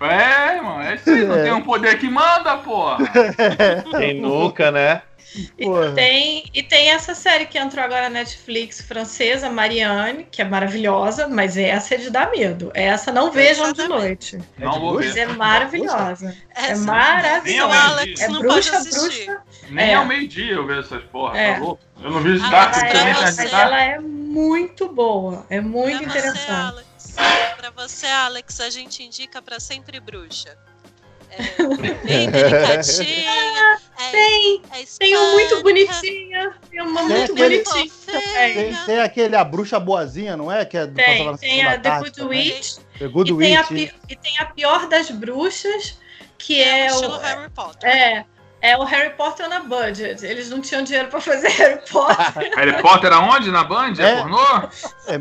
É, 0.00 0.56
irmão, 0.56 0.80
é 0.80 0.94
isso 0.94 1.10
aí, 1.10 1.26
não 1.26 1.34
é. 1.34 1.42
tem 1.42 1.52
um 1.52 1.60
poder 1.60 1.98
que 1.98 2.08
manda, 2.08 2.56
porra. 2.56 2.96
Quem 3.98 4.22
nunca, 4.22 4.70
né? 4.70 5.02
E 5.34 5.94
tem, 5.94 6.44
e 6.52 6.62
tem 6.62 6.90
essa 6.90 7.14
série 7.14 7.46
que 7.46 7.58
entrou 7.58 7.82
agora 7.84 8.02
na 8.10 8.20
Netflix, 8.20 8.80
francesa, 8.80 9.48
Marianne, 9.48 10.26
que 10.30 10.42
é 10.42 10.44
maravilhosa, 10.44 11.26
mas 11.28 11.56
essa 11.56 11.94
é 11.94 11.98
de 11.98 12.10
dar 12.10 12.30
medo. 12.30 12.70
Essa 12.74 13.10
não 13.10 13.30
vejam 13.30 13.72
de 13.72 13.86
noite. 13.88 14.38
Não 14.58 14.78
vou 14.80 14.98
ver. 14.98 15.06
Mas 15.08 15.16
é 15.16 15.26
maravilhosa. 15.26 16.36
É 16.54 16.74
maravilhosa. 16.76 17.74
Alex 17.78 18.20
é 18.20 18.28
bruxa, 18.28 18.80
bruxa. 18.80 19.42
Nem 19.70 19.90
É. 19.90 19.94
ao 19.94 20.04
meio-dia 20.06 20.52
eu 20.52 20.66
vejo 20.66 20.80
essas 20.80 21.02
porra, 21.04 21.38
É. 21.38 21.54
tá 21.54 21.60
louco? 21.60 21.82
Eu 22.02 22.10
não 22.10 22.20
vi 22.20 22.40
Ah, 22.42 22.48
Dark 22.50 22.76
Ela, 22.76 23.08
é, 23.08 23.14
você- 23.14 23.42
mas 23.42 23.50
tá? 23.50 23.60
ela 23.60 23.80
é 23.82 23.98
muito 24.00 24.88
boa. 24.88 25.46
É 25.48 25.60
muito 25.60 25.98
pra 26.02 26.10
você, 26.12 26.18
interessante. 26.18 26.50
Alex. 26.50 27.14
Pra 27.56 27.70
você, 27.70 28.06
Alex, 28.06 28.60
a 28.60 28.70
gente 28.70 29.02
indica 29.02 29.40
pra 29.40 29.60
sempre 29.60 30.00
bruxa. 30.00 30.56
É 31.38 31.94
bem 32.06 32.30
delicadinha. 32.30 33.32
É, 34.04 34.10
Tem, 34.10 34.62
é 34.72 34.84
tem 34.98 35.16
um 35.16 35.32
muito 35.32 35.62
bonitinha. 35.62 36.54
Tem 36.68 36.80
uma 36.82 37.06
Tem 37.06 37.18
muito 37.18 37.32
aquele- 37.34 37.62
bonitinha 37.62 37.92
Tem, 38.54 38.74
tem 38.86 38.98
aquele 39.00 39.36
A 39.36 39.44
Bruxa 39.44 39.78
Boazinha, 39.78 40.36
não 40.36 40.50
é? 40.50 40.64
Que 40.64 40.76
é 40.78 40.86
Tem, 40.88 41.36
tem 41.36 41.64
a 41.64 41.78
The 41.78 41.98
Good 41.98 42.12
também. 42.12 42.52
Witch. 42.52 42.76
The 42.98 43.06
Good 43.08 43.32
e, 43.32 43.36
tem 43.38 43.56
a 43.56 43.60
Witch. 43.70 43.92
e 44.08 44.16
tem 44.16 44.38
a 44.38 44.46
pior 44.46 44.88
das 44.88 45.08
bruxas, 45.10 45.98
que 46.36 46.60
É, 46.60 46.86
é 46.86 46.90
o 46.90 46.94
o. 46.94 46.94
estilo 46.96 47.18
Harry 47.18 47.50
Potter. 47.50 47.88
É, 47.88 48.24
é 48.62 48.76
o 48.78 48.84
Harry 48.84 49.10
Potter 49.16 49.48
na 49.48 49.60
budget. 49.60 50.24
Eles 50.24 50.48
não 50.48 50.60
tinham 50.62 50.82
dinheiro 50.82 51.08
pra 51.08 51.20
fazer 51.20 51.48
Harry 51.58 51.80
Potter. 51.90 52.50
Harry 52.56 52.80
Potter 52.80 53.12
aonde? 53.12 53.50
Na 53.50 53.64
Band? 53.64 53.94
É, 53.98 54.02
É. 54.12 54.16
pornô? 54.22 54.68
É, 55.08 55.18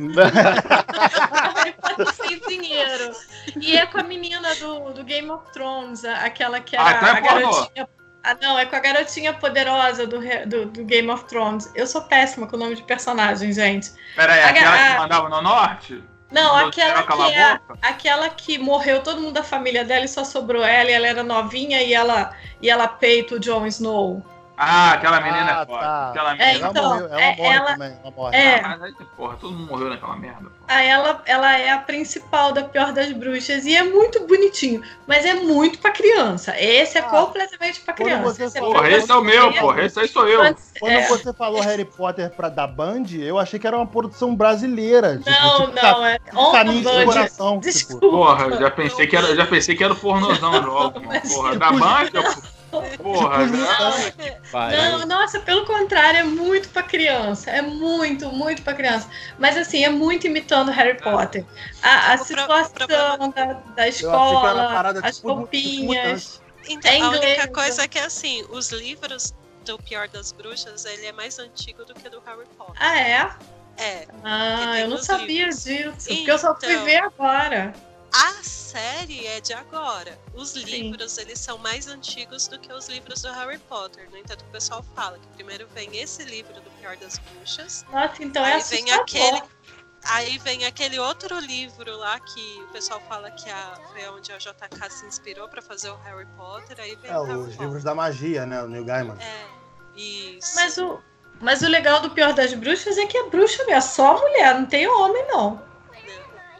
Harry 1.55 1.73
Potter 1.81 2.13
sem 2.13 2.39
dinheiro. 2.47 3.11
E 3.59 3.77
é 3.77 3.85
com 3.85 3.99
a 3.99 4.03
menina 4.03 4.53
do, 4.55 4.91
do 4.93 5.03
Game 5.03 5.29
of 5.29 5.51
Thrones, 5.51 6.05
aquela 6.05 6.59
que 6.59 6.75
era 6.75 6.85
Ah, 6.85 6.91
então 6.93 7.07
é 7.07 7.11
a 7.11 7.21
pornô. 7.21 7.51
garotinha. 7.51 7.89
Ah, 8.23 8.37
não, 8.39 8.59
é 8.59 8.67
com 8.67 8.75
a 8.75 8.79
garotinha 8.79 9.33
poderosa 9.33 10.05
do, 10.05 10.19
do, 10.47 10.65
do 10.67 10.83
Game 10.85 11.09
of 11.09 11.25
Thrones. 11.25 11.71
Eu 11.73 11.87
sou 11.87 12.03
péssima 12.03 12.45
com 12.45 12.55
o 12.55 12.59
nome 12.59 12.75
de 12.75 12.83
personagem, 12.83 13.51
gente. 13.51 13.91
Pera 14.15 14.33
aí, 14.33 14.43
A 14.43 14.49
aquela 14.49 14.77
que 14.91 14.97
mandava 14.99 15.29
no 15.29 15.41
norte? 15.41 16.03
Não, 16.31 16.55
aquela 16.55 17.03
que, 17.03 17.33
é, 17.33 17.59
aquela 17.81 18.29
que 18.29 18.57
morreu 18.57 19.03
todo 19.03 19.19
mundo 19.19 19.33
da 19.33 19.43
família 19.43 19.83
dela 19.83 20.05
e 20.05 20.07
só 20.07 20.23
sobrou 20.23 20.63
ela, 20.63 20.89
e 20.89 20.93
ela 20.93 21.07
era 21.07 21.23
novinha 21.23 21.83
e 21.83 21.93
ela, 21.93 22.33
e 22.61 22.69
ela 22.69 22.87
peita 22.87 23.35
o 23.35 23.39
Jon 23.39 23.67
Snow. 23.67 24.23
Ah, 24.63 24.91
aquela 24.91 25.19
menina 25.21 25.57
Ah, 25.57 25.61
é 25.61 25.65
foda. 25.65 25.79
tá. 25.79 26.09
Aquela 26.09 26.31
É, 26.33 26.37
menina. 26.37 26.51
ela 26.59 26.69
então, 26.69 26.83
morreu, 26.89 27.07
ela 27.07 27.21
é- 27.21 27.35
morre 27.35 27.55
ela- 27.55 27.65
também. 27.73 27.97
Ela 28.03 28.11
morre. 28.15 28.37
É. 28.37 28.55
Ah, 28.63 28.67
mas 28.69 28.81
aí, 28.83 28.93
porra, 29.17 29.37
todo 29.41 29.53
mundo 29.53 29.67
morreu 29.71 29.89
naquela 29.89 30.15
merda. 30.15 30.41
Porra. 30.41 30.51
Aí 30.67 30.87
ela, 30.87 31.21
ela 31.25 31.57
é 31.57 31.71
a 31.71 31.77
principal 31.79 32.51
da 32.53 32.63
pior 32.63 32.93
das 32.93 33.11
bruxas 33.11 33.65
e 33.65 33.75
é 33.75 33.83
muito 33.83 34.25
bonitinho, 34.27 34.83
mas 35.07 35.25
é 35.25 35.33
muito 35.33 35.79
pra 35.79 35.89
criança. 35.91 36.53
Esse 36.59 36.97
é 36.99 37.01
Ah, 37.01 37.05
completamente 37.05 37.81
pra 37.81 37.93
criança. 37.95 38.23
você 38.23 38.43
Esse 38.43 38.57
é 38.57 38.59
falou- 38.61 38.75
Porra, 38.75 38.87
pra 38.87 38.97
esse 38.97 39.11
é 39.11 39.15
o 39.15 39.21
meu, 39.23 39.53
porra. 39.53 39.81
Esse 39.83 39.99
aí 39.99 40.07
sou 40.07 40.27
eu. 40.27 40.39
Quando- 40.41 40.57
Quando 40.79 40.91
é. 40.93 41.07
você 41.07 41.33
falou 41.33 41.61
Harry 41.61 41.85
Potter 41.85 42.29
pra 42.29 42.47
da 42.49 42.67
Band, 42.67 43.05
eu 43.19 43.39
achei 43.39 43.59
que 43.59 43.65
era 43.65 43.75
uma 43.75 43.87
produção 43.87 44.35
brasileira. 44.35 45.17
tipo, 45.17 45.29
Não, 45.29 45.65
tipo, 45.71 45.75
não, 45.85 46.05
é 46.05 46.17
on 46.35 46.51
Caminho 46.51 47.05
coração. 47.05 47.59
Tipo. 47.59 47.65
Desculpa. 47.71 48.07
Porra, 48.09 48.57
já 48.59 48.69
pensei 48.69 49.07
que 49.07 49.15
era, 49.17 49.35
já 49.35 49.45
pensei 49.47 49.75
que 49.75 49.83
era 49.83 49.93
o 49.93 49.95
pornozão 49.95 50.51
logo, 50.61 50.99
mano. 50.99 51.07
Mas- 51.23 51.33
Porra, 51.33 51.55
da 51.57 51.71
Band, 51.71 52.09
eu- 52.13 52.60
porra, 52.71 52.89
Tipo, 52.89 53.15
já- 53.17 54.69
Não, 54.71 55.05
nossa, 55.05 55.39
pelo 55.39 55.65
contrário, 55.65 56.19
é 56.21 56.23
muito 56.23 56.69
pra 56.69 56.81
criança. 56.83 57.49
É 57.51 57.61
muito, 57.61 58.29
muito 58.29 58.61
pra 58.61 58.73
criança. 58.73 59.07
Mas 59.37 59.57
assim, 59.57 59.83
é 59.83 59.89
muito 59.89 60.27
imitando 60.27 60.71
Harry 60.71 60.97
Potter. 61.01 61.45
A, 61.83 62.13
a 62.13 62.17
situação 62.17 63.29
da, 63.35 63.53
da 63.75 63.87
escola, 63.87 64.69
parada 64.73 64.99
as 65.03 65.17
tipo- 65.17 65.33
roupinhas. 65.33 66.41
Então, 66.67 66.91
É 66.91 66.99
a 67.01 67.09
única 67.09 67.17
inglês, 67.27 67.49
coisa 67.53 67.83
é 67.83 67.87
que, 67.87 67.97
assim, 67.99 68.45
os 68.49 68.71
livros 68.71 69.33
do 69.65 69.77
Pior 69.79 70.07
das 70.07 70.31
Bruxas, 70.31 70.85
ele 70.85 71.07
é 71.07 71.11
mais 71.11 71.37
antigo 71.39 71.83
do 71.85 71.93
que 71.93 72.07
do 72.09 72.19
Harry 72.25 72.45
Potter. 72.57 72.75
Ah, 72.79 72.99
é? 72.99 73.29
É. 73.77 74.07
Ah, 74.23 74.79
eu 74.79 74.87
não 74.87 74.97
sabia 74.97 75.45
livros. 75.47 75.63
disso. 75.63 76.07
Porque 76.07 76.29
eu 76.31 76.37
só 76.37 76.55
fui 76.55 76.71
Então. 76.71 76.85
ver 76.85 76.97
agora. 76.97 77.73
A 78.13 78.43
série 78.43 79.25
é 79.25 79.39
de 79.39 79.53
agora. 79.53 80.19
Os 80.33 80.53
livros, 80.53 81.17
eles 81.17 81.39
são 81.39 81.57
mais 81.57 81.87
antigos 81.87 82.47
do 82.47 82.59
que 82.59 82.71
os 82.73 82.87
livros 82.89 83.21
do 83.21 83.31
Harry 83.31 83.57
Potter. 83.59 84.09
No 84.11 84.17
entanto, 84.17 84.43
o 84.47 84.51
pessoal 84.51 84.83
fala 84.95 85.17
que 85.17 85.27
primeiro 85.29 85.67
vem 85.73 85.97
esse 85.97 86.23
livro 86.23 86.53
do 86.61 86.69
Pior 86.71 86.97
das 86.97 87.17
Bruxas, 87.19 87.85
Nossa, 87.91 88.21
então 88.23 88.45
é 88.45 88.53
Aí 88.55 88.61
vem 88.63 88.91
assustador. 88.91 89.01
aquele- 89.01 89.41
aí 90.03 90.37
vem 90.39 90.65
aquele 90.65 90.99
outro 90.99 91.39
livro 91.39 91.95
lá 91.95 92.19
que 92.19 92.59
o 92.63 92.67
pessoal 92.73 93.01
fala 93.07 93.31
que 93.31 93.49
a, 93.49 93.79
foi 93.93 94.07
onde 94.09 94.31
a 94.33 94.37
JK 94.37 94.89
se 94.89 95.05
inspirou 95.05 95.47
pra 95.47 95.61
fazer 95.61 95.89
o 95.89 95.95
Harry 95.97 96.27
Potter, 96.35 96.79
aí 96.79 96.95
vem 96.97 97.11
É, 97.11 97.17
os 97.19 97.27
Potter. 97.29 97.61
livros 97.61 97.83
da 97.83 97.95
magia, 97.95 98.45
né? 98.45 98.61
O 98.63 98.67
Neil 98.67 98.83
Gaiman. 98.83 99.17
É, 99.21 99.45
isso. 99.97 100.55
Mas 100.55 100.77
o, 100.77 101.01
mas 101.39 101.61
o 101.61 101.67
legal 101.69 102.01
do 102.01 102.09
pior 102.11 102.33
das 102.33 102.53
bruxas 102.53 102.97
é 102.97 103.05
que 103.05 103.17
é 103.17 103.29
bruxa 103.29 103.59
mesmo. 103.63 103.73
É 103.77 103.81
só 103.81 104.19
mulher, 104.19 104.55
não 104.55 104.65
tem 104.65 104.85
homem, 104.87 105.25
não. 105.27 105.70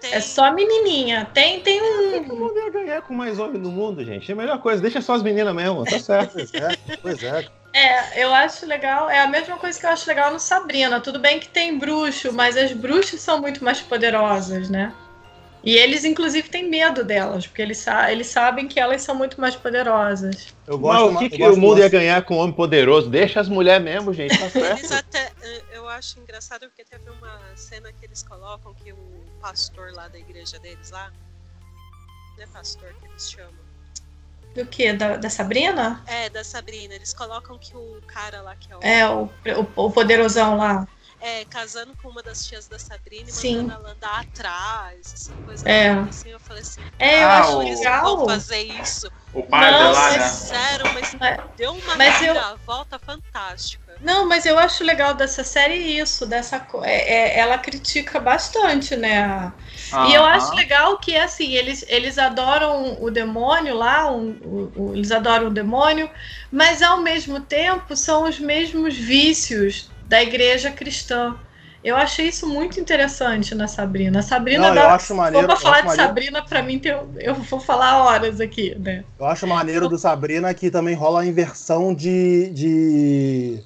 Tem- 0.01 0.13
É 0.13 0.19
só 0.19 0.51
menininha. 0.51 1.29
Tem, 1.33 1.61
tem 1.61 1.79
um. 1.81 2.23
Como 2.25 2.57
ia 2.57 2.71
ganhar 2.71 3.01
com 3.03 3.13
mais 3.13 3.37
homem 3.39 3.61
no 3.61 3.71
mundo, 3.71 4.03
gente? 4.03 4.29
É 4.29 4.33
a 4.33 4.37
melhor 4.37 4.59
coisa, 4.59 4.81
deixa 4.81 4.99
só 4.99 5.13
as 5.13 5.21
meninas 5.23 5.53
mesmo, 5.55 5.85
tá 5.85 5.99
certo. 5.99 6.33
Pois 6.33 6.53
é, 6.53 6.77
pois 7.01 7.23
é. 7.23 7.45
É, 7.73 8.23
eu 8.25 8.33
acho 8.33 8.65
legal. 8.65 9.09
É 9.09 9.19
a 9.21 9.27
mesma 9.27 9.57
coisa 9.57 9.79
que 9.79 9.85
eu 9.85 9.91
acho 9.91 10.09
legal 10.09 10.33
no 10.33 10.39
Sabrina. 10.39 10.99
Tudo 10.99 11.19
bem 11.19 11.39
que 11.39 11.47
tem 11.47 11.77
bruxo, 11.77 12.33
mas 12.33 12.57
as 12.57 12.73
bruxas 12.73 13.21
são 13.21 13.39
muito 13.39 13.63
mais 13.63 13.79
poderosas, 13.79 14.69
né? 14.69 14.91
E 15.63 15.75
eles, 15.77 16.03
inclusive, 16.03 16.49
têm 16.49 16.67
medo 16.67 17.03
delas, 17.03 17.45
porque 17.45 17.61
eles, 17.61 17.77
sa 17.77 18.11
eles 18.11 18.25
sabem 18.27 18.67
que 18.67 18.79
elas 18.79 19.03
são 19.03 19.13
muito 19.13 19.39
mais 19.39 19.55
poderosas. 19.55 20.47
Eu 20.65 20.79
Mas 20.79 20.99
gosto 21.01 21.13
o 21.15 21.19
que, 21.19 21.25
eu 21.25 21.29
que 21.29 21.37
gosto 21.37 21.57
o 21.57 21.61
mundo 21.61 21.75
do- 21.75 21.81
ia 21.81 21.87
ganhar 21.89 22.21
com 22.23 22.35
um 22.35 22.39
homem 22.39 22.55
poderoso? 22.55 23.07
Deixa 23.11 23.39
as 23.39 23.47
mulheres 23.47 23.83
mesmo, 23.85 24.11
gente, 24.11 24.35
tá 24.35 24.45
Eles 24.59 24.87
certo. 24.89 24.93
até. 25.07 25.31
Eu 25.71 25.87
acho 25.87 26.19
engraçado 26.19 26.61
porque 26.67 26.83
teve 26.83 27.07
uma 27.11 27.39
cena 27.55 27.89
que 27.93 28.03
eles 28.05 28.23
colocam 28.23 28.73
que 28.73 28.91
o 28.91 29.20
pastor 29.41 29.91
lá 29.93 30.07
da 30.07 30.19
igreja 30.19 30.59
deles 30.59 30.91
lá. 30.91 31.11
Não 32.37 32.43
é 32.43 32.47
pastor 32.47 32.93
que 32.93 33.07
eles 33.07 33.31
chamam. 33.31 33.71
Do 34.55 34.65
que? 34.65 34.93
Da, 34.93 35.17
da 35.17 35.29
Sabrina? 35.29 36.03
É, 36.05 36.29
da 36.29 36.43
Sabrina. 36.43 36.93
Eles 36.93 37.13
colocam 37.13 37.57
que 37.57 37.75
o 37.75 38.01
cara 38.05 38.41
lá 38.41 38.55
que 38.55 38.71
é 38.71 38.77
o. 38.77 38.81
É, 38.81 39.09
o, 39.09 39.29
o, 39.75 39.85
o 39.85 39.91
poderosão 39.91 40.57
lá. 40.57 40.87
É, 41.21 41.45
casando 41.45 41.95
com 41.95 42.09
uma 42.09 42.23
das 42.23 42.43
tias 42.45 42.67
da 42.67 42.79
Sabrina 42.79 43.29
e 43.29 43.33
Sim. 43.33 43.57
mandando 43.57 43.73
ela 43.73 43.91
andar 43.93 44.19
atrás, 44.19 45.13
essa 45.13 45.35
coisa 45.45 45.69
É. 45.69 45.91
assim, 45.91 46.29
eu 46.29 46.39
falei 46.39 46.61
assim, 46.61 46.81
É, 46.97 47.23
eu 47.23 47.27
Ah, 47.29 47.39
acho 47.39 47.57
legal. 47.59 48.17
vão 48.17 48.25
fazer 48.27 48.61
isso. 48.61 49.11
O 49.33 49.43
pai 49.43 49.71
Não, 49.71 49.91
lá, 49.91 50.09
né? 50.09 50.29
Fizeram, 50.29 50.93
mas 50.93 51.11
deu 51.55 51.71
uma 51.73 51.95
mas 51.95 52.21
eu- 52.21 52.33
reviravolta 52.33 52.99
fantástica. 52.99 53.97
Não, 54.01 54.27
mas 54.27 54.45
eu 54.45 54.57
acho 54.57 54.83
legal 54.83 55.13
dessa 55.13 55.43
série 55.43 55.75
isso, 55.75 56.25
dessa 56.25 56.65
é, 56.83 57.13
é- 57.13 57.39
ela 57.39 57.57
critica 57.57 58.19
bastante, 58.19 58.95
né? 58.95 59.53
E 60.09 60.13
eu 60.13 60.25
acho 60.25 60.55
legal 60.55 60.97
que 60.97 61.15
assim, 61.15 61.53
eles, 61.53 61.85
eles 61.87 62.17
adoram 62.17 63.01
o 63.01 63.11
demônio 63.11 63.75
lá, 63.75 64.11
um- 64.11 64.31
o- 64.43 64.89
o- 64.89 64.95
eles 64.95 65.11
adoram 65.11 65.47
o 65.47 65.51
demônio, 65.53 66.09
mas 66.51 66.81
ao 66.81 67.01
mesmo 67.01 67.41
tempo 67.41 67.95
são 67.95 68.27
os 68.27 68.39
mesmos 68.39 68.95
vícios 68.95 69.91
da 70.11 70.21
igreja 70.21 70.69
cristã. 70.69 71.37
Eu 71.81 71.95
achei 71.95 72.27
isso 72.27 72.45
muito 72.47 72.79
interessante 72.79 73.55
na 73.55 73.65
Sabrina. 73.67 74.19
A 74.19 74.21
Sabrina 74.21 74.67
Não, 74.67 74.75
dá. 74.75 74.81
eu 74.83 74.89
acho 74.89 75.15
maneiro. 75.15 75.49
eu 75.49 75.57
falar 75.57 75.79
de 75.81 75.87
maneiro- 75.87 76.07
Sabrina, 76.09 76.45
pra 76.45 76.61
mim 76.61 76.77
tem, 76.77 76.91
eu 77.19 77.33
vou 77.33 77.59
falar 77.61 78.03
horas 78.03 78.41
aqui, 78.41 78.75
né? 78.77 79.05
Eu 79.17 79.25
acho 79.25 79.47
maneiro 79.47 79.87
do 79.87 79.97
Sabrina 79.97 80.53
que 80.53 80.69
também 80.69 80.93
rola 80.93 81.21
a 81.21 81.25
inversão 81.25 81.95
de. 81.95 82.49
de 82.49 83.63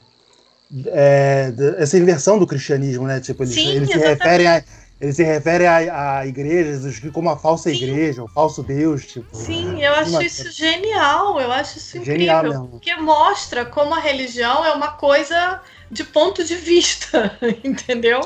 é, 0.87 1.51
essa 1.79 1.97
inversão 1.97 2.37
do 2.37 2.45
cristianismo, 2.47 3.05
né? 3.07 3.19
Tipo, 3.19 3.43
eles, 3.43 3.55
Sim, 3.55 3.69
eles 3.75 3.89
se 3.89 3.97
referem 3.97 4.47
a. 4.47 4.63
Eles 5.01 5.17
se 5.17 5.23
referem 5.23 5.67
a, 5.67 6.19
a 6.19 6.25
igrejas 6.25 6.99
como 7.11 7.29
a 7.29 7.37
falsa 7.37 7.69
Sim. 7.69 7.75
igreja, 7.75 8.23
o 8.23 8.29
falso 8.29 8.63
Deus, 8.63 9.05
tipo. 9.05 9.27
Sim, 9.35 9.83
eu 9.83 9.93
acho 9.93 10.21
isso 10.21 10.49
genial, 10.53 11.37
eu 11.41 11.51
acho 11.51 11.79
isso 11.79 11.97
incrível. 11.97 12.43
mesmo. 12.43 12.67
Porque 12.69 12.95
mostra 12.95 13.65
como 13.65 13.93
a 13.93 13.99
religião 13.99 14.63
é 14.63 14.71
uma 14.71 14.91
coisa 14.93 15.59
de 15.91 16.03
ponto 16.03 16.43
de 16.43 16.55
vista, 16.55 17.37
entendeu? 17.63 18.19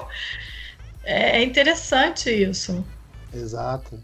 É 1.04 1.42
interessante 1.44 2.30
isso. 2.30 2.86
Exato. 3.34 4.00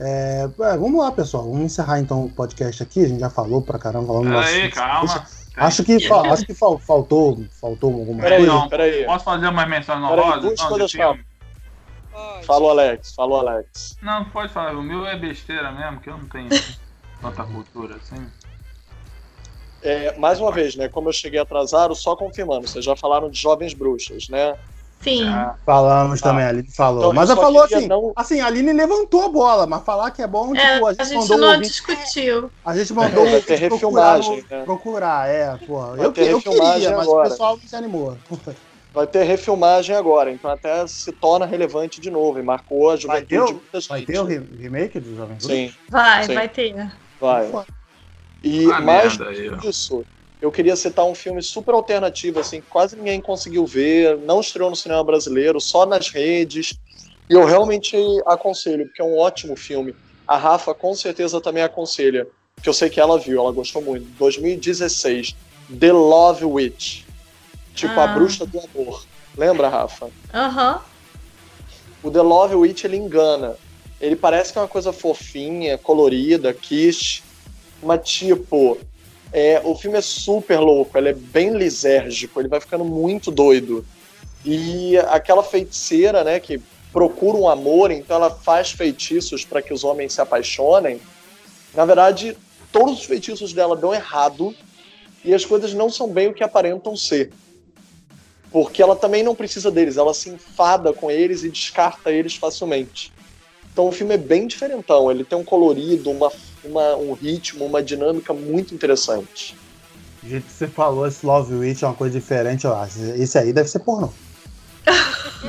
É, 0.00 0.42
é, 0.42 0.76
vamos 0.76 1.00
lá, 1.00 1.12
pessoal. 1.12 1.44
Vamos 1.44 1.62
encerrar 1.66 2.00
então 2.00 2.24
o 2.24 2.30
podcast 2.30 2.82
aqui. 2.82 3.04
A 3.04 3.08
gente 3.08 3.20
já 3.20 3.30
falou 3.30 3.62
pra 3.62 3.78
caramba. 3.78 4.06
Falando 4.08 4.36
aí, 4.38 4.70
calma. 4.70 5.26
Acho 5.56 5.84
que, 5.84 6.00
fa- 6.08 6.32
acho 6.32 6.44
que 6.44 6.52
fal- 6.54 6.78
faltou, 6.80 7.44
faltou 7.60 7.92
alguma 7.94 8.20
Peraí, 8.22 8.38
coisa. 8.38 8.52
não. 8.52 8.68
peraí. 8.68 9.04
Posso 9.04 9.24
fazer 9.24 9.46
umas 9.46 9.68
menções 9.68 10.00
Peraí, 10.00 10.18
honrosas? 10.24 10.50
busca 10.50 10.64
Não, 10.68 10.72
de 10.74 10.78
das 10.80 10.90
filme? 10.92 11.24
Pode. 12.12 12.46
Fala 12.46 12.64
o 12.64 12.70
Alex, 12.70 13.14
fala 13.14 13.30
o 13.32 13.36
Alex. 13.36 13.96
Não, 14.02 14.24
pode 14.26 14.52
falar. 14.52 14.74
O 14.76 14.82
meu 14.82 15.06
é 15.06 15.16
besteira 15.16 15.70
mesmo, 15.72 16.00
que 16.00 16.10
eu 16.10 16.16
não 16.18 16.26
tenho 16.26 16.48
tanta 17.22 17.44
cultura 17.44 17.96
assim. 17.96 18.26
É, 19.84 20.16
mais 20.18 20.40
uma 20.40 20.50
vez, 20.50 20.74
né? 20.76 20.88
Como 20.88 21.08
eu 21.08 21.12
cheguei 21.12 21.38
atrasado, 21.38 21.94
só 21.94 22.16
confirmando, 22.16 22.66
vocês 22.66 22.84
já 22.84 22.96
falaram 22.96 23.28
de 23.28 23.38
jovens 23.38 23.74
bruxas, 23.74 24.28
né? 24.28 24.54
Sim. 25.00 25.24
Já. 25.24 25.54
Falamos 25.66 26.22
também, 26.22 26.42
a 26.44 26.48
Aline 26.48 26.70
falou. 26.74 27.02
Então, 27.02 27.12
mas 27.12 27.28
ela 27.28 27.38
falou 27.38 27.62
assim, 27.62 27.86
não- 27.86 28.12
assim, 28.16 28.40
a 28.40 28.46
Aline 28.46 28.72
levantou 28.72 29.22
a 29.24 29.28
bola, 29.28 29.66
mas 29.66 29.84
falar 29.84 30.10
que 30.10 30.22
é 30.22 30.26
bom, 30.26 30.56
É, 30.56 30.72
tipo, 30.74 30.86
a 30.86 30.88
a 30.88 30.92
gente, 30.94 31.04
gente 31.08 31.18
mandou 31.18 31.38
não 31.38 31.48
ouvinte- 31.48 31.68
discutiu. 31.68 32.50
A 32.64 32.74
gente 32.74 32.92
mandou 32.94 33.24
Vai 33.26 33.38
um 33.38 33.42
ter 33.42 33.68
procurar, 33.68 34.18
né? 34.18 34.64
procurar, 34.64 35.28
é, 35.28 35.56
porra. 35.66 35.88
Vai 35.96 36.06
Eu, 36.06 36.12
eu 36.16 36.36
refilmagem 36.36 36.72
queria, 36.80 36.96
mas 36.96 37.06
agora. 37.06 37.26
o 37.26 37.30
pessoal 37.30 37.56
não 37.58 37.68
se 37.68 37.76
animou. 37.76 38.16
Vai 38.94 39.08
ter 39.08 39.24
refilmagem 39.24 39.96
agora, 39.96 40.30
então 40.30 40.48
até 40.48 40.86
se 40.86 41.10
torna 41.10 41.44
relevante 41.44 42.00
de 42.00 42.10
novo 42.12 42.38
e 42.38 42.42
marcou 42.44 42.90
a 42.90 42.92
Vai 42.92 43.00
juventude 43.00 43.26
ter, 43.26 43.44
de 43.44 43.52
o, 43.52 43.56
muitas 43.56 43.86
vai 43.88 43.98
gente. 43.98 44.06
ter 44.12 44.18
o 44.20 44.24
re- 44.24 44.38
remake 44.56 45.00
do 45.00 45.16
Jovem? 45.16 45.40
Sim, 45.40 45.72
Vai, 45.90 46.22
Sim. 46.22 46.34
vai 46.34 46.48
ter. 46.48 46.92
vai. 47.20 47.50
E 48.44 48.70
Ah, 48.70 48.80
mais 48.80 49.16
merda 49.16 49.58
disso, 49.58 50.04
eu 50.40 50.52
queria 50.52 50.76
citar 50.76 51.06
um 51.06 51.14
filme 51.14 51.42
super 51.42 51.74
alternativo, 51.74 52.40
assim, 52.40 52.60
que 52.60 52.66
quase 52.68 52.94
ninguém 52.96 53.20
conseguiu 53.20 53.64
ver, 53.64 54.18
não 54.18 54.40
estreou 54.40 54.68
no 54.68 54.76
cinema 54.76 55.02
brasileiro, 55.02 55.58
só 55.60 55.86
nas 55.86 56.08
redes. 56.08 56.74
E 57.30 57.32
eu 57.32 57.44
realmente 57.44 57.96
aconselho, 58.26 58.84
porque 58.86 59.00
é 59.00 59.04
um 59.04 59.16
ótimo 59.16 59.56
filme. 59.56 59.94
A 60.28 60.36
Rafa 60.36 60.74
com 60.74 60.94
certeza 60.94 61.40
também 61.40 61.62
aconselha, 61.62 62.26
que 62.62 62.68
eu 62.68 62.74
sei 62.74 62.90
que 62.90 63.00
ela 63.00 63.18
viu, 63.18 63.40
ela 63.40 63.50
gostou 63.50 63.80
muito. 63.80 64.06
2016, 64.18 65.34
The 65.80 65.92
Love 65.92 66.44
Witch. 66.44 67.04
Tipo, 67.74 67.98
a 67.98 68.04
Ah. 68.04 68.08
bruxa 68.08 68.44
do 68.46 68.58
amor. 68.60 69.04
Lembra, 69.36 69.68
Rafa? 69.68 70.10
Aham. 70.32 70.80
O 72.02 72.10
The 72.10 72.20
Love 72.20 72.54
Witch 72.56 72.84
ele 72.84 72.98
engana. 72.98 73.56
Ele 74.00 74.14
parece 74.14 74.52
que 74.52 74.58
é 74.58 74.62
uma 74.62 74.68
coisa 74.68 74.92
fofinha, 74.92 75.78
colorida, 75.78 76.52
quiche, 76.52 77.22
mas 77.84 78.08
tipo, 78.08 78.78
é, 79.32 79.60
o 79.64 79.74
filme 79.74 79.98
é 79.98 80.00
super 80.00 80.60
louco, 80.60 80.96
ele 80.96 81.08
é 81.08 81.12
bem 81.12 81.56
lisérgico, 81.56 82.40
ele 82.40 82.48
vai 82.48 82.60
ficando 82.60 82.84
muito 82.84 83.30
doido. 83.30 83.84
E 84.44 84.96
aquela 85.08 85.42
feiticeira, 85.42 86.22
né, 86.22 86.38
que 86.38 86.60
procura 86.92 87.36
um 87.36 87.48
amor, 87.48 87.90
então 87.90 88.16
ela 88.16 88.30
faz 88.30 88.70
feitiços 88.70 89.44
para 89.44 89.60
que 89.60 89.74
os 89.74 89.82
homens 89.82 90.12
se 90.12 90.20
apaixonem. 90.20 91.00
Na 91.74 91.84
verdade, 91.84 92.36
todos 92.70 93.00
os 93.00 93.04
feitiços 93.04 93.52
dela 93.52 93.76
dão 93.76 93.92
errado 93.92 94.54
e 95.24 95.34
as 95.34 95.44
coisas 95.44 95.74
não 95.74 95.90
são 95.90 96.08
bem 96.08 96.28
o 96.28 96.34
que 96.34 96.44
aparentam 96.44 96.96
ser. 96.96 97.32
Porque 98.52 98.80
ela 98.80 98.94
também 98.94 99.24
não 99.24 99.34
precisa 99.34 99.70
deles, 99.70 99.96
ela 99.96 100.14
se 100.14 100.28
enfada 100.28 100.92
com 100.92 101.10
eles 101.10 101.42
e 101.42 101.50
descarta 101.50 102.12
eles 102.12 102.36
facilmente. 102.36 103.12
Então 103.72 103.88
o 103.88 103.92
filme 103.92 104.14
é 104.14 104.18
bem 104.18 104.46
diferentão, 104.46 105.10
ele 105.10 105.24
tem 105.24 105.36
um 105.36 105.42
colorido, 105.42 106.12
uma, 106.12 106.30
uma- 106.64 106.96
um 106.96 107.12
ritmo, 107.14 107.64
uma 107.64 107.82
dinâmica 107.82 108.32
muito 108.32 108.74
interessante. 108.74 109.56
Do 110.22 110.28
jeito 110.30 110.46
que 110.46 110.52
você 110.52 110.66
falou, 110.66 111.06
esse 111.06 111.24
Love 111.24 111.54
Witch 111.54 111.82
é 111.82 111.86
uma 111.86 111.94
coisa 111.94 112.18
diferente, 112.18 112.64
eu 112.64 112.74
acho. 112.74 112.98
Esse 113.16 113.38
aí 113.38 113.52
deve 113.52 113.68
ser 113.68 113.80
pornô. 113.80 114.08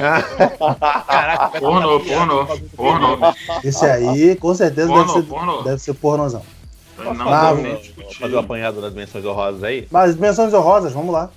Caraca, 1.08 1.60
Pornô, 1.60 2.00
pornô, 2.00 2.46
pornô. 2.76 3.18
Esse 3.64 3.86
aí, 3.86 4.36
com 4.36 4.54
certeza, 4.54 4.88
deve 4.88 5.24
Pornô, 5.26 5.58
ser, 5.58 5.64
deve 5.64 5.82
ser 5.82 5.94
pornozão. 5.94 6.42
Não 6.98 7.34
Ah, 7.34 7.54
Vou 7.54 7.76
discutir. 7.78 8.20
fazer 8.20 8.36
o 8.36 8.40
apanhado 8.40 8.82
das 8.82 8.94
menções 8.94 9.26
honrosas 9.26 9.64
aí. 9.64 9.88
Mas 9.92 10.16
menções 10.16 10.54
honrosas, 10.54 10.94
vamos 10.94 11.14
lá. 11.14 11.30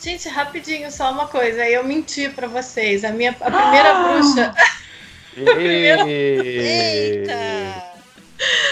Gente, 0.00 0.28
rapidinho, 0.28 0.90
só 0.90 1.10
uma 1.12 1.26
coisa. 1.26 1.66
Eu 1.68 1.82
menti 1.84 2.28
pra 2.28 2.46
vocês. 2.46 3.04
A 3.04 3.10
minha 3.10 3.30
a 3.40 3.50
primeira 3.50 3.94
bruxa. 4.04 4.54
primeira- 5.34 6.06
Eita! 6.08 7.93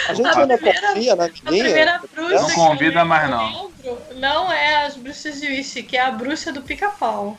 A 0.09 0.15
gente 0.15 0.27
A 0.29 0.39
ainda 0.41 0.57
primeira- 0.59 0.89
confia 0.89 1.17
na 1.17 1.25
A 1.25 1.29
menina. 1.29 1.65
primeira 1.65 2.01
bruxa. 2.15 2.35
Não 2.35 2.51
convida 2.51 3.05
mais, 3.05 3.31
não. 3.31 3.71
Não 4.17 4.53
é 4.53 4.85
as 4.87 4.97
bruxas 4.97 5.41
de 5.41 5.47
Wish, 5.47 5.83
que 5.85 5.97
é 5.97 6.03
a 6.03 6.11
bruxa 6.11 6.53
do 6.53 6.63
pica-pau. 6.63 7.39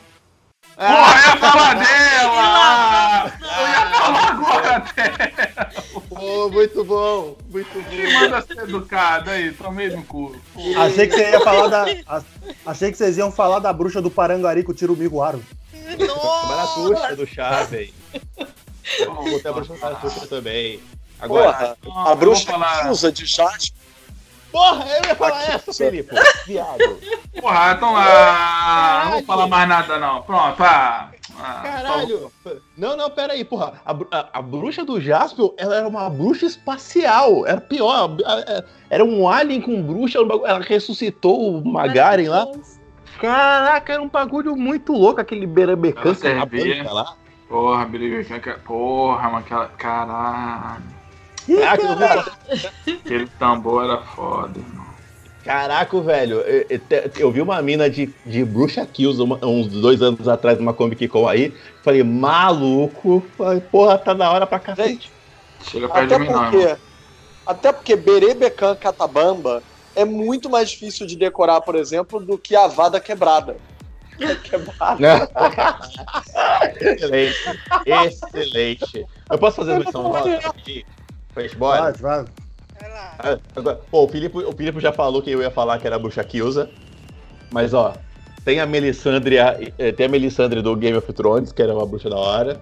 Porra, 0.76 0.88
eu 0.88 1.30
ia 1.30 1.36
falar 1.36 1.74
dela! 1.74 3.32
Eu 3.40 3.68
ia 3.68 3.98
falar 4.00 4.28
agora 4.30 4.76
até! 4.76 5.10
Oh, 6.10 6.48
muito 6.48 6.82
bom, 6.84 7.36
muito 7.50 7.78
Me 7.90 8.06
bom. 8.12 8.12
manda 8.20 8.42
ser 8.42 8.58
educado 8.58 9.30
aí, 9.30 9.52
tomei 9.52 9.90
no 9.90 10.02
cu. 10.04 10.34
Achei 10.78 11.06
que 11.06 11.14
você 11.14 11.30
ia 11.30 11.40
falar 11.40 11.68
da. 11.68 11.84
a- 12.08 12.22
Achei 12.66 12.90
que 12.90 12.96
vocês 12.98 13.16
iam 13.18 13.30
falar 13.30 13.58
da 13.60 13.72
bruxa 13.72 14.02
do 14.02 14.10
Paranguari 14.10 14.64
com 14.64 14.72
o 14.72 14.74
tiro 14.74 14.96
Miguaro. 14.96 15.44
Baratuxa 16.48 17.16
do 17.16 17.26
chá, 17.26 17.62
velho. 17.64 17.92
Vou 19.06 19.40
ter 19.40 19.48
a 19.48 19.52
bruxa 19.52 19.74
do 19.74 19.78
Baratuxa 19.80 20.26
também. 20.26 20.80
Agora, 21.20 21.76
Porra, 21.82 22.12
a 22.12 22.14
bruxa 22.14 22.52
falar- 22.52 22.82
que 22.82 22.88
usa 22.88 23.10
de 23.12 23.24
jaspe. 23.24 23.72
porra, 24.52 24.84
eu 24.88 25.04
ia 25.08 25.14
falar 25.14 25.42
essa, 25.50 25.72
Felipe. 25.72 26.14
Viado. 26.46 26.98
Porra, 27.40 27.72
então 27.72 27.92
lá. 27.92 29.02
Não 29.06 29.12
vou 29.12 29.22
falar 29.24 29.46
mais 29.46 29.68
nada, 29.68 29.98
não. 29.98 30.22
Pronto, 30.22 30.62
ah. 30.62 31.10
ah, 31.40 31.60
Caralho. 31.62 32.30
Não, 32.76 32.96
não, 32.96 33.10
pera 33.10 33.32
aí, 33.32 33.44
porra. 33.44 33.80
A, 33.84 33.92
a- 33.92 34.28
a 34.34 34.42
bruxa 34.42 34.84
do 34.84 35.00
Jaspion, 35.00 35.50
ela 35.56 35.76
era 35.76 35.88
uma 35.88 36.08
bruxa 36.10 36.46
espacial. 36.46 37.46
Era 37.46 37.60
pior. 37.60 38.16
a- 38.24 38.32
a- 38.32 38.64
Era 38.90 39.04
um 39.04 39.28
alien 39.28 39.60
com 39.60 39.82
bruxa. 39.82 40.18
Ela 40.18 40.60
ressuscitou 40.60 41.58
o 41.58 41.64
Magaren 41.66 42.28
lá. 42.28 42.46
Caraca, 43.20 43.92
era 43.92 44.02
um 44.02 44.08
bagulho 44.08 44.56
muito 44.56 44.92
louco, 44.92 45.20
aquele 45.20 45.46
servia. 46.14 46.82
banca 46.82 46.92
lá. 46.92 47.16
Porra, 47.48 47.84
Billy, 47.86 48.24
porra, 48.64 49.30
mas 49.30 49.44
aquela. 49.44 49.66
Caralho. 49.68 50.82
Caraca, 51.46 52.32
Aquele 52.86 53.26
tambor 53.38 53.84
era 53.84 53.98
foda, 54.02 54.58
irmão. 54.58 54.84
Caraca, 55.44 56.00
velho, 56.00 56.36
eu, 56.40 56.66
eu 56.70 57.10
eu 57.18 57.30
vi 57.30 57.42
uma 57.42 57.60
mina 57.60 57.90
de, 57.90 58.06
de 58.24 58.42
bruxa 58.44 58.86
kills 58.86 59.20
uma- 59.20 59.38
uns 59.44 59.68
dois 59.68 60.00
anos 60.00 60.26
atrás 60.26 60.58
numa 60.58 60.72
Comic 60.72 61.06
Con 61.06 61.28
aí. 61.28 61.54
Falei, 61.82 62.02
maluco, 62.02 63.22
falei, 63.36 63.60
porra, 63.60 63.98
tá 63.98 64.14
da 64.14 64.30
hora 64.30 64.46
pra 64.46 64.58
cacete. 64.58 65.12
Chega 65.70 65.86
perto 65.88 66.04
Até 66.14 66.14
de 66.14 66.20
mim, 66.22 66.34
não, 66.34 66.50
porque, 66.50 66.76
até 67.46 67.72
porque 67.72 67.94
Berebecan 67.96 68.74
Catabamba 68.74 69.62
é 69.94 70.04
muito 70.04 70.48
mais 70.48 70.70
difícil 70.70 71.06
de 71.06 71.14
decorar, 71.14 71.60
por 71.60 71.74
exemplo, 71.76 72.18
do 72.20 72.38
que 72.38 72.56
a 72.56 72.66
Vada 72.66 72.98
Quebrada. 72.98 73.56
Quebrada. 74.44 75.30
excelente, 76.80 77.36
excelente. 77.84 79.06
Eu 79.30 79.38
posso 79.38 79.56
fazer 79.56 79.72
a 79.72 79.78
versão 79.78 80.02
nova 80.04 80.30
aqui? 80.36 80.86
Foi 81.34 81.46
embora? 81.52 81.82
Vai, 81.82 81.92
vai. 81.92 82.24
Vai 82.80 82.90
lá. 82.90 83.14
Ah, 83.18 83.38
agora- 83.56 83.80
Pô, 83.90 84.04
o 84.04 84.08
Filipe, 84.08 84.38
o 84.38 84.52
Filipe 84.52 84.80
já 84.80 84.92
falou 84.92 85.20
que 85.20 85.30
eu 85.30 85.42
ia 85.42 85.50
falar 85.50 85.78
que 85.78 85.86
era 85.86 85.96
a 85.96 85.98
bruxa 85.98 86.22
Kilza. 86.24 86.70
Mas 87.50 87.74
ó, 87.74 87.94
tem 88.44 88.60
a 88.60 88.66
Melisandre, 88.66 89.36
eh, 89.38 89.92
tem 89.92 90.06
a 90.06 90.08
Melisandre 90.08 90.62
do 90.62 90.74
Game 90.76 90.96
of 90.96 91.12
Thrones, 91.12 91.52
que 91.52 91.62
era 91.62 91.74
uma 91.74 91.86
bruxa 91.86 92.08
da 92.08 92.16
hora. 92.16 92.60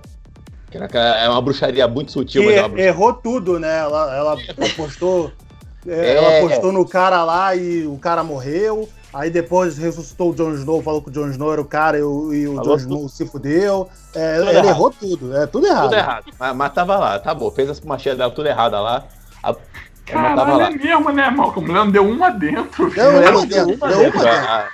Que 0.71 0.79
era- 0.79 0.89
é 1.19 1.29
uma 1.29 1.41
bruxaria 1.43 1.87
muito 1.87 2.13
sutil, 2.13 2.43
Que 2.43 2.49
mas 2.49 2.57
é 2.57 2.61
uma 2.61 2.69
bruxa. 2.71 2.85
errou 2.87 3.13
tudo, 3.15 3.59
né? 3.61 3.79
Ela, 3.79 4.17
ela 4.17 4.37
apostou. 4.73 5.31
é, 5.87 5.93
É. 5.93 6.17
Ela 6.17 6.39
apostou 6.39 6.73
no 6.73 6.87
cara 6.89 7.25
lá 7.25 7.55
e 7.55 7.87
o 7.87 7.99
cara 7.99 8.23
morreu. 8.25 8.89
Aí 9.13 9.31
depois 9.31 9.77
ressuscitou 9.77 10.31
o 10.31 10.35
Jon 10.35 10.55
Snow, 10.55 10.83
falou 10.83 11.03
que 11.03 11.11
o 11.11 11.13
Jon 11.13 11.29
Snow 11.29 11.53
era 11.53 11.61
o 11.61 11.67
cara 11.67 11.99
e 11.99 12.03
o, 12.03 12.33
e 12.33 12.49
o 12.49 12.63
Jon 12.63 12.77
Snow 12.77 13.09
se 13.09 13.27
fudeu. 13.27 13.89
É, 14.15 14.39
ele 14.39 14.51
errado. 14.51 14.69
errou 14.69 14.91
tudo. 14.91 15.37
É 15.37 15.47
tudo 15.47 15.67
errado. 15.67 15.85
Tudo 15.85 15.95
errado. 15.95 16.25
Mas, 16.39 16.57
mas 16.57 16.73
tava 16.73 16.97
lá, 16.97 17.19
tá 17.19 17.35
bom. 17.35 17.51
Fez 17.51 17.69
as 17.69 17.81
machinhas 17.81 18.17
dela 18.17 18.31
tudo 18.31 18.49
errada 18.49 18.81
lá. 18.81 19.05
A, 19.43 19.53
mas 19.53 20.37
tava 20.37 20.37
Caralho, 20.37 20.59
lá. 20.59 20.67
é 20.67 20.71
mesmo, 20.71 21.11
né, 21.11 21.25
a 21.25 21.31
mulher 21.31 21.75
não 21.75 21.91
deu 21.91 22.09
uma 22.09 22.31
dentro. 22.31 22.91
Deu 22.91 23.11
uma 23.11 23.21
dentro, 23.21 23.37
uma 23.37 23.47
deu 23.47 23.67
dentro. 23.67 23.87
uma 23.87 24.65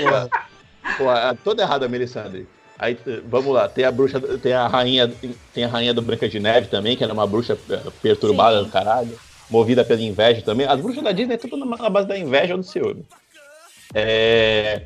dentro. 0.00 0.30
Porra, 0.96 1.36
toda 1.44 1.62
errada 1.62 1.86
a 1.86 1.88
Melisandre. 1.88 2.48
Aí, 2.78 2.96
vamos 3.26 3.52
lá, 3.52 3.68
tem 3.68 3.84
a 3.84 3.90
bruxa, 3.90 4.20
tem 4.38 4.52
a 4.52 4.68
rainha, 4.68 5.12
tem 5.52 5.64
a 5.64 5.68
rainha 5.68 5.92
do 5.92 6.00
Branca 6.00 6.28
de 6.28 6.38
Neve 6.38 6.68
também, 6.68 6.96
que 6.96 7.02
era 7.02 7.12
uma 7.12 7.26
bruxa 7.26 7.58
eh, 7.68 7.80
perturbada 8.00 8.58
Sim. 8.58 8.64
do 8.64 8.70
caralho, 8.70 9.18
movida 9.50 9.84
pela 9.84 10.00
inveja 10.00 10.42
também. 10.42 10.64
As 10.64 10.80
bruxas 10.80 11.02
da 11.02 11.10
Disney 11.10 11.34
é 11.34 11.38
tudo 11.38 11.56
na 11.56 11.76
na 11.76 11.90
base 11.90 12.06
da 12.06 12.16
inveja 12.16 12.54
ou 12.54 12.60
do 12.60 12.64
ciúme. 12.64 13.04
É, 13.94 14.82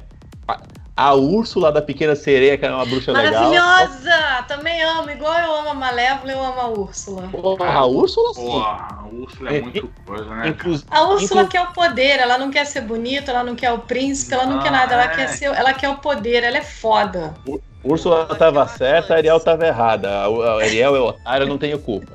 a, 0.46 0.60
a 0.96 1.14
Úrsula 1.14 1.72
da 1.72 1.82
Pequena 1.82 2.14
Sereia, 2.14 2.56
que 2.56 2.64
era 2.64 2.74
uma 2.76 2.84
bruxa 2.86 3.12
legal. 3.12 3.50
Maravilhosa! 3.50 4.42
Também 4.46 4.82
amo. 4.82 5.10
Igual 5.10 5.34
eu 5.40 5.54
amo 5.56 5.68
a 5.70 5.74
Malévola, 5.74 6.32
eu 6.32 6.40
amo 6.44 6.60
a 6.60 6.68
Úrsula. 6.68 7.28
Porra, 7.28 7.66
a 7.70 7.86
Úrsula 7.86 8.34
sim. 8.34 8.40
Porra, 8.42 8.98
a 9.00 9.06
Úrsula 9.12 9.50
é 9.50 9.60
muito 9.60 9.90
coisa, 10.06 10.24
né? 10.34 10.56
A 10.90 11.02
Úrsula 11.08 11.42
Inclu- 11.42 11.48
quer 11.50 11.62
o 11.62 11.72
poder, 11.72 12.18
ela 12.20 12.38
não 12.38 12.50
quer 12.50 12.64
ser 12.66 12.82
bonita, 12.82 13.30
ela 13.30 13.42
não 13.44 13.54
quer 13.56 13.72
o 13.72 13.78
príncipe, 13.78 14.34
ela 14.34 14.46
não 14.46 14.60
quer 14.60 14.70
nada, 14.70 14.94
ela 14.94 15.04
Ah, 15.04 15.12
é. 15.12 15.16
quer 15.16 15.28
ser, 15.28 15.46
ela 15.46 15.72
quer 15.72 15.88
o 15.88 15.96
poder, 15.96 16.44
ela 16.44 16.58
é 16.58 16.62
foda. 16.62 17.34
Úrsula 17.82 18.26
tava 18.26 18.66
certa, 18.68 19.14
a 19.14 19.16
Ariel 19.16 19.40
tava 19.40 19.66
errada. 19.66 20.08
A 20.08 20.26
a 20.26 20.62
Ariel 20.62 20.94
é 20.94 21.00
otária, 21.00 21.44
eu 21.44 21.48
não 21.48 21.58
tenho 21.58 21.78
culpa. 21.78 22.12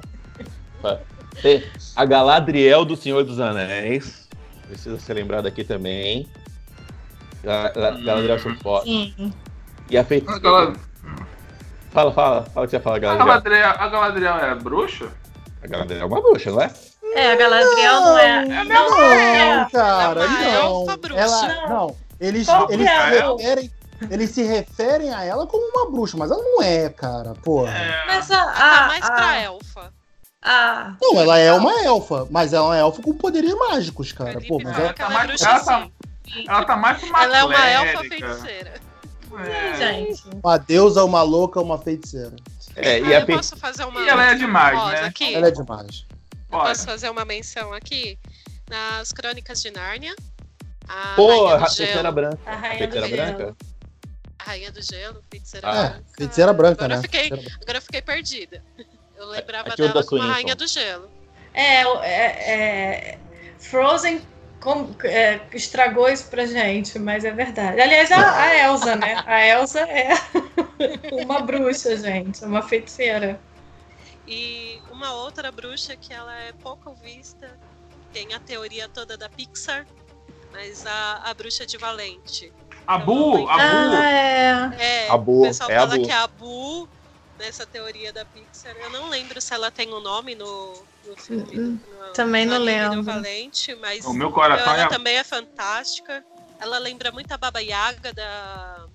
Tem 1.42 1.62
A 1.96 2.06
Galadriel 2.06 2.84
do 2.86 2.96
Senhor 2.96 3.24
dos 3.24 3.40
Anéis. 3.40 4.28
Precisa 4.68 5.00
ser 5.00 5.14
lembrado 5.14 5.46
aqui 5.46 5.64
também. 5.64 6.28
Ga- 7.48 7.70
Ga- 7.70 7.92
Galadriel 8.04 8.40
foi 8.40 8.56
foda. 8.58 8.84
Sim. 8.86 9.34
E 9.90 9.98
a 9.98 10.04
feiticeira. 10.04 10.74
Fala, 11.92 12.12
fala, 12.12 12.44
fala 12.44 12.66
o 12.66 12.70
que 12.70 12.72
você 12.72 12.80
fala, 12.80 12.98
A 12.98 13.00
Galadriel. 13.00 13.28
Galadriel, 13.28 13.70
a 13.70 13.88
Galadriel 13.88 14.36
é 14.38 14.56
bruxa? 14.56 15.08
A 15.64 15.68
Galadriel 15.68 16.02
é 16.02 16.06
uma 16.06 16.22
bruxa, 16.22 16.52
não 16.52 16.62
é? 16.62 16.72
É, 17.16 17.32
a 17.32 17.36
Galadriel 17.38 18.02
não 18.02 18.18
é. 18.20 18.44
É 18.44 18.64
Não, 18.66 18.90
Não, 18.90 19.02
é. 19.04 19.68
cara, 19.72 20.24
É 20.24 20.28
uma 20.28 20.40
não. 20.40 20.82
elfa 20.82 20.98
bruxa. 20.98 21.20
Ela, 21.22 21.48
Não. 21.48 21.70
não. 21.70 21.96
Eles, 22.20 22.46
Qual 22.48 22.70
eles, 22.72 22.88
é 22.88 22.90
se 22.90 23.22
referem, 23.38 23.72
eles 24.12 24.30
se 24.32 24.44
referem 24.44 25.14
a 25.14 25.24
ela 25.24 25.48
como 25.48 25.64
uma 25.68 25.90
bruxa, 25.92 26.18
mas 26.18 26.30
ela 26.32 26.42
não 26.44 26.62
é, 26.62 26.90
cara. 26.90 27.34
Porra. 27.44 27.72
É. 27.72 28.06
Mas 28.08 28.30
a. 28.30 28.46
Tá 28.46 28.84
a, 28.84 28.88
mais 28.88 29.06
a, 29.06 29.12
pra 29.12 29.42
elfa. 29.42 29.94
a- 30.44 30.94
Não, 31.02 31.20
ela 31.20 31.38
é 31.40 31.54
uma 31.54 31.72
elfa, 31.84 32.28
mas 32.30 32.54
ela 32.54 32.66
é 32.66 32.68
uma 32.70 32.78
elfa 32.88 33.02
com 33.02 33.14
poderes 33.14 33.54
mágicos, 33.56 34.12
cara. 34.12 34.34
Felipe 34.34 34.48
Pô, 34.50 34.60
mas 34.64 34.78
é, 34.78 34.94
que 34.94 35.02
ela 35.02 35.10
tá 35.10 35.14
é 35.14 35.14
mais- 35.18 35.28
bruxa 35.28 35.50
ela 35.50 35.60
tá-. 35.64 35.88
Ela 36.48 36.64
tá 36.66 36.76
mais 36.76 37.02
uma 37.04 37.24
Ela 37.24 37.38
é 37.38 37.44
uma 37.44 37.70
elfa 37.70 38.00
clérica. 38.00 38.34
feiticeira. 38.36 38.74
É. 39.46 39.78
Gente. 39.78 40.24
uma 40.44 40.58
deusa, 40.58 41.04
uma 41.04 41.22
louca, 41.22 41.60
uma 41.62 41.78
feiticeira. 41.78 42.36
É, 42.76 42.96
Ah, 42.96 43.00
e 43.00 43.16
a 43.16 43.20
eu 43.20 43.26
pe- 43.26 43.36
posso 43.36 43.58
fazer 43.58 43.84
uma 43.86 44.02
E 44.02 44.08
ela 44.08 44.32
é 44.32 44.36
demais, 44.36 44.78
né? 44.92 45.00
aqui? 45.08 45.34
Ela 45.36 45.48
é 45.48 45.52
demais. 45.52 46.06
Posso 46.50 46.86
fazer 46.86 47.10
uma 47.10 47.26
menção 47.26 47.74
aqui? 47.74 48.18
Nas 48.70 49.12
Crônicas 49.12 49.62
de 49.62 49.70
Nárnia. 49.72 50.16
A 50.88 51.14
Pô, 51.16 51.48
a 51.48 51.60
feiticeira 51.68 52.12
branca. 52.12 52.40
A 52.46 52.54
A 52.54 52.56
do 52.56 52.78
feiticeira 52.78 53.08
gelo. 53.08 53.18
branca? 53.38 53.56
A 54.40 54.44
Rainha 54.44 54.72
do 54.72 54.82
Gelo, 54.82 55.22
feiticeira 55.30 55.68
Ah, 55.68 55.74
branca. 55.74 56.04
Feiticeira 56.18 56.54
branca, 56.54 56.86
agora 56.86 56.88
né? 56.88 56.96
Eu 57.00 57.02
fiquei, 57.02 57.28
agora 57.62 57.78
eu 57.78 57.82
fiquei 57.82 58.02
perdida. 58.02 58.64
Eu 59.18 59.26
lembrava 59.28 59.70
Aqui 59.70 59.82
é 59.82 59.86
o 59.86 59.88
dela 59.90 60.02
da 60.02 60.08
como 60.08 60.22
a. 60.22 60.26
Rainha 60.32 60.56
do 60.56 60.66
Gelo. 60.68 61.10
É, 61.54 61.82
é, 61.82 62.54
é, 63.14 63.20
Frozen 63.60 64.22
com- 64.60 64.94
é, 65.04 65.42
estragou 65.54 66.10
isso 66.10 66.28
pra 66.30 66.46
gente, 66.46 66.98
mas 67.00 67.24
é 67.26 67.32
verdade. 67.32 67.80
Aliás, 67.80 68.12
a, 68.12 68.42
a 68.44 68.58
Elsa, 68.58 68.96
né? 68.96 69.24
A 69.26 69.46
Elsa 69.46 69.80
é 69.82 70.10
uma 71.24 71.42
bruxa, 71.42 71.96
gente, 71.98 72.44
uma 72.44 72.62
feiticeira. 72.62 73.40
E 74.28 74.80
uma 74.92 75.14
outra 75.14 75.52
bruxa 75.52 75.96
que 75.96 76.14
ela 76.14 76.34
é 76.44 76.52
pouco 76.62 76.94
vista, 76.96 77.50
tem 78.12 78.34
a 78.34 78.40
teoria 78.40 78.90
toda 78.90 79.16
da 79.18 79.30
Pixar, 79.30 79.86
mas 80.52 80.86
a, 80.86 81.22
a 81.26 81.34
bruxa 81.34 81.66
de 81.66 81.78
Valente. 81.78 82.52
A 82.86 82.98
Bu, 82.98 83.48
a 83.50 83.58
Bu. 83.58 83.60
Ah, 83.60 84.10
é. 84.12 84.70
É, 84.80 85.10
A 85.10 85.18
Bu, 85.18 85.42
o 85.44 85.48
pessoal 85.48 85.70
é 85.70 85.76
fala 85.76 85.98
Bu. 85.98 86.06
que 86.06 86.12
é 86.12 86.16
a 86.16 86.28
Bu 86.28 86.90
nessa 87.38 87.66
teoria 87.66 88.12
da 88.12 88.26
Pixar. 88.26 88.76
Eu 88.82 88.90
não 88.90 89.10
lembro 89.10 89.40
se 89.40 89.54
ela 89.54 89.70
tem 89.72 89.94
um 89.94 90.00
nome 90.00 90.36
no, 90.36 90.74
no 91.08 91.18
filme. 91.18 91.60
Hum, 91.60 91.80
no- 92.00 92.14
também 92.14 92.46
no 92.46 92.54
não 92.54 92.60
lembro. 92.64 93.04
Valente, 93.04 93.76
mas 93.76 94.06
O 94.06 94.14
meu 94.14 94.32
coração 94.32 94.74
ela 94.74 94.84
é. 94.84 94.88
também 94.88 95.16
é 95.18 95.24
fantástica. 95.24 96.24
Ela 96.60 96.78
lembra 96.80 97.12
muito 97.12 97.32
a 97.32 97.38
Baba 97.38 97.60
Yaga 97.60 98.14
da. 98.14 98.86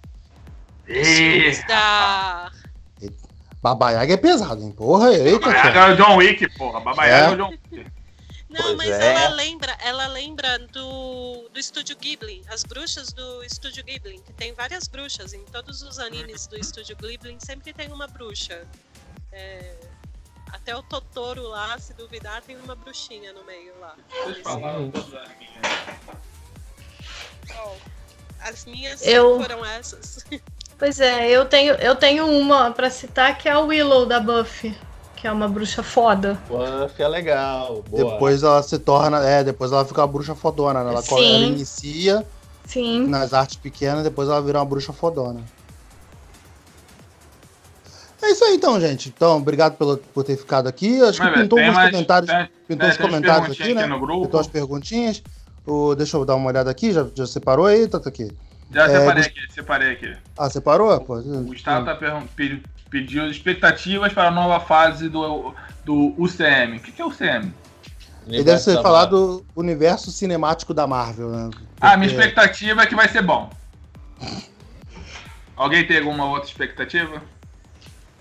da. 1.69 2.53
Baba 3.63 3.91
Yaga 3.93 4.15
é 4.15 4.17
pesado, 4.17 4.61
hein? 4.63 4.73
Porra, 4.73 5.13
eita, 5.13 5.39
Baba. 5.47 5.53
Yaga 5.57 5.79
é 5.81 5.93
o 5.93 5.97
John 5.97 6.17
Wick, 6.17 6.49
porra. 6.59 6.81
Baba 6.81 7.05
Yaga 7.07 7.27
é 7.27 7.35
o 7.35 7.37
John 7.37 7.51
Wick. 7.51 7.87
Não, 8.51 8.61
Pois 8.63 8.77
mas 8.77 8.89
é. 8.91 9.15
ela 9.15 9.29
lembra, 9.35 9.73
ela 9.81 10.07
lembra 10.09 10.59
do, 10.59 11.49
do 11.51 11.59
estúdio 11.59 11.97
Ghibli, 11.97 12.43
as 12.49 12.63
bruxas 12.65 13.11
do 13.13 13.43
estúdio 13.45 13.83
Ghibli, 13.83 14.19
que 14.21 14.33
tem 14.35 14.53
várias 14.53 14.87
bruxas. 14.89 15.33
Em 15.33 15.43
todos 15.45 15.81
os 15.81 15.99
animes 15.99 16.47
do 16.49 16.59
estúdio 16.59 16.95
Ghibli 16.97 17.39
sempre 17.39 17.73
tem 17.73 17.91
uma 17.91 18.07
bruxa. 18.09 18.67
É, 19.33 19.75
até 20.53 20.77
o 20.77 20.83
Totoro 20.83 21.43
lá, 21.49 21.79
se 21.79 21.93
duvidar, 21.95 22.43
tem 22.43 22.57
uma 22.57 22.75
bruxinha 22.77 23.33
no 23.33 23.43
meio 23.45 23.73
lá. 23.81 23.95
Vocês 24.25 24.39
falaram 24.43 24.91
todas 24.91 25.15
as 25.15 25.29
minhas. 25.39 25.63
Bom, 27.49 27.77
as 28.41 28.65
minhas 28.67 29.07
Eu- 29.07 29.41
foram 29.41 29.65
essas. 29.65 30.25
Pois 30.79 30.99
é, 31.01 31.31
eu 31.31 31.45
tenho, 31.47 31.75
eu 31.75 31.95
tenho 31.95 32.27
uma 32.27 32.71
pra 32.73 32.91
citar 32.91 33.39
que 33.39 33.49
é 33.49 33.53
a 33.53 33.61
Willow 33.61 34.05
da 34.05 34.19
Buffy, 34.19 34.77
que 35.17 35.27
é 35.29 35.33
uma 35.33 35.49
bruxa 35.49 35.83
foda. 35.83 36.41
Buff 36.49 37.01
é 37.01 37.07
legal. 37.09 37.83
Boa. 37.89 38.13
Depois 38.13 38.43
ela 38.43 38.61
se 38.63 38.79
torna. 38.81 39.25
É, 39.25 39.45
depois 39.45 39.71
ela 39.71 39.85
fica 39.85 40.01
uma 40.01 40.09
bruxa 40.09 40.35
fodona, 40.35 40.83
né? 40.83 40.91
Ela, 40.91 41.03
Sim. 41.03 41.15
ela 41.15 41.47
inicia 41.47 42.27
Sim. 42.67 43.07
nas 43.07 43.33
artes 43.33 43.57
pequenas, 43.57 44.03
depois 44.03 44.29
ela 44.29 44.43
vira 44.43 44.59
uma 44.59 44.65
bruxa 44.65 44.93
fodona. 44.93 45.41
É 48.23 48.31
isso 48.31 48.45
aí 48.45 48.55
então, 48.55 48.81
gente. 48.81 49.09
Então, 49.09 49.39
obrigado 49.39 49.77
pelo, 49.77 49.97
por 49.99 50.23
ter 50.25 50.37
ficado 50.37 50.69
aqui. 50.69 51.01
Acho 51.03 51.19
que 51.19 51.25
Mas, 51.25 51.35
velho, 51.35 51.43
pintou 51.43 51.59
uns 51.59 51.75
mais- 51.75 51.91
comentários, 51.91 52.31
tem- 52.31 52.49
pintou 52.69 52.89
tem 52.89 52.99
comentários 52.99 53.51
aqui, 53.61 53.75
né? 53.75 53.83
Pintou 54.23 54.41
as 54.41 54.47
perguntinhas. 54.47 55.23
O, 55.67 55.95
deixa 55.95 56.17
eu 56.17 56.25
dar 56.25 56.37
uma 56.37 56.49
olhada 56.49 56.71
aqui, 56.71 56.93
já, 56.93 57.07
já 57.15 57.27
separou 57.27 57.67
aí? 57.67 57.87
Tá, 57.89 57.99
tá 58.01 58.09
aqui. 58.09 58.31
Já 58.71 58.85
É, 58.87 59.01
separei 59.01 59.25
aqui, 59.25 59.41
separei 59.53 59.93
aqui. 59.93 60.17
Ah, 60.39 60.49
separou? 60.51 61.01
Pô, 61.01 61.17
O 61.19 61.43
Gustavo 61.45 61.85
tá 61.85 61.95
pergun- 61.95 62.27
pe- 62.35 62.63
pediu 62.91 63.29
expectativas 63.29 64.13
para 64.13 64.29
a 64.29 64.31
nova 64.31 64.61
fase 64.61 65.09
do, 65.09 65.55
do 65.85 66.15
UCM. 66.17 66.77
O 66.79 66.81
que, 66.81 66.93
que 66.93 67.03
é 67.03 67.05
UCM? 67.05 67.53
Ele 68.29 68.45
deve 68.45 68.61
ser 68.61 68.81
falar 68.81 69.07
do 69.07 69.45
universo 69.55 70.11
cinemático 70.13 70.73
da 70.73 70.87
Marvel, 70.87 71.29
né? 71.31 71.51
Ah, 71.81 71.97
minha 71.97 72.09
Porque- 72.09 72.23
expectativa 72.29 72.83
é 72.83 72.87
que 72.87 72.95
vai 72.95 73.09
ser 73.09 73.23
bom. 73.23 73.51
Alguém 75.57 75.87
tem 75.87 75.99
alguma 75.99 76.25
outra 76.27 76.49
expectativa? 76.49 77.21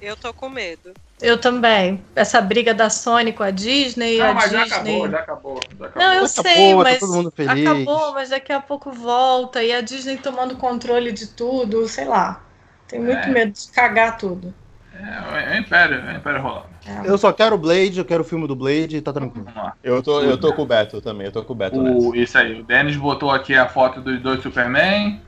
Eu 0.02 0.16
tô 0.18 0.34
com 0.34 0.50
medo. 0.50 0.94
Eu 1.22 1.38
também. 1.38 2.02
Essa 2.16 2.42
briga 2.42 2.74
da 2.74 2.90
Sony 2.90 3.32
com 3.32 3.44
a 3.44 3.52
Disney, 3.52 4.18
Não, 4.18 4.32
a 4.32 4.34
mas 4.34 4.52
já 4.52 4.64
Disney. 4.64 4.96
acabou, 5.02 5.10
já 5.12 5.20
acabou. 5.20 5.60
Já 5.80 5.86
acabou. 5.86 6.02
Não, 6.04 6.14
eu 6.14 6.26
Acabou, 6.26 6.28
sei, 6.28 6.72
tá 6.72 6.78
mas 6.78 7.00
todo 7.00 7.14
mundo 7.14 7.32
feliz. 7.32 7.68
acabou, 7.68 8.14
mas 8.14 8.30
daqui 8.30 8.52
a 8.52 8.60
pouco 8.60 8.92
volta 8.92 9.64
e 9.64 9.72
a 9.72 9.82
Disney 9.82 10.18
tomando 10.18 10.56
controle 10.56 11.12
de 11.12 11.28
tudo, 11.28 11.88
sei 11.88 12.06
lá. 12.06 12.42
Tenho 12.88 13.04
muito 13.04 13.28
É. 13.28 13.30
medo 13.30 13.52
de 13.52 13.72
cagar 13.72 14.18
tudo. 14.18 14.52
É, 14.94 15.54
é 15.54 15.56
o 15.56 15.60
Império, 15.60 15.96
é 16.00 16.14
o 16.14 16.18
Império 16.18 16.42
rolando. 16.42 16.66
Eu 17.06 17.18
só 17.18 17.32
quero 17.32 17.56
o 17.56 17.58
Blade, 17.60 18.00
eu 18.00 18.06
quero 18.06 18.22
o 18.24 18.26
filme 18.26 18.48
do 18.48 18.56
Blade 18.56 18.98
e 18.98 19.02
tá 19.02 19.14
tranquilo. 19.14 19.46
Vamos 19.46 19.64
lá. 19.64 19.74
Eu 19.84 20.02
tô, 20.02 20.22
eu 20.22 20.38
tô 20.40 20.52
com 20.54 20.64
o 20.64 20.66
Beto 20.66 21.00
também, 21.00 21.28
eu 21.28 21.32
tô 21.32 21.44
com 21.44 21.54
o 21.54 21.56
Beto 21.56 21.80
nessa. 21.80 22.08
O, 22.08 22.16
isso 22.16 22.38
aí, 22.38 22.60
o 22.60 22.64
Denis 22.64 22.98
botou 22.98 23.30
aqui 23.30 23.56
a 23.56 23.68
foto 23.70 24.02
dos 24.02 24.20
dois 24.20 24.42
Superman. 24.42 25.22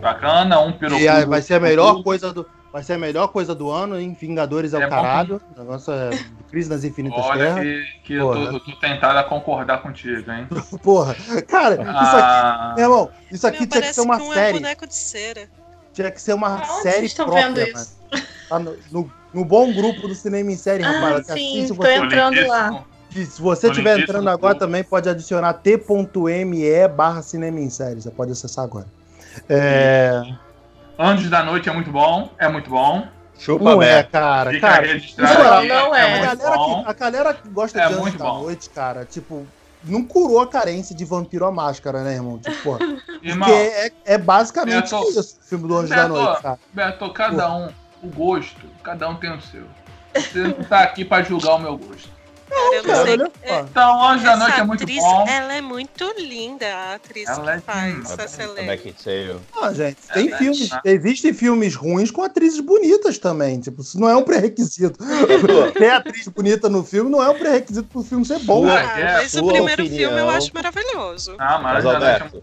Bacana, 0.00 0.58
um 0.60 0.72
pirocudo. 0.72 1.02
E 1.04 1.08
aí 1.08 1.24
vai 1.24 1.40
ser 1.42 1.54
a 1.54 1.60
melhor 1.60 2.02
coisa 2.02 2.32
do. 2.32 2.44
Vai 2.72 2.84
ser 2.84 2.92
a 2.92 2.98
melhor 2.98 3.28
coisa 3.28 3.52
do 3.54 3.68
ano, 3.70 3.98
hein? 3.98 4.16
Vingadores 4.18 4.72
é 4.72 4.78
o 4.78 4.82
É 4.82 4.88
caralho. 4.88 5.40
O 5.56 5.58
negócio 5.58 5.92
é 5.92 6.10
Crise 6.48 6.70
nas 6.70 6.84
Infinitas 6.84 7.24
Olha 7.26 7.54
Terras. 7.54 7.60
que, 7.64 7.84
que 8.04 8.14
eu, 8.14 8.30
tô, 8.32 8.44
eu 8.44 8.60
tô 8.60 8.76
tentado 8.76 9.18
a 9.18 9.24
concordar 9.24 9.82
contigo, 9.82 10.30
hein? 10.30 10.46
Porra, 10.82 11.16
cara, 11.48 11.74
isso 11.74 12.16
aqui, 12.16 12.28
Ah, 12.28 12.74
meu 12.76 12.84
irmão, 12.84 13.10
isso 13.30 13.46
aqui 13.46 13.58
Meu, 13.60 13.68
tinha 13.68 13.82
que 13.82 13.94
ser 13.94 14.00
uma 14.02 14.16
que 14.18 14.22
um 14.22 14.32
é 14.32 14.34
série. 14.36 14.58
boneco 14.58 14.86
de 14.86 14.94
cera. 14.94 15.48
Tinha 15.92 16.10
que 16.12 16.22
ser 16.22 16.32
uma 16.34 16.58
Onde 16.58 16.66
série 16.82 16.96
vocês 16.98 17.10
estão 17.10 17.26
própria, 17.26 17.64
vendo 17.66 17.78
isso? 17.78 17.92
Tá 18.48 18.58
no, 18.60 18.76
no- 18.92 19.12
no 19.34 19.44
bom 19.44 19.72
grupo 19.72 20.06
do 20.06 20.14
Cinema 20.14 20.50
em 20.52 20.56
Série, 20.56 20.84
Ah, 20.84 20.92
rapaz. 20.92 21.26
sim, 21.26 21.32
Assiste, 21.32 21.68
tô 21.68 21.74
você, 21.74 21.94
entrando 21.94 22.46
lá. 22.46 22.84
e 23.14 23.26
se 23.26 23.40
você 23.42 23.68
estiver 23.68 23.98
entrando 24.00 24.28
agora 24.28 24.54
também, 24.56 24.84
pode 24.84 25.08
adicionar 25.08 25.54
t.me 25.54 26.88
barra 26.88 27.22
Cinema 27.22 27.58
em 27.58 27.70
Série. 27.70 28.00
Você 28.00 28.10
pode 28.10 28.30
acessar 28.32 28.64
agora. 28.64 28.86
É, 29.48 30.22
Anjos 31.00 31.30
da 31.30 31.42
Noite 31.42 31.66
é 31.66 31.72
muito 31.72 31.90
bom, 31.90 32.30
é 32.38 32.46
muito 32.46 32.68
bom. 32.68 33.08
Chupa 33.38 33.64
não 33.64 33.82
é, 33.82 34.02
cara. 34.02 34.50
Fica 34.50 34.68
cara 34.68 34.86
registrado 34.86 35.66
não, 35.66 35.86
não 35.86 35.92
a, 35.94 35.98
é. 35.98 36.10
muito 36.10 36.42
galera 36.42 36.58
que, 36.58 36.90
a 36.90 36.92
galera 36.92 37.34
que 37.34 37.48
gosta 37.48 37.80
É 37.80 37.88
de 37.88 37.94
Anjos 37.94 38.12
da 38.12 38.24
bom. 38.24 38.42
Noite, 38.42 38.68
cara, 38.68 39.06
tipo, 39.06 39.46
não 39.82 40.04
curou 40.04 40.40
a 40.40 40.46
carência 40.46 40.94
de 40.94 41.06
Vampiro 41.06 41.46
à 41.46 41.50
Máscara, 41.50 42.04
né, 42.04 42.16
irmão? 42.16 42.38
Tipo, 42.38 42.62
porra, 42.62 42.80
Irmão, 43.22 43.48
porque 43.48 43.62
é, 43.62 43.92
é 44.04 44.18
basicamente 44.18 44.90
Beto, 44.90 45.08
isso, 45.08 45.38
o 45.40 45.44
filme 45.48 45.68
do 45.68 45.74
Anjos 45.74 45.88
da 45.88 45.96
Beto, 46.02 46.08
Noite, 46.08 46.42
cara. 46.42 46.58
Beto, 46.74 47.12
cada 47.14 47.56
um, 47.56 47.68
o 48.02 48.08
gosto, 48.08 48.66
cada 48.82 49.08
um 49.08 49.14
tem 49.14 49.34
o 49.34 49.40
seu. 49.40 49.64
Você 50.14 50.38
não 50.42 50.64
tá 50.64 50.80
aqui 50.80 51.02
pra 51.02 51.22
julgar 51.22 51.54
o 51.54 51.58
meu 51.60 51.78
gosto. 51.78 52.09
Cara, 52.50 52.74
eu 52.74 52.82
não 52.82 52.94
Cara, 52.94 53.04
sei. 53.06 53.16
é. 53.42 53.60
Então, 53.60 53.98
da 53.98 54.14
essa 54.32 54.36
Noite 54.36 54.60
é 54.60 54.64
muito 54.64 54.82
atriz, 54.82 55.02
bom. 55.02 55.24
ela 55.28 55.52
é 55.54 55.60
muito 55.60 56.14
linda, 56.18 56.66
a 56.66 56.94
atriz 56.94 57.28
Ela 57.28 57.52
é 57.54 57.56
que 57.58 57.62
faz 57.62 57.94
demais. 57.94 58.18
essa. 58.18 58.48
Beckett 58.66 59.02
Sale. 59.02 59.40
Ah, 59.62 59.72
gente, 59.72 59.96
tem 60.12 60.32
É, 60.32 60.36
filmes, 60.36 60.70
né? 60.70 60.80
existem 60.84 61.32
filmes 61.32 61.74
ruins 61.76 62.10
com 62.10 62.22
atrizes 62.22 62.60
bonitas 62.60 63.18
também, 63.18 63.60
tipo, 63.60 63.82
isso 63.82 63.98
não 64.00 64.08
é 64.08 64.16
um 64.16 64.22
pré-requisito. 64.24 64.98
Ter 65.78 65.90
atriz 65.90 66.26
bonita 66.28 66.68
no 66.68 66.82
filme 66.84 67.08
não 67.10 67.22
é 67.22 67.28
um 67.30 67.38
pré-requisito 67.38 67.88
pro 67.88 68.02
filme 68.02 68.24
ser 68.24 68.40
bom. 68.40 68.66
Né? 68.66 68.72
Ah, 68.76 69.00
é, 69.00 69.12
mas 69.18 69.34
o 69.34 69.46
primeiro 69.46 69.82
opinião. 69.84 70.08
filme 70.10 70.20
eu 70.22 70.30
acho 70.30 70.50
maravilhoso. 70.52 71.36
Ah, 71.38 71.58
da 71.58 71.62
Noite 71.62 71.78
é 71.78 71.82
Casalberto. 71.82 72.42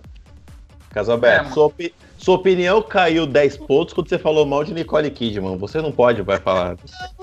Casalberto, 0.90 1.50
É, 1.50 1.54
sua, 1.54 1.66
opi- 1.66 1.94
sua 2.18 2.36
opinião 2.36 2.82
caiu 2.82 3.28
10 3.28 3.58
pontos 3.58 3.94
quando 3.94 4.10
você 4.10 4.18
falou 4.18 4.46
mal 4.46 4.64
de 4.64 4.74
Nicole 4.74 5.10
Kidman. 5.12 5.58
Você 5.58 5.82
não 5.82 5.92
pode, 5.92 6.22
vai 6.22 6.40
falar. 6.40 6.72
Eu 6.72 6.78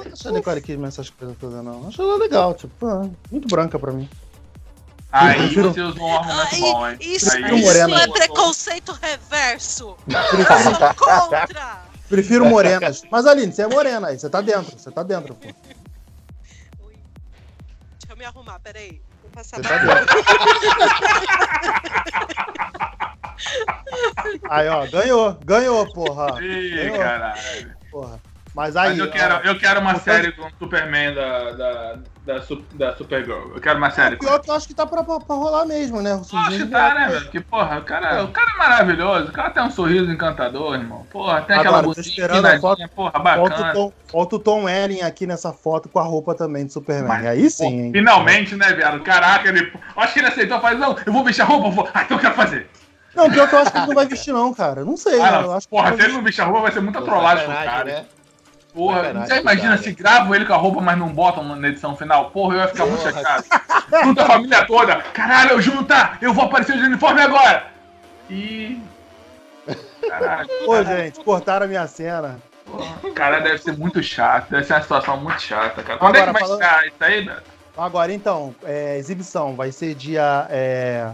não 0.05 0.13
acho 0.13 0.29
a 0.29 0.33
Nicole 0.33 0.61
Kidman 0.61 0.89
essas 0.89 1.11
coisas 1.11 1.37
todas, 1.39 1.65
não. 1.65 1.89
Acho 1.89 2.03
ela 2.03 2.17
legal, 2.17 2.55
tipo, 2.55 2.87
ah, 2.87 3.09
muito 3.31 3.49
branca 3.49 3.79
pra 3.79 3.93
mim. 3.93 4.09
Aí 5.13 5.37
prefiro- 5.39 5.73
você 5.73 5.81
usou 5.81 6.07
um 6.07 6.17
argumento 6.17 6.49
Ai, 6.53 6.61
bom, 6.61 6.89
hein? 6.89 6.97
isso, 7.01 7.33
Aí- 7.33 7.61
isso 7.61 7.81
é 7.81 8.09
preconceito 8.09 8.93
reverso. 9.01 9.97
Eu 10.09 10.75
sou 10.75 10.95
contra. 10.95 11.85
Prefiro 12.09 12.45
morenas. 12.47 13.03
Mas, 13.11 13.27
Aline, 13.27 13.53
você 13.53 13.63
é 13.63 13.67
morena 13.69 14.09
aí, 14.09 14.19
você 14.19 14.29
tá 14.29 14.41
dentro, 14.41 14.79
você 14.79 14.91
tá 14.91 15.03
dentro, 15.03 15.35
pô. 15.35 15.47
Deixa 15.47 15.57
eu 18.11 18.17
me 18.17 18.25
arrumar, 18.25 18.59
peraí. 18.61 19.01
Passar 19.35 19.61
tá. 19.61 19.69
Aí, 24.49 24.69
ó, 24.69 24.87
ganhou, 24.87 25.37
ganhou, 25.45 25.93
porra. 25.93 26.41
Ih, 26.43 26.71
Ganhou. 26.77 26.99
caralho. 26.99 27.77
porra. 27.91 28.21
Mas 28.55 28.77
aí. 28.77 28.91
Mas 28.91 28.99
eu 29.01 29.11
quero, 29.11 29.35
ó, 29.35 29.39
eu 29.41 29.59
quero 29.59 29.81
uma 29.81 29.97
série 29.99 30.31
com 30.31 30.47
o 30.47 30.51
Superman 30.59 31.13
da, 31.13 31.51
da, 31.51 31.99
da, 32.25 32.43
da 32.75 32.97
Supergirl. 32.97 33.53
Eu 33.53 33.61
quero 33.61 33.79
uma 33.79 33.91
série. 33.91 34.15
O 34.15 34.19
pior 34.21 34.39
que 34.41 34.49
eu 34.49 34.55
acho 34.55 34.69
que 34.69 34.75
tá 34.75 34.87
pra, 34.87 35.03
pra, 35.03 35.19
pra 35.19 35.35
rolar 35.35 35.67
mesmo, 35.67 36.01
né? 36.01 36.15
O 36.15 36.21
Acho 36.37 36.51
que 36.59 36.67
tá, 36.67 36.95
né, 36.95 37.09
velho? 37.09 37.23
Porque, 37.23 37.41
porra, 37.41 37.79
o 37.79 37.83
cara, 37.83 38.23
o 38.23 38.29
cara 38.29 38.53
é 38.53 38.57
maravilhoso. 38.57 39.29
O 39.29 39.33
cara 39.33 39.51
tem 39.51 39.63
um 39.65 39.71
sorriso 39.71 40.11
encantador, 40.11 40.75
irmão. 40.75 41.05
Porra, 41.11 41.43
tem 41.43 41.57
aquela 41.57 41.79
Agora, 41.79 41.83
tô 41.83 41.95
bundinha 41.95 42.09
esperando 42.09 42.47
a 42.47 42.55
empinadinha, 42.55 42.89
porra, 42.89 43.13
o, 43.19 43.23
bacana. 43.23 43.73
Tom, 43.73 43.93
falta 44.07 44.37
o 44.37 44.39
Tom 44.39 44.69
Ellen 44.69 45.03
aqui 45.03 45.27
nessa 45.27 45.53
foto 45.53 45.89
com 45.89 45.99
a 45.99 46.05
roupa 46.05 46.33
também 46.37 46.65
de 46.65 46.73
Superman. 46.73 47.09
Mas, 47.09 47.27
Aí 47.27 47.51
sim, 47.51 47.87
hein? 47.87 47.93
Finalmente, 47.93 48.55
né, 48.55 48.73
viado? 48.73 49.01
Caraca, 49.01 49.49
ele. 49.49 49.73
Acho 49.97 50.13
que 50.15 50.21
ele 50.21 50.29
aceitou, 50.29 50.61
faz, 50.61 50.79
não, 50.79 50.97
eu 51.05 51.13
vou 51.13 51.25
vestir 51.25 51.43
a 51.43 51.47
roupa, 51.47 51.67
eu 51.67 51.73
vou. 51.73 51.89
Ah, 51.93 52.03
então 52.05 52.17
eu 52.19 52.21
quero 52.21 52.35
fazer. 52.35 52.71
Não, 53.17 53.31
pior 53.31 53.49
que 53.49 53.55
eu 53.55 53.59
acho 53.61 53.71
que 53.73 53.79
ele 53.79 53.87
não 53.87 53.95
vai 53.95 54.07
vestir, 54.07 54.33
não, 54.33 54.55
cara. 54.55 54.85
Não 54.85 54.97
sei, 54.97 55.21
Ah, 55.21 55.31
né? 55.31 55.43
não. 55.43 55.55
Eu 55.55 55.61
Porra, 55.69 55.89
ele 55.89 55.97
se 55.97 56.03
ele 56.05 56.13
não 56.15 56.23
vestir 56.23 56.41
a 56.43 56.45
roupa, 56.45 56.63
vai 56.63 56.73
ser 56.73 56.81
muita 56.81 57.03
trollagem 57.03 57.45
pro 57.45 57.55
cara. 57.55 57.85
né? 57.85 58.05
Porra, 58.75 59.13
você 59.15 59.27
pro 59.35 59.41
imagina 59.41 59.69
cara. 59.71 59.83
se 59.83 59.93
gravam 59.93 60.35
ele 60.35 60.45
com 60.45 60.53
a 60.53 60.57
roupa, 60.57 60.81
mas 60.81 60.99
não 60.99 61.09
botam 61.09 61.45
na 61.57 61.69
edição 61.69 61.97
final? 61.97 62.31
Porra, 62.31 62.55
eu 62.57 62.61
ia 62.63 62.69
ficar 62.69 62.87
muito 62.87 63.01
Porra. 63.03 63.13
chateado. 63.13 63.45
Junta 64.05 64.23
a 64.23 64.27
família 64.27 64.67
toda. 64.67 64.97
Caralho, 64.97 65.61
junta! 65.61 66.19
Eu 66.21 66.33
vou 66.35 66.45
aparecer 66.47 66.77
de 66.77 66.83
uniforme 66.85 67.21
agora! 67.23 67.67
E. 68.29 68.81
Caralho. 70.09 70.49
Pô, 70.65 70.83
gente, 70.85 71.21
cortaram 71.25 71.65
a 71.67 71.69
minha 71.69 71.87
cena. 71.87 72.39
porra, 72.67 73.11
Cara, 73.15 73.41
deve 73.41 73.59
ser 73.59 73.77
muito 73.77 74.03
chato. 74.03 74.51
Deve 74.51 74.65
ser 74.65 74.75
uma 74.75 74.83
situação 74.83 75.17
muito 75.19 75.41
chata, 75.41 75.83
cara. 75.83 75.99
Quando 75.99 76.17
é 76.17 76.21
Agora, 76.23 76.33
que 76.35 76.41
vai 76.41 76.43
falando- 76.49 76.63
estar 76.63 76.87
isso 76.87 76.97
aí, 77.01 77.25
Beto? 77.25 77.43
Agora, 77.77 78.13
então, 78.13 78.55
é, 78.65 78.99
exibição. 78.99 79.55
Vai 79.55 79.73
ser 79.73 79.95
dia. 79.95 80.47
é, 80.51 81.11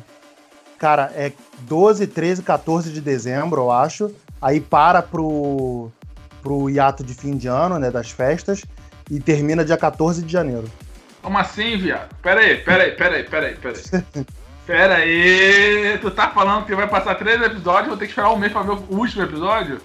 cara, 0.78 1.12
é 1.14 1.32
12, 1.60 2.06
13, 2.06 2.42
14 2.42 2.90
de 2.92 3.00
dezembro, 3.00 3.62
eu 3.62 3.70
acho. 3.70 4.14
Aí 4.42 4.60
para 4.60 5.02
pro, 5.02 5.90
pro 6.42 6.68
hiato 6.70 7.02
de 7.04 7.14
fim 7.14 7.36
de 7.36 7.48
ano, 7.48 7.78
né? 7.78 7.90
Das 7.90 8.10
festas. 8.10 8.62
E 9.10 9.18
termina 9.20 9.64
dia 9.64 9.76
14 9.76 10.22
de 10.22 10.32
janeiro. 10.32 10.70
Como 11.22 11.36
assim, 11.36 11.76
viado? 11.76 12.08
Pera 12.22 12.40
aí, 12.40 12.56
pera 12.58 12.84
aí, 12.84 12.92
pera 12.92 13.16
aí, 13.16 13.24
pera 13.24 13.46
aí, 13.48 13.54
pera 13.56 13.74
aí. 13.76 14.24
Pera 14.66 14.94
aí, 14.96 15.98
tu 16.00 16.12
tá 16.12 16.30
falando 16.30 16.64
que 16.64 16.74
vai 16.76 16.86
passar 16.86 17.16
três 17.16 17.42
episódios, 17.42 17.88
vou 17.88 17.96
ter 17.96 18.04
que 18.04 18.10
esperar 18.12 18.30
um 18.30 18.36
mês 18.38 18.52
pra 18.52 18.62
ver 18.62 18.70
o 18.70 18.84
último 18.96 19.24
episódio? 19.24 19.80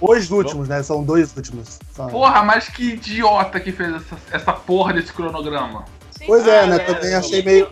Os 0.00 0.30
últimos, 0.30 0.66
né? 0.66 0.82
São 0.82 1.02
dois 1.04 1.36
últimos. 1.36 1.78
São- 1.92 2.08
Porra, 2.08 2.42
mas 2.42 2.66
que 2.70 2.92
idiota 2.94 3.60
que 3.60 3.70
fez 3.70 3.96
essa, 3.96 4.16
essa 4.30 4.52
porra 4.54 4.94
desse 4.94 5.12
cronograma. 5.12 5.84
Sim. 6.12 6.24
Pois 6.26 6.46
é, 6.46 6.60
Ah, 6.60 6.66
né? 6.68 6.76
é, 6.76 6.78
Também 6.94 7.10
é. 7.10 7.16
achei 7.16 7.42
meio. 7.42 7.68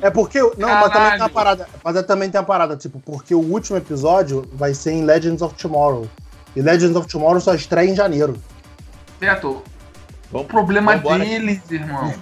É 0.00 0.08
porque. 0.08 0.40
Não, 0.40 0.68
mas 0.70 0.84
também 0.84 0.90
tem 0.90 0.92
Caralho. 0.92 1.22
uma 1.22 1.28
parada. 1.28 1.68
Mas 1.84 1.96
é- 1.96 2.02
também 2.02 2.30
tem 2.30 2.40
uma 2.40 2.46
parada, 2.46 2.76
tipo, 2.78 2.98
porque 3.00 3.34
o 3.34 3.40
último 3.40 3.76
episódio 3.76 4.48
vai 4.54 4.72
ser 4.72 4.92
em 4.92 5.04
Legends 5.04 5.42
of 5.42 5.54
Tomorrow. 5.56 6.08
E 6.56 6.62
Legends 6.62 6.96
of 6.96 7.06
Tomorrow 7.06 7.40
só 7.40 7.54
estreia 7.54 7.88
em 7.90 7.94
janeiro. 7.94 8.36
Beto, 9.20 9.48
o 9.50 9.62
Vamos, 10.32 10.46
problema 10.48 10.96
Vambora. 10.96 11.24
deles, 11.24 11.60
irmão. 11.70 12.12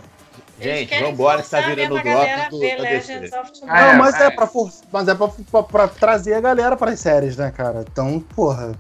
Gente, 0.60 0.96
vambora 1.00 1.42
que 1.42 1.48
tá 1.50 1.56
forçar 1.62 1.74
virando 1.76 1.94
o 1.94 1.98
a 1.98 2.48
do, 2.48 2.60
da 2.60 2.88
DC. 2.88 3.12
Ah, 3.12 3.42
Tomorrow. 3.42 3.66
não, 3.66 3.76
é, 3.76 3.96
mas 3.96 4.14
é, 4.20 4.26
é. 4.26 4.30
pra, 4.30 4.46
for- 4.46 4.70
mas 4.92 5.08
é 5.08 5.14
pra, 5.14 5.28
pra- 5.28 5.62
pra 5.62 5.88
trazer 5.88 6.34
a 6.34 6.40
galera 6.40 6.76
pras 6.76 7.00
séries, 7.00 7.36
né, 7.36 7.50
cara? 7.50 7.84
Então, 7.90 8.20
porra. 8.34 8.72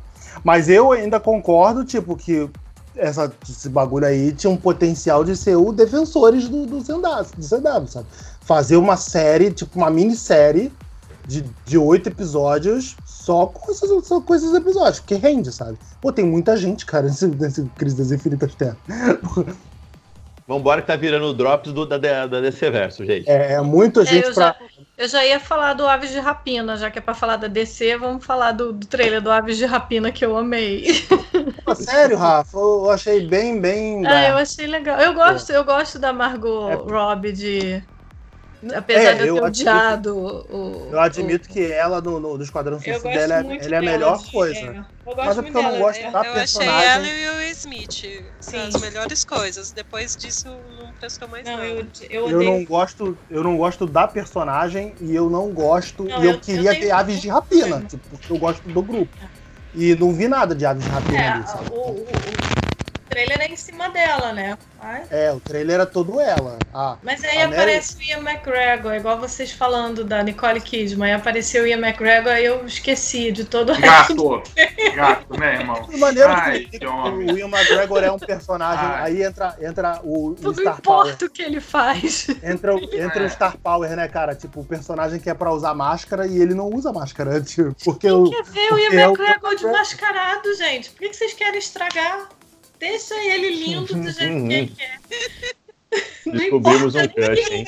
Mas 0.42 0.68
eu 0.68 0.92
ainda 0.92 1.18
concordo, 1.18 1.84
tipo, 1.84 2.16
que 2.16 2.48
essa, 2.96 3.32
esse 3.48 3.68
bagulho 3.68 4.06
aí 4.06 4.32
tinha 4.32 4.50
um 4.50 4.56
potencial 4.56 5.24
de 5.24 5.36
ser 5.36 5.56
o 5.56 5.72
Defensores 5.72 6.48
do, 6.48 6.64
do, 6.66 6.78
CW, 6.82 7.00
do 7.36 7.48
CW, 7.48 7.86
sabe? 7.88 8.06
Fazer 8.42 8.76
uma 8.76 8.96
série, 8.96 9.50
tipo, 9.52 9.76
uma 9.78 9.90
minissérie 9.90 10.72
de, 11.26 11.44
de 11.64 11.76
oito 11.78 12.08
episódios 12.08 12.96
só 13.24 13.46
com 13.46 13.70
esses, 13.72 14.06
só 14.06 14.20
com 14.22 14.34
esses 14.34 14.52
episódios, 14.54 15.00
porque 15.00 15.14
rende, 15.16 15.52
sabe? 15.52 15.78
Pô, 16.00 16.12
tem 16.12 16.24
muita 16.26 16.56
gente, 16.56 16.84
cara, 16.86 17.06
nesse, 17.08 17.26
nesse 17.28 17.70
Crise 17.76 17.96
das 17.96 18.10
Infinitas 18.12 18.54
Terras. 18.54 18.78
Vambora 20.46 20.82
que 20.82 20.86
tá 20.88 20.96
virando 20.96 21.26
o 21.26 21.34
drops 21.34 21.72
do, 21.72 21.86
da, 21.86 21.96
da, 21.98 22.26
da 22.26 22.40
DC 22.40 22.70
Verso, 22.70 23.04
gente. 23.04 23.30
É, 23.30 23.54
é 23.54 23.60
muita 23.60 24.04
É, 24.04 24.04
gente 24.04 24.28
eu, 24.28 24.34
pra. 24.34 24.52
já, 24.52 24.56
eu 24.96 25.08
já 25.08 25.24
ia 25.24 25.40
falar 25.40 25.74
do 25.74 25.86
Aves 25.86 26.10
de 26.10 26.18
Rapina, 26.18 26.76
já 26.76 26.90
que 26.90 26.98
é 26.98 27.02
pra 27.02 27.14
falar 27.14 27.36
da 27.36 27.48
DC, 27.48 27.96
vamos 27.96 28.24
falar 28.24 28.52
do, 28.52 28.72
do 28.72 28.86
trailer 28.86 29.22
do 29.22 29.30
Aves 29.30 29.56
de 29.56 29.64
Rapina 29.64 30.12
que 30.12 30.24
eu 30.24 30.36
amei. 30.36 30.84
Pô, 31.64 31.74
sério, 31.74 32.16
Rafa, 32.16 32.56
eu 32.58 32.90
achei 32.90 33.20
bem, 33.26 33.60
bem. 33.60 34.06
Ah, 34.06 34.28
eu 34.30 34.36
achei 34.36 34.66
legal. 34.66 34.98
Eu 35.00 35.14
gosto, 35.14 35.50
eu 35.50 35.64
gosto 35.64 35.98
da 35.98 36.12
Margot 36.12 36.70
É. 36.70 36.74
Robbie 36.74 37.32
de. 37.32 37.88
Apesar 38.72 39.10
É, 39.10 39.14
de 39.14 39.20
eu 39.22 39.26
eu 39.26 39.34
ter 39.36 39.44
admito- 39.46 39.60
odiado 39.70 40.16
o. 40.16 40.88
Eu 40.92 41.00
admito 41.00 41.48
que 41.48 41.72
ela 41.72 42.00
no, 42.00 42.20
no, 42.20 42.36
no 42.38 42.42
Esquadrão 42.44 42.76
Eu 42.76 42.80
Suicida 42.80 43.08
ela, 43.10 43.34
é- 43.34 43.58
ela 43.64 43.74
é 43.74 43.78
a 43.78 43.82
melhor 43.82 44.18
de- 44.18 44.30
coisa. 44.30 44.60
eu 44.60 44.74
gosto 45.04 45.16
Mas 45.26 45.38
é 45.38 45.40
muito 45.42 45.52
porque 45.52 45.58
eu 45.58 45.62
não 45.62 45.70
dela. 45.72 45.78
gosto 45.84 46.00
é- 46.00 46.10
da 46.10 46.18
Eu 46.18 46.20
achei 46.20 46.34
personagem. 46.34 46.88
ela 46.88 47.06
e 47.08 47.28
o 47.28 47.38
Will 47.38 47.50
Smith 47.52 47.92
Sim. 48.40 48.68
as 48.68 48.80
melhores 48.80 49.24
coisas. 49.24 49.72
Depois 49.72 50.16
disso, 50.16 50.48
não 50.48 50.92
prestou 50.94 51.28
mais 51.28 51.44
Não, 51.44 51.52
nada. 51.56 51.66
eu, 51.66 51.86
eu 52.10 52.28
Eu 52.30 52.42
não 52.42 52.64
gosto, 52.64 53.18
eu 53.30 53.42
não 53.44 53.56
gosto 53.56 53.86
da 53.86 54.06
personagem 54.08 54.94
e 55.00 55.14
eu 55.14 55.28
não 55.28 55.50
gosto. 55.52 56.04
Não, 56.04 56.10
e 56.10 56.12
eu, 56.12 56.22
eu- 56.24 56.30
eu 56.32 56.40
queria 56.40 56.70
tenho- 56.70 56.82
ver 56.84 56.90
Aves 56.92 57.20
de 57.20 57.28
Rapina, 57.28 57.80
tipo, 57.82 58.08
porque 58.08 58.32
eu 58.32 58.38
gosto 58.38 58.62
do 58.68 58.82
grupo. 58.82 59.12
E 59.74 59.94
não 59.96 60.14
vi 60.14 60.28
nada 60.28 60.54
de 60.54 60.64
Aves 60.64 60.84
de 60.84 60.90
Rapina 60.90 61.18
É, 61.20 61.28
ali, 61.30 61.46
sabe? 61.48 61.68
o, 61.70 61.74
o, 61.74 61.90
o 61.92 62.53
trailer 63.14 63.40
é 63.40 63.46
em 63.52 63.56
cima 63.56 63.88
dela, 63.90 64.32
né? 64.32 64.58
Mas, 64.82 65.10
É, 65.12 65.32
o 65.32 65.40
trailer 65.40 65.76
era 65.76 65.86
todo 65.86 66.20
ela. 66.20 66.58
Ah, 66.74 66.96
mas 67.02 67.22
aí 67.24 67.40
A 67.40 67.48
Mary- 67.48 67.54
aparece 67.62 67.96
o 67.96 68.02
Ian 68.02 68.18
McGregor, 68.18 68.92
igual 68.94 69.18
vocês 69.18 69.50
falando 69.52 70.04
da 70.04 70.22
Nicole 70.22 70.60
Kidman. 70.60 71.06
Aí 71.08 71.14
apareceu 71.14 71.64
o 71.64 71.66
Ian 71.66 71.78
McGregor 71.78 72.32
e 72.36 72.44
eu 72.44 72.66
esqueci 72.66 73.30
de 73.32 73.44
todo 73.44 73.70
o 73.70 73.72
resto. 73.72 74.14
Gato. 74.14 74.42
Gato, 74.94 75.38
né, 75.38 75.54
irmão? 75.60 75.82
que 75.84 75.96
maneiro 75.96 76.30
Ai, 76.30 76.60
que, 76.60 76.78
que 76.80 76.86
o. 76.86 77.16
Will 77.16 77.48
McGregor 77.48 78.02
é 78.04 78.10
um 78.12 78.18
personagem. 78.18 78.84
Ai. 78.84 79.02
Aí 79.12 79.22
entra, 79.22 79.56
entra 79.60 80.00
o, 80.02 80.30
o 80.30 80.34
Tudo 80.34 80.60
Star 80.60 80.80
Power. 80.82 81.06
importa 81.06 81.24
o 81.26 81.30
que 81.30 81.42
ele 81.42 81.60
faz. 81.60 82.26
Entra, 82.42 82.74
o- 82.74 82.78
entra 82.94 83.22
É. 83.22 83.26
o 83.26 83.30
Star 83.30 83.56
Power, 83.56 83.94
né, 83.96 84.06
cara? 84.08 84.34
Tipo, 84.34 84.60
o 84.60 84.64
personagem 84.64 85.18
que 85.18 85.30
é 85.30 85.34
pra 85.34 85.50
usar 85.52 85.72
máscara 85.74 86.26
e 86.26 86.36
ele 86.40 86.52
não 86.54 86.68
usa 86.68 86.92
máscara, 86.92 87.40
tipo, 87.42 87.74
porque 87.84 88.08
Quem 88.08 88.16
o. 88.16 88.30
quer 88.30 88.42
ver 88.44 88.66
o 88.66 88.68
porque 88.70 88.82
Ian 88.94 89.00
é 89.00 89.08
o- 89.08 89.12
McGregor 89.12 89.56
de 89.56 89.66
mascarado, 89.66 90.54
gente? 90.56 90.90
Por 90.90 90.98
que 90.98 91.14
vocês 91.14 91.32
querem 91.32 91.58
estragar? 91.58 92.28
Deixa 92.84 93.14
ele 93.14 93.50
lindo 93.50 93.94
do 93.94 94.10
jeito 94.10 94.46
que 94.46 94.52
ele 94.52 94.66
quer. 94.76 94.98
Descobrimos 96.26 96.94
um 96.94 97.08
crush, 97.08 97.50
hein? 97.52 97.64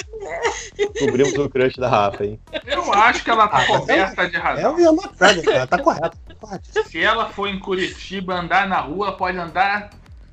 Descobrimos 0.76 1.32
o 1.38 1.48
crush 1.48 1.76
da 1.76 1.88
Rafa, 1.88 2.24
hein? 2.26 2.38
Eu 2.66 2.92
acho 2.92 3.24
que 3.24 3.30
ela 3.30 3.48
tá 3.48 3.58
Ah, 3.60 3.66
coberta 3.66 4.28
de 4.28 4.36
É 4.36 4.38
razão. 4.38 4.74
o 4.74 4.80
Ian 4.80 4.92
McGregor, 4.92 5.44
cara, 5.44 5.66
tá 5.66 5.78
correto. 5.78 6.18
tá 6.28 6.34
correto. 6.34 6.68
Se 6.90 7.02
ela 7.02 7.30
for 7.30 7.48
em 7.48 7.58
Curitiba 7.58 8.34
andar 8.34 8.68
na 8.68 8.80
rua, 8.80 9.08
ela 9.08 9.16
pode 9.16 9.38
andar 9.38 9.88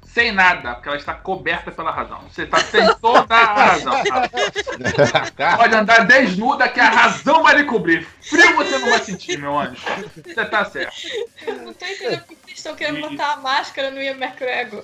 sem 0.05 0.31
nada, 0.31 0.73
porque 0.75 0.89
ela 0.89 0.97
está 0.97 1.13
coberta 1.13 1.71
pela 1.71 1.91
razão. 1.91 2.19
Você 2.29 2.45
tá, 2.45 2.61
tem 2.63 2.85
toda 3.01 3.33
a 3.35 3.53
razão. 3.53 3.93
Rafa. 3.93 5.57
Pode 5.57 5.75
andar 5.75 6.05
desnuda, 6.05 6.69
que 6.69 6.79
a 6.79 6.89
razão 6.89 7.41
vai 7.41 7.55
lhe 7.57 7.63
cobrir. 7.63 8.05
Frio 8.21 8.55
você 8.55 8.77
não 8.77 8.89
vai 8.91 8.99
sentir, 8.99 9.37
meu 9.39 9.57
anjo. 9.57 9.81
Você 10.23 10.45
tá 10.45 10.65
certo. 10.65 10.93
Eu 11.47 11.55
não 11.55 11.73
tô 11.73 11.85
entendendo 11.85 12.23
estão 12.57 12.75
querendo 12.75 13.09
botar 13.09 13.33
a 13.33 13.37
máscara 13.37 13.91
no 13.91 14.01
Ian 14.01 14.17
McGregor. 14.17 14.83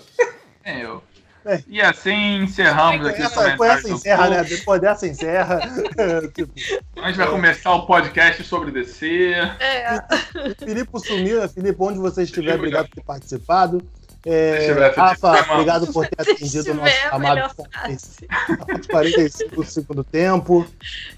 É 0.63 0.83
eu. 0.83 1.03
É. 1.45 1.63
E 1.67 1.81
assim 1.81 2.43
encerramos 2.43 3.07
aqui 3.07 3.21
o 3.21 3.25
essa, 3.25 3.35
com 3.35 3.41
comentário 3.41 3.73
essa 3.73 3.87
do 3.87 3.95
encerra, 3.95 4.29
né? 4.29 4.43
Depois 4.43 4.81
dessa 4.81 5.07
encerra. 5.07 5.59
tipo, 6.35 6.51
A 6.97 7.07
gente 7.07 7.17
vai 7.17 7.27
começar 7.27 7.73
o 7.73 7.85
podcast 7.85 8.43
sobre 8.43 8.71
DC. 8.71 9.33
É, 9.59 10.03
Filipe 10.59 10.99
sumiu, 10.99 11.39
né? 11.39 11.47
Filipe, 11.47 11.77
onde 11.79 11.97
você 11.97 12.23
estiver, 12.23 12.51
Filipe, 12.51 12.59
obrigado 12.59 12.89
por 12.89 12.95
ter 12.95 13.03
participado. 13.03 13.81
É, 14.25 14.91
Rafa, 14.95 15.53
obrigado 15.53 15.93
por 15.93 16.05
ter 16.05 16.21
atendido 16.29 16.71
o 16.71 16.75
nosso 16.75 17.63
de 17.63 17.69
frase. 17.69 18.27
45 18.91 19.55
do 19.55 19.63
segundo 19.63 20.03
tempo. 20.03 20.67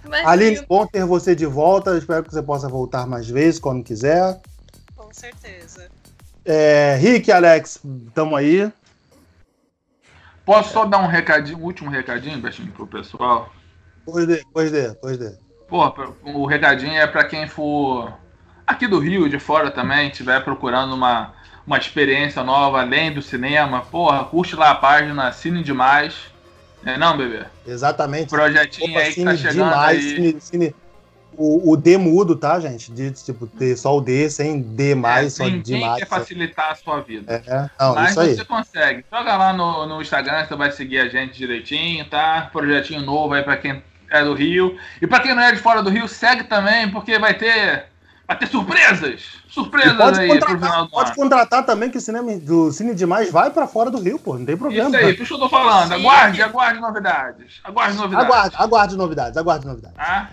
Mas 0.07 0.25
Aline, 0.27 0.57
sim, 0.57 0.65
bom 0.69 0.85
ter 0.85 1.03
você 1.03 1.35
de 1.35 1.47
volta. 1.47 1.97
Espero 1.97 2.23
que 2.23 2.31
você 2.31 2.43
possa 2.43 2.69
voltar 2.69 3.07
mais 3.07 3.27
vezes, 3.27 3.59
quando 3.59 3.83
quiser. 3.83 4.39
Com 4.95 5.11
certeza. 5.11 5.89
É, 6.53 6.95
Rick, 6.97 7.31
Alex, 7.31 7.79
tamo 8.13 8.35
aí. 8.35 8.69
Posso 10.45 10.73
só 10.73 10.83
dar 10.83 10.97
um 10.97 11.07
recadinho, 11.07 11.57
um 11.57 11.63
último 11.63 11.89
recadinho, 11.89 12.41
Betinho, 12.41 12.69
pro 12.73 12.85
pessoal? 12.85 13.49
Pois 14.05 14.27
dê, 14.27 14.43
pois 14.51 14.69
dê, 14.69 14.93
pois 14.95 15.17
dê. 15.17 15.31
Pô, 15.69 15.93
o 16.25 16.45
recadinho 16.45 16.97
é 16.97 17.07
pra 17.07 17.23
quem 17.23 17.47
for 17.47 18.13
aqui 18.67 18.85
do 18.85 18.99
Rio, 18.99 19.29
de 19.29 19.39
fora 19.39 19.71
também, 19.71 20.09
estiver 20.09 20.43
procurando 20.43 20.93
uma, 20.93 21.33
uma 21.65 21.77
experiência 21.77 22.43
nova 22.43 22.81
além 22.81 23.13
do 23.13 23.21
cinema. 23.21 23.85
Porra, 23.85 24.25
curte 24.25 24.53
lá 24.53 24.71
a 24.71 24.75
página 24.75 25.31
Cine 25.31 25.63
Demais. 25.63 26.15
É 26.85 26.97
não, 26.97 27.15
bebê? 27.15 27.45
Exatamente. 27.65 28.27
Projetinho 28.27 28.91
Opa, 28.91 28.99
aí 28.99 29.13
que 29.13 29.23
tá 29.23 29.37
chegando 29.37 29.53
demais. 29.53 29.97
aí. 30.03 30.15
Cine, 30.15 30.41
cine- 30.41 30.75
O, 31.37 31.71
o 31.71 31.77
D 31.77 31.97
mudo, 31.97 32.35
tá, 32.35 32.59
gente? 32.59 32.91
De, 32.91 33.11
tipo, 33.11 33.47
ter 33.47 33.75
só 33.77 33.97
o 33.97 34.01
D, 34.01 34.29
sem 34.29 34.61
D 34.61 34.95
mais, 34.95 35.27
é, 35.27 35.29
só 35.29 35.43
ninguém 35.45 35.79
demais. 35.79 35.99
quer 35.99 36.07
facilitar 36.07 36.71
a 36.71 36.75
sua 36.75 36.99
vida. 37.01 37.43
É, 37.47 37.69
não, 37.79 37.95
Mas 37.95 38.11
isso 38.11 38.19
aí. 38.19 38.35
você 38.35 38.45
consegue. 38.45 39.05
Joga 39.11 39.37
lá 39.37 39.53
no, 39.53 39.85
no 39.85 40.01
Instagram, 40.01 40.45
você 40.45 40.55
vai 40.55 40.71
seguir 40.71 40.99
a 40.99 41.07
gente 41.07 41.37
direitinho, 41.37 42.05
tá? 42.05 42.49
Projetinho 42.51 43.01
novo 43.01 43.33
aí 43.33 43.43
pra 43.43 43.57
quem 43.57 43.81
é 44.09 44.23
do 44.23 44.33
Rio. 44.33 44.77
E 45.01 45.07
pra 45.07 45.19
quem 45.19 45.33
não 45.33 45.41
é 45.41 45.51
de 45.51 45.59
fora 45.59 45.81
do 45.81 45.89
Rio, 45.89 46.07
segue 46.07 46.43
também, 46.43 46.91
porque 46.91 47.17
vai 47.17 47.33
ter. 47.33 47.85
Vai 48.27 48.37
ter 48.37 48.47
surpresas! 48.47 49.41
Surpresas 49.49 49.97
pode 49.97 50.19
aí 50.21 50.29
pro 50.29 50.39
contratar, 50.39 50.69
final 50.69 50.85
do 50.85 50.91
pode 50.91 51.15
contratar 51.15 51.65
também, 51.65 51.89
que 51.89 51.97
o 51.97 52.01
cinema 52.01 52.33
do 52.37 52.71
Cine 52.71 52.95
Demais 52.95 53.29
vai 53.29 53.49
pra 53.49 53.67
fora 53.67 53.91
do 53.91 53.99
Rio, 53.99 54.17
pô. 54.17 54.37
Não 54.37 54.45
tem 54.45 54.55
problema. 54.55 54.87
Isso 54.89 54.97
aí, 54.97 55.13
por 55.13 55.23
isso 55.23 55.27
que 55.27 55.33
eu 55.33 55.39
tô 55.39 55.49
falando. 55.49 55.91
Aguarde, 55.91 56.41
aguarde 56.41 56.79
novidades. 56.79 57.59
Aguarde 57.61 57.97
novidades. 57.97 58.25
Aguarde, 58.25 58.55
aguarde 58.57 58.95
novidades, 58.95 59.37
aguarde 59.37 59.65
novidades. 59.65 59.97
Tá? 59.97 60.29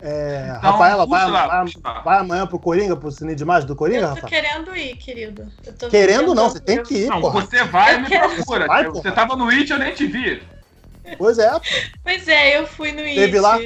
É, 0.00 0.54
Então, 0.58 0.70
Rafaela, 0.72 1.06
vai, 1.06 1.28
lá, 1.30 1.46
vai- 1.46 1.72
lá. 1.84 2.00
vai 2.02 2.18
amanhã 2.18 2.46
pro 2.46 2.58
Coringa, 2.58 2.96
pro 2.96 3.10
Cine 3.10 3.34
Demais 3.34 3.64
do 3.64 3.74
Coringa, 3.74 4.02
Eu 4.02 4.08
tô 4.10 4.14
Rafa? 4.14 4.26
querendo 4.28 4.76
ir, 4.76 4.96
querido. 4.96 5.50
Eu 5.66 5.72
tô 5.72 5.88
Querendo 5.88 6.34
não, 6.36 6.48
você 6.48 6.60
tem 6.60 6.82
que 6.84 6.94
ir, 7.04 7.08
Não, 7.08 7.20
porra. 7.20 7.40
você 7.40 7.64
vai 7.64 7.92
e 7.92 7.94
Eu 7.96 8.00
me 8.02 8.06
quero- 8.06 8.34
procura. 8.34 8.66
Vai, 8.68 8.84
você 8.88 9.10
tava 9.10 9.34
no 9.34 9.48
It, 9.48 9.70
eu 9.72 9.78
nem 9.78 9.92
te 9.94 10.06
vi. 10.06 10.40
Pois 11.16 11.38
é, 11.38 11.50
Pois 12.04 12.28
é, 12.28 12.58
eu 12.58 12.66
fui 12.66 12.92
no 12.92 12.98
Teve 12.98 13.38
IT. 13.38 13.40
lá? 13.40 13.58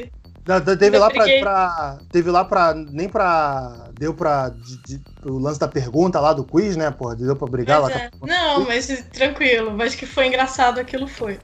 Da- 0.44 0.59
da- 0.59 0.76
Teve 0.76 0.96
Eu 0.96 1.00
lá 1.00 1.10
pra, 1.10 1.24
pra- 1.40 1.98
Teve 2.10 2.30
lá 2.30 2.44
pra. 2.44 2.74
Nem 2.74 3.09
pra. 3.09 3.88
Deu 3.98 4.12
pra. 4.14 4.48
de- 4.48 4.76
de- 4.98 5.00
o 5.24 5.38
lance 5.38 5.60
da 5.60 5.68
pergunta 5.68 6.18
lá 6.18 6.32
do 6.32 6.42
quiz, 6.44 6.76
né, 6.76 6.90
porra? 6.90 7.14
Deu 7.14 7.36
pra 7.36 7.46
brigar 7.46 7.80
Pois 7.80 7.94
lá. 7.94 8.00
é. 8.00 8.10
Não, 8.22 8.64
mas 8.64 8.86
tranquilo. 9.12 9.70
Mas 9.72 9.94
que 9.94 10.04
foi 10.06 10.26
engraçado 10.26 10.80
aquilo 10.80 11.06
foi. 11.06 11.38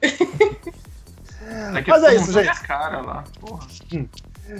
Aqui 1.77 1.91
Mas 1.91 2.03
é 2.05 2.15
isso, 2.17 2.33
gente. 2.33 2.61
cara 2.63 3.01
lá. 3.01 3.25
Porra. 3.41 3.67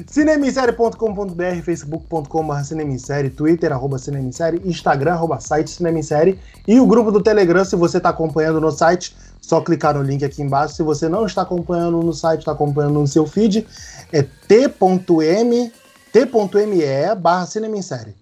Cinemissérie.com.br, 0.07 1.63
facebook.com.br 1.65 2.63
cinemissérie, 2.65 3.31
twitter, 3.31 3.73
arroba 3.73 3.99
cinemissérie, 3.99 4.61
instagram, 4.65 5.13
arroba 5.13 5.41
site 5.41 5.71
cinemissérie 5.71 6.39
e 6.67 6.79
o 6.79 6.87
grupo 6.87 7.11
do 7.11 7.23
Telegram, 7.23 7.65
se 7.65 7.75
você 7.75 7.97
está 7.97 8.11
acompanhando 8.11 8.61
no 8.61 8.71
site, 8.71 9.17
só 9.41 9.61
clicar 9.61 9.95
no 9.95 10.03
link 10.03 10.25
aqui 10.25 10.43
embaixo. 10.43 10.75
Se 10.75 10.83
você 10.83 11.09
não 11.09 11.25
está 11.25 11.43
acompanhando 11.43 12.03
no 12.03 12.13
site, 12.13 12.41
está 12.41 12.53
acompanhando 12.53 13.01
no 13.01 13.07
seu 13.07 13.27
feed, 13.27 13.67
é 14.13 14.23
t.m 14.23 15.73
t.me 16.13 17.15
barra 17.17 17.47
cinemissérie. 17.47 18.15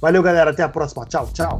Valeu, 0.00 0.22
galera. 0.22 0.50
Até 0.50 0.62
a 0.62 0.68
próxima. 0.68 1.04
Tchau, 1.06 1.28
tchau. 1.32 1.58